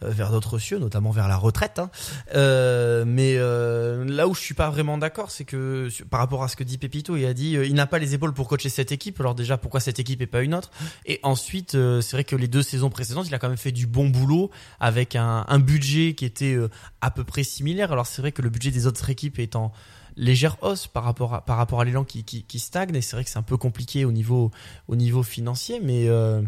vers 0.00 0.30
d'autres 0.30 0.58
cieux, 0.58 0.78
notamment 0.78 1.10
vers 1.10 1.28
la 1.28 1.36
retraite. 1.36 1.78
hein. 1.78 1.90
Euh, 2.34 3.04
mais 3.06 3.34
euh, 3.36 4.04
là 4.04 4.28
où 4.28 4.34
je 4.34 4.40
suis 4.40 4.54
pas 4.54 4.70
vraiment 4.70 4.98
d'accord, 4.98 5.30
c'est 5.30 5.44
que 5.44 5.88
par 6.10 6.20
rapport 6.20 6.42
à 6.42 6.48
ce 6.48 6.56
que 6.56 6.64
dit 6.64 6.78
Pepito, 6.78 7.16
il 7.16 7.26
a 7.26 7.34
dit 7.34 7.56
euh, 7.56 7.66
il 7.66 7.74
n'a 7.74 7.86
pas 7.86 7.98
les 7.98 8.14
épaules 8.14 8.34
pour 8.34 8.48
coacher 8.48 8.68
cette 8.68 8.92
équipe. 8.92 9.20
Alors 9.20 9.34
déjà, 9.34 9.56
pourquoi 9.58 9.80
cette 9.80 9.98
équipe 9.98 10.20
et 10.22 10.26
pas 10.26 10.42
une 10.42 10.54
autre? 10.54 10.70
Et 11.06 11.20
ensuite, 11.22 11.74
euh, 11.74 12.00
c'est 12.00 12.16
vrai 12.16 12.24
que 12.24 12.36
les 12.36 12.48
deux 12.48 12.62
saisons 12.62 12.90
précédentes, 12.90 13.26
il 13.28 13.34
a 13.34 13.38
quand 13.38 13.48
même 13.48 13.56
fait 13.56 13.72
du 13.72 13.86
bon 13.86 14.08
boulot 14.08 14.50
avec 14.80 15.16
un, 15.16 15.44
budget 15.58 16.14
qui 16.14 16.24
était 16.24 16.54
euh, 16.54 16.68
à 17.00 17.10
peu 17.10 17.24
près 17.24 17.42
similaire. 17.42 17.92
Alors 17.92 18.06
c'est 18.06 18.22
vrai 18.22 18.32
que 18.32 18.42
le 18.42 18.50
budget 18.50 18.70
des 18.70 18.86
autres 18.86 19.10
équipes 19.10 19.38
étant 19.38 19.72
légère 20.16 20.56
hausse 20.62 20.86
par 20.86 21.04
rapport 21.04 21.34
à, 21.34 21.44
par 21.44 21.56
rapport 21.56 21.80
à 21.80 21.84
l'élan 21.84 22.04
qui, 22.04 22.24
qui, 22.24 22.42
qui 22.42 22.58
stagne. 22.58 22.94
Et 22.94 23.00
c'est 23.00 23.16
vrai 23.16 23.24
que 23.24 23.30
c'est 23.30 23.38
un 23.38 23.42
peu 23.42 23.56
compliqué 23.56 24.04
au 24.04 24.12
niveau, 24.12 24.50
au 24.88 24.96
niveau 24.96 25.22
financier, 25.22 25.80
mais, 25.82 26.08
euh, 26.08 26.42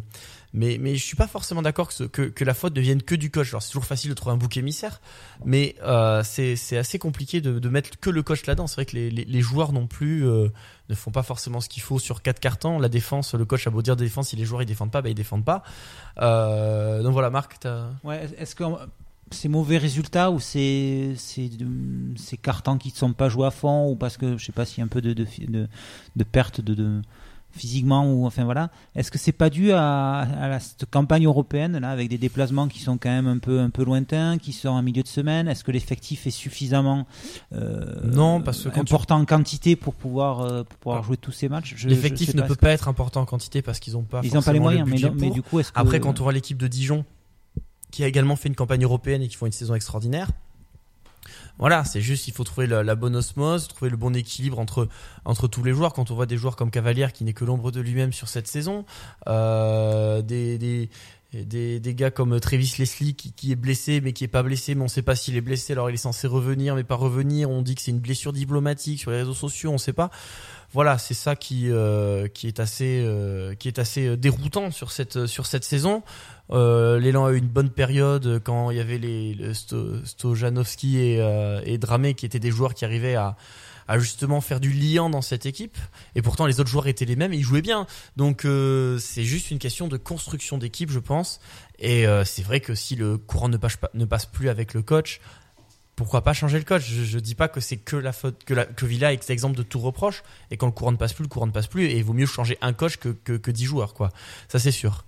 mais, 0.53 0.79
mais 0.81 0.97
je 0.97 1.05
suis 1.05 1.17
pas 1.17 1.27
forcément 1.27 1.63
d'accord 1.63 1.89
que, 1.89 2.05
que, 2.05 2.23
que 2.23 2.45
la 2.45 2.55
faute 2.55 2.75
ne 2.75 2.81
vienne 2.81 3.03
que 3.03 3.15
du 3.15 3.31
coach. 3.31 3.49
Alors 3.51 3.63
c'est 3.63 3.71
toujours 3.71 3.85
facile 3.85 4.11
de 4.11 4.15
trouver 4.15 4.35
un 4.35 4.37
bouc 4.37 4.57
émissaire, 4.57 5.01
mais 5.45 5.77
euh, 5.83 6.23
c'est 6.25 6.77
assez 6.77 6.99
compliqué 6.99 7.41
de, 7.41 7.59
de 7.59 7.69
mettre 7.69 7.99
que 8.01 8.11
le 8.11 8.23
coach 8.23 8.47
là-dedans. 8.47 8.67
C'est 8.67 8.77
vrai 8.77 8.87
que 8.87 8.97
les, 8.97 9.11
les, 9.11 9.41
joueurs 9.41 9.73
non 9.73 9.87
plus 9.87 10.27
euh, 10.27 10.49
ne 10.89 10.95
font 10.95 11.13
pas 11.13 11.23
forcément 11.23 11.61
ce 11.61 11.69
qu'il 11.69 11.83
faut 11.83 11.99
sur 11.99 12.23
quatre 12.23 12.41
cartons. 12.41 12.79
La 12.79 12.89
défense, 12.89 13.35
le 13.35 13.45
coach 13.45 13.67
a 13.67 13.71
beau 13.71 13.83
dire 13.83 13.97
défense, 13.97 14.29
si 14.29 14.37
les 14.37 14.45
joueurs 14.45 14.63
ils 14.63 14.67
défendent 14.67 14.91
pas, 14.91 15.03
bah 15.03 15.09
ils 15.09 15.15
défendent 15.15 15.45
pas. 15.45 15.63
Euh, 16.21 17.03
donc 17.03 17.13
voilà, 17.13 17.31
Marc, 17.31 17.59
t'as... 17.61 17.87
Ouais, 18.03 18.29
est-ce 18.39 18.55
que 18.55 18.65
c'est 19.31 19.49
mauvais 19.49 19.79
résultat 19.79 20.31
ou 20.31 20.41
c'est 20.41 21.15
de- 21.39 22.17
ces 22.17 22.37
cartons 22.37 22.79
qui 22.79 22.89
ne 22.89 22.95
sont 22.95 23.13
pas 23.13 23.29
joués 23.29 23.47
à 23.47 23.51
fond 23.53 23.89
ou 23.91 23.95
parce 23.97 24.17
que 24.17 24.37
je 24.37 24.45
sais 24.45 24.53
pas 24.53 24.65
s'il 24.65 24.79
y 24.79 24.81
a 24.81 24.85
un 24.85 24.89
peu 24.89 25.01
de 25.01 25.13
de, 25.13 25.25
de, 25.47 25.69
de 26.17 26.25
perte 26.25 26.61
de, 26.61 26.75
de 26.75 27.01
physiquement 27.53 28.11
ou 28.13 28.27
enfin 28.27 28.45
voilà 28.45 28.71
est-ce 28.95 29.11
que 29.11 29.19
c'est 29.19 29.33
pas 29.33 29.51
dû 29.51 29.73
à, 29.73 30.21
à 30.21 30.49
la, 30.49 30.61
cette 30.61 30.87
campagne 30.89 31.27
européenne 31.27 31.79
là 31.79 31.91
avec 31.91 32.09
des 32.09 32.19
déplacements 32.19 32.69
qui 32.69 32.79
sont 32.81 32.97
quand 32.99 33.09
même 33.11 33.27
un 33.27 33.39
peu 33.39 33.61
un 33.61 33.71
peu 33.71 33.85
lointains 33.85 34.39
qui 34.39 34.53
sont 34.53 34.69
en 34.69 34.83
milieu 34.83 35.03
de 35.03 35.09
semaine? 35.09 35.49
Est-ce 35.49 35.65
que 35.65 35.73
l'effectif 35.73 36.27
est 36.27 36.31
suffisamment 36.31 37.07
euh, 37.53 38.01
Non, 38.05 38.41
parce 38.41 38.63
que 38.63 38.69
quand 38.69 38.85
tu- 38.85 38.93
important 38.93 39.19
en 39.19 39.25
quantité 39.25 39.77
pour 39.77 39.95
pouvoir 39.95 40.41
euh, 40.41 40.63
pour 40.65 40.79
pouvoir 40.79 41.03
jouer 41.03 41.17
tous 41.17 41.33
ces 41.33 41.49
matchs? 41.49 41.75
L'effectif 41.87 42.35
ne 42.35 42.41
pas, 42.43 42.47
peut 42.49 42.57
pas 42.57 42.71
être 42.71 42.89
important 42.89 43.21
en 43.23 43.27
quantité 43.27 43.63
parce 43.63 43.81
qu'ils 43.81 43.95
n'ont 43.95 44.03
pas. 44.03 44.21
Ils 44.23 44.37
ont 44.37 44.43
pas 44.43 44.53
les 44.53 44.59
le 44.59 44.63
moyens, 44.63 44.89
mais 44.89 44.99
non- 44.99 45.31
du 45.35 45.43
coup, 45.43 45.59
que- 45.61 45.67
Après, 45.75 46.01
quand 46.01 46.21
on 46.21 46.23
voit 46.25 46.33
l'équipe 46.33 46.59
de 46.59 46.69
Dijon, 46.69 47.05
qui 47.91 48.05
a 48.05 48.07
également 48.07 48.37
fait 48.37 48.49
une 48.49 48.55
campagne 48.55 48.85
européenne 48.85 49.23
et 49.23 49.29
qui 49.29 49.37
font 49.37 49.47
une 49.47 49.53
saison 49.53 49.75
extraordinaire. 49.75 50.31
Voilà, 51.59 51.85
c'est 51.85 52.01
juste, 52.01 52.29
il 52.29 52.35
faut 52.35 52.45
trouver 52.45 52.67
la, 52.67 52.95
bonne 52.95 53.17
osmose, 53.17 53.69
trouver 53.69 53.91
le 53.91 53.97
bon 53.97 54.15
équilibre 54.15 54.59
entre 54.59 54.89
entre 55.25 55.47
tous 55.47 55.63
les 55.63 55.73
joueurs. 55.73 55.93
Quand 55.93 56.11
on 56.11 56.15
voit 56.15 56.27
des 56.27 56.37
joueurs 56.37 56.57
comme 56.57 56.71
Cavalière 56.71 57.13
qui 57.13 57.25
n'est 57.25 57.33
que 57.33 57.45
l'ombre 57.45 57.71
de 57.71 57.81
lui-même 57.81 58.13
sur 58.13 58.29
cette 58.29 58.47
saison, 58.47 58.85
euh, 59.27 60.23
des 60.23 60.89
des, 61.33 61.79
des 61.81 61.95
gars 61.95 62.11
comme 62.11 62.41
Travis 62.41 62.75
Leslie 62.79 63.15
qui, 63.15 63.33
qui 63.33 63.53
est 63.53 63.57
blessé 63.57 64.01
mais 64.01 64.13
qui 64.13 64.25
est 64.25 64.29
pas 64.29 64.43
blessé 64.43 64.75
mais 64.75 64.83
on 64.83 64.89
sait 64.89 65.03
pas 65.03 65.15
s'il 65.15 65.37
est 65.37 65.41
blessé 65.41 65.73
alors 65.73 65.89
il 65.91 65.95
est 65.95 65.97
censé 65.97 66.27
revenir 66.27 66.75
mais 66.75 66.85
pas 66.85 66.97
revenir. 66.97 67.51
On 67.51 67.63
dit 67.63 67.75
que 67.75 67.83
c'est 67.83 67.93
une 67.93 68.01
blessure 68.01 68.33
diplomatique 68.33 68.99
sur 69.01 69.11
les 69.11 69.19
réseaux 69.19 69.35
sociaux 69.35 69.71
on 69.71 69.79
sait 69.79 69.93
pas. 69.93 70.11
Voilà 70.73 70.99
c'est 70.99 71.15
ça 71.15 71.37
qui 71.37 71.71
euh, 71.71 72.29
qui 72.29 72.47
est 72.47 72.61
assez 72.61 73.03
euh, 73.05 73.55
qui 73.55 73.69
est 73.69 73.79
assez 73.79 74.07
euh, 74.07 74.17
déroutant 74.17 74.71
sur 74.71 74.91
cette 74.93 75.27
sur 75.27 75.47
cette 75.47 75.65
saison. 75.65 76.03
Euh, 76.53 76.99
l'élan 76.99 77.27
a 77.27 77.33
eu 77.33 77.39
une 77.39 77.47
bonne 77.47 77.71
période 77.71 78.41
quand 78.45 78.71
il 78.71 78.77
y 78.77 78.81
avait 78.81 78.99
les, 78.99 79.35
le 79.35 79.53
Sto- 79.55 80.05
Stojanowski 80.05 80.99
et, 80.99 81.21
euh, 81.21 81.61
et 81.65 81.79
Dramé 81.79 82.15
qui 82.15 82.27
étaient 82.27 82.41
des 82.41 82.51
joueurs 82.51 82.75
qui 82.75 82.85
arrivaient 82.85 83.15
à 83.15 83.37
à 83.91 83.99
justement 83.99 84.41
faire 84.41 84.61
du 84.61 84.71
liant 84.71 85.11
dans 85.11 85.21
cette 85.21 85.47
équipe. 85.47 85.77
Et 86.15 86.23
pourtant 86.23 86.47
les 86.47 86.61
autres 86.61 86.71
joueurs 86.71 86.87
étaient 86.87 87.05
les 87.05 87.17
mêmes 87.17 87.33
et 87.33 87.37
ils 87.37 87.43
jouaient 87.43 87.61
bien. 87.61 87.89
Donc 88.17 88.45
euh, 88.45 88.99
c'est 88.99 89.25
juste 89.25 89.51
une 89.51 89.59
question 89.59 89.89
de 89.89 89.97
construction 89.97 90.59
d'équipe 90.59 90.93
je 90.93 91.01
pense. 91.01 91.41
Et 91.81 92.07
euh, 92.07 92.25
c'est 92.25 92.43
vrai 92.43 92.61
que 92.61 92.77
si 92.77 92.95
le 92.95 93.19
courant 93.19 93.49
ne 93.49 93.57
passe 93.57 93.77
pas 93.77 93.91
ne 93.95 94.05
passe 94.05 94.27
plus 94.27 94.49
avec 94.49 94.75
le 94.75 94.83
coach 94.83 95.21
pourquoi 95.97 96.23
pas 96.23 96.33
changer 96.33 96.57
le 96.57 96.65
coach? 96.65 96.83
Je, 96.87 97.05
je 97.05 97.19
dis 97.19 97.35
pas 97.35 97.49
que 97.49 97.61
c'est 97.61 97.77
que 97.77 97.97
la 97.97 98.13
faute 98.13 98.45
que, 98.45 98.55
que 98.55 98.87
Villa 98.87 99.13
est 99.13 99.29
l'exemple 99.29 99.55
de 99.55 99.63
tout 99.63 99.81
reproche. 99.81 100.23
Et 100.51 100.57
quand 100.57 100.65
le 100.65 100.73
courant 100.73 100.93
ne 100.93 100.97
passe 100.97 101.13
plus 101.13 101.25
le 101.25 101.29
courant 101.29 101.47
ne 101.47 101.53
passe 101.53 101.67
plus. 101.67 101.87
Et 101.87 101.99
il 101.99 102.05
vaut 102.05 102.15
mieux 102.15 102.27
changer 102.27 102.57
un 102.63 102.73
coach 102.73 102.97
que 102.97 103.09
que, 103.09 103.33
que 103.33 103.51
10 103.51 103.65
joueurs 103.65 103.93
quoi. 103.93 104.11
Ça 104.49 104.61
c'est 104.61 104.71
sûr 104.71 105.05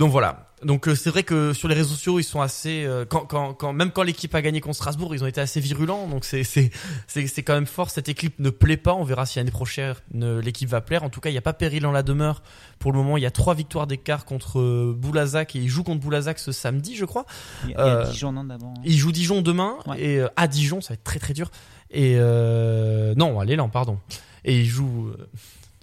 donc 0.00 0.10
voilà. 0.10 0.46
Donc 0.62 0.88
euh, 0.88 0.94
c'est 0.94 1.08
vrai 1.08 1.22
que 1.22 1.54
sur 1.54 1.68
les 1.68 1.74
réseaux 1.74 1.94
sociaux 1.94 2.18
ils 2.18 2.22
sont 2.24 2.42
assez 2.42 2.84
euh, 2.84 3.06
quand, 3.08 3.24
quand, 3.24 3.54
quand 3.54 3.72
même 3.72 3.90
quand 3.92 4.02
l'équipe 4.02 4.34
a 4.34 4.42
gagné 4.42 4.60
contre 4.60 4.76
Strasbourg 4.76 5.14
ils 5.14 5.22
ont 5.24 5.26
été 5.26 5.40
assez 5.40 5.58
virulents. 5.60 6.06
Donc 6.06 6.24
c'est 6.26 6.44
c'est 6.44 6.70
c'est 7.06 7.26
c'est 7.28 7.42
quand 7.42 7.54
même 7.54 7.64
fort. 7.66 7.88
Cette 7.88 8.10
équipe 8.10 8.38
ne 8.38 8.50
plaît 8.50 8.76
pas. 8.76 8.92
On 8.94 9.04
verra 9.04 9.24
si 9.24 9.38
l'année 9.38 9.50
prochaine 9.50 9.94
euh, 10.20 10.42
l'équipe 10.42 10.68
va 10.68 10.82
plaire. 10.82 11.02
En 11.02 11.08
tout 11.08 11.20
cas 11.20 11.30
il 11.30 11.32
n'y 11.32 11.38
a 11.38 11.42
pas 11.42 11.54
péril 11.54 11.86
en 11.86 11.92
la 11.92 12.02
demeure. 12.02 12.42
Pour 12.78 12.92
le 12.92 12.98
moment 12.98 13.16
il 13.16 13.22
y 13.22 13.26
a 13.26 13.30
trois 13.30 13.54
victoires 13.54 13.86
d'écart 13.86 14.26
contre 14.26 14.92
Boulazac 14.92 15.56
et 15.56 15.60
ils 15.60 15.68
jouent 15.68 15.82
contre 15.84 16.00
Boulazac 16.00 16.38
ce 16.38 16.52
samedi 16.52 16.94
je 16.94 17.06
crois. 17.06 17.24
Il 17.64 17.70
y 17.70 17.74
a- 17.76 17.86
il 17.86 17.88
y 17.88 17.90
a 18.08 18.10
Dijon, 18.10 18.32
non, 18.32 18.44
d'abord 18.44 18.74
ils 18.84 18.98
jouent 18.98 19.12
Dijon 19.12 19.40
demain 19.40 19.76
et 19.98 20.20
à 20.36 20.46
Dijon 20.46 20.82
ça 20.82 20.88
va 20.90 20.94
être 20.94 21.04
très 21.04 21.20
très 21.20 21.32
dur. 21.32 21.50
Et 21.90 22.16
non 22.16 23.40
allez 23.40 23.56
là 23.56 23.66
pardon. 23.72 23.98
Et 24.44 24.60
ils 24.60 24.66
jouent 24.66 25.10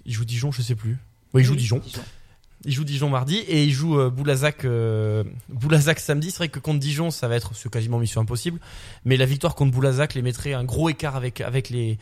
ils 0.06 0.14
jouent 0.14 0.26
Dijon 0.26 0.52
je 0.52 0.62
sais 0.62 0.76
plus. 0.76 0.98
Oui 1.34 1.42
ils 1.42 1.46
jouent 1.46 1.56
Dijon 1.56 1.82
il 2.66 2.74
joue 2.74 2.84
Dijon 2.84 3.10
mardi 3.10 3.38
et 3.38 3.64
il 3.64 3.72
joue 3.72 4.00
euh, 4.00 4.12
euh, 4.66 5.24
Boulazac 5.50 6.00
samedi. 6.00 6.32
C'est 6.32 6.38
vrai 6.38 6.50
que 6.50 6.60
contre 6.60 6.80
Dijon, 6.80 7.12
ça 7.12 7.28
va 7.28 7.36
être 7.36 7.54
quasiment 7.70 8.00
mission 8.00 8.22
impossible. 8.22 8.60
Mais 9.06 9.18
la 9.18 9.26
victoire 9.26 9.56
contre 9.56 9.72
Boulazac 9.72 10.14
les 10.16 10.22
mettrait 10.22 10.54
un 10.54 10.64
gros 10.64 10.90
écart 10.90 11.16
avec 11.16 11.40
les 11.70 11.98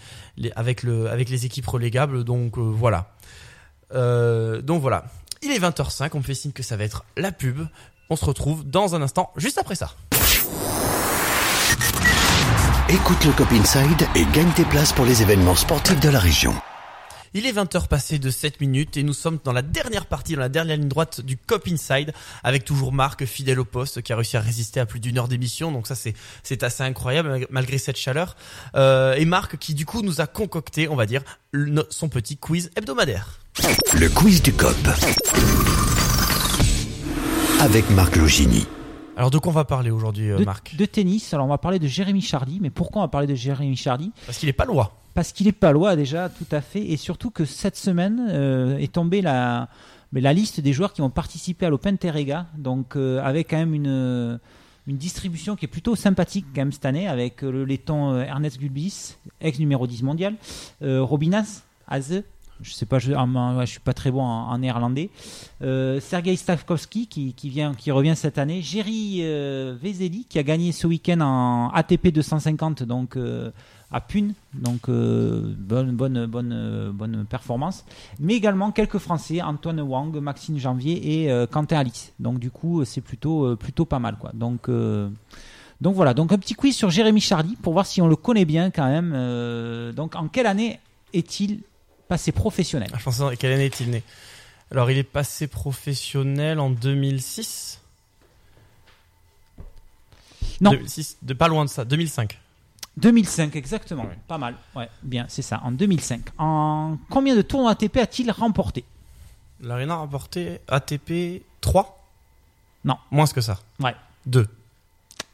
équipes 1.46 1.68
relégables. 1.68 2.24
Donc 2.24 2.58
euh, 2.58 2.62
voilà. 2.62 3.14
Euh, 3.94 4.62
donc 4.62 4.82
voilà. 4.82 5.06
Il 5.42 5.52
est 5.52 5.60
20h05. 5.60 6.10
On 6.14 6.20
me 6.20 6.24
fait 6.24 6.34
signe 6.34 6.52
que 6.52 6.64
ça 6.64 6.78
va 6.78 6.84
être 6.86 7.06
la 7.18 7.32
pub. 7.32 7.68
On 8.10 8.16
se 8.16 8.26
retrouve 8.26 8.64
dans 8.64 8.96
un 8.96 9.02
instant, 9.02 9.32
juste 9.36 9.58
après 9.58 9.76
ça. 9.76 9.94
Écoute 12.88 13.26
le 13.26 13.32
Cop 13.32 13.52
Inside 13.52 14.08
et 14.16 14.26
gagne 14.32 14.52
tes 14.56 14.64
places 14.66 14.94
pour 14.94 15.06
les 15.06 15.24
événements 15.24 15.56
sportifs 15.56 16.00
de 16.00 16.10
la 16.10 16.20
région. 16.20 16.54
Il 17.38 17.46
est 17.46 17.52
20h 17.52 17.90
passé 17.90 18.18
de 18.18 18.30
7 18.30 18.62
minutes 18.62 18.96
et 18.96 19.04
nous 19.04 19.12
sommes 19.12 19.40
dans 19.44 19.52
la 19.52 19.62
dernière 19.62 20.06
partie, 20.06 20.36
dans 20.36 20.40
la 20.40 20.48
dernière 20.48 20.78
ligne 20.78 20.88
droite 20.88 21.20
du 21.20 21.36
Cop 21.36 21.68
Inside, 21.68 22.14
avec 22.46 22.64
toujours 22.64 22.94
Marc, 22.94 23.26
fidèle 23.26 23.60
au 23.60 23.66
poste, 23.66 24.02
qui 24.02 24.14
a 24.14 24.16
réussi 24.16 24.38
à 24.38 24.40
résister 24.40 24.80
à 24.80 24.86
plus 24.86 25.02
d'une 25.02 25.18
heure 25.18 25.28
d'émission. 25.28 25.70
Donc 25.70 25.86
ça, 25.86 25.96
c'est, 25.96 26.64
assez 26.64 26.84
incroyable, 26.84 27.46
malgré 27.50 27.78
cette 27.78 27.98
chaleur. 27.98 28.38
Euh, 28.78 29.16
et 29.16 29.26
Marc, 29.26 29.58
qui 29.58 29.74
du 29.74 29.86
coup 29.86 30.02
nous 30.02 30.22
a 30.22 30.28
concocté, 30.28 30.88
on 30.88 30.96
va 30.96 31.06
dire, 31.06 31.24
son 31.90 32.08
petit 32.08 32.38
quiz 32.38 32.72
hebdomadaire. 32.78 33.42
Le 34.00 34.08
quiz 34.08 34.42
du 34.42 34.54
Cop. 34.54 34.78
Avec 37.60 37.90
Marc 37.90 38.16
Logini. 38.16 38.66
Alors 39.18 39.32
de 39.32 39.38
quoi 39.38 39.52
on 39.52 39.56
va 39.56 39.64
parler 39.64 39.92
aujourd'hui, 39.92 40.30
euh, 40.30 40.44
Marc 40.44 40.76
de 40.76 40.86
tennis. 40.86 41.34
Alors 41.34 41.46
on 41.46 41.50
va 41.50 41.58
parler 41.58 41.80
de 41.80 41.88
Jérémy 41.88 42.22
Chardy, 42.22 42.60
mais 42.62 42.70
pourquoi 42.70 43.02
on 43.02 43.06
va 43.06 43.10
parler 43.10 43.28
de 43.28 43.36
Jérémy 43.36 43.78
Chardy? 43.78 44.12
Parce 44.26 44.38
qu'il 44.38 44.50
est 44.50 44.54
pas 44.54 44.66
loi. 44.66 44.92
Parce 45.14 45.32
qu'il 45.32 45.48
est 45.48 45.54
pas 45.54 45.72
loi 45.72 45.96
déjà, 45.96 46.28
tout 46.28 46.48
à 46.52 46.60
fait, 46.60 46.82
et 46.82 46.98
surtout 46.98 47.30
que 47.30 47.46
cette 47.46 47.78
semaine 47.78 48.28
euh, 48.30 48.78
est 48.78 48.92
tombée 48.92 49.22
la, 49.22 49.70
mais 50.12 50.20
la 50.20 50.34
liste 50.34 50.60
des 50.60 50.74
joueurs 50.74 50.92
qui 50.92 51.00
vont 51.00 51.10
participer 51.10 51.66
à 51.66 51.70
l'Open 51.70 51.98
Terrega, 51.98 52.48
donc 52.58 52.98
euh, 52.98 53.22
avec 53.24 53.50
quand 53.50 53.58
même 53.58 53.74
une 53.74 54.40
une 54.88 54.98
distribution 54.98 55.56
qui 55.56 55.66
est 55.66 55.70
plutôt 55.70 55.96
sympathique 55.96 56.46
quand 56.54 56.62
même 56.62 56.72
cette 56.72 56.86
année, 56.86 57.08
avec 57.08 57.42
le 57.42 57.66
laiton 57.66 58.20
Ernest 58.20 58.60
Gulbis, 58.60 59.16
ex 59.42 59.58
numéro 59.58 59.88
10 59.88 60.04
mondial, 60.04 60.36
Robinas 60.80 61.64
Haze, 61.88 62.22
je 62.62 62.72
sais 62.74 62.86
pas, 62.86 63.00
je, 63.00 63.14
ah, 63.14 63.26
ouais, 63.26 63.66
je 63.66 63.72
suis 63.72 63.80
pas 63.80 63.94
très 63.94 64.12
bon 64.12 64.24
en, 64.24 64.58
néerlandais. 64.58 65.10
Euh, 65.62 66.00
Sergei 66.00 66.36
Stavkovski 66.36 67.08
qui, 67.08 67.34
qui 67.34 67.50
vient, 67.50 67.74
qui 67.74 67.92
revient 67.92 68.16
cette 68.16 68.38
année. 68.38 68.62
Jerry 68.62 69.20
euh, 69.22 69.76
Vezeli 69.82 70.26
qui 70.26 70.40
a 70.40 70.44
gagné 70.44 70.72
ce 70.72 70.88
week-end 70.88 71.20
en 71.22 71.70
ATP 71.74 72.10
250 72.10 72.84
donc 72.84 73.18
euh, 73.18 73.52
à 73.92 74.02
Pune, 74.02 74.34
donc 74.54 74.90
euh, 74.90 75.54
bonne 75.58 75.92
bonne 75.92 76.26
bonne 76.26 76.92
bonne 76.94 77.26
performance. 77.26 77.86
Mais 78.20 78.36
également 78.36 78.72
quelques 78.72 79.00
Français, 79.00 79.42
Antoine 79.42 79.82
Wang, 79.82 80.16
Maxime 80.18 80.58
Janvier 80.58 81.26
et 81.26 81.48
Quentin 81.48 81.78
Alice. 81.78 82.14
Donc 82.20 82.40
du 82.40 82.52
coup 82.52 82.86
c'est 82.86 83.02
plutôt 83.02 83.56
plutôt 83.58 83.86
pas 83.86 84.00
mal 84.00 84.18
quoi. 84.18 84.32
Donc 84.34 84.70
donc 85.82 85.94
voilà, 85.94 86.14
donc 86.14 86.32
un 86.32 86.38
petit 86.38 86.56
quiz 86.56 86.76
sur 86.76 86.90
Jérémy 86.90 87.20
Chardy 87.20 87.58
pour 87.58 87.74
voir 87.74 87.86
si 87.86 88.02
on 88.02 88.08
le 88.08 88.16
connaît 88.16 88.46
bien 88.46 88.72
quand 88.72 88.88
même. 88.88 89.94
Donc 89.94 90.16
en 90.16 90.28
quelle 90.30 90.48
année 90.48 90.80
est-il 91.14 91.62
passé 92.08 92.32
professionnel 92.32 92.90
Ah, 92.94 92.98
Je 93.00 93.04
pense 93.04 93.22
quelle 93.40 93.52
année 93.54 93.66
est-il 93.66 93.90
né? 93.90 94.04
Alors 94.72 94.90
il 94.92 94.98
est 94.98 95.04
passé 95.04 95.48
professionnel 95.48 96.60
en 96.60 96.70
2006. 96.70 97.80
Non. 100.62 100.72
2006, 100.72 101.18
de 101.22 101.34
pas 101.34 101.48
loin 101.48 101.66
de 101.66 101.70
ça, 101.70 101.86
2005. 101.86 102.40
2005 102.98 103.56
exactement, 103.56 104.06
pas 104.28 104.38
mal. 104.38 104.56
Ouais, 104.76 104.90
bien, 105.04 105.26
c'est 105.28 105.42
ça, 105.42 105.60
en 105.64 105.72
2005. 105.72 106.22
En 106.38 106.98
combien 107.10 107.36
de 107.36 107.42
tournois 107.42 107.72
ATP 107.72 107.98
a-t-il 107.98 108.32
remporté? 108.32 108.86
L'Arena 109.60 109.96
a 109.96 109.98
remporté 109.98 110.62
ATP 110.68 111.44
3 111.62 112.06
Non. 112.86 112.98
Moins 113.12 113.28
que 113.28 113.42
ça. 113.42 113.60
Ouais. 113.80 113.96
2. 114.26 114.48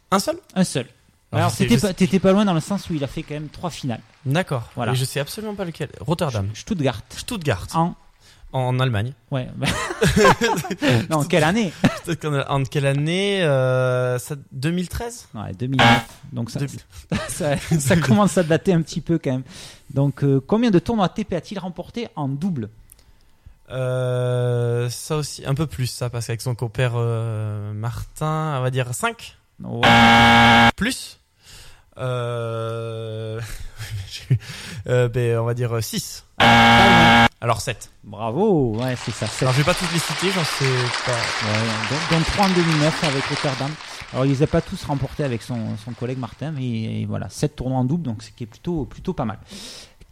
Un 0.09 0.19
seul? 0.19 0.37
Un 0.55 0.63
seul. 0.63 0.87
Alors, 1.31 1.55
t'étais 1.55 1.77
pas, 1.77 1.93
sais- 1.97 2.19
pas 2.19 2.31
loin 2.33 2.45
dans 2.45 2.53
le 2.53 2.59
sens 2.59 2.89
où 2.89 2.93
il 2.93 3.03
a 3.03 3.07
fait 3.07 3.23
quand 3.23 3.33
même 3.35 3.47
trois 3.47 3.69
finales. 3.69 4.01
D'accord. 4.25 4.69
Voilà. 4.75 4.91
Et 4.91 4.95
je 4.95 5.05
sais 5.05 5.19
absolument 5.19 5.55
pas 5.55 5.63
lequel. 5.65 5.89
Rotterdam. 5.99 6.49
Stuttgart. 6.53 7.01
Stuttgart. 7.15 7.67
En 7.73 7.95
En 8.51 8.79
Allemagne. 8.81 9.13
Ouais. 9.31 9.47
non, 11.09 11.19
en 11.19 11.23
quelle 11.23 11.45
année 11.45 11.71
En 12.49 12.63
quelle 12.63 12.85
année 12.85 13.43
euh, 13.43 14.19
ça, 14.19 14.35
2013 14.51 15.29
Ouais, 15.35 15.53
2009. 15.57 16.05
Donc 16.33 16.49
ça, 16.51 16.59
ça, 17.29 17.55
ça 17.79 17.95
commence 17.97 18.37
à 18.37 18.43
dater 18.43 18.73
un 18.73 18.81
petit 18.81 18.99
peu 18.99 19.17
quand 19.17 19.31
même. 19.31 19.43
Donc 19.93 20.23
euh, 20.25 20.41
combien 20.45 20.69
de 20.69 20.79
tournois 20.79 21.05
ATP 21.05 21.31
a-t-il 21.33 21.59
remporté 21.59 22.09
en 22.17 22.27
double? 22.27 22.69
Euh, 23.69 24.89
ça 24.89 25.15
aussi, 25.15 25.45
un 25.45 25.53
peu 25.55 25.65
plus 25.65 25.87
ça, 25.87 26.09
parce 26.09 26.27
qu'avec 26.27 26.41
son 26.41 26.55
compère 26.55 26.93
euh, 26.95 27.71
Martin, 27.71 28.55
on 28.57 28.61
va 28.61 28.69
dire 28.69 28.93
5 28.93 29.37
Ouais. 29.63 30.69
Plus 30.75 31.19
euh... 32.01 33.39
Euh, 34.87 35.09
ben, 35.09 35.37
on 35.37 35.45
va 35.45 35.53
dire 35.53 35.83
6. 35.83 36.25
Alors 36.39 37.61
7. 37.61 37.91
Bravo, 38.03 38.75
ouais, 38.77 38.95
c'est 38.95 39.11
ça. 39.11 39.27
Alors 39.41 39.53
je 39.53 39.59
vais 39.59 39.63
pas 39.63 39.75
toutes 39.75 39.91
les 39.93 39.99
citer, 39.99 40.31
j'en 40.31 40.43
sais 40.43 40.65
pas. 41.05 41.11
Ouais, 41.11 41.67
donc, 41.89 42.19
donc 42.19 42.25
3 42.33 42.45
en 42.45 42.49
2009 42.49 43.03
avec 43.03 43.23
Rotterdam. 43.25 43.71
Alors, 44.13 44.25
il 44.25 44.31
les 44.31 44.43
a 44.43 44.47
pas 44.47 44.61
tous 44.61 44.83
remportés 44.83 45.23
avec 45.23 45.41
son, 45.41 45.77
son 45.77 45.93
collègue 45.93 46.17
Martin, 46.17 46.51
mais 46.51 47.05
voilà, 47.05 47.29
7 47.29 47.55
tournois 47.55 47.79
en 47.79 47.85
double, 47.85 48.03
donc 48.03 48.23
ce 48.23 48.31
qui 48.31 48.43
est 48.43 48.47
plutôt, 48.47 48.83
plutôt 48.85 49.13
pas 49.13 49.23
mal. 49.23 49.39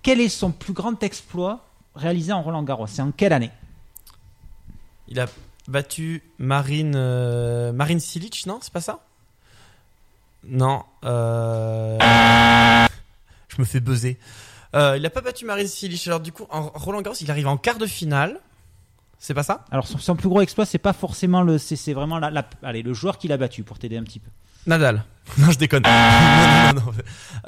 Quel 0.02 0.22
est 0.22 0.30
son 0.30 0.52
plus 0.52 0.72
grand 0.72 1.04
exploit 1.04 1.66
réalisé 1.96 2.32
en 2.32 2.42
Roland 2.42 2.64
Garros? 2.64 2.88
C'est 2.88 3.02
en 3.02 3.12
quelle 3.12 3.34
année? 3.34 3.52
Il 5.10 5.20
a 5.20 5.26
battu 5.68 6.24
Marine 6.38 6.94
euh, 6.96 7.74
Marine 7.74 8.00
Silic, 8.00 8.46
non? 8.46 8.60
C'est 8.62 8.72
pas 8.72 8.80
ça? 8.80 9.00
Non. 10.48 10.84
Euh... 11.06 11.98
Je 13.50 13.56
me 13.60 13.66
fais 13.66 13.80
buzzer. 13.80 14.18
Euh, 14.76 14.96
il 14.98 15.06
a 15.06 15.10
pas 15.10 15.22
battu 15.22 15.46
Marine 15.46 15.68
Silic. 15.68 16.06
Alors 16.08 16.20
du 16.20 16.32
coup, 16.32 16.46
en 16.50 16.70
Roland 16.74 17.02
Garros, 17.02 17.16
il 17.20 17.30
arrive 17.32 17.48
en 17.48 17.58
quart 17.58 17.78
de 17.78 17.86
finale. 17.86 18.40
C'est 19.22 19.34
pas 19.34 19.44
ça? 19.44 19.66
Alors, 19.72 19.86
son, 19.88 19.98
son 19.98 20.16
plus 20.16 20.30
gros 20.30 20.42
exploit, 20.42 20.66
c'est 20.66 20.78
pas 20.78 20.94
forcément 20.94 21.42
le. 21.42 21.58
C'est 21.58 21.76
c'est 21.76 21.94
vraiment 21.94 22.20
la, 22.20 22.30
la- 22.30 22.48
allez, 22.64 22.84
le 22.84 22.94
joueur 22.94 23.18
qui 23.18 23.28
l'a 23.28 23.36
battu 23.38 23.64
pour 23.64 23.78
t'aider 23.78 23.98
un 23.98 24.04
petit 24.04 24.20
peu. 24.20 24.30
Nadal. 24.68 25.04
Non, 25.38 25.52
je 25.52 25.60
déconne. 25.60 25.84
non, 25.84 25.92
non, 25.92 26.74
non, 26.74 26.82
non. 26.86 26.92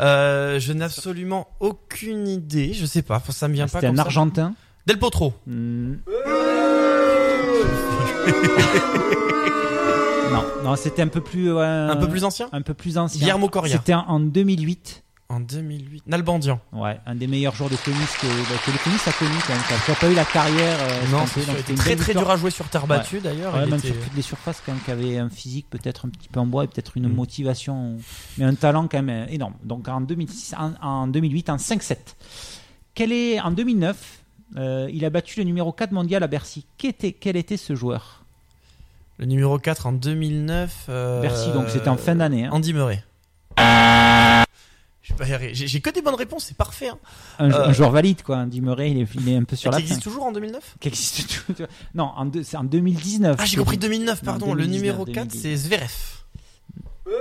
Euh, 0.01 0.59
je 0.59 0.71
n'ai 0.73 0.85
absolument 0.85 1.47
aucune 1.59 2.27
idée. 2.27 2.73
Je 2.73 2.85
sais 2.85 3.01
pas. 3.01 3.21
Ça 3.29 3.47
me 3.47 3.53
vient 3.55 3.67
pas. 3.67 3.79
C'était 3.79 3.87
un 3.87 3.95
ça. 3.95 4.03
Argentin? 4.03 4.53
Del 4.85 4.99
Potro. 4.99 5.33
Hmm. 5.47 5.95
Non, 10.63 10.69
non, 10.71 10.75
c'était 10.75 11.01
un 11.01 11.07
peu 11.07 11.21
plus. 11.21 11.51
Un 11.57 11.95
peu 11.97 12.09
plus 12.09 12.23
ancien 12.23 12.49
Un 12.51 12.61
peu 12.61 12.73
plus 12.73 12.97
ancien. 12.97 13.19
Guillermo 13.19 13.49
Coria. 13.49 13.77
C'était 13.77 13.93
en, 13.93 14.01
en 14.07 14.19
2008. 14.19 15.03
En 15.29 15.39
2008. 15.39 16.03
Nalbandian. 16.07 16.59
Ouais, 16.73 16.99
un 17.05 17.15
des 17.15 17.25
meilleurs 17.25 17.55
joueurs 17.55 17.69
de 17.69 17.77
tennis 17.77 18.17
que, 18.21 18.27
bah, 18.27 18.59
que 18.65 18.71
le 18.71 18.77
tennis 18.83 19.07
a 19.07 19.13
connu 19.13 19.31
quand 19.47 19.53
même. 19.53 19.61
Qui 19.85 19.91
a 19.91 19.95
pas 19.95 20.11
eu 20.11 20.13
la 20.13 20.25
carrière. 20.25 20.77
euh, 20.81 21.07
Non, 21.09 21.25
c'était 21.25 21.73
très 21.73 21.95
très 21.95 22.13
dur 22.13 22.29
à 22.29 22.35
jouer 22.35 22.51
sur 22.51 22.67
terre 22.67 22.85
battue 22.85 23.15
Ouais. 23.15 23.21
d'ailleurs. 23.21 23.53
Ouais, 23.53 23.61
même 23.65 23.75
était- 23.79 23.87
sur 23.93 23.95
toutes 24.01 24.13
les 24.15 24.21
surfaces 24.23 24.61
quand 24.65 24.73
même, 24.73 24.81
qui 24.81 24.91
avait 24.91 25.17
un 25.19 25.29
physique 25.29 25.67
peut-être 25.69 26.05
un 26.05 26.09
petit 26.09 26.27
peu 26.27 26.41
en 26.41 26.45
bois 26.45 26.65
et 26.65 26.67
peut-être 26.67 26.97
une 26.97 27.07
Mm. 27.07 27.13
motivation, 27.13 27.95
mais 28.37 28.43
un 28.43 28.55
talent 28.55 28.89
quand 28.91 29.01
même 29.01 29.23
euh, 29.25 29.31
énorme. 29.31 29.53
Donc 29.63 29.87
en, 29.87 30.01
2006, 30.01 30.53
en, 30.57 30.73
en 30.85 31.07
2008, 31.07 31.49
en 31.49 31.55
5-7. 31.57 31.95
Quel 32.93 33.13
est, 33.13 33.39
en 33.39 33.51
2009, 33.51 34.23
euh, 34.57 34.89
il 34.91 35.05
a 35.05 35.09
battu 35.09 35.39
le 35.39 35.45
numéro 35.45 35.71
4 35.71 35.93
mondial 35.93 36.23
à 36.23 36.27
Bercy. 36.27 36.65
Était, 36.83 37.13
quel 37.13 37.37
était 37.37 37.55
ce 37.55 37.73
joueur? 37.73 38.20
Le 39.18 39.26
numéro 39.26 39.57
4 39.59 39.86
en 39.88 39.91
2009. 39.93 40.86
euh, 40.89 41.22
Bercy, 41.22 41.51
donc 41.51 41.70
c'était 41.70 41.89
en 41.89 41.97
fin 41.97 42.16
d'année. 42.16 42.45
hein. 42.45 42.49
Andy 42.51 42.74
Murray. 42.74 43.03
J'ai 45.53 45.82
que 45.82 45.89
des 45.89 46.01
bonnes 46.01 46.16
réponses, 46.16 46.45
c'est 46.45 46.57
parfait. 46.57 46.88
hein. 46.89 46.97
Un, 47.38 47.51
Euh, 47.51 47.66
un 47.68 47.74
joueur 47.74 47.91
valide, 47.91 48.24
quoi. 48.24 48.38
Andy 48.38 48.62
Murray, 48.62 48.91
il 48.91 49.01
est, 49.01 49.07
il 49.16 49.30
est 49.30 49.36
un 49.36 49.43
peu 49.43 49.55
sur 49.55 49.70
qui 49.70 49.76
la 49.76 49.80
existe 49.82 50.01
fin. 50.03 50.09
toujours 50.09 50.26
en 50.26 50.32
2009 50.32 50.76
Qui 50.80 50.88
existe 50.88 51.45
toujours. 51.45 51.68
Non, 51.93 52.05
en 52.16 52.26
deux- 52.26 52.43
c'est 52.43 52.57
en 52.57 52.64
2019. 52.64 53.36
Ah, 53.39 53.45
j'ai 53.45 53.57
compris 53.57 53.78
2009, 53.78 54.24
pardon. 54.24 54.47
Non, 54.47 54.53
le 54.53 54.62
2019, 54.64 54.82
numéro 54.82 55.05
4, 55.05 55.28
2010. 55.28 55.41
c'est 55.41 55.55
Zverev. 55.55 55.91
Dis-moi 57.05 57.18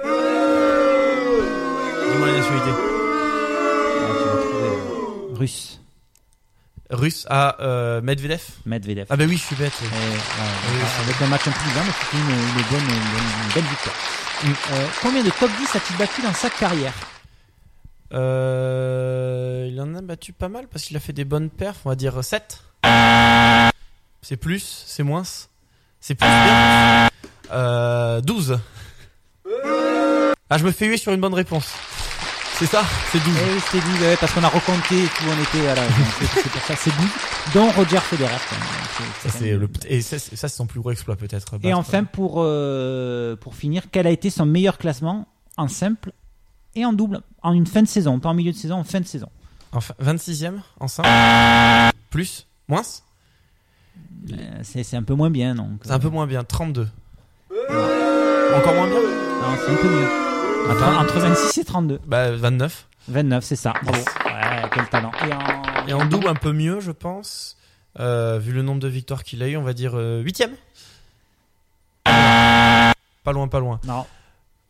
la 2.26 2.32
nationalité. 2.32 2.70
Ah, 2.70 3.99
tu 3.99 4.24
vas 4.24 4.43
trouver, 4.43 4.64
euh, 4.64 5.34
Russe. 5.36 5.80
Russe 6.91 7.26
à 7.30 7.61
euh, 7.62 8.01
Medvedev? 8.01 8.43
Medvedev. 8.66 9.07
Ah, 9.11 9.16
bah 9.16 9.24
oui, 9.26 9.36
je 9.36 9.43
suis 9.43 9.57
bête. 9.57 9.72
Et, 9.82 9.84
ouais, 9.84 10.18
oui, 10.72 10.80
avec 11.05 11.22
un 11.22 11.26
match 11.26 11.47
un 11.47 11.53
peu 11.53 11.59
plus 11.61 11.70
mais 11.74 11.93
c'était 12.03 12.16
une, 12.16 12.30
une 12.30 12.68
bonne, 12.70 12.80
une, 12.80 13.47
une 13.47 13.55
belle 13.55 13.64
victoire. 13.64 13.97
Euh, 14.45 14.86
combien 15.03 15.22
de 15.22 15.30
top 15.30 15.51
10 15.59 15.76
a-t-il 15.76 15.97
battu 15.99 16.22
dans 16.22 16.32
sa 16.32 16.51
carrière? 16.51 16.95
Euh, 18.12 19.68
il 19.70 19.80
en 19.80 19.95
a 19.95 20.01
battu 20.01 20.32
pas 20.32 20.49
mal 20.49 20.66
parce 20.66 20.84
qu'il 20.84 20.97
a 20.97 21.01
fait 21.01 21.12
des 21.12 21.24
bonnes 21.24 21.51
perfs, 21.51 21.80
on 21.84 21.91
va 21.91 21.95
dire 21.95 22.24
7. 22.24 22.62
C'est 24.22 24.36
plus, 24.36 24.84
c'est 24.86 25.03
moins. 25.03 25.22
C'est 26.01 26.14
plus 26.14 26.26
bien. 26.26 27.09
Euh, 27.53 28.20
12. 28.20 28.59
Ah, 30.49 30.59
je 30.59 30.64
me 30.64 30.72
fais 30.72 30.86
huer 30.86 30.97
sur 30.97 31.12
une 31.12 31.20
bonne 31.20 31.34
réponse. 31.34 31.72
C'est 32.61 32.66
ça 32.66 32.82
C'est 33.11 33.18
12. 33.24 33.26
Eh 33.26 33.54
oui, 33.54 33.61
c'était 33.72 33.84
12, 33.86 34.00
ouais, 34.02 34.16
parce 34.20 34.32
qu'on 34.32 34.44
a 34.44 34.48
recompté 34.48 35.02
et 35.02 35.06
tout, 35.06 35.24
on 35.26 35.42
était, 35.42 35.61
voilà, 35.64 35.82
c'est 36.18 36.26
c'est 36.42 36.50
pour 36.50 36.61
ça, 36.62 36.76
c'est 36.76 36.90
12, 36.90 37.08
dont 37.54 37.70
Roger 37.70 37.98
Federer. 38.00 38.28
quand 38.48 38.56
même. 38.56 38.68
C'est- 39.22 39.28
Ça, 39.28 39.38
c'est 39.38 39.44
c'est 39.44 39.56
le, 39.56 39.68
et 39.88 40.02
ça, 40.02 40.18
c'est 40.18 40.36
c'est 40.36 40.48
son 40.48 40.66
plus 40.66 40.78
gros 40.80 40.90
exploit 40.90 41.16
peut-être. 41.16 41.58
Et 41.62 41.72
enfin, 41.72 42.04
pour, 42.04 42.34
euh, 42.38 43.34
pour 43.36 43.54
finir, 43.54 43.84
quel 43.90 44.06
a 44.06 44.11
été 44.11 44.28
son 44.28 44.44
meilleur 44.44 44.76
classement 44.76 45.26
en 45.56 45.68
simple 45.68 46.12
et 46.74 46.84
en 46.84 46.92
double, 46.92 47.20
en 47.42 47.54
une 47.54 47.66
fin 47.66 47.80
de 47.82 47.88
saison, 47.88 48.20
pas 48.20 48.28
en 48.28 48.34
milieu 48.34 48.52
de 48.52 48.56
saison, 48.56 48.76
en 48.76 48.84
fin 48.84 49.00
de 49.00 49.06
saison? 49.06 49.28
Enfin, 49.72 49.94
26ème 50.02 50.61
en 50.80 50.86
simple? 50.88 51.08
Plus? 52.11 52.46
Moins? 52.68 52.82
Euh, 54.32 54.36
C'est 54.64 54.82
c'est 54.84 54.96
un 54.98 55.02
peu 55.02 55.14
moins 55.14 55.30
bien, 55.30 55.54
donc. 55.54 55.80
C'est 55.82 55.92
un 55.92 55.98
peu 55.98 56.08
moins 56.11 56.26
bien. 56.26 56.44
32. 56.44 56.88
Encore 57.70 58.74
moins 58.74 58.86
bien? 58.86 59.00
Non, 59.00 59.56
c'est 59.64 59.72
un 59.72 59.76
peu 59.76 59.88
mieux. 59.88 60.30
Entre, 60.68 60.82
entre 60.98 61.18
26 61.18 61.58
et 61.61 61.64
32. 61.64 62.00
Bah, 62.06 62.30
29. 62.32 62.86
29, 63.08 63.44
c'est 63.44 63.56
ça. 63.56 63.72
Bravo. 63.82 63.98
Ouais, 63.98 64.68
quel 64.72 64.88
talent. 64.88 65.11
Et 65.26 65.32
en, 65.32 65.86
Et 65.88 65.92
en 65.92 66.06
double, 66.06 66.28
un 66.28 66.34
peu 66.34 66.52
mieux, 66.52 66.80
je 66.80 66.92
pense. 66.92 67.56
Euh, 67.98 68.38
vu 68.38 68.52
le 68.52 68.62
nombre 68.62 68.80
de 68.80 68.88
victoires 68.88 69.24
qu'il 69.24 69.42
a 69.42 69.48
eu, 69.48 69.56
on 69.56 69.62
va 69.62 69.72
dire 69.72 69.94
8ème. 69.96 70.52
Pas 72.04 73.32
loin, 73.32 73.48
pas 73.48 73.61
loin. 73.61 73.80
Non. 73.84 74.06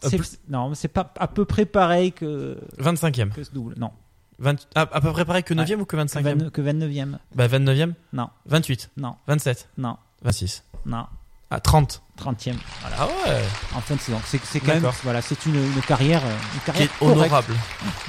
Euh, 0.04 0.08
C'est- 0.08 0.16
plus- 0.16 0.38
non, 0.48 0.74
c'est 0.74 0.88
pas 0.88 1.12
à 1.18 1.28
peu 1.28 1.44
près 1.44 1.66
pareil 1.66 2.12
que, 2.12 2.58
25ème. 2.78 3.30
que 3.30 3.44
ce 3.44 3.50
double. 3.52 3.74
Non. 3.76 3.90
20 4.38 4.66
à, 4.74 4.80
à 4.80 5.00
peu 5.02 5.12
près 5.12 5.26
pareil 5.26 5.42
que 5.42 5.52
9ème 5.52 5.80
ou 5.80 5.84
que 5.84 5.96
25ème 5.96 6.38
20 6.44 6.50
que 6.50 6.62
29e. 6.62 7.18
Bah 7.34 7.46
29ème 7.46 7.92
Non. 8.14 8.30
28 8.46 8.90
Non. 8.96 9.16
27 9.26 9.68
Non. 9.76 9.98
26 10.22 10.64
Non. 10.86 11.04
Ah 11.50 11.58
30 11.60 12.02
30e. 12.20 12.54
Voilà. 12.82 12.96
Ah 13.00 13.06
ouais 13.06 13.38
En 13.74 13.80
fin 13.80 13.94
de 13.96 14.00
saison. 14.00 14.20
C'est 14.26 14.40
c'est 14.44 14.60
quand 14.60 14.68
même, 14.68 14.82
D'accord. 14.82 14.94
voilà, 15.04 15.22
c'est 15.22 15.46
une, 15.46 15.56
une 15.56 15.80
carrière, 15.82 16.20
euh, 16.24 16.28
une 16.54 16.60
Qui 16.60 16.66
carrière 16.66 16.84
est 16.84 16.98
correcte. 16.98 17.18
honorable. 17.18 17.54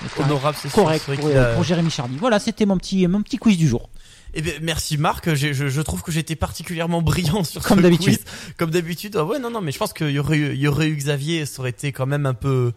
Une 0.04 0.10
carrière 0.10 0.26
Honorable, 0.28 0.58
c'est 0.62 0.70
sûr. 0.70 0.84
Correct 0.84 1.04
C'est 1.06 1.12
vrai 1.14 1.22
pour, 1.22 1.30
qu'il 1.30 1.38
a- 1.40 1.54
pour 1.54 1.64
Jérémy 1.64 1.90
Chardy. 1.90 2.18
Voilà, 2.18 2.40
c'était 2.40 2.66
mon 2.66 2.78
petit, 2.78 3.08
mon 3.08 3.22
petit 3.22 3.38
quiz 3.38 3.58
du 3.58 3.68
jour. 3.70 3.90
Eh 4.34 4.42
bien, 4.42 4.54
merci 4.62 4.98
Marc. 4.98 5.34
J'ai- 5.34 5.54
Je, 5.54 5.68
je 5.68 5.82
trouve 5.82 6.02
que 6.04 6.12
j'étais 6.12 6.36
particulièrement 6.36 7.02
brillant 7.02 7.44
sur 7.44 7.62
Comme 7.64 7.80
ce 7.80 7.84
d'habitude. 7.84 8.18
quiz. 8.18 8.26
Comme 8.58 8.72
d'habitude. 8.72 9.16
Ah 9.18 9.26
ouais, 9.26 9.40
non, 9.40 9.50
non, 9.52 9.60
mais 9.62 9.72
je 9.74 9.78
pense 9.78 9.92
qu'il 9.92 10.10
y 10.12 10.20
aurait 10.20 10.38
eu, 10.38 10.54
il 10.54 10.60
y 10.62 10.68
aurait 10.68 10.88
eu 10.88 10.96
Xavier, 10.96 11.46
ça 11.46 11.60
aurait 11.60 11.72
été 11.72 11.92
quand 11.92 12.06
même 12.06 12.26
un 12.26 12.34
peu, 12.34 12.72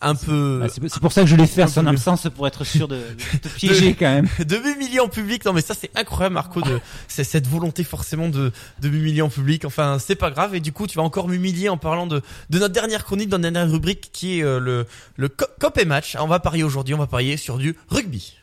un 0.00 0.16
peu. 0.16 0.58
Bah, 0.62 0.66
c'est 0.68 1.00
pour 1.00 1.12
ça 1.12 1.22
que 1.22 1.28
je 1.28 1.36
l'ai 1.36 1.46
fait 1.46 1.62
à 1.62 1.66
un 1.66 1.68
son 1.68 1.86
absence 1.86 2.26
pour 2.34 2.48
être 2.48 2.64
sûr 2.64 2.88
de, 2.88 2.96
de 2.96 3.38
te 3.38 3.48
piéger 3.56 3.94
quand 3.94 4.12
même. 4.12 4.28
de 4.40 4.56
m'humilier 4.58 4.98
en 4.98 5.08
public. 5.08 5.44
Non, 5.44 5.52
mais 5.52 5.60
ça, 5.60 5.74
c'est 5.78 5.90
incroyable, 5.96 6.34
Marco, 6.34 6.62
de, 6.62 6.80
c'est 7.06 7.22
cette 7.24 7.46
volonté 7.46 7.84
forcément 7.84 8.28
de, 8.28 8.50
de 8.80 8.88
m'humilier 8.88 9.22
en 9.22 9.28
public. 9.28 9.64
Enfin, 9.64 9.98
c'est 10.00 10.16
pas 10.16 10.32
grave. 10.32 10.56
Et 10.56 10.60
du 10.60 10.72
coup, 10.72 10.88
tu 10.88 10.96
vas 10.96 11.04
encore 11.04 11.28
m'humilier 11.28 11.68
en 11.68 11.76
parlant 11.76 12.08
de, 12.08 12.22
de 12.50 12.58
notre 12.58 12.74
dernière 12.74 13.04
chronique, 13.04 13.28
dans 13.28 13.38
notre 13.38 13.52
dernière 13.52 13.70
rubrique 13.72 14.10
qui 14.12 14.40
est 14.40 14.42
euh, 14.42 14.58
le, 14.58 14.84
le 15.16 15.28
co- 15.28 15.46
cop 15.60 15.78
et 15.78 15.84
match. 15.84 16.16
On 16.18 16.26
va 16.26 16.40
parier 16.40 16.64
aujourd'hui, 16.64 16.94
on 16.94 16.98
va 16.98 17.06
parier 17.06 17.36
sur 17.36 17.56
du 17.58 17.76
rugby. 17.88 18.34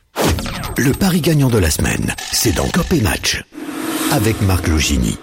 Le 0.77 0.91
pari 0.91 1.21
gagnant 1.21 1.49
de 1.49 1.57
la 1.57 1.69
semaine, 1.69 2.13
c'est 2.31 2.55
dans 2.55 2.67
Cop 2.67 2.91
et 2.93 3.01
Match. 3.01 3.43
Avec 4.11 4.41
Marc 4.41 4.67
Logini. 4.67 5.17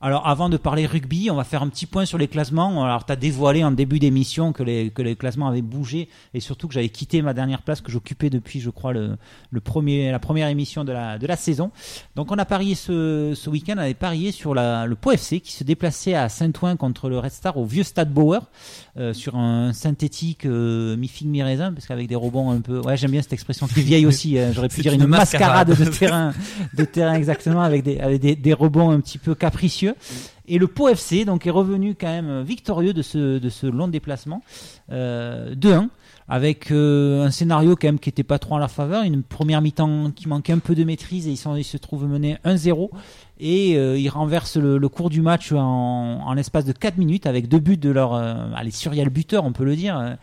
Alors 0.00 0.28
avant 0.28 0.48
de 0.48 0.56
parler 0.56 0.86
rugby, 0.86 1.28
on 1.28 1.34
va 1.34 1.42
faire 1.42 1.60
un 1.60 1.68
petit 1.68 1.86
point 1.86 2.04
sur 2.04 2.18
les 2.18 2.28
classements. 2.28 2.84
Alors 2.84 3.04
tu 3.04 3.12
as 3.12 3.16
dévoilé 3.16 3.64
en 3.64 3.72
début 3.72 3.98
d'émission 3.98 4.52
que 4.52 4.62
les, 4.62 4.90
que 4.90 5.02
les 5.02 5.16
classements 5.16 5.48
avaient 5.48 5.60
bougé 5.60 6.08
et 6.34 6.40
surtout 6.40 6.68
que 6.68 6.74
j'avais 6.74 6.88
quitté 6.88 7.20
ma 7.20 7.34
dernière 7.34 7.62
place 7.62 7.80
que 7.80 7.90
j'occupais 7.90 8.30
depuis 8.30 8.60
je 8.60 8.70
crois 8.70 8.92
le, 8.92 9.16
le 9.50 9.60
premier, 9.60 10.12
la 10.12 10.20
première 10.20 10.46
émission 10.46 10.84
de 10.84 10.92
la, 10.92 11.18
de 11.18 11.26
la 11.26 11.34
saison. 11.34 11.72
Donc 12.14 12.30
on 12.30 12.38
a 12.38 12.44
parié 12.44 12.76
ce, 12.76 13.32
ce 13.34 13.50
week-end, 13.50 13.74
on 13.76 13.80
avait 13.80 13.94
parié 13.94 14.30
sur 14.30 14.54
la, 14.54 14.86
le 14.86 14.94
Pau 14.94 15.10
FC 15.10 15.40
qui 15.40 15.50
se 15.50 15.64
déplaçait 15.64 16.14
à 16.14 16.28
Saint-Ouen 16.28 16.76
contre 16.76 17.08
le 17.08 17.18
Red 17.18 17.32
Star 17.32 17.56
au 17.56 17.64
vieux 17.64 17.82
stade 17.82 18.12
Bauer 18.12 18.42
euh, 18.98 19.12
sur 19.12 19.34
un 19.34 19.72
synthétique 19.72 20.46
euh, 20.46 20.96
mi-figue 20.96 21.26
mi-raisin 21.26 21.72
parce 21.72 21.88
qu'avec 21.88 22.06
des 22.06 22.14
rebonds 22.14 22.52
un 22.52 22.60
peu... 22.60 22.78
Ouais 22.82 22.96
j'aime 22.96 23.10
bien 23.10 23.22
cette 23.22 23.32
expression 23.32 23.66
qui 23.66 23.82
vieille 23.82 24.06
aussi, 24.06 24.38
euh, 24.38 24.52
j'aurais 24.54 24.68
pu 24.68 24.80
dire 24.80 24.92
une 24.92 25.00
une 25.00 25.06
mascarade, 25.08 25.70
mascarade. 25.70 25.92
de 25.92 25.98
terrain, 25.98 26.34
de 26.74 26.84
terrain 26.84 27.14
exactement 27.14 27.62
avec 27.62 27.82
des, 27.82 27.98
avec 27.98 28.20
des, 28.20 28.36
des 28.36 28.52
rebonds 28.52 28.90
un 28.90 29.00
petit 29.00 29.18
peu 29.18 29.34
capricieux. 29.34 29.87
Et 30.46 30.58
le 30.58 30.66
Pau 30.66 30.88
FC 30.88 31.24
donc 31.24 31.46
est 31.46 31.50
revenu 31.50 31.94
quand 31.94 32.08
même 32.08 32.42
victorieux 32.42 32.92
de 32.92 33.02
ce, 33.02 33.38
de 33.38 33.48
ce 33.48 33.66
long 33.66 33.88
déplacement 33.88 34.42
euh, 34.90 35.54
2-1 35.54 35.88
avec 36.28 36.70
euh, 36.70 37.24
un 37.24 37.30
scénario 37.30 37.74
quand 37.74 37.88
même 37.88 37.98
qui 37.98 38.10
était 38.10 38.22
pas 38.22 38.38
trop 38.38 38.54
en 38.54 38.58
leur 38.58 38.70
faveur, 38.70 39.02
une 39.02 39.22
première 39.22 39.62
mi-temps 39.62 40.10
qui 40.10 40.28
manquait 40.28 40.52
un 40.52 40.58
peu 40.58 40.74
de 40.74 40.84
maîtrise 40.84 41.26
et 41.26 41.30
ils, 41.30 41.64
se 41.64 41.76
trouvent 41.78 42.06
menés 42.06 42.36
1-0 42.44 42.90
et 43.40 43.76
euh, 43.76 43.98
ils 43.98 44.10
renversent 44.10 44.58
le, 44.58 44.88
cours 44.88 45.08
du 45.08 45.22
match 45.22 45.52
en, 45.52 45.58
en 45.58 46.34
l'espace 46.34 46.66
de 46.66 46.72
4 46.72 46.98
minutes 46.98 47.26
avec 47.26 47.48
deux 47.48 47.60
buts 47.60 47.78
de 47.78 47.90
leur 47.90 48.14
euh, 48.14 48.34
allez 48.54 48.72
buteur 49.10 49.44
on 49.44 49.52
peut 49.52 49.64
le 49.64 49.74
dire 49.74 49.98
euh, 49.98 50.14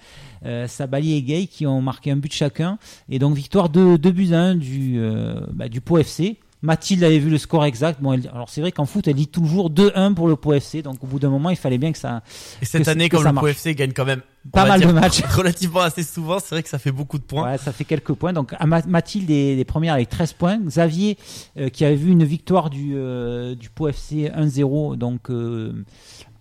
euh, 0.45 0.67
Sabali 0.67 1.15
et 1.15 1.21
Gay 1.23 1.47
qui 1.47 1.65
ont 1.65 1.81
marqué 1.81 2.11
un 2.11 2.17
but 2.17 2.31
chacun. 2.31 2.77
Et 3.09 3.19
donc 3.19 3.35
victoire 3.35 3.69
de 3.69 3.97
2 3.97 4.11
buts 4.11 4.33
à 4.33 4.39
1 4.39 4.55
du, 4.55 4.95
euh, 4.99 5.41
bah, 5.51 5.69
du 5.69 5.81
FC 5.99 6.37
Mathilde 6.65 7.03
avait 7.03 7.19
vu 7.19 7.29
le 7.29 7.37
score 7.37 7.63
exact. 7.65 8.01
Bon, 8.01 8.13
elle- 8.13 8.29
alors 8.33 8.49
c'est 8.49 8.59
vrai 8.61 8.71
qu'en 8.71 8.85
foot, 8.85 9.07
elle 9.07 9.13
dit 9.15 9.27
toujours 9.27 9.69
2-1 9.69 10.13
pour 10.13 10.27
le 10.27 10.35
POFC. 10.35 10.81
Donc 10.81 11.03
au 11.03 11.07
bout 11.07 11.19
d'un 11.19 11.29
moment, 11.29 11.49
il 11.51 11.55
fallait 11.55 11.77
bien 11.77 11.91
que 11.91 11.97
ça. 11.97 12.21
Et 12.61 12.65
cette 12.65 12.83
que- 12.83 12.89
année, 12.89 13.07
que 13.09 13.15
comme 13.15 13.23
ça 13.25 13.31
le. 13.31 13.39
PFC 13.39 13.75
gagne 13.75 13.93
quand 13.93 14.05
même 14.05 14.21
Pas 14.51 14.65
mal 14.65 14.79
dire, 14.79 14.89
de 14.89 14.93
matchs. 14.93 15.21
relativement 15.35 15.81
assez 15.81 16.03
souvent, 16.03 16.39
c'est 16.39 16.49
vrai 16.55 16.63
que 16.63 16.69
ça 16.69 16.79
fait 16.79 16.91
beaucoup 16.91 17.17
de 17.17 17.23
points. 17.23 17.51
Ouais, 17.51 17.57
ça 17.57 17.71
fait 17.71 17.85
quelques 17.85 18.13
points. 18.13 18.33
Donc 18.33 18.53
Mathilde 18.87 19.29
est, 19.31 19.57
est 19.59 19.63
première 19.65 19.93
avec 19.93 20.09
13 20.09 20.33
points. 20.33 20.57
Xavier, 20.57 21.17
euh, 21.57 21.69
qui 21.69 21.85
avait 21.85 21.95
vu 21.95 22.11
une 22.11 22.23
victoire 22.23 22.69
du, 22.69 22.93
euh, 22.95 23.55
du 23.55 23.69
Pau 23.69 23.87
FC 23.87 24.29
1-0, 24.35 24.95
donc 24.97 25.29
euh, 25.29 25.73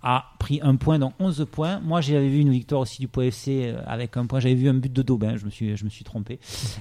a 0.07 0.27
pris 0.39 0.61
un 0.63 0.77
point, 0.77 0.99
donc 0.99 1.15
11 1.19 1.47
points. 1.51 1.81
Moi, 1.83 2.03
j'avais 2.03 2.29
vu 2.29 2.41
une 2.41 2.51
victoire 2.51 2.83
aussi 2.83 3.01
du 3.01 3.09
Pau 3.09 3.23
FC 3.23 3.63
euh, 3.73 3.81
avec 3.87 4.17
un 4.19 4.27
point. 4.27 4.39
J'avais 4.39 4.55
vu 4.55 4.69
un 4.69 4.75
but 4.75 4.93
de 4.93 5.01
Daubin, 5.03 5.37
je 5.39 5.47
me 5.47 5.51
suis, 5.51 5.77
je 5.79 5.85
me 5.85 5.89
suis 5.89 6.05
trompé. 6.05 6.39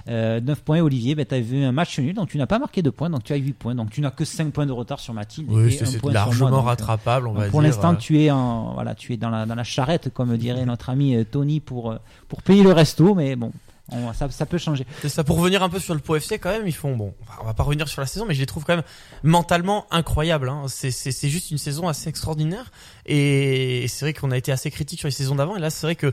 Euh, 0.09 0.41
9 0.41 0.61
points. 0.61 0.81
Olivier, 0.81 1.15
ben, 1.15 1.25
tu 1.25 1.33
as 1.33 1.39
vu 1.39 1.63
un 1.63 1.71
match 1.71 1.97
nul, 1.99 2.13
donc 2.13 2.27
tu 2.29 2.37
n'as 2.37 2.45
pas 2.47 2.59
marqué 2.59 2.81
de 2.81 2.89
points, 2.89 3.09
donc 3.09 3.23
tu 3.23 3.31
as 3.31 3.37
8 3.37 3.53
points. 3.53 3.75
Donc 3.75 3.89
tu 3.91 4.01
n'as 4.01 4.11
que 4.11 4.25
5 4.25 4.51
points 4.51 4.65
de 4.65 4.73
retard 4.73 4.99
sur 4.99 5.13
Mathilde. 5.13 5.47
Oui, 5.49 5.71
c'est- 5.71 5.85
sur 5.85 6.03
moi, 6.03 6.11
largement 6.11 6.49
donc, 6.49 6.59
euh, 6.65 6.67
rattrapable, 6.67 7.27
on 7.29 7.33
va 7.33 7.47
Pour 7.47 7.61
l'instant, 7.61 7.93
euh. 7.93 7.97
tu 7.97 8.19
es 8.21 8.29
en, 8.29 8.73
voilà, 8.73 8.93
tu 8.93 9.13
es 9.13 9.17
dans 9.17 9.29
la, 9.29 9.45
dans 9.45 9.55
la 9.55 9.63
charrette, 9.63 10.13
comme 10.13 10.35
dirait 10.37 10.65
notre 10.65 10.89
ami 10.89 11.15
Tony, 11.31 11.61
pour, 11.61 11.95
pour 12.27 12.41
payer 12.41 12.63
le 12.63 12.73
resto, 12.73 13.15
mais 13.15 13.37
bon. 13.37 13.53
on- 13.91 14.11
ça, 14.13 14.29
ça 14.29 14.45
peut 14.45 14.57
changer. 14.57 14.85
C'est 15.01 15.09
ça 15.09 15.23
pour 15.23 15.37
revenir 15.37 15.61
un 15.63 15.69
peu 15.69 15.77
sur 15.79 15.93
le 15.93 15.99
Pau 15.99 16.15
FC 16.15 16.39
quand 16.39 16.49
même, 16.49 16.65
ils 16.67 16.71
font 16.73 16.95
bon, 16.95 17.13
on 17.41 17.45
va 17.45 17.53
pas 17.53 17.63
revenir 17.63 17.87
sur 17.87 18.01
la 18.01 18.07
saison, 18.07 18.25
mais 18.25 18.33
je 18.33 18.39
les 18.39 18.45
trouve 18.45 18.63
quand 18.65 18.75
même 18.75 18.83
mentalement 19.23 19.85
incroyables. 19.91 20.49
Hein. 20.49 20.63
C'est 20.67 21.27
juste 21.29 21.51
une 21.51 21.57
saison 21.57 21.87
assez 21.87 22.09
extraordinaire 22.09 22.71
et 23.05 23.85
c'est 23.87 24.05
vrai 24.05 24.13
qu'on 24.13 24.31
a 24.31 24.37
été 24.37 24.51
assez 24.51 24.71
critique 24.71 24.99
sur 24.99 25.07
les 25.07 25.11
saisons 25.11 25.35
d'avant 25.35 25.55
et 25.55 25.59
là 25.59 25.69
c'est 25.69 25.85
vrai 25.87 25.95
que 25.95 26.11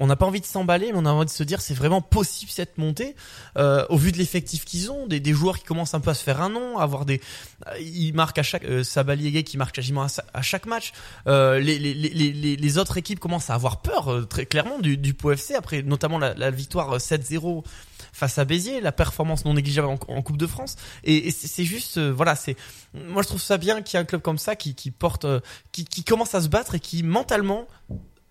on 0.00 0.06
n'a 0.06 0.16
pas 0.16 0.26
envie 0.26 0.40
de 0.40 0.46
s'emballer, 0.46 0.92
mais 0.92 0.98
on 0.98 1.06
a 1.06 1.10
envie 1.10 1.26
de 1.26 1.30
se 1.30 1.42
dire 1.42 1.60
c'est 1.60 1.74
vraiment 1.74 2.00
possible 2.00 2.50
cette 2.50 2.78
montée 2.78 3.16
euh, 3.56 3.84
au 3.88 3.96
vu 3.96 4.12
de 4.12 4.18
l'effectif 4.18 4.64
qu'ils 4.64 4.90
ont, 4.90 5.06
des, 5.06 5.20
des 5.20 5.32
joueurs 5.32 5.58
qui 5.58 5.64
commencent 5.64 5.94
un 5.94 6.00
peu 6.00 6.10
à 6.10 6.14
se 6.14 6.22
faire 6.22 6.40
un 6.40 6.50
nom, 6.50 6.78
avoir 6.78 7.04
des, 7.04 7.20
euh, 7.66 7.78
ils 7.80 8.12
marquent 8.14 8.38
à 8.38 8.42
chaque 8.42 8.64
euh, 8.64 8.82
Sabali 8.82 9.42
qui 9.44 9.56
marque 9.56 9.74
quasiment 9.74 10.06
à, 10.32 10.42
chaque 10.42 10.66
match. 10.66 10.92
Euh, 11.26 11.58
les, 11.58 11.78
les, 11.78 11.94
les, 11.94 12.56
les, 12.56 12.78
autres 12.78 12.96
équipes 12.96 13.18
commencent 13.18 13.50
à 13.50 13.54
avoir 13.54 13.80
peur 13.80 14.12
euh, 14.12 14.24
très 14.24 14.46
clairement 14.46 14.78
du, 14.78 14.96
du 14.96 15.14
Pau 15.14 15.32
FC 15.32 15.54
après 15.54 15.82
notamment 15.82 16.18
la, 16.18 16.34
la 16.34 16.50
victoire 16.50 16.92
euh, 16.92 16.98
7-0 16.98 17.64
face 18.12 18.38
à 18.38 18.44
Béziers, 18.44 18.80
la 18.80 18.92
performance 18.92 19.44
non 19.44 19.54
négligeable 19.54 19.88
en, 19.88 20.22
Coupe 20.22 20.36
de 20.36 20.46
France. 20.46 20.76
Et, 21.04 21.30
c'est 21.30 21.64
juste, 21.64 21.98
euh, 21.98 22.12
voilà, 22.12 22.34
c'est, 22.34 22.56
moi 22.94 23.22
je 23.22 23.28
trouve 23.28 23.40
ça 23.40 23.58
bien 23.58 23.82
qu'il 23.82 23.96
y 23.96 24.00
ait 24.00 24.02
un 24.02 24.06
club 24.06 24.22
comme 24.22 24.38
ça 24.38 24.56
qui, 24.56 24.72
porte, 24.90 25.24
euh, 25.24 25.40
qui, 25.72 26.04
commence 26.04 26.34
à 26.34 26.40
se 26.40 26.48
battre 26.48 26.74
et 26.74 26.80
qui 26.80 27.02
mentalement 27.02 27.66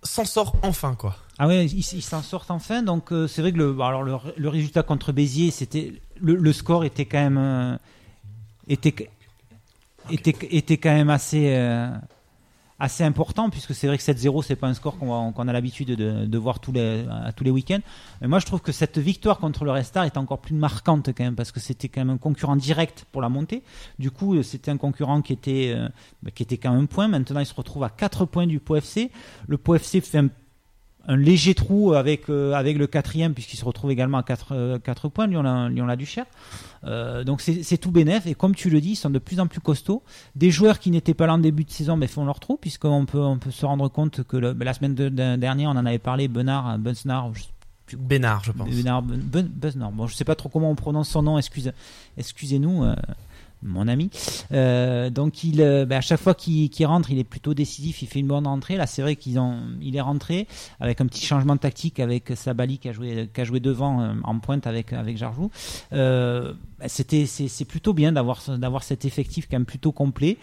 s'en 0.03 0.25
sort 0.25 0.55
enfin 0.63 0.95
quoi. 0.95 1.17
Ah 1.39 1.47
ouais, 1.47 1.65
ils 1.65 2.01
s'en 2.01 2.21
sortent 2.21 2.51
enfin. 2.51 2.83
Donc 2.83 3.11
euh, 3.11 3.27
c'est 3.27 3.41
vrai 3.41 3.51
que 3.51 3.57
le, 3.57 3.75
alors 3.81 4.03
le, 4.03 4.49
résultat 4.49 4.83
contre 4.83 5.11
Béziers, 5.11 5.51
c'était 5.51 5.93
le, 6.19 6.53
score 6.53 6.83
était 6.83 7.05
quand 7.05 7.29
même 7.29 7.79
était 8.67 9.09
était 10.09 10.35
était 10.51 10.77
quand 10.77 10.93
même 10.93 11.09
assez 11.09 11.55
assez 12.83 13.05
important 13.05 13.49
puisque 13.49 13.73
c'est 13.73 13.87
vrai 13.87 13.97
que 13.97 14.03
7-0 14.03 14.43
c'est 14.43 14.57
pas 14.57 14.67
un 14.67 14.73
score 14.73 14.97
qu'on 14.97 15.47
a 15.47 15.53
l'habitude 15.53 15.95
de, 15.95 16.37
voir 16.37 16.59
tous 16.59 16.73
les 16.73 17.05
à 17.09 17.31
tous 17.31 17.45
les 17.45 17.49
week-ends. 17.49 17.79
Mais 18.19 18.27
moi 18.27 18.39
je 18.39 18.45
trouve 18.45 18.61
que 18.61 18.73
cette 18.73 18.97
victoire 18.97 19.37
contre 19.39 19.63
le 19.63 19.71
Restart 19.71 20.03
est 20.03 20.17
encore 20.17 20.39
plus 20.39 20.53
marquante 20.53 21.07
quand 21.15 21.23
même 21.23 21.35
parce 21.35 21.53
que 21.53 21.61
c'était 21.61 21.87
quand 21.87 22.01
même 22.01 22.09
un 22.09 22.17
concurrent 22.17 22.57
direct 22.57 23.05
pour 23.13 23.21
la 23.21 23.29
montée. 23.29 23.63
Du 23.99 24.11
coup 24.11 24.35
euh, 24.35 24.43
c'était 24.43 24.69
un 24.69 24.77
concurrent 24.77 25.21
qui 25.21 25.31
était 25.31 25.71
euh, 25.73 25.87
bah, 26.23 26.31
qui 26.31 26.43
était 26.43 26.59
même 26.61 26.81
un 26.81 26.85
point. 26.85 27.07
Maintenant 27.07 27.39
il 27.39 27.45
se 27.45 27.53
retrouve 27.53 27.85
à 27.85 27.89
4 27.89 28.25
points 28.25 28.47
du 28.47 28.59
Pau 28.59 28.75
FC. 28.75 29.11
Le 29.47 29.57
Pau 29.57 29.75
FC 29.75 30.01
fait 30.01 30.17
un 30.17 30.27
un 31.07 31.17
léger 31.17 31.53
trou 31.53 31.93
avec, 31.93 32.29
euh, 32.29 32.53
avec 32.53 32.77
le 32.77 32.87
quatrième, 32.87 33.33
puisqu'il 33.33 33.57
se 33.57 33.65
retrouve 33.65 33.91
également 33.91 34.19
à 34.19 34.23
4, 34.23 35.09
points, 35.09 35.27
Lyon, 35.27 35.67
Lyon 35.67 35.85
la 35.85 35.95
Duchère. 35.95 36.25
Euh, 36.85 37.23
donc 37.23 37.41
c'est 37.41 37.77
tout 37.77 37.91
bénef, 37.91 38.25
et 38.25 38.35
comme 38.35 38.55
tu 38.55 38.69
le 38.69 38.79
dis, 38.81 38.91
ils 38.91 38.95
sont 38.95 39.09
de 39.09 39.19
plus 39.19 39.39
en 39.39 39.47
plus 39.47 39.59
costauds. 39.59 40.01
Des 40.35 40.49
joueurs 40.51 40.79
qui 40.79 40.91
n'étaient 40.91 41.13
pas 41.13 41.27
là 41.27 41.33
en 41.33 41.37
début 41.39 41.63
de 41.65 41.71
saison 41.71 41.97
mais 41.97 42.07
font 42.07 42.23
leur 42.25 42.39
trou, 42.39 42.57
puisqu'on 42.57 43.05
peut, 43.05 43.19
on 43.19 43.37
peut 43.37 43.51
se 43.51 43.65
rendre 43.65 43.89
compte 43.89 44.23
que 44.23 44.37
le- 44.37 44.53
la 44.59 44.73
semaine 44.73 44.95
de- 44.95 45.09
de- 45.09 45.35
dernière, 45.35 45.69
on 45.69 45.77
en 45.77 45.85
avait 45.85 45.99
parlé, 45.99 46.27
Benard, 46.27 46.77
Bensnar, 46.79 47.29
je 47.33 47.41
sais 47.43 47.47
plus- 47.85 47.97
Bénard, 47.97 48.43
je 48.45 48.51
pense. 48.53 48.69
Benard, 48.69 49.01
Ben- 49.01 49.49
Ben-. 49.53 49.89
Bon, 49.93 50.07
je 50.07 50.15
sais 50.15 50.23
pas 50.23 50.35
trop 50.35 50.47
comment 50.49 50.71
on 50.71 50.75
prononce 50.75 51.09
son 51.09 51.21
nom, 51.21 51.37
excuse, 51.37 51.71
excusez-nous. 52.17 52.83
euh, 52.85 52.95
mon 53.63 53.87
ami. 53.87 54.09
Euh, 54.51 55.09
donc 55.09 55.43
il, 55.43 55.61
euh, 55.61 55.85
ben, 55.85 55.97
à 55.97 56.01
chaque 56.01 56.19
fois 56.19 56.33
qu'il 56.33 56.85
rentre, 56.85 57.11
il 57.11 57.19
est 57.19 57.23
plutôt 57.23 57.53
décisif. 57.53 58.01
Il 58.01 58.07
fait 58.07 58.19
une 58.19 58.27
bonne 58.27 58.47
rentrée. 58.47 58.77
Là, 58.77 58.87
c'est 58.87 59.01
vrai 59.01 59.15
qu'il 59.15 59.39
il 59.81 59.95
est 59.95 60.01
rentré 60.01 60.47
avec 60.79 61.01
un 61.01 61.07
petit 61.07 61.25
changement 61.25 61.55
de 61.55 61.59
tactique 61.59 61.99
avec 61.99 62.33
Sabali 62.35 62.77
qui 62.77 62.89
a 62.89 62.93
joué, 62.93 63.29
qui 63.33 63.41
a 63.41 63.43
joué 63.43 63.59
devant 63.59 64.01
euh, 64.01 64.13
en 64.23 64.39
pointe 64.39 64.67
avec 64.67 64.93
avec 64.93 65.17
Jarjou. 65.17 65.49
Ben, 65.91 66.55
C'était 66.87 67.25
c'est 67.25 67.65
plutôt 67.65 67.93
bien 67.93 68.11
d'avoir 68.11 68.41
d'avoir 68.57 68.83
cet 68.83 69.05
effectif 69.05 69.47
quand 69.49 69.57
même 69.57 69.65
plutôt 69.65 69.91
complet. 69.91 70.37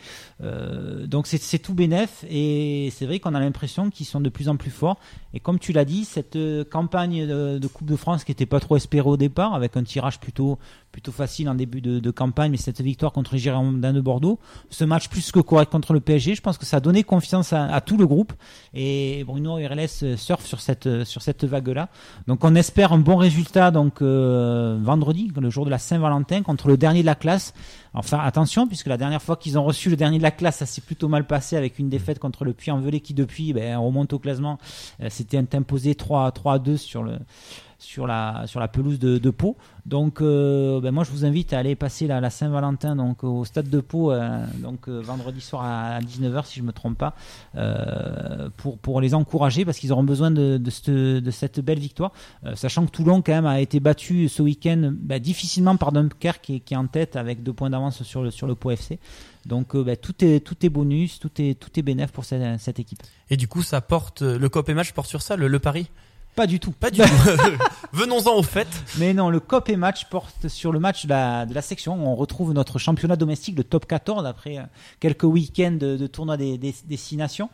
Donc 1.06 1.26
c'est 1.26 1.58
tout 1.58 1.74
bénef 1.74 2.24
et 2.28 2.90
c'est 2.94 3.06
vrai 3.06 3.20
qu'on 3.20 3.34
a 3.34 3.40
l'impression 3.40 3.90
qu'ils 3.90 4.06
sont 4.06 4.20
de 4.20 4.28
plus 4.28 4.48
en 4.48 4.56
plus 4.56 4.70
forts. 4.70 4.98
Et 5.34 5.40
comme 5.40 5.58
tu 5.58 5.72
l'as 5.72 5.84
dit, 5.84 6.04
cette 6.04 6.38
campagne 6.70 7.26
de, 7.26 7.70
Coupe 7.70 7.86
de 7.86 7.96
France 7.96 8.24
qui 8.24 8.32
était 8.32 8.46
pas 8.46 8.58
trop 8.58 8.76
espérée 8.76 9.08
au 9.08 9.16
départ, 9.16 9.54
avec 9.54 9.76
un 9.76 9.84
tirage 9.84 10.18
plutôt 10.18 10.58
plutôt 10.90 11.12
facile 11.12 11.48
en 11.48 11.54
début 11.54 11.80
de 11.80 12.10
campagne, 12.10 12.50
mais 12.50 12.56
cette 12.56 12.80
victoire 12.80 13.09
contre 13.12 13.34
les 13.34 13.38
Girondins 13.38 13.92
de 13.92 14.00
Bordeaux, 14.00 14.38
ce 14.70 14.84
match 14.84 15.08
plus 15.08 15.32
que 15.32 15.40
correct 15.40 15.70
contre 15.70 15.92
le 15.92 16.00
PSG, 16.00 16.34
je 16.34 16.42
pense 16.42 16.58
que 16.58 16.66
ça 16.66 16.78
a 16.78 16.80
donné 16.80 17.04
confiance 17.04 17.52
à, 17.52 17.80
tout 17.80 17.96
le 17.96 18.06
groupe. 18.06 18.32
Et 18.74 19.24
Bruno 19.26 19.54
RLS 19.54 20.16
surfe 20.16 20.44
sur 20.44 20.60
cette 20.60 21.04
sur 21.04 21.22
cette 21.22 21.44
vague-là. 21.44 21.88
Donc 22.26 22.44
on 22.44 22.54
espère 22.54 22.92
un 22.92 22.98
bon 22.98 23.16
résultat 23.16 23.70
donc 23.70 24.02
euh, 24.02 24.78
vendredi, 24.80 25.30
le 25.36 25.50
jour 25.50 25.64
de 25.64 25.70
la 25.70 25.78
Saint-Valentin, 25.78 26.42
contre 26.42 26.68
le 26.68 26.76
dernier 26.76 27.00
de 27.00 27.06
la 27.06 27.14
classe. 27.14 27.54
Enfin 27.94 28.20
attention, 28.20 28.66
puisque 28.66 28.86
la 28.86 28.96
dernière 28.96 29.22
fois 29.22 29.36
qu'ils 29.36 29.58
ont 29.58 29.64
reçu 29.64 29.90
le 29.90 29.96
dernier 29.96 30.18
de 30.18 30.22
la 30.22 30.30
classe, 30.30 30.58
ça 30.58 30.66
s'est 30.66 30.80
plutôt 30.80 31.08
mal 31.08 31.26
passé 31.26 31.56
avec 31.56 31.78
une 31.78 31.88
défaite 31.88 32.18
contre 32.18 32.44
le 32.44 32.52
Puy-en-Velay 32.52 33.00
qui 33.00 33.14
depuis 33.14 33.52
ben, 33.52 33.76
remonte 33.78 34.12
au 34.12 34.18
classement. 34.18 34.58
Euh, 35.02 35.08
C'était 35.10 35.38
imposé 35.54 35.94
3 35.94 36.30
3 36.32 36.54
à 36.54 36.58
2 36.58 36.76
sur 36.76 37.02
le 37.02 37.18
sur 37.80 38.06
la 38.06 38.44
sur 38.46 38.60
la 38.60 38.68
pelouse 38.68 38.98
de, 38.98 39.18
de 39.18 39.30
Pau. 39.30 39.56
Donc 39.86 40.20
euh, 40.20 40.80
ben 40.80 40.92
moi 40.92 41.02
je 41.02 41.10
vous 41.10 41.24
invite 41.24 41.52
à 41.52 41.58
aller 41.58 41.74
passer 41.74 42.06
la, 42.06 42.30
Saint-Valentin 42.30 42.94
donc 42.94 43.24
au 43.24 43.44
stade 43.44 43.68
de 43.68 43.80
Pau 43.80 44.12
euh, 44.12 44.44
donc 44.58 44.88
euh, 44.88 45.00
vendredi 45.00 45.40
soir 45.40 45.64
à 45.64 46.00
19h 46.00 46.44
si 46.46 46.60
je 46.60 46.64
me 46.64 46.72
trompe 46.72 46.98
pas 46.98 47.14
pour 48.58 48.78
pour 48.78 49.00
les 49.00 49.14
encourager 49.14 49.64
parce 49.64 49.78
qu'ils 49.78 49.92
auront 49.92 50.04
besoin 50.04 50.30
de 50.30 50.58
de 50.58 50.70
cette, 50.70 50.90
de 50.90 51.30
cette 51.30 51.60
belle 51.60 51.78
victoire 51.78 52.12
sachant 52.54 52.84
que 52.86 52.90
Toulon 52.90 53.22
quand 53.22 53.32
même 53.32 53.46
a 53.46 53.60
été 53.60 53.80
battu 53.80 54.28
ce 54.28 54.42
week-end 54.42 54.92
ben, 54.92 55.18
difficilement 55.18 55.76
par 55.76 55.92
Dunkerque 55.92 56.42
qui 56.42 56.56
est, 56.56 56.60
qui 56.60 56.74
est 56.74 56.76
en 56.76 56.86
tête 56.86 57.16
avec 57.16 57.42
deux 57.42 57.52
points 57.52 57.70
d'avance 57.70 58.02
sur 58.02 58.22
le 58.22 58.30
sur 58.30 58.46
le 58.46 58.54
Pau 58.54 58.70
FC. 58.70 58.98
Donc 59.46 59.74
ben, 59.74 59.96
tout 59.96 60.22
est 60.22 60.40
tout 60.40 60.56
est 60.64 60.68
bonus, 60.68 61.18
tout 61.18 61.30
est 61.38 61.58
tout 61.58 61.70
est 61.78 62.06
pour 62.12 62.24
cette, 62.24 62.60
cette 62.60 62.78
équipe. 62.78 62.98
Et 63.30 63.36
du 63.36 63.48
coup, 63.48 63.62
ça 63.62 63.80
porte 63.80 64.22
le 64.22 64.48
COP 64.48 64.68
et 64.68 64.74
match 64.74 64.92
porte 64.92 65.08
sur 65.08 65.22
ça, 65.22 65.36
le, 65.36 65.48
le 65.48 65.58
pari. 65.58 65.90
Pas 66.36 66.46
du 66.46 66.60
tout. 66.60 66.70
Pas 66.70 66.90
du 66.90 67.00
tout. 67.00 67.06
Venons-en 67.92 68.34
au 68.36 68.42
fait. 68.42 68.68
Mais 68.98 69.12
non, 69.12 69.30
le 69.30 69.40
COP 69.40 69.68
et 69.68 69.76
match 69.76 70.06
porte 70.06 70.48
sur 70.48 70.72
le 70.72 70.78
match 70.78 71.04
de 71.04 71.10
la, 71.10 71.44
de 71.44 71.52
la 71.54 71.60
section. 71.60 71.94
On 72.06 72.14
retrouve 72.14 72.52
notre 72.52 72.78
championnat 72.78 73.16
domestique, 73.16 73.56
le 73.56 73.64
top 73.64 73.86
14, 73.86 74.24
après 74.26 74.58
euh, 74.58 74.62
quelques 75.00 75.24
week-ends 75.24 75.76
de, 75.78 75.96
de 75.96 76.06
tournoi 76.06 76.36
des, 76.36 76.56
des, 76.56 76.74
des 76.84 76.96
six 76.96 77.16
nations. 77.16 77.50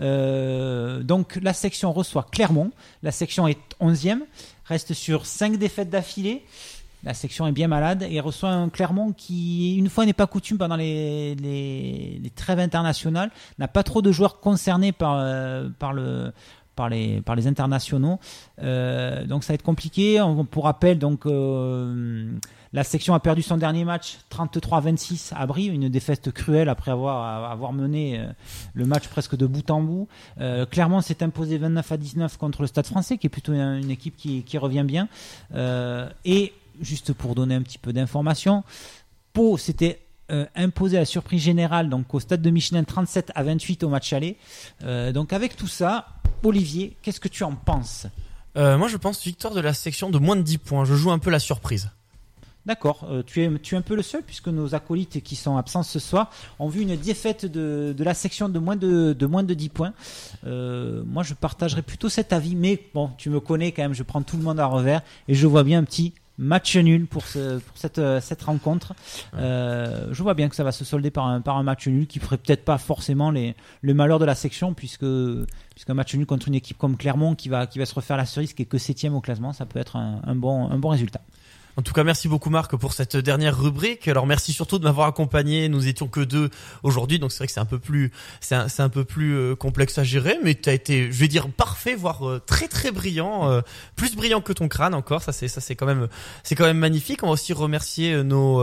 Euh, 0.00 1.02
donc 1.02 1.38
la 1.42 1.52
section 1.52 1.92
reçoit 1.92 2.26
Clermont. 2.30 2.70
La 3.02 3.10
section 3.10 3.48
est 3.48 3.58
11e, 3.80 4.20
reste 4.64 4.94
sur 4.94 5.26
5 5.26 5.56
défaites 5.56 5.90
d'affilée. 5.90 6.44
La 7.02 7.14
section 7.14 7.46
est 7.46 7.52
bien 7.52 7.66
malade 7.66 8.06
et 8.08 8.20
reçoit 8.20 8.50
un 8.50 8.68
Clermont 8.68 9.12
qui, 9.12 9.76
une 9.76 9.88
fois 9.88 10.04
n'est 10.04 10.12
pas 10.12 10.26
coutume 10.26 10.58
pendant 10.58 10.76
les, 10.76 11.34
les, 11.36 12.20
les 12.22 12.30
trêves 12.30 12.58
internationales, 12.58 13.30
n'a 13.58 13.68
pas 13.68 13.82
trop 13.82 14.02
de 14.02 14.12
joueurs 14.12 14.38
concernés 14.40 14.92
par, 14.92 15.14
euh, 15.16 15.68
par 15.78 15.94
le 15.94 16.30
par 16.76 16.88
les, 16.88 17.20
par 17.20 17.36
les 17.36 17.46
internationaux. 17.46 18.18
Euh, 18.62 19.24
donc 19.26 19.44
ça 19.44 19.52
va 19.52 19.54
être 19.54 19.62
compliqué. 19.62 20.22
Pour 20.50 20.64
rappel, 20.64 20.98
donc 20.98 21.26
euh, 21.26 22.32
la 22.72 22.84
section 22.84 23.14
a 23.14 23.20
perdu 23.20 23.42
son 23.42 23.56
dernier 23.56 23.84
match 23.84 24.18
33-26 24.30 25.32
à 25.34 25.46
Brie, 25.46 25.66
une 25.66 25.88
défaite 25.88 26.30
cruelle 26.30 26.68
après 26.68 26.90
avoir, 26.92 27.50
avoir 27.50 27.72
mené 27.72 28.18
euh, 28.18 28.26
le 28.74 28.86
match 28.86 29.08
presque 29.08 29.36
de 29.36 29.46
bout 29.46 29.68
en 29.70 29.82
bout. 29.82 30.08
Euh, 30.40 30.66
Clermont 30.66 31.00
s'est 31.00 31.22
imposé 31.22 31.58
29 31.58 31.92
à 31.92 31.96
19 31.96 32.36
contre 32.36 32.62
le 32.62 32.68
Stade 32.68 32.86
français, 32.86 33.18
qui 33.18 33.26
est 33.26 33.30
plutôt 33.30 33.52
une, 33.52 33.90
équipe 33.90 34.16
qui, 34.16 34.42
qui 34.44 34.56
revient 34.56 34.84
bien. 34.84 35.08
Et 36.24 36.52
juste 36.80 37.12
pour 37.12 37.34
donner 37.34 37.56
un 37.56 37.62
petit 37.62 37.78
peu 37.78 37.92
d'informations, 37.92 38.62
Pau 39.32 39.58
s'était 39.58 40.00
euh, 40.30 40.46
imposé 40.54 40.96
à 40.96 41.04
surprise 41.04 41.42
générale 41.42 41.88
donc 41.88 42.14
au 42.14 42.20
stade 42.20 42.40
de 42.40 42.50
Michelin 42.50 42.84
37 42.84 43.32
à 43.34 43.42
28 43.42 43.82
au 43.82 43.88
match 43.88 44.12
aller. 44.12 44.36
Donc 45.12 45.32
avec 45.32 45.56
tout 45.56 45.66
ça, 45.66 46.06
Olivier, 46.42 46.96
qu'est-ce 47.02 47.20
que 47.20 47.28
tu 47.28 47.44
en 47.44 47.52
penses? 47.52 48.06
Euh, 48.56 48.78
moi, 48.78 48.88
je 48.88 48.96
pense 48.96 49.22
victoire 49.22 49.54
de 49.54 49.60
la 49.60 49.74
section 49.74 50.10
de 50.10 50.18
moins 50.18 50.36
de 50.36 50.42
10 50.42 50.58
points. 50.58 50.84
Je 50.84 50.94
joue 50.94 51.10
un 51.10 51.18
peu 51.18 51.30
la 51.30 51.38
surprise. 51.38 51.90
D'accord, 52.66 53.06
euh, 53.10 53.22
tu, 53.24 53.42
es, 53.42 53.58
tu 53.58 53.74
es 53.74 53.78
un 53.78 53.82
peu 53.82 53.96
le 53.96 54.02
seul 54.02 54.22
puisque 54.22 54.48
nos 54.48 54.74
acolytes 54.74 55.22
qui 55.22 55.34
sont 55.34 55.56
absents 55.56 55.82
ce 55.82 55.98
soir 55.98 56.30
ont 56.58 56.68
vu 56.68 56.82
une 56.82 56.94
défaite 56.94 57.46
de, 57.46 57.94
de 57.96 58.04
la 58.04 58.12
section 58.12 58.50
de 58.50 58.58
moins 58.58 58.76
de, 58.76 59.14
de 59.14 59.26
moins 59.26 59.42
de 59.42 59.54
10 59.54 59.68
points. 59.70 59.94
Euh, 60.46 61.02
moi, 61.06 61.22
je 61.22 61.32
partagerais 61.32 61.80
plutôt 61.80 62.10
cet 62.10 62.34
avis, 62.34 62.54
mais 62.54 62.82
bon, 62.92 63.10
tu 63.16 63.30
me 63.30 63.40
connais 63.40 63.72
quand 63.72 63.82
même, 63.82 63.94
je 63.94 64.02
prends 64.02 64.20
tout 64.20 64.36
le 64.36 64.42
monde 64.42 64.60
à 64.60 64.66
revers 64.66 65.00
et 65.26 65.34
je 65.34 65.46
vois 65.46 65.64
bien 65.64 65.78
un 65.78 65.84
petit 65.84 66.12
Match 66.40 66.74
nul 66.76 67.06
pour, 67.06 67.26
ce, 67.26 67.58
pour 67.58 67.76
cette, 67.76 67.98
euh, 67.98 68.18
cette 68.20 68.42
rencontre. 68.42 68.94
Euh, 69.34 70.08
je 70.10 70.22
vois 70.22 70.32
bien 70.32 70.48
que 70.48 70.56
ça 70.56 70.64
va 70.64 70.72
se 70.72 70.86
solder 70.86 71.10
par 71.10 71.26
un, 71.26 71.42
par 71.42 71.58
un 71.58 71.62
match 71.62 71.86
nul 71.86 72.06
qui 72.06 72.18
ferait 72.18 72.38
peut-être 72.38 72.64
pas 72.64 72.78
forcément 72.78 73.30
les, 73.30 73.54
le 73.82 73.92
malheur 73.92 74.18
de 74.18 74.24
la 74.24 74.34
section, 74.34 74.72
puisque 74.72 75.04
puisqu'un 75.74 75.94
match 75.94 76.14
nul 76.14 76.24
contre 76.24 76.48
une 76.48 76.54
équipe 76.54 76.78
comme 76.78 76.96
Clermont 76.96 77.34
qui 77.34 77.50
va, 77.50 77.66
qui 77.66 77.78
va 77.78 77.84
se 77.84 77.94
refaire 77.94 78.16
la 78.16 78.24
cerise, 78.24 78.54
qui 78.54 78.62
est 78.62 78.66
que 78.66 78.78
septième 78.78 79.14
au 79.14 79.20
classement, 79.20 79.52
ça 79.52 79.66
peut 79.66 79.78
être 79.78 79.96
un, 79.96 80.22
un 80.24 80.34
bon, 80.34 80.70
un 80.70 80.78
bon 80.78 80.88
résultat. 80.88 81.20
En 81.76 81.82
tout 81.82 81.92
cas, 81.92 82.04
merci 82.04 82.28
beaucoup 82.28 82.50
Marc 82.50 82.76
pour 82.76 82.92
cette 82.92 83.16
dernière 83.16 83.58
rubrique. 83.58 84.08
Alors 84.08 84.26
merci 84.26 84.52
surtout 84.52 84.78
de 84.78 84.84
m'avoir 84.84 85.06
accompagné. 85.06 85.68
Nous 85.68 85.86
étions 85.86 86.08
que 86.08 86.20
deux 86.20 86.50
aujourd'hui, 86.82 87.18
donc 87.18 87.32
c'est 87.32 87.38
vrai 87.38 87.46
que 87.46 87.52
c'est 87.52 87.60
un 87.60 87.64
peu 87.64 87.78
plus, 87.78 88.10
c'est 88.40 88.54
un, 88.54 88.88
peu 88.88 89.04
plus 89.04 89.34
euh, 89.36 89.54
complexe 89.54 89.96
à 89.98 90.04
gérer, 90.04 90.38
mais 90.42 90.54
tu 90.54 90.68
as 90.68 90.72
été, 90.72 91.12
je 91.12 91.18
vais 91.18 91.28
dire 91.28 91.48
parfait, 91.48 91.94
voire 91.94 92.28
euh, 92.28 92.40
très 92.44 92.68
très 92.68 92.90
brillant, 92.90 93.50
euh, 93.50 93.60
plus 93.96 94.16
brillant 94.16 94.40
que 94.40 94.52
ton 94.52 94.68
crâne 94.68 94.94
encore. 94.94 95.22
Ça 95.22 95.32
c'est 95.32 95.48
ça 95.48 95.60
c'est 95.60 95.76
quand 95.76 95.86
même 95.86 96.08
c'est 96.42 96.54
quand 96.54 96.64
même 96.64 96.78
magnifique. 96.78 97.22
On 97.22 97.28
va 97.28 97.32
aussi 97.32 97.52
remercier 97.52 98.22
nos 98.24 98.60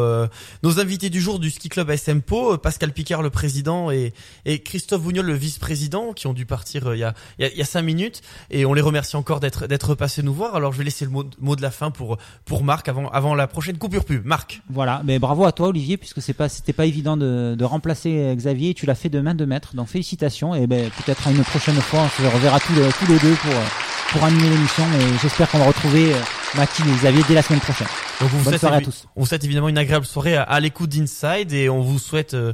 nos 0.63 0.79
invités 0.79 1.09
du 1.09 1.21
jour 1.21 1.39
du 1.39 1.49
ski 1.49 1.69
club 1.69 1.89
euh, 1.89 2.57
Pascal 2.57 2.91
Picard 2.91 3.21
le 3.21 3.29
président 3.29 3.89
et 3.89 4.13
et 4.45 4.61
Christophe 4.61 5.01
Bougnol 5.01 5.25
le 5.25 5.33
vice-président 5.33 6.13
qui 6.13 6.27
ont 6.27 6.33
dû 6.33 6.45
partir 6.45 6.93
il 6.93 6.99
y 6.99 7.03
a 7.03 7.13
il 7.39 7.45
y 7.45 7.49
a, 7.49 7.53
y 7.53 7.61
a 7.61 7.65
cinq 7.65 7.83
minutes 7.83 8.21
et 8.49 8.65
on 8.65 8.73
les 8.73 8.81
remercie 8.81 9.15
encore 9.15 9.39
d'être 9.39 9.67
d'être 9.67 9.95
passés 9.95 10.23
nous 10.23 10.33
voir. 10.33 10.55
Alors 10.55 10.73
je 10.73 10.77
vais 10.77 10.83
laisser 10.83 11.05
le 11.05 11.11
mot, 11.11 11.25
mot 11.39 11.55
de 11.55 11.61
la 11.61 11.71
fin 11.71 11.91
pour 11.91 12.17
pour 12.45 12.63
Marc 12.63 12.89
avant 13.05 13.35
la 13.35 13.47
prochaine 13.47 13.77
coupure 13.77 14.05
pub. 14.05 14.25
Marc. 14.25 14.61
Voilà, 14.69 15.01
mais 15.05 15.19
bravo 15.19 15.45
à 15.45 15.51
toi 15.51 15.67
Olivier, 15.67 15.97
puisque 15.97 16.21
c'est 16.21 16.33
pas 16.33 16.49
c'était 16.49 16.73
pas 16.73 16.85
évident 16.85 17.17
de, 17.17 17.55
de 17.57 17.65
remplacer 17.65 18.33
Xavier, 18.35 18.73
tu 18.73 18.85
l'as 18.85 18.95
fait 18.95 19.09
de 19.09 19.19
main 19.19 19.35
de 19.35 19.45
maître, 19.45 19.75
donc 19.75 19.87
félicitations 19.87 20.55
et 20.55 20.67
ben 20.67 20.89
peut-être 20.89 21.27
à 21.27 21.31
une 21.31 21.43
prochaine 21.43 21.75
fois 21.75 22.01
on 22.01 22.09
se 22.09 22.27
reverra 22.27 22.59
tous 22.59 22.73
les, 22.73 22.89
tous 22.89 23.07
les 23.11 23.19
deux 23.19 23.35
pour 23.35 23.51
euh, 23.51 23.65
pour 24.11 24.23
animer 24.23 24.49
l'émission 24.49 24.83
et 24.83 25.17
j'espère 25.21 25.49
qu'on 25.49 25.59
va 25.59 25.65
retrouver 25.67 26.13
euh, 26.13 26.17
Mathilde 26.55 26.89
et 26.89 26.93
Xavier 26.93 27.23
dès 27.27 27.33
la 27.35 27.41
semaine 27.41 27.59
prochaine. 27.59 27.87
Donc 28.21 28.29
vous 28.29 28.37
Bonne 28.37 28.45
souhaite, 28.45 28.61
soirée 28.61 28.77
à 28.77 28.81
tous. 28.81 29.05
On 29.15 29.21
vous 29.21 29.27
souhaite 29.27 29.43
évidemment 29.43 29.69
une 29.69 29.77
agréable 29.77 30.05
soirée 30.05 30.35
à, 30.35 30.43
à 30.43 30.59
l'écoute 30.59 30.89
d'Inside 30.89 31.51
et 31.53 31.69
on 31.69 31.81
vous 31.81 31.99
souhaite 31.99 32.33
euh, 32.33 32.53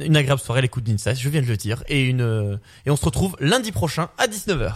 une 0.00 0.16
agréable 0.16 0.40
soirée 0.40 0.58
à 0.58 0.62
l'écoute 0.62 0.84
d'Inside, 0.84 1.16
je 1.16 1.28
viens 1.28 1.42
de 1.42 1.46
le 1.46 1.56
dire, 1.56 1.82
et 1.88 2.04
une 2.04 2.20
euh, 2.20 2.56
et 2.86 2.90
on 2.90 2.96
se 2.96 3.04
retrouve 3.04 3.36
lundi 3.40 3.72
prochain 3.72 4.08
à 4.18 4.26
19h. 4.26 4.72